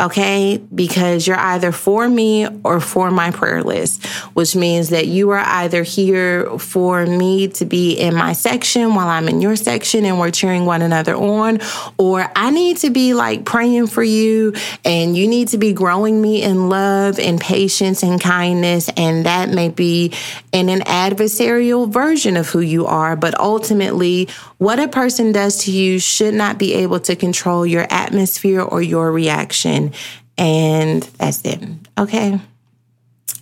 okay? 0.00 0.56
Because 0.74 1.26
you're 1.26 1.38
either 1.38 1.72
for 1.72 2.08
me 2.08 2.46
or 2.64 2.80
for 2.80 3.10
my 3.10 3.30
prayer 3.30 3.62
list, 3.62 4.04
which 4.34 4.56
means 4.56 4.88
that 4.90 5.06
you 5.06 5.30
are 5.30 5.38
either 5.38 5.82
here 5.82 6.58
for 6.58 7.06
me 7.06 7.48
to 7.48 7.64
be 7.64 7.92
in 7.92 8.14
my 8.14 8.32
section 8.32 8.94
while 8.94 9.08
I'm 9.08 9.28
in 9.28 9.40
your 9.40 9.56
section 9.56 10.04
and 10.04 10.18
we're 10.18 10.30
cheering 10.30 10.64
one 10.64 10.82
another 10.82 11.14
on, 11.14 11.60
or 11.98 12.30
I 12.34 12.50
need 12.50 12.78
to 12.78 12.90
be 12.90 13.14
like 13.14 13.44
praying 13.44 13.88
for 13.88 14.02
you 14.02 14.54
and 14.84 15.16
you 15.16 15.28
need 15.28 15.48
to 15.48 15.58
be 15.58 15.72
growing 15.72 16.20
me 16.20 16.42
in 16.42 16.68
love 16.68 17.18
and 17.18 17.40
patience 17.40 18.02
and 18.02 18.20
kindness. 18.20 18.88
And 18.96 19.26
that 19.26 19.50
may 19.50 19.68
be 19.68 20.12
in 20.52 20.68
an 20.68 20.80
adversarial 20.80 21.88
version 21.88 22.36
of 22.36 22.48
who 22.48 22.60
you 22.60 22.86
are, 22.86 23.16
but 23.16 23.38
ultimately, 23.38 24.28
what 24.58 24.78
a 24.78 24.88
person 24.88 25.32
does 25.32 25.64
to 25.64 25.72
you 25.72 25.98
should 25.98 26.34
not 26.34 26.58
be 26.58 26.74
able 26.74 27.00
to 27.00 27.16
control 27.16 27.66
your 27.66 27.86
atmosphere 27.90 28.60
or 28.60 28.82
your 28.82 29.10
reaction. 29.12 29.89
And 30.38 31.02
that's 31.02 31.44
it. 31.44 31.62
Okay. 31.98 32.40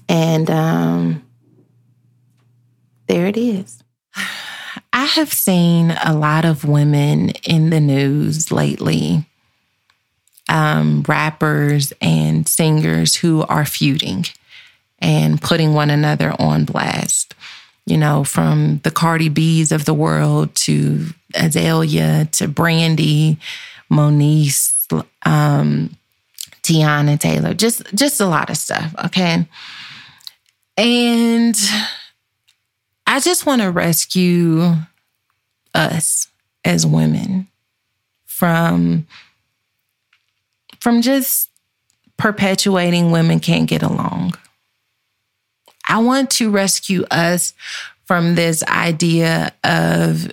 And 0.09 0.51
um, 0.51 1.23
there 3.07 3.27
it 3.27 3.37
is. 3.37 3.83
I 4.93 5.05
have 5.05 5.33
seen 5.33 5.93
a 6.05 6.15
lot 6.15 6.45
of 6.45 6.65
women 6.65 7.31
in 7.45 7.71
the 7.71 7.81
news 7.81 8.51
lately, 8.51 9.27
um, 10.49 11.05
rappers 11.07 11.93
and 12.01 12.49
singers 12.49 13.15
who 13.15 13.43
are 13.43 13.67
feuding 13.67 14.25
and 14.99 15.41
putting 15.41 15.75
one 15.75 15.91
another 15.91 16.35
on 16.39 16.65
blast 16.65 17.35
you 17.89 17.97
know, 17.97 18.23
from 18.23 18.81
the 18.85 18.91
Cardi 18.91 19.31
B's 19.31 19.73
of 19.73 19.87
the 19.87 19.95
world 19.95 20.55
to 20.55 21.07
Azalea 21.35 22.29
to 22.33 22.47
Brandy, 22.47 23.39
Moniece, 23.91 24.75
um, 25.25 25.97
Teyana 26.69 27.19
Taylor, 27.19 27.55
just 27.55 27.83
just 27.95 28.21
a 28.21 28.27
lot 28.27 28.51
of 28.51 28.57
stuff. 28.57 28.95
Okay. 29.07 29.47
And 30.77 31.57
I 33.07 33.21
just 33.21 33.47
want 33.47 33.63
to 33.63 33.71
rescue 33.71 34.75
us 35.75 36.29
as 36.65 36.87
women 36.87 37.49
from 38.27 39.07
from 40.81 41.03
just 41.03 41.51
perpetuating 42.17 43.11
women 43.11 43.41
can't 43.41 43.69
get 43.69 43.83
along. 43.83 44.35
I 45.89 45.99
want 45.99 46.31
to 46.33 46.51
rescue 46.51 47.05
us 47.11 47.55
from 48.05 48.35
this 48.35 48.63
idea 48.65 49.55
of 49.65 50.31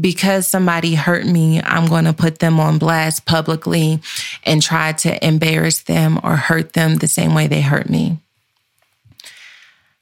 because 0.00 0.46
somebody 0.46 0.94
hurt 0.94 1.26
me, 1.26 1.62
I'm 1.62 1.86
going 1.86 2.04
to 2.04 2.12
put 2.12 2.40
them 2.40 2.58
on 2.58 2.78
blast 2.78 3.26
publicly 3.26 4.00
and 4.44 4.60
try 4.60 4.92
to 4.92 5.26
embarrass 5.26 5.82
them 5.82 6.18
or 6.22 6.36
hurt 6.36 6.72
them 6.72 6.96
the 6.96 7.06
same 7.06 7.34
way 7.34 7.46
they 7.46 7.60
hurt 7.60 7.88
me. 7.88 8.18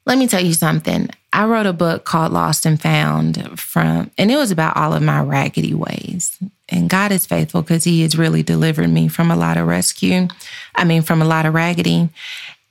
Let 0.05 0.19
me 0.19 0.27
tell 0.27 0.44
you 0.44 0.55
something. 0.55 1.10
I 1.32 1.44
wrote 1.44 1.66
a 1.66 1.73
book 1.73 2.05
called 2.05 2.32
Lost 2.32 2.66
and 2.66 2.81
Found 2.81 3.59
from, 3.59 4.10
and 4.19 4.31
it 4.31 4.36
was 4.36 4.51
about 4.51 4.77
all 4.77 4.94
of 4.94 5.02
my 5.02 5.23
raggedy 5.23 5.74
ways. 5.74 6.36
and 6.69 6.90
God 6.90 7.12
is 7.12 7.27
faithful 7.27 7.62
because 7.62 7.85
He 7.85 8.02
has 8.02 8.19
really 8.19 8.43
delivered 8.43 8.89
me 8.89 9.09
from 9.09 9.31
a 9.31 9.36
lot 9.36 9.56
of 9.56 9.66
rescue. 9.66 10.27
I 10.74 10.85
mean, 10.85 11.02
from 11.02 11.23
a 11.23 11.27
lot 11.27 11.47
of 11.47 11.55
raggedy. 11.55 12.09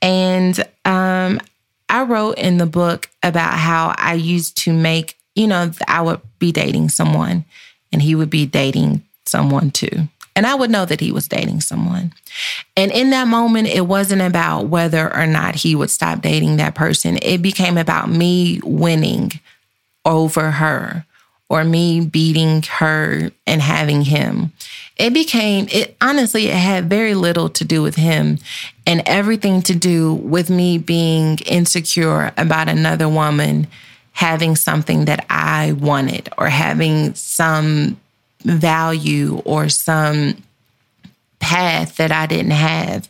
And 0.02 0.60
um, 0.86 1.40
I 1.88 2.04
wrote 2.04 2.38
in 2.38 2.58
the 2.58 2.66
book 2.66 3.10
about 3.24 3.54
how 3.54 3.94
I 3.98 4.16
used 4.16 4.58
to 4.60 4.74
make, 4.74 5.18
you 5.36 5.48
know, 5.48 5.72
I 5.88 6.02
would 6.02 6.20
be 6.42 6.52
dating 6.52 6.90
someone 6.90 7.46
and 7.94 8.02
he 8.02 8.16
would 8.16 8.30
be 8.30 8.46
dating 8.46 9.04
someone 9.26 9.72
too. 9.72 10.10
And 10.36 10.46
I 10.46 10.56
would 10.56 10.70
know 10.70 10.86
that 10.86 11.02
he 11.02 11.12
was 11.12 11.28
dating 11.28 11.62
someone. 11.62 12.14
And 12.78 12.92
in 12.92 13.10
that 13.10 13.28
moment, 13.28 13.68
it 13.68 13.88
wasn't 13.88 14.22
about 14.22 14.68
whether 14.68 15.14
or 15.16 15.28
not 15.28 15.56
he 15.56 15.76
would 15.76 15.90
stop 15.90 16.22
dating 16.22 16.58
that 16.58 16.76
person. 16.76 17.18
It 17.22 17.42
became 17.42 17.78
about 17.78 18.10
me 18.10 18.62
winning 18.64 19.32
over 20.06 20.52
her 20.52 21.06
or 21.50 21.66
me 21.66 22.00
beating 22.00 22.64
her 22.64 23.30
and 23.46 23.62
having 23.62 24.04
him. 24.04 24.54
It 24.96 25.14
became, 25.14 25.68
it 25.70 25.98
honestly, 26.00 26.48
it 26.48 26.56
had 26.56 26.90
very 26.90 27.14
little 27.14 27.50
to 27.50 27.66
do 27.66 27.82
with 27.82 27.96
him 27.96 28.38
and 28.88 29.04
everything 29.06 29.62
to 29.64 29.76
do 29.76 30.14
with 30.14 30.50
me 30.50 30.78
being 30.78 31.40
insecure 31.40 32.32
about 32.38 32.70
another 32.70 33.10
woman 33.10 33.68
having 34.12 34.56
something 34.56 35.06
that 35.06 35.26
I 35.30 35.74
wanted 35.74 36.30
or 36.38 36.50
having 36.50 37.14
some 37.16 38.00
value 38.44 39.42
or 39.46 39.70
some 39.70 40.44
path 41.40 41.98
that 41.98 42.12
I 42.12 42.26
didn't 42.26 42.52
have. 42.52 43.10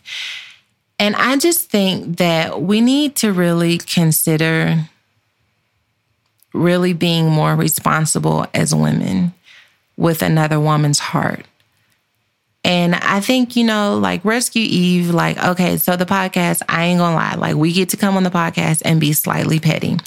And 1.00 1.16
I 1.16 1.38
just 1.38 1.70
think 1.70 2.18
that 2.18 2.62
we 2.62 2.80
need 2.82 3.16
to 3.18 3.34
really 3.34 3.78
consider 3.80 4.88
really 6.54 6.94
being 6.94 7.30
more 7.30 7.56
responsible 7.56 8.46
as 8.54 8.76
women 8.76 9.34
with 9.98 10.22
another 10.22 10.60
woman's 10.60 11.00
heart. 11.00 11.46
And 12.64 12.94
I 12.94 13.22
think, 13.22 13.56
you 13.56 13.64
know, 13.64 13.98
like 13.98 14.24
Rescue 14.24 14.62
Eve, 14.62 15.10
like, 15.10 15.44
okay, 15.44 15.78
so 15.78 15.96
the 15.96 16.06
podcast, 16.06 16.62
I 16.70 16.86
ain't 16.86 17.00
gonna 17.00 17.16
lie, 17.16 17.34
like, 17.34 17.56
we 17.56 17.74
get 17.74 17.90
to 17.90 17.98
come 17.98 18.16
on 18.16 18.24
the 18.24 18.30
podcast 18.30 18.84
and 18.86 19.00
be 19.00 19.14
slightly 19.14 19.60
petty. 19.60 19.98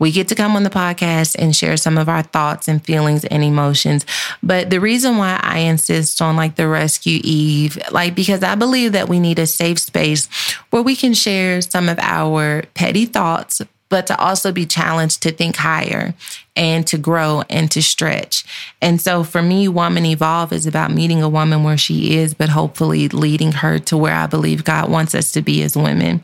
We 0.00 0.10
get 0.10 0.26
to 0.28 0.34
come 0.34 0.56
on 0.56 0.64
the 0.64 0.70
podcast 0.70 1.36
and 1.38 1.54
share 1.54 1.76
some 1.76 1.96
of 1.96 2.08
our 2.08 2.22
thoughts 2.22 2.66
and 2.66 2.84
feelings 2.84 3.24
and 3.26 3.44
emotions. 3.44 4.04
But 4.42 4.70
the 4.70 4.80
reason 4.80 5.18
why 5.18 5.38
I 5.40 5.60
insist 5.60 6.20
on 6.20 6.34
like 6.34 6.56
the 6.56 6.66
Rescue 6.66 7.20
Eve, 7.22 7.78
like, 7.92 8.16
because 8.16 8.42
I 8.42 8.56
believe 8.56 8.90
that 8.92 9.08
we 9.08 9.20
need 9.20 9.38
a 9.38 9.46
safe 9.46 9.78
space 9.78 10.28
where 10.70 10.82
we 10.82 10.96
can 10.96 11.14
share 11.14 11.62
some 11.62 11.88
of 11.88 11.98
our 12.00 12.62
petty 12.74 13.06
thoughts, 13.06 13.62
but 13.88 14.08
to 14.08 14.18
also 14.18 14.50
be 14.50 14.66
challenged 14.66 15.22
to 15.22 15.30
think 15.30 15.56
higher 15.56 16.14
and 16.60 16.86
to 16.86 16.98
grow 16.98 17.42
and 17.48 17.70
to 17.70 17.82
stretch. 17.82 18.44
And 18.82 19.00
so 19.00 19.24
for 19.24 19.40
me, 19.40 19.66
Woman 19.66 20.04
Evolve 20.04 20.52
is 20.52 20.66
about 20.66 20.92
meeting 20.92 21.22
a 21.22 21.28
woman 21.28 21.64
where 21.64 21.78
she 21.78 22.18
is, 22.18 22.34
but 22.34 22.50
hopefully 22.50 23.08
leading 23.08 23.50
her 23.52 23.78
to 23.78 23.96
where 23.96 24.14
I 24.14 24.26
believe 24.26 24.62
God 24.62 24.90
wants 24.90 25.14
us 25.14 25.32
to 25.32 25.40
be 25.40 25.62
as 25.62 25.74
women. 25.74 26.22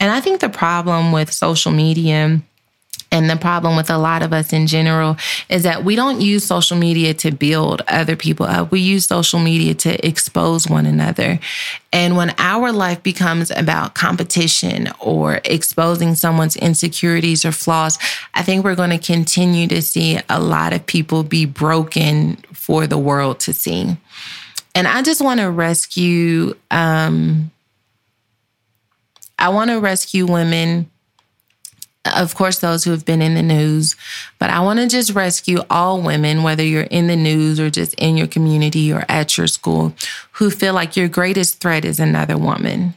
And 0.00 0.10
I 0.10 0.20
think 0.20 0.40
the 0.40 0.48
problem 0.48 1.12
with 1.12 1.32
social 1.32 1.70
media 1.70 2.40
and 3.12 3.28
the 3.28 3.36
problem 3.36 3.76
with 3.76 3.90
a 3.90 3.98
lot 3.98 4.22
of 4.22 4.32
us 4.32 4.52
in 4.52 4.68
general 4.68 5.16
is 5.48 5.64
that 5.64 5.84
we 5.84 5.96
don't 5.96 6.20
use 6.20 6.44
social 6.44 6.76
media 6.76 7.12
to 7.14 7.32
build 7.32 7.82
other 7.88 8.14
people 8.14 8.46
up. 8.46 8.70
We 8.70 8.80
use 8.80 9.06
social 9.06 9.40
media 9.40 9.74
to 9.74 10.06
expose 10.06 10.68
one 10.68 10.86
another. 10.86 11.40
And 11.92 12.16
when 12.16 12.32
our 12.38 12.70
life 12.70 13.02
becomes 13.02 13.50
about 13.50 13.94
competition 13.94 14.88
or 15.00 15.40
exposing 15.44 16.14
someone's 16.14 16.56
insecurities 16.56 17.44
or 17.44 17.50
flaws, 17.50 17.98
I 18.34 18.42
think 18.42 18.64
we're 18.64 18.76
going 18.76 18.90
to 18.90 18.98
continue 18.98 19.66
to 19.68 19.82
see 19.82 20.20
a 20.28 20.40
lot 20.40 20.72
of 20.72 20.86
people 20.86 21.24
be 21.24 21.46
broken 21.46 22.36
for 22.52 22.86
the 22.86 22.98
world 22.98 23.40
to 23.40 23.52
see. 23.52 23.96
And 24.72 24.86
I 24.86 25.02
just 25.02 25.20
want 25.20 25.40
to 25.40 25.50
rescue, 25.50 26.54
um, 26.70 27.50
I 29.36 29.48
want 29.48 29.70
to 29.70 29.80
rescue 29.80 30.26
women 30.26 30.88
of 32.04 32.34
course, 32.34 32.58
those 32.58 32.84
who 32.84 32.92
have 32.92 33.04
been 33.04 33.20
in 33.20 33.34
the 33.34 33.42
news, 33.42 33.94
but 34.38 34.50
I 34.50 34.60
want 34.60 34.78
to 34.80 34.88
just 34.88 35.10
rescue 35.10 35.60
all 35.68 36.00
women, 36.00 36.42
whether 36.42 36.62
you're 36.62 36.82
in 36.84 37.08
the 37.08 37.16
news 37.16 37.60
or 37.60 37.68
just 37.68 37.94
in 37.94 38.16
your 38.16 38.26
community 38.26 38.92
or 38.92 39.04
at 39.08 39.36
your 39.36 39.46
school, 39.46 39.94
who 40.32 40.50
feel 40.50 40.72
like 40.72 40.96
your 40.96 41.08
greatest 41.08 41.60
threat 41.60 41.84
is 41.84 42.00
another 42.00 42.38
woman. 42.38 42.94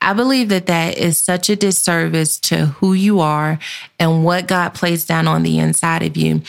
I 0.00 0.14
believe 0.14 0.48
that 0.48 0.66
that 0.66 0.96
is 0.96 1.18
such 1.18 1.50
a 1.50 1.56
disservice 1.56 2.38
to 2.40 2.66
who 2.66 2.94
you 2.94 3.20
are 3.20 3.58
and 3.98 4.24
what 4.24 4.46
God 4.48 4.70
placed 4.70 5.06
down 5.06 5.28
on 5.28 5.42
the 5.42 5.58
inside 5.58 6.02
of 6.02 6.16
you. 6.16 6.40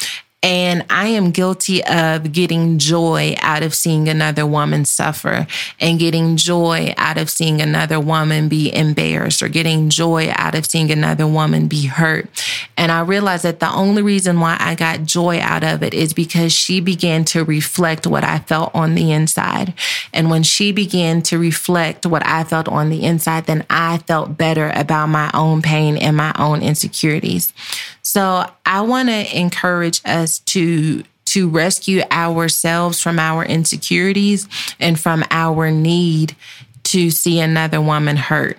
And 0.44 0.84
I 0.90 1.10
am 1.10 1.30
guilty 1.30 1.84
of 1.84 2.32
getting 2.32 2.80
joy 2.80 3.36
out 3.42 3.62
of 3.62 3.76
seeing 3.76 4.10
another 4.10 4.44
woman 4.44 4.86
suffer 4.86 5.46
and 5.80 6.00
getting 6.00 6.36
joy 6.36 6.96
out 6.98 7.20
of 7.20 7.30
seeing 7.30 7.62
another 7.62 8.00
woman 8.00 8.50
be 8.50 8.74
embarrassed 8.74 9.44
or 9.44 9.50
getting 9.50 9.92
joy 9.92 10.32
out 10.36 10.56
of 10.56 10.66
seeing 10.66 10.90
another 10.90 11.28
woman 11.28 11.68
be 11.68 11.86
hurt. 11.86 12.28
And 12.76 12.92
I 12.92 13.02
realized 13.02 13.44
that 13.44 13.60
the 13.60 13.72
only 13.72 14.02
reason 14.02 14.40
why 14.40 14.58
I 14.60 14.74
got 14.74 15.04
joy 15.04 15.40
out 15.40 15.64
of 15.64 15.84
it 15.84 15.94
is 15.94 16.12
because 16.12 16.52
she 16.52 16.80
began 16.80 17.24
to 17.26 17.44
reflect 17.44 18.08
what 18.08 18.24
I 18.24 18.40
felt 18.40 18.74
on 18.74 18.96
the 18.96 19.12
inside. 19.12 19.76
And 20.12 20.32
when 20.32 20.42
she 20.42 20.72
began 20.72 21.22
to 21.24 21.38
reflect 21.38 22.08
what 22.08 22.26
I 22.26 22.46
felt 22.46 22.68
on 22.68 22.90
the 22.90 23.04
inside, 23.04 23.46
then 23.46 23.64
I 23.70 24.00
felt 24.00 24.40
better 24.40 24.72
about 24.76 25.06
my 25.10 25.30
own 25.36 25.62
pain 25.62 25.98
and 25.98 26.18
my 26.18 26.34
own 26.40 26.64
insecurities. 26.64 27.54
So 28.02 28.50
I 28.66 28.82
want 28.82 29.10
to 29.10 29.38
encourage 29.38 30.02
us 30.06 30.40
to 30.40 31.04
to 31.26 31.48
rescue 31.48 32.02
ourselves 32.12 33.00
from 33.00 33.18
our 33.18 33.46
insecurities 33.46 34.50
and 34.82 35.00
from 35.00 35.24
our 35.32 35.72
need 35.72 36.36
to 36.84 37.10
see 37.10 37.40
another 37.40 37.80
woman 37.80 38.18
hurt. 38.18 38.58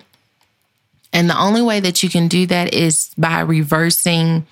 And 1.11 1.29
the 1.29 1.37
only 1.37 1.61
way 1.61 1.79
that 1.81 2.01
you 2.01 2.09
can 2.09 2.27
do 2.27 2.47
that 2.47 2.73
is 2.73 3.13
by 3.15 3.41
reversing 3.41 4.47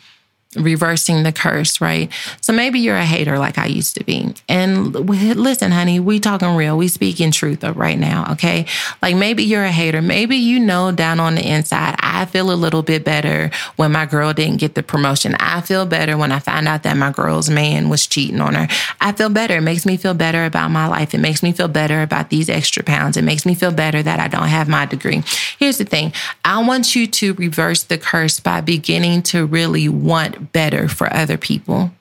reversing 0.58 1.24
the 1.24 1.32
curse, 1.32 1.80
right? 1.80 2.12
So 2.42 2.52
maybe 2.52 2.80
you're 2.80 2.98
a 2.98 3.06
hater 3.06 3.40
like 3.40 3.58
I 3.58 3.68
used 3.68 3.96
to 3.96 4.04
be. 4.04 4.34
And 4.50 4.94
listen, 4.94 5.72
honey, 5.72 6.00
we 6.00 6.20
talking 6.20 6.56
real. 6.56 6.78
We 6.78 6.90
speaking 6.90 7.32
truth 7.32 7.64
right 7.64 7.98
now, 7.98 8.34
okay? 8.34 8.66
Like 9.02 9.16
maybe 9.16 9.44
you're 9.44 9.64
a 9.64 9.72
hater. 9.72 10.02
Maybe 10.02 10.36
you 10.36 10.60
know 10.60 10.92
down 10.92 11.20
on 11.22 11.36
the 11.36 11.48
inside, 11.48 11.96
I 12.00 12.26
feel 12.26 12.52
a 12.52 12.54
little 12.54 12.82
bit 12.82 13.06
better 13.06 13.50
when 13.78 13.94
my 13.94 14.06
girl 14.06 14.34
didn't 14.34 14.58
get 14.58 14.76
the 14.76 14.84
promotion. 14.84 15.36
I 15.40 15.62
feel 15.62 15.86
better 15.86 16.18
when 16.18 16.34
I 16.34 16.40
find 16.40 16.68
out 16.68 16.84
that 16.84 16.98
my 16.98 17.12
girl's 17.12 17.50
man 17.50 17.88
was 17.88 18.06
cheating 18.06 18.42
on 18.42 18.56
her. 18.56 18.68
I 19.00 19.14
feel 19.14 19.30
better. 19.30 19.58
It 19.58 19.62
makes 19.62 19.86
me 19.86 19.96
feel 19.96 20.14
better 20.14 20.44
about 20.44 20.70
my 20.70 20.88
life. 20.88 21.14
It 21.14 21.20
makes 21.20 21.42
me 21.42 21.54
feel 21.54 21.70
better 21.70 22.02
about 22.02 22.30
these 22.30 22.50
extra 22.50 22.84
pounds. 22.84 23.16
It 23.16 23.24
makes 23.24 23.46
me 23.46 23.56
feel 23.56 23.72
better 23.72 24.04
that 24.04 24.20
I 24.20 24.28
don't 24.28 24.50
have 24.50 24.68
my 24.68 24.86
degree. 24.86 25.24
Here's 25.60 25.78
the 25.78 25.86
thing. 25.86 26.12
I 26.44 26.62
want 26.62 26.94
you 26.94 27.08
to 27.08 27.34
reverse 27.36 27.84
the 27.84 27.98
curse 27.98 28.42
by 28.42 28.60
beginning 28.60 29.22
to 29.24 29.46
really 29.46 29.88
want 29.88 30.41
better 30.52 30.88
for 30.88 31.12
other 31.14 31.38
people. 31.38 31.92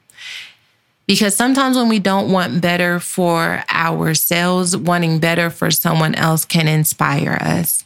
Because 1.07 1.35
sometimes 1.35 1.77
when 1.77 1.89
we 1.89 1.99
don't 1.99 2.31
want 2.31 2.61
better 2.61 3.01
for 3.01 3.65
ourselves, 3.69 4.77
wanting 4.77 5.19
better 5.19 5.51
for 5.51 5.71
someone 5.71 6.15
else 6.15 6.45
can 6.45 6.69
inspire 6.69 7.37
us. 7.41 7.85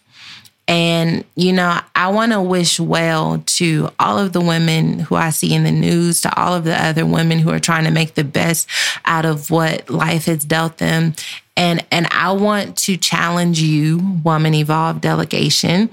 And, 0.67 1.25
you 1.35 1.53
know, 1.53 1.79
I 1.95 2.09
want 2.09 2.33
to 2.33 2.41
wish 2.41 2.81
well 2.81 3.43
to 3.47 3.91
all 3.99 4.19
of 4.19 4.33
the 4.33 4.41
women 4.41 4.99
who 4.99 5.15
I 5.15 5.31
see 5.31 5.55
in 5.55 5.65
the 5.65 5.71
news, 5.71 6.23
to 6.23 6.39
all 6.39 6.55
of 6.55 6.65
the 6.65 6.83
other 6.83 7.05
women 7.05 7.39
who 7.39 7.51
are 7.51 7.59
trying 7.59 7.85
to 7.85 7.91
make 7.91 8.15
the 8.15 8.25
best 8.25 8.69
out 9.05 9.27
of 9.27 9.51
what 9.51 9.91
life 9.91 10.25
has 10.25 10.45
dealt 10.45 10.79
them. 10.79 11.15
And, 11.57 11.85
and 11.91 12.09
I 12.11 12.33
want 12.33 12.77
to 12.79 12.97
challenge 12.97 13.61
you, 13.61 14.01
Woman 14.25 14.55
Evolve 14.55 15.01
delegation, 15.01 15.91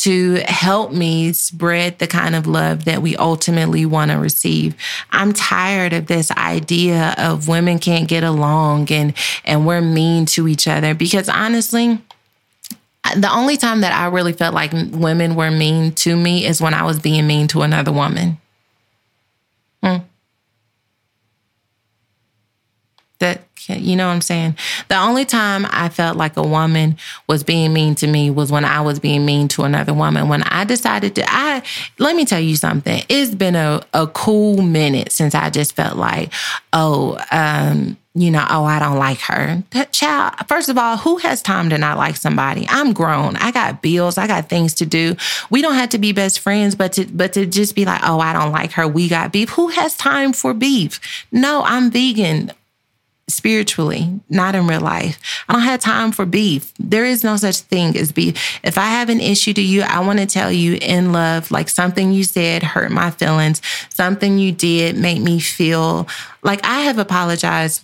to 0.00 0.36
help 0.46 0.92
me 0.92 1.30
spread 1.34 1.98
the 1.98 2.06
kind 2.06 2.34
of 2.34 2.46
love 2.46 2.86
that 2.86 3.02
we 3.02 3.16
ultimately 3.16 3.84
want 3.84 4.10
to 4.10 4.16
receive. 4.16 4.74
I'm 5.10 5.34
tired 5.34 5.92
of 5.92 6.06
this 6.06 6.30
idea 6.30 7.14
of 7.18 7.48
women 7.48 7.78
can't 7.78 8.08
get 8.08 8.24
along 8.24 8.90
and 8.90 9.12
and 9.44 9.66
we're 9.66 9.82
mean 9.82 10.24
to 10.26 10.48
each 10.48 10.66
other 10.66 10.94
because 10.94 11.28
honestly, 11.28 11.98
the 13.14 13.30
only 13.30 13.58
time 13.58 13.82
that 13.82 13.92
I 13.92 14.06
really 14.06 14.32
felt 14.32 14.54
like 14.54 14.72
women 14.72 15.34
were 15.34 15.50
mean 15.50 15.92
to 15.96 16.16
me 16.16 16.46
is 16.46 16.62
when 16.62 16.72
I 16.72 16.84
was 16.84 16.98
being 16.98 17.26
mean 17.26 17.46
to 17.48 17.60
another 17.60 17.92
woman. 17.92 18.38
Hmm. 19.82 19.96
That 23.20 23.42
you 23.68 23.96
know 23.96 24.06
what 24.06 24.14
I'm 24.14 24.20
saying? 24.20 24.56
The 24.88 24.98
only 24.98 25.24
time 25.24 25.66
I 25.70 25.88
felt 25.88 26.16
like 26.16 26.36
a 26.36 26.42
woman 26.42 26.96
was 27.28 27.44
being 27.44 27.72
mean 27.72 27.94
to 27.96 28.06
me 28.06 28.30
was 28.30 28.50
when 28.50 28.64
I 28.64 28.80
was 28.80 28.98
being 28.98 29.24
mean 29.24 29.48
to 29.48 29.62
another 29.62 29.94
woman. 29.94 30.28
When 30.28 30.42
I 30.44 30.64
decided 30.64 31.14
to, 31.16 31.24
I 31.26 31.62
let 31.98 32.16
me 32.16 32.24
tell 32.24 32.40
you 32.40 32.56
something. 32.56 33.02
It's 33.08 33.34
been 33.34 33.56
a, 33.56 33.82
a 33.94 34.06
cool 34.06 34.62
minute 34.62 35.12
since 35.12 35.34
I 35.34 35.50
just 35.50 35.74
felt 35.74 35.96
like, 35.96 36.32
oh, 36.72 37.22
um, 37.30 37.96
you 38.14 38.30
know, 38.32 38.44
oh, 38.50 38.64
I 38.64 38.80
don't 38.80 38.98
like 38.98 39.20
her. 39.20 39.62
Child, 39.92 40.34
first 40.48 40.68
of 40.68 40.76
all, 40.76 40.96
who 40.96 41.18
has 41.18 41.42
time 41.42 41.70
to 41.70 41.78
not 41.78 41.96
like 41.96 42.16
somebody? 42.16 42.66
I'm 42.68 42.92
grown. 42.92 43.36
I 43.36 43.52
got 43.52 43.82
bills. 43.82 44.18
I 44.18 44.26
got 44.26 44.48
things 44.48 44.74
to 44.74 44.86
do. 44.86 45.14
We 45.48 45.62
don't 45.62 45.74
have 45.74 45.90
to 45.90 45.98
be 45.98 46.10
best 46.10 46.40
friends, 46.40 46.74
but 46.74 46.94
to 46.94 47.06
but 47.06 47.34
to 47.34 47.46
just 47.46 47.76
be 47.76 47.84
like, 47.84 48.00
oh, 48.02 48.18
I 48.18 48.32
don't 48.32 48.50
like 48.50 48.72
her. 48.72 48.88
We 48.88 49.08
got 49.08 49.32
beef. 49.32 49.50
Who 49.50 49.68
has 49.68 49.96
time 49.96 50.32
for 50.32 50.54
beef? 50.54 50.98
No, 51.30 51.62
I'm 51.62 51.90
vegan 51.90 52.50
spiritually, 53.30 54.20
not 54.28 54.54
in 54.54 54.66
real 54.66 54.80
life. 54.80 55.18
I 55.48 55.54
don't 55.54 55.62
have 55.62 55.80
time 55.80 56.12
for 56.12 56.26
beef. 56.26 56.72
There 56.78 57.04
is 57.04 57.24
no 57.24 57.36
such 57.36 57.60
thing 57.60 57.96
as 57.96 58.12
beef. 58.12 58.60
If 58.62 58.78
I 58.78 58.86
have 58.86 59.08
an 59.08 59.20
issue 59.20 59.52
to 59.54 59.62
you, 59.62 59.82
I 59.82 60.00
want 60.00 60.18
to 60.18 60.26
tell 60.26 60.52
you 60.52 60.78
in 60.80 61.12
love, 61.12 61.50
like 61.50 61.68
something 61.68 62.12
you 62.12 62.24
said 62.24 62.62
hurt 62.62 62.90
my 62.90 63.10
feelings, 63.10 63.62
something 63.94 64.38
you 64.38 64.52
did 64.52 64.96
make 64.96 65.20
me 65.20 65.40
feel 65.40 66.08
like 66.42 66.60
I 66.64 66.80
have 66.80 66.98
apologized 66.98 67.82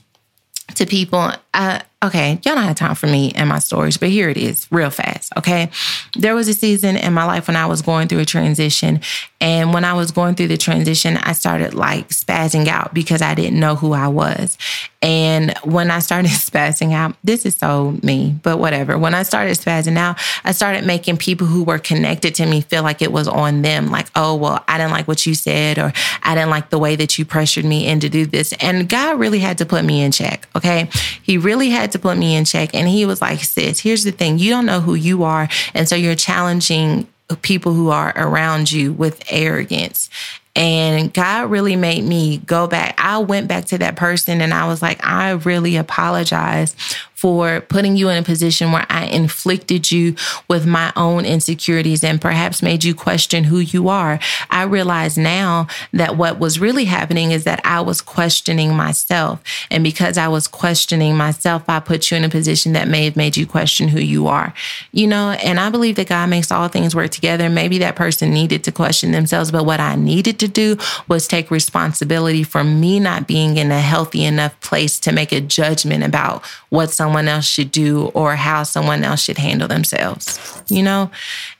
to 0.75 0.87
people. 0.87 1.31
Uh, 1.55 1.81
okay, 2.03 2.33
y'all 2.45 2.55
don't 2.55 2.65
have 2.65 2.77
time 2.77 2.95
for 2.95 3.07
me 3.07 3.33
and 3.35 3.49
my 3.49 3.59
stories, 3.59 3.97
but 3.97 4.09
here 4.09 4.29
it 4.29 4.37
is, 4.37 4.67
real 4.71 4.91
fast. 4.91 5.33
Okay. 5.37 5.71
There 6.17 6.35
was 6.35 6.49
a 6.49 6.55
season 6.55 6.97
in 6.97 7.15
my 7.15 7.25
life 7.25 7.47
when 7.47 7.57
I 7.57 7.67
was 7.67 7.83
going 7.83 8.09
through 8.09 8.21
a 8.21 8.25
transition. 8.25 9.01
And 9.41 9.75
when 9.75 9.85
I 9.85 9.93
was 9.93 10.11
going 10.11 10.35
through 10.35 10.49
the 10.49 10.57
transition, 10.57 11.19
I 11.19 11.33
started 11.33 11.75
like 11.75 12.09
spazzing 12.09 12.69
out 12.69 12.95
because 12.95 13.21
I 13.21 13.35
didn't 13.35 13.61
know 13.61 13.77
who 13.77 13.93
I 13.93 14.09
was. 14.09 14.57
And 15.03 15.57
when 15.63 15.91
I 15.91 15.99
started 15.99 16.31
spazzing 16.31 16.93
out, 16.93 17.17
this 17.23 17.45
is 17.45 17.57
so 17.57 17.99
me, 18.03 18.35
but 18.43 18.59
whatever. 18.59 18.99
When 18.99 19.15
I 19.15 19.23
started 19.25 19.57
spazzing 19.57 19.99
out, 19.99 20.19
I 20.45 20.53
started 20.53 20.85
making 20.85 21.19
people 21.19 21.47
who 21.47 21.65
were 21.65 21.79
connected 21.79 22.35
to 22.37 22.47
me 22.47 22.63
feel 22.63 22.83
like 22.83 23.03
it 23.03 23.13
was 23.13 23.29
on 23.29 23.63
them. 23.63 23.91
Like, 23.91 24.09
oh, 24.17 24.35
well, 24.35 24.65
I 24.69 24.79
didn't 24.79 24.93
like 24.93 25.07
what 25.07 25.27
you 25.27 25.35
said, 25.35 25.79
or 25.79 25.93
I 26.23 26.35
didn't 26.35 26.51
like 26.51 26.71
the 26.71 26.79
way 26.79 26.97
that 26.97 27.19
you 27.19 27.25
pressured 27.25 27.67
me 27.67 27.87
in 27.87 28.01
to 28.01 28.09
do 28.09 28.25
this. 28.25 28.55
And 28.61 28.89
God 28.89 29.19
really 29.19 29.41
had 29.41 29.59
to 29.59 29.67
put 29.67 29.85
me 29.85 30.03
in 30.03 30.13
check. 30.13 30.49
Okay. 30.57 30.89
He 31.23 31.37
really 31.37 31.71
had 31.71 31.93
to 31.93 31.99
put 31.99 32.17
me 32.17 32.35
in 32.37 32.45
check. 32.47 32.75
And 32.75 32.89
he 32.89 33.05
was 33.05 33.21
like, 33.21 33.41
sis, 33.41 33.81
here's 33.81 34.05
the 34.05 34.13
thing 34.13 34.39
you 34.39 34.51
don't 34.51 34.67
know 34.67 34.81
who 34.81 34.95
you 34.95 35.25
are. 35.25 35.49
And 35.75 35.89
so 35.89 35.95
you're 35.95 36.15
challenging 36.15 37.07
people 37.43 37.73
who 37.73 37.91
are 37.91 38.13
around 38.17 38.71
you 38.71 38.93
with 38.93 39.23
arrogance. 39.31 40.09
And 40.55 41.13
God 41.13 41.51
really 41.51 41.77
made 41.77 42.03
me 42.03 42.39
go 42.39 42.67
back. 42.67 42.95
I 42.99 43.19
went 43.19 43.47
back 43.47 43.67
to 43.67 43.79
that 43.79 43.97
person 43.97 44.41
and 44.41 44.55
I 44.55 44.67
was 44.67 44.81
like, 44.81 45.05
I 45.05 45.33
really 45.33 45.77
apologize 45.77 46.75
for 47.17 47.63
putting 47.63 47.97
you 47.97 48.11
in 48.11 48.19
a 48.19 48.23
position 48.23 48.73
where 48.73 48.85
I 48.91 49.07
inflicted 49.07 49.91
you 49.91 50.15
with 50.49 50.67
my 50.67 50.93
own 50.97 51.25
insecurities 51.25 52.05
and 52.05 52.21
perhaps 52.21 52.63
made 52.63 52.85
you 52.85 52.95
question 52.95 53.45
who 53.45 53.59
you 53.59 53.89
are. 53.89 54.21
I 54.51 54.65
realize 54.65 55.17
now 55.17 55.67
that 55.95 56.19
what 56.19 56.39
was 56.39 56.61
really 56.61 56.85
happening 56.85 57.31
is 57.33 57.45
that 57.45 57.63
I 57.65 57.81
was 57.81 58.03
questioning 58.03 58.77
myself. 58.77 59.43
And 59.71 59.83
because 59.83 60.19
I 60.19 60.29
was 60.29 60.47
questioning 60.47 61.17
myself, 61.17 61.65
I 61.69 61.81
put 61.81 62.11
you 62.11 62.19
in 62.19 62.25
a 62.25 62.29
position 62.29 62.75
that 62.75 62.87
may 62.87 63.07
have 63.07 63.17
made 63.17 63.39
you 63.39 63.47
question 63.47 63.89
who 63.89 64.01
you 64.01 64.27
are. 64.27 64.53
You 64.93 65.07
know, 65.07 65.31
and 65.31 65.59
I 65.59 65.71
believe 65.71 65.97
that 65.97 66.09
God 66.09 66.29
makes 66.29 66.53
all 66.53 66.69
things 66.69 66.95
work 66.95 67.13
together. 67.13 67.49
Maybe 67.49 67.79
that 67.79 67.97
person 67.97 68.31
needed 68.31 68.63
to 68.65 68.73
question 68.73 69.13
themselves, 69.13 69.51
but 69.51 69.65
what 69.65 69.81
I 69.81 69.95
needed 69.95 70.39
to 70.41 70.49
do 70.49 70.77
was 71.09 71.27
take 71.27 71.51
responsibility 71.51 72.43
for 72.43 72.63
me 72.63 73.01
not 73.01 73.27
being 73.27 73.57
in 73.57 73.71
a 73.71 73.81
healthy 73.81 74.23
enough 74.23 74.61
place 74.61 75.01
to 75.01 75.13
make 75.13 75.33
a 75.33 75.41
judgment 75.41 76.05
about 76.05 76.45
what 76.69 76.91
someone 76.91 77.06
else 77.15 77.47
should 77.47 77.71
do 77.71 78.07
or 78.15 78.37
how 78.37 78.63
someone 78.63 79.05
else 79.05 79.23
should 79.23 79.39
handle 79.39 79.69
themselves, 79.69 80.63
you 80.69 80.83
know? 80.83 81.11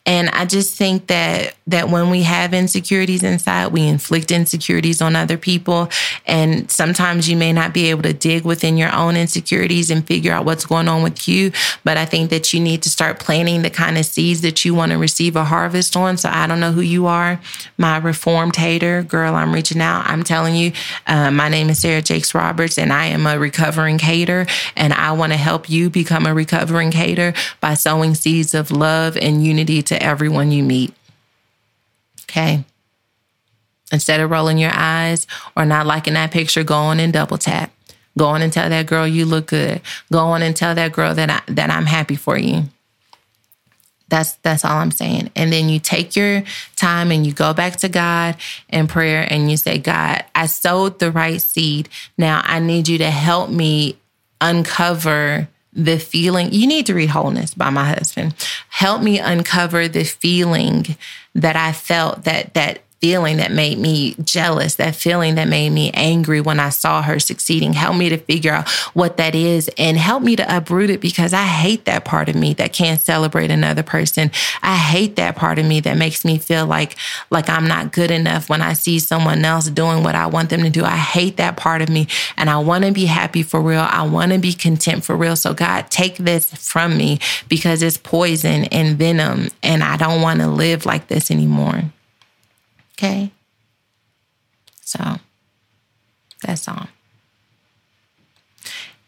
And 0.07 0.31
I 0.31 0.47
just 0.47 0.77
think 0.79 1.09
that 1.09 1.55
that 1.69 1.89
when 1.89 2.11
we 2.11 2.23
have 2.23 2.55
insecurities 2.55 3.25
inside, 3.25 3.73
we 3.73 3.83
inflict 3.87 4.31
insecurities 4.31 5.03
on 5.03 5.17
other 5.17 5.37
people. 5.37 5.89
And 6.25 6.71
sometimes 6.71 7.29
you 7.29 7.37
may 7.37 7.53
not 7.53 7.75
be 7.75 7.91
able 7.91 8.03
to 8.05 8.13
dig 8.13 8.45
within 8.45 8.77
your 8.77 8.95
own 8.95 9.17
insecurities 9.17 9.91
and 9.91 10.07
figure 10.07 10.33
out 10.33 10.45
what's 10.45 10.65
going 10.65 10.87
on 10.87 11.03
with 11.03 11.27
you. 11.27 11.51
But 11.83 11.97
I 11.97 12.05
think 12.05 12.31
that 12.31 12.53
you 12.55 12.61
need 12.61 12.83
to 12.85 12.91
start 12.91 13.19
planting 13.19 13.63
the 13.63 13.71
kind 13.71 13.99
of 13.99 14.07
seeds 14.07 14.43
that 14.43 14.65
you 14.65 14.75
want 14.75 14.93
to 14.93 14.99
receive 14.99 15.35
a 15.35 15.45
harvest 15.45 15.97
on. 15.97 16.17
So 16.19 16.29
I 16.29 16.47
don't 16.47 16.61
know 16.61 16.71
who 16.71 16.83
you 16.83 17.07
are, 17.07 17.41
my 17.77 17.97
reformed 17.97 18.55
hater, 18.55 19.03
girl. 19.03 19.35
I'm 19.35 19.53
reaching 19.53 19.81
out. 19.81 20.09
I'm 20.09 20.23
telling 20.23 20.55
you, 20.55 20.71
uh, 21.09 21.33
my 21.33 21.49
name 21.49 21.69
is 21.69 21.81
Sarah 21.81 22.03
Jakes 22.03 22.33
Roberts, 22.33 22.79
and 22.79 22.93
I 22.93 23.07
am 23.07 23.27
a 23.27 23.41
recovering 23.41 23.99
hater. 23.99 24.47
And 24.77 24.93
I 24.93 25.11
want 25.13 25.33
to 25.33 25.39
help 25.39 25.69
you 25.69 25.91
become 25.91 26.27
a 26.27 26.35
recovering 26.35 26.93
hater 26.93 27.35
by 27.61 27.75
sowing 27.75 28.15
seeds 28.15 28.55
of 28.55 28.71
love 28.71 29.17
and 29.17 29.45
unity 29.45 29.83
to 29.83 29.96
everyone 30.03 30.51
you 30.51 30.63
meet. 30.63 30.95
Okay. 32.23 32.65
Instead 33.93 34.21
of 34.21 34.31
rolling 34.31 34.59
your 34.59 34.73
eyes 34.75 35.27
or 35.57 35.65
not 35.65 35.87
liking 35.87 36.15
that 36.15 36.33
picture, 36.33 36.65
go 36.65 36.75
on 36.75 36.99
and 36.99 37.13
double 37.13 37.39
tap. 37.39 37.73
Go 38.19 38.27
on 38.27 38.43
and 38.43 38.53
tell 38.53 38.69
that 38.69 38.87
girl 38.87 39.07
you 39.07 39.27
look 39.27 39.47
good. 39.49 39.81
Go 40.11 40.19
on 40.19 40.43
and 40.43 40.57
tell 40.57 40.75
that 40.75 40.93
girl 40.93 41.15
that 41.15 41.31
I, 41.31 41.53
that 41.53 41.71
I'm 41.71 41.87
happy 41.87 42.17
for 42.17 42.37
you. 42.37 42.65
That's 44.09 44.35
that's 44.37 44.65
all 44.65 44.79
I'm 44.79 44.93
saying. 44.93 45.31
And 45.35 45.53
then 45.53 45.69
you 45.69 45.81
take 45.81 46.17
your 46.17 46.45
time 46.77 47.11
and 47.11 47.27
you 47.27 47.33
go 47.33 47.53
back 47.53 47.77
to 47.77 47.89
God 47.89 48.37
in 48.69 48.87
prayer 48.87 49.27
and 49.29 49.51
you 49.51 49.57
say, 49.57 49.79
God, 49.79 50.25
I 50.35 50.47
sowed 50.47 50.99
the 50.99 51.11
right 51.11 51.43
seed. 51.43 51.89
Now 52.17 52.41
I 52.45 52.61
need 52.61 52.89
you 52.89 52.99
to 52.99 53.11
help 53.11 53.51
me 53.51 53.99
uncover 54.41 55.49
the 55.77 55.99
feeling. 55.99 56.53
You 56.53 56.67
need 56.67 56.87
to 56.87 56.95
read 56.95 57.11
Wholeness 57.11 57.55
by 57.55 57.71
my 57.71 57.85
husband. 57.85 58.35
Help 58.71 59.03
me 59.03 59.19
uncover 59.19 59.87
the 59.87 60.05
feeling 60.05 60.97
that 61.35 61.55
I 61.55 61.73
felt 61.73 62.25
that 62.25 62.55
that 62.55 62.81
feeling 63.01 63.37
that 63.37 63.53
made 63.53 63.79
me 63.79 64.15
jealous, 64.25 64.77
that 64.77 64.95
feeling 64.97 65.35
that 65.35 65.49
made 65.49 65.71
me 65.71 65.91
angry 65.93 66.41
when 66.41 66.59
I 66.59 66.71
saw 66.71 67.03
her 67.03 67.19
succeeding. 67.19 67.75
Help 67.75 67.97
me 67.97 68.09
to 68.09 68.17
figure 68.17 68.53
out 68.53 68.69
what 68.95 69.19
that 69.19 69.35
is 69.35 69.71
and 69.77 69.99
help 69.99 70.23
me 70.23 70.35
to 70.37 70.57
uproot 70.57 70.89
it 70.89 71.01
because 71.01 71.35
I 71.35 71.45
hate 71.45 71.85
that 71.85 72.05
part 72.05 72.29
of 72.29 72.35
me 72.35 72.55
that 72.55 72.73
can't 72.73 73.01
celebrate 73.01 73.51
another 73.51 73.83
person. 73.83 74.31
I 74.63 74.77
hate 74.77 75.17
that 75.17 75.37
part 75.37 75.59
of 75.59 75.67
me 75.67 75.81
that 75.81 75.97
makes 75.99 76.25
me 76.25 76.39
feel 76.39 76.67
like 76.67 76.97
like 77.31 77.51
I'm 77.51 77.69
not 77.69 77.93
good 77.93 78.11
enough 78.11 78.49
when 78.49 78.63
I 78.63 78.73
see 78.73 78.99
someone 78.99 79.45
else 79.45 79.69
doing 79.69 80.03
what 80.03 80.15
I 80.15 80.27
want 80.27 80.49
them 80.51 80.63
to 80.63 80.71
do. 80.71 80.85
I 80.85 80.97
hate 80.97 81.37
that 81.37 81.57
part 81.57 81.83
of 81.83 81.91
me 81.91 82.09
and 82.37 82.49
I 82.49 82.59
want 82.59 82.85
to 82.85 82.93
be 82.93 83.07
happy 83.07 83.43
for 83.43 83.61
real. 83.61 83.87
I 83.89 84.07
want 84.07 84.33
to 84.33 84.39
be 84.39 84.55
content 84.55 85.05
for 85.05 85.17
real. 85.17 85.37
So 85.37 85.53
God, 85.53 85.91
take 85.91 86.17
this 86.17 86.53
from 86.55 86.97
me 86.97 87.19
because 87.49 87.83
it's 87.83 87.99
poison 87.99 88.65
and 88.67 88.97
venom 88.97 89.49
and 89.63 89.83
I 89.83 89.97
don't 89.97 90.23
want 90.23 90.41
to 90.41 90.49
live 90.49 90.87
like 90.87 91.09
this 91.09 91.31
anymore. 91.31 91.83
Okay. 92.99 93.31
So 94.83 95.19
that's 96.43 96.69
all. 96.69 96.89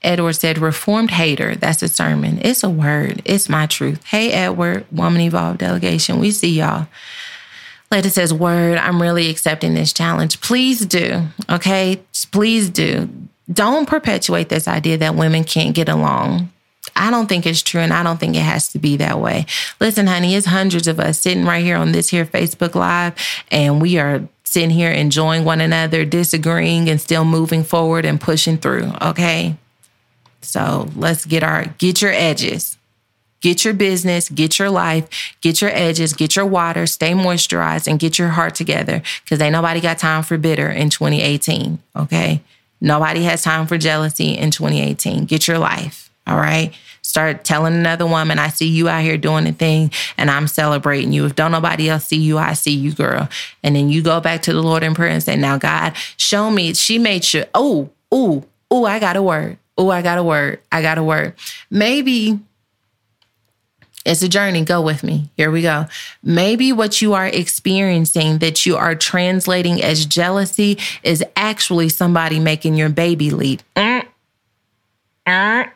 Edward 0.02 0.34
said, 0.34 0.58
Reformed 0.58 1.10
hater. 1.10 1.56
That's 1.56 1.82
a 1.82 1.88
sermon. 1.88 2.38
It's 2.42 2.62
a 2.62 2.70
word. 2.70 3.22
It's 3.24 3.48
my 3.48 3.66
truth. 3.66 4.04
Hey, 4.04 4.30
Edward, 4.32 4.86
Woman 4.92 5.22
Evolve 5.22 5.58
Delegation. 5.58 6.20
We 6.20 6.30
see 6.30 6.50
y'all. 6.50 6.86
Lady 7.90 8.08
says, 8.10 8.32
Word, 8.32 8.78
I'm 8.78 9.00
really 9.00 9.30
accepting 9.30 9.74
this 9.74 9.92
challenge. 9.92 10.40
Please 10.40 10.84
do. 10.86 11.22
Okay. 11.50 12.00
Please 12.30 12.70
do. 12.70 13.08
Don't 13.50 13.88
perpetuate 13.88 14.50
this 14.50 14.68
idea 14.68 14.98
that 14.98 15.14
women 15.14 15.42
can't 15.42 15.74
get 15.74 15.88
along. 15.88 16.50
I 16.98 17.10
don't 17.10 17.28
think 17.28 17.46
it's 17.46 17.62
true 17.62 17.80
and 17.80 17.92
I 17.92 18.02
don't 18.02 18.18
think 18.18 18.36
it 18.36 18.40
has 18.40 18.68
to 18.68 18.78
be 18.78 18.96
that 18.96 19.20
way. 19.20 19.46
Listen, 19.80 20.06
honey, 20.06 20.34
it's 20.34 20.46
hundreds 20.46 20.88
of 20.88 20.98
us 21.00 21.18
sitting 21.20 21.44
right 21.44 21.64
here 21.64 21.76
on 21.76 21.92
this 21.92 22.08
here 22.10 22.26
Facebook 22.26 22.74
Live 22.74 23.14
and 23.50 23.80
we 23.80 23.98
are 23.98 24.28
sitting 24.44 24.70
here 24.70 24.90
enjoying 24.90 25.44
one 25.44 25.60
another, 25.60 26.04
disagreeing 26.04 26.88
and 26.88 27.00
still 27.00 27.24
moving 27.24 27.62
forward 27.62 28.04
and 28.04 28.20
pushing 28.20 28.58
through, 28.58 28.90
okay? 29.00 29.56
So, 30.40 30.88
let's 30.96 31.24
get 31.26 31.42
our 31.42 31.66
get 31.78 32.00
your 32.00 32.12
edges. 32.12 32.78
Get 33.40 33.64
your 33.64 33.74
business, 33.74 34.28
get 34.28 34.58
your 34.58 34.70
life, 34.70 35.36
get 35.40 35.60
your 35.60 35.70
edges, 35.72 36.12
get 36.12 36.34
your 36.34 36.46
water, 36.46 36.86
stay 36.86 37.12
moisturized, 37.12 37.86
and 37.86 38.00
get 38.00 38.18
your 38.18 38.28
heart 38.30 38.56
together 38.56 39.00
because 39.22 39.40
ain't 39.40 39.52
nobody 39.52 39.80
got 39.80 39.98
time 39.98 40.24
for 40.24 40.36
bitter 40.38 40.68
in 40.68 40.90
2018. 40.90 41.78
Okay. 41.94 42.42
Nobody 42.80 43.22
has 43.24 43.42
time 43.42 43.66
for 43.66 43.78
jealousy 43.78 44.36
in 44.36 44.50
2018. 44.50 45.24
Get 45.24 45.46
your 45.46 45.58
life. 45.58 46.10
All 46.26 46.36
right. 46.36 46.74
Start 47.08 47.42
telling 47.42 47.72
another 47.72 48.06
woman, 48.06 48.38
I 48.38 48.48
see 48.48 48.68
you 48.68 48.86
out 48.86 49.02
here 49.02 49.16
doing 49.16 49.44
the 49.44 49.52
thing 49.52 49.90
and 50.18 50.30
I'm 50.30 50.46
celebrating 50.46 51.10
you. 51.10 51.24
If 51.24 51.36
don't 51.36 51.52
nobody 51.52 51.88
else 51.88 52.04
see 52.04 52.18
you, 52.18 52.36
I 52.36 52.52
see 52.52 52.74
you, 52.74 52.92
girl. 52.92 53.30
And 53.62 53.74
then 53.74 53.88
you 53.88 54.02
go 54.02 54.20
back 54.20 54.42
to 54.42 54.52
the 54.52 54.60
Lord 54.60 54.82
in 54.82 54.94
prayer 54.94 55.08
and 55.08 55.22
say, 55.22 55.34
Now, 55.34 55.56
God, 55.56 55.96
show 56.18 56.50
me. 56.50 56.74
She 56.74 56.98
made 56.98 57.24
sure, 57.24 57.46
oh, 57.54 57.88
oh, 58.12 58.44
oh, 58.70 58.84
I 58.84 58.98
got 58.98 59.16
a 59.16 59.22
word. 59.22 59.56
Oh, 59.78 59.88
I 59.88 60.02
got 60.02 60.18
a 60.18 60.22
word. 60.22 60.60
I 60.70 60.82
got 60.82 60.98
a 60.98 61.02
word. 61.02 61.32
Maybe 61.70 62.38
it's 64.04 64.20
a 64.20 64.28
journey. 64.28 64.62
Go 64.66 64.82
with 64.82 65.02
me. 65.02 65.30
Here 65.34 65.50
we 65.50 65.62
go. 65.62 65.86
Maybe 66.22 66.74
what 66.74 67.00
you 67.00 67.14
are 67.14 67.26
experiencing 67.26 68.40
that 68.40 68.66
you 68.66 68.76
are 68.76 68.94
translating 68.94 69.82
as 69.82 70.04
jealousy 70.04 70.76
is 71.02 71.24
actually 71.36 71.88
somebody 71.88 72.38
making 72.38 72.74
your 72.74 72.90
baby 72.90 73.30
leap. 73.30 73.62
Mm. 73.74 74.06
Mm. 75.26 75.70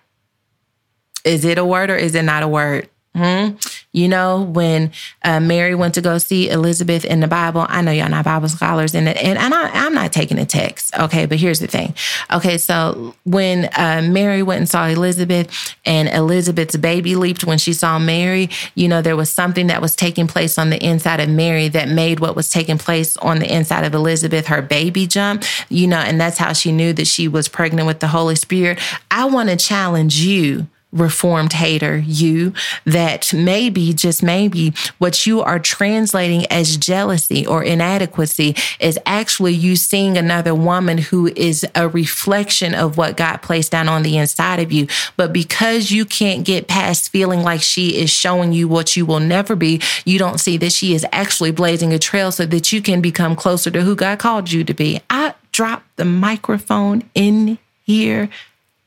Is 1.25 1.45
it 1.45 1.59
a 1.59 1.65
word 1.65 1.91
or 1.91 1.97
is 1.97 2.15
it 2.15 2.23
not 2.23 2.43
a 2.43 2.49
word? 2.49 2.89
Hmm? 3.15 3.57
You 3.93 4.09
know, 4.09 4.41
when 4.41 4.91
uh, 5.23 5.39
Mary 5.39 5.75
went 5.75 5.93
to 5.95 6.01
go 6.01 6.17
see 6.17 6.49
Elizabeth 6.49 7.05
in 7.05 7.21
the 7.21 7.29
Bible, 7.29 7.67
I 7.69 7.83
know 7.83 7.91
y'all 7.91 8.09
not 8.09 8.25
Bible 8.25 8.49
scholars, 8.49 8.95
and 8.95 9.07
and, 9.07 9.39
and 9.39 9.53
I, 9.53 9.69
I'm 9.69 9.93
not 9.93 10.15
taking 10.15 10.39
a 10.39 10.47
text, 10.47 10.99
okay? 10.99 11.27
But 11.27 11.37
here's 11.37 11.61
the 11.61 11.67
thing, 11.67 11.95
okay? 12.33 12.57
So 12.57 13.15
when 13.25 13.69
uh, 13.77 14.01
Mary 14.11 14.43
went 14.43 14.61
and 14.61 14.69
saw 14.69 14.87
Elizabeth, 14.87 15.77
and 15.85 16.09
Elizabeth's 16.09 16.77
baby 16.77 17.15
leaped 17.15 17.45
when 17.45 17.59
she 17.59 17.75
saw 17.75 17.99
Mary, 17.99 18.49
you 18.75 18.89
know, 18.89 19.03
there 19.03 19.17
was 19.17 19.31
something 19.31 19.67
that 19.67 19.83
was 19.83 19.95
taking 19.95 20.27
place 20.27 20.57
on 20.57 20.71
the 20.71 20.83
inside 20.83 21.21
of 21.21 21.29
Mary 21.29 21.69
that 21.69 21.91
made 21.91 22.19
what 22.19 22.35
was 22.35 22.49
taking 22.49 22.79
place 22.79 23.19
on 23.19 23.41
the 23.41 23.55
inside 23.55 23.85
of 23.85 23.93
Elizabeth 23.93 24.47
her 24.47 24.63
baby 24.63 25.07
jump, 25.07 25.45
you 25.69 25.87
know, 25.87 25.99
and 25.99 26.19
that's 26.19 26.39
how 26.39 26.55
she 26.55 26.73
knew 26.73 26.95
that 26.95 27.07
she 27.07 27.29
was 27.29 27.47
pregnant 27.47 27.87
with 27.87 28.01
the 28.01 28.09
Holy 28.09 28.37
Spirit. 28.37 28.79
I 29.11 29.27
want 29.27 29.51
to 29.51 29.57
challenge 29.57 30.21
you 30.21 30.67
reformed 30.93 31.55
hater, 31.55 31.99
you, 31.99 32.53
that 32.85 33.33
maybe, 33.33 33.93
just 33.93 34.23
maybe, 34.23 34.73
what 34.99 35.27
you 35.27 35.41
are 35.41 35.59
translating 35.59 36.47
as 36.47 36.77
jealousy 36.77 37.47
or 37.47 37.65
inadequacy 37.65 38.55
is 38.79 38.99
actually 39.07 39.55
you 39.55 39.75
seeing 39.75 40.19
another 40.19 40.55
woman 40.55 40.99
who 40.99 41.29
is 41.29 41.67
a 41.75 41.89
reflection 41.89 42.75
of 42.75 42.97
what 42.97 43.17
God 43.17 43.39
placed 43.39 43.73
down 43.73 43.89
on 43.89 44.03
the 44.03 44.19
inside 44.19 44.61
of 44.61 44.71
you. 44.71 44.87
But 45.17 45.33
because 45.33 45.91
you 45.91 46.05
can't 46.05 46.45
get 46.45 46.69
past 46.69 47.11
feeling 47.11 47.43
like 47.43 47.63
she 47.63 47.97
is 47.97 48.11
showing 48.11 48.53
you 48.53 48.69
what 48.69 48.97
you 48.97 49.07
will 49.07 49.21
never 49.21 49.57
be, 49.57 49.81
you 50.05 50.19
don't 50.19 50.41
see 50.41 50.57
that 50.59 50.73
she 50.73 50.95
is 50.95 51.07
actually 51.13 51.53
blazing 51.53 51.93
a 51.93 51.99
trail 51.99 52.31
so 52.31 52.45
that 52.47 52.73
you 52.73 52.83
can 52.83 53.01
become 53.01 53.35
closer 53.35 53.71
to 53.71 53.83
who 53.83 53.97
God 53.97 54.19
called 54.19 54.53
you 54.53 54.63
to 54.65 54.75
be. 54.75 55.01
I 55.09 55.35
dropped 55.53 55.97
the 55.97 56.05
microphone 56.05 57.09
in 57.15 57.59
here 57.85 58.29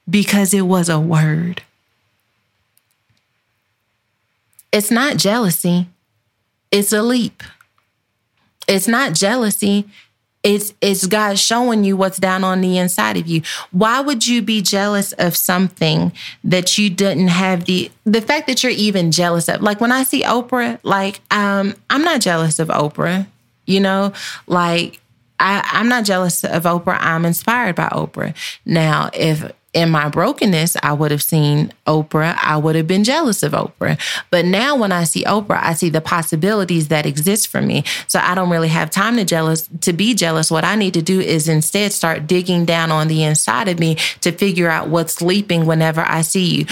because 0.09 0.53
it 0.53 0.61
was 0.61 0.89
a 0.89 0.99
word. 0.99 1.63
It's 4.75 4.91
not 4.91 5.15
jealousy, 5.15 5.87
it's 6.69 6.91
a 6.91 7.01
leap. 7.01 7.41
It's 8.67 8.89
not 8.89 9.13
jealousy. 9.13 9.87
It's 10.43 10.73
it's 10.81 11.07
God 11.07 11.39
showing 11.39 11.85
you 11.85 11.95
what's 11.95 12.17
down 12.17 12.43
on 12.43 12.59
the 12.59 12.77
inside 12.77 13.15
of 13.15 13.25
you. 13.25 13.41
Why 13.71 14.01
would 14.01 14.27
you 14.27 14.41
be 14.41 14.61
jealous 14.61 15.13
of 15.13 15.37
something 15.37 16.11
that 16.43 16.77
you 16.77 16.89
didn't 16.89 17.29
have 17.29 17.63
the 17.65 17.89
the 18.03 18.19
fact 18.19 18.47
that 18.47 18.63
you're 18.63 18.71
even 18.73 19.13
jealous 19.13 19.47
of? 19.47 19.61
Like 19.61 19.79
when 19.79 19.93
I 19.93 20.03
see 20.03 20.23
Oprah, 20.23 20.77
like 20.83 21.21
um 21.31 21.73
I'm 21.89 22.03
not 22.03 22.19
jealous 22.19 22.59
of 22.59 22.67
Oprah. 22.67 23.27
You 23.65 23.79
know, 23.79 24.11
like 24.45 24.99
I, 25.39 25.67
I'm 25.71 25.87
not 25.87 26.03
jealous 26.03 26.43
of 26.43 26.63
Oprah. 26.63 26.97
I'm 26.99 27.23
inspired 27.23 27.75
by 27.75 27.87
Oprah. 27.87 28.35
Now, 28.65 29.09
if 29.13 29.49
in 29.75 29.89
my 29.89 30.07
brokenness, 30.07 30.77
I 30.81 30.93
would 30.93 31.11
have 31.11 31.21
seen 31.21 31.71
Oprah. 31.85 32.35
I 32.41 32.55
would 32.55 32.75
have 32.75 32.87
been 32.87 33.03
jealous 33.03 33.43
of 33.43 33.51
Oprah. 33.51 33.99
But 34.31 34.45
now 34.45 34.77
when 34.77 34.93
I 34.93 35.03
see 35.03 35.25
Oprah, 35.25 35.61
I 35.61 35.73
see 35.73 35.89
the 35.89 35.99
possibilities 35.99 36.87
that 36.87 37.05
exist 37.05 37.49
for 37.49 37.61
me. 37.61 37.83
So 38.07 38.19
I 38.19 38.33
don't 38.33 38.49
really 38.49 38.69
have 38.69 38.89
time 38.89 39.17
to 39.17 39.25
jealous 39.25 39.69
to 39.81 39.91
be 39.91 40.15
jealous. 40.15 40.49
What 40.49 40.63
I 40.63 40.75
need 40.75 40.93
to 40.93 41.01
do 41.01 41.19
is 41.19 41.49
instead 41.49 41.91
start 41.91 42.25
digging 42.25 42.63
down 42.63 42.89
on 42.89 43.09
the 43.09 43.23
inside 43.23 43.67
of 43.67 43.77
me 43.77 43.95
to 44.21 44.31
figure 44.31 44.69
out 44.69 44.87
what's 44.87 45.15
sleeping 45.15 45.65
whenever 45.65 46.01
I 46.01 46.21
see 46.21 46.59
you 46.59 46.65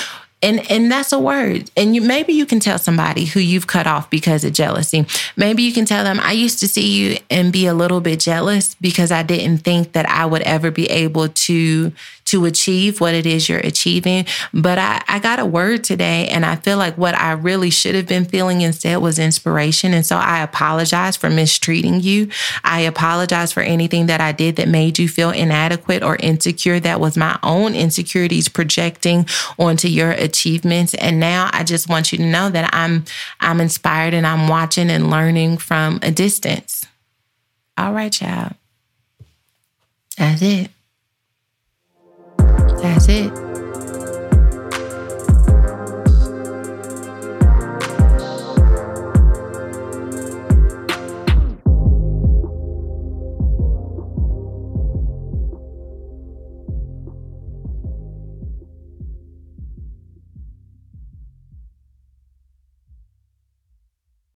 and 0.43 0.69
and 0.69 0.91
that's 0.91 1.11
a 1.11 1.19
word 1.19 1.71
and 1.75 1.95
you 1.95 2.01
maybe 2.01 2.34
you 2.34 2.45
can 2.45 2.59
tell 2.59 2.77
somebody 2.77 3.25
who 3.25 3.39
you've 3.39 3.65
cut 3.65 3.88
off 3.88 4.09
because 4.09 4.43
of 4.43 4.51
jealousy 4.53 5.05
maybe 5.38 5.63
you 5.63 5.73
can 5.73 5.85
tell 5.85 6.03
them 6.03 6.19
i 6.19 6.34
used 6.34 6.59
to 6.59 6.67
see 6.67 6.91
you 6.91 7.17
and 7.31 7.53
be 7.53 7.65
a 7.65 7.73
little 7.73 8.01
bit 8.01 8.19
jealous 8.19 8.75
because 8.75 9.11
i 9.11 9.23
didn't 9.23 9.59
think 9.59 9.93
that 9.93 10.07
i 10.09 10.25
would 10.25 10.41
ever 10.41 10.69
be 10.69 10.85
able 10.88 11.30
to 11.30 11.91
to 12.34 12.45
achieve 12.45 12.99
what 12.99 13.14
it 13.14 13.26
is 13.26 13.47
you're 13.47 13.60
achieving 13.60 14.26
but 14.53 14.77
i 14.77 15.01
i 15.07 15.19
got 15.19 15.39
a 15.39 15.45
word 15.45 15.84
today 15.84 16.27
and 16.30 16.45
i 16.45 16.55
feel 16.55 16.77
like 16.77 16.97
what 16.97 17.15
i 17.15 17.31
really 17.31 17.69
should 17.69 17.95
have 17.95 18.07
been 18.07 18.26
feeling 18.26 18.61
instead 18.61 18.97
was 18.97 19.19
inspiration 19.19 19.93
and 19.93 20.05
so 20.05 20.18
i 20.18 20.41
apologize 20.41 21.15
for 21.15 21.30
mistreating 21.30 22.01
you 22.01 22.27
i 22.64 22.81
apologize 22.81 23.51
for 23.53 23.61
anything 23.61 24.07
that 24.07 24.19
i 24.19 24.31
did 24.31 24.55
that 24.55 24.68
made 24.68 24.97
you 24.99 25.07
feel 25.07 25.30
inadequate 25.30 26.03
or 26.03 26.15
insecure 26.18 26.80
that 26.80 26.99
was 26.99 27.15
my 27.15 27.38
own 27.43 27.76
insecurities 27.76 28.47
projecting 28.47 29.26
onto 29.60 29.88
your 29.88 30.11
achievements. 30.11 30.93
And 30.95 31.19
now 31.19 31.49
I 31.53 31.64
just 31.64 31.89
want 31.89 32.11
you 32.11 32.18
to 32.19 32.26
know 32.26 32.49
that 32.49 32.69
I'm 32.73 33.05
I'm 33.39 33.61
inspired 33.61 34.14
and 34.14 34.26
I'm 34.26 34.47
watching 34.47 34.89
and 34.89 35.10
learning 35.10 35.57
from 35.57 35.99
a 36.01 36.11
distance. 36.11 36.85
All 37.77 37.93
right, 37.93 38.11
child. 38.11 38.53
That's 40.18 40.41
it. 40.41 40.72
That's 42.81 43.07
it. 43.09 43.62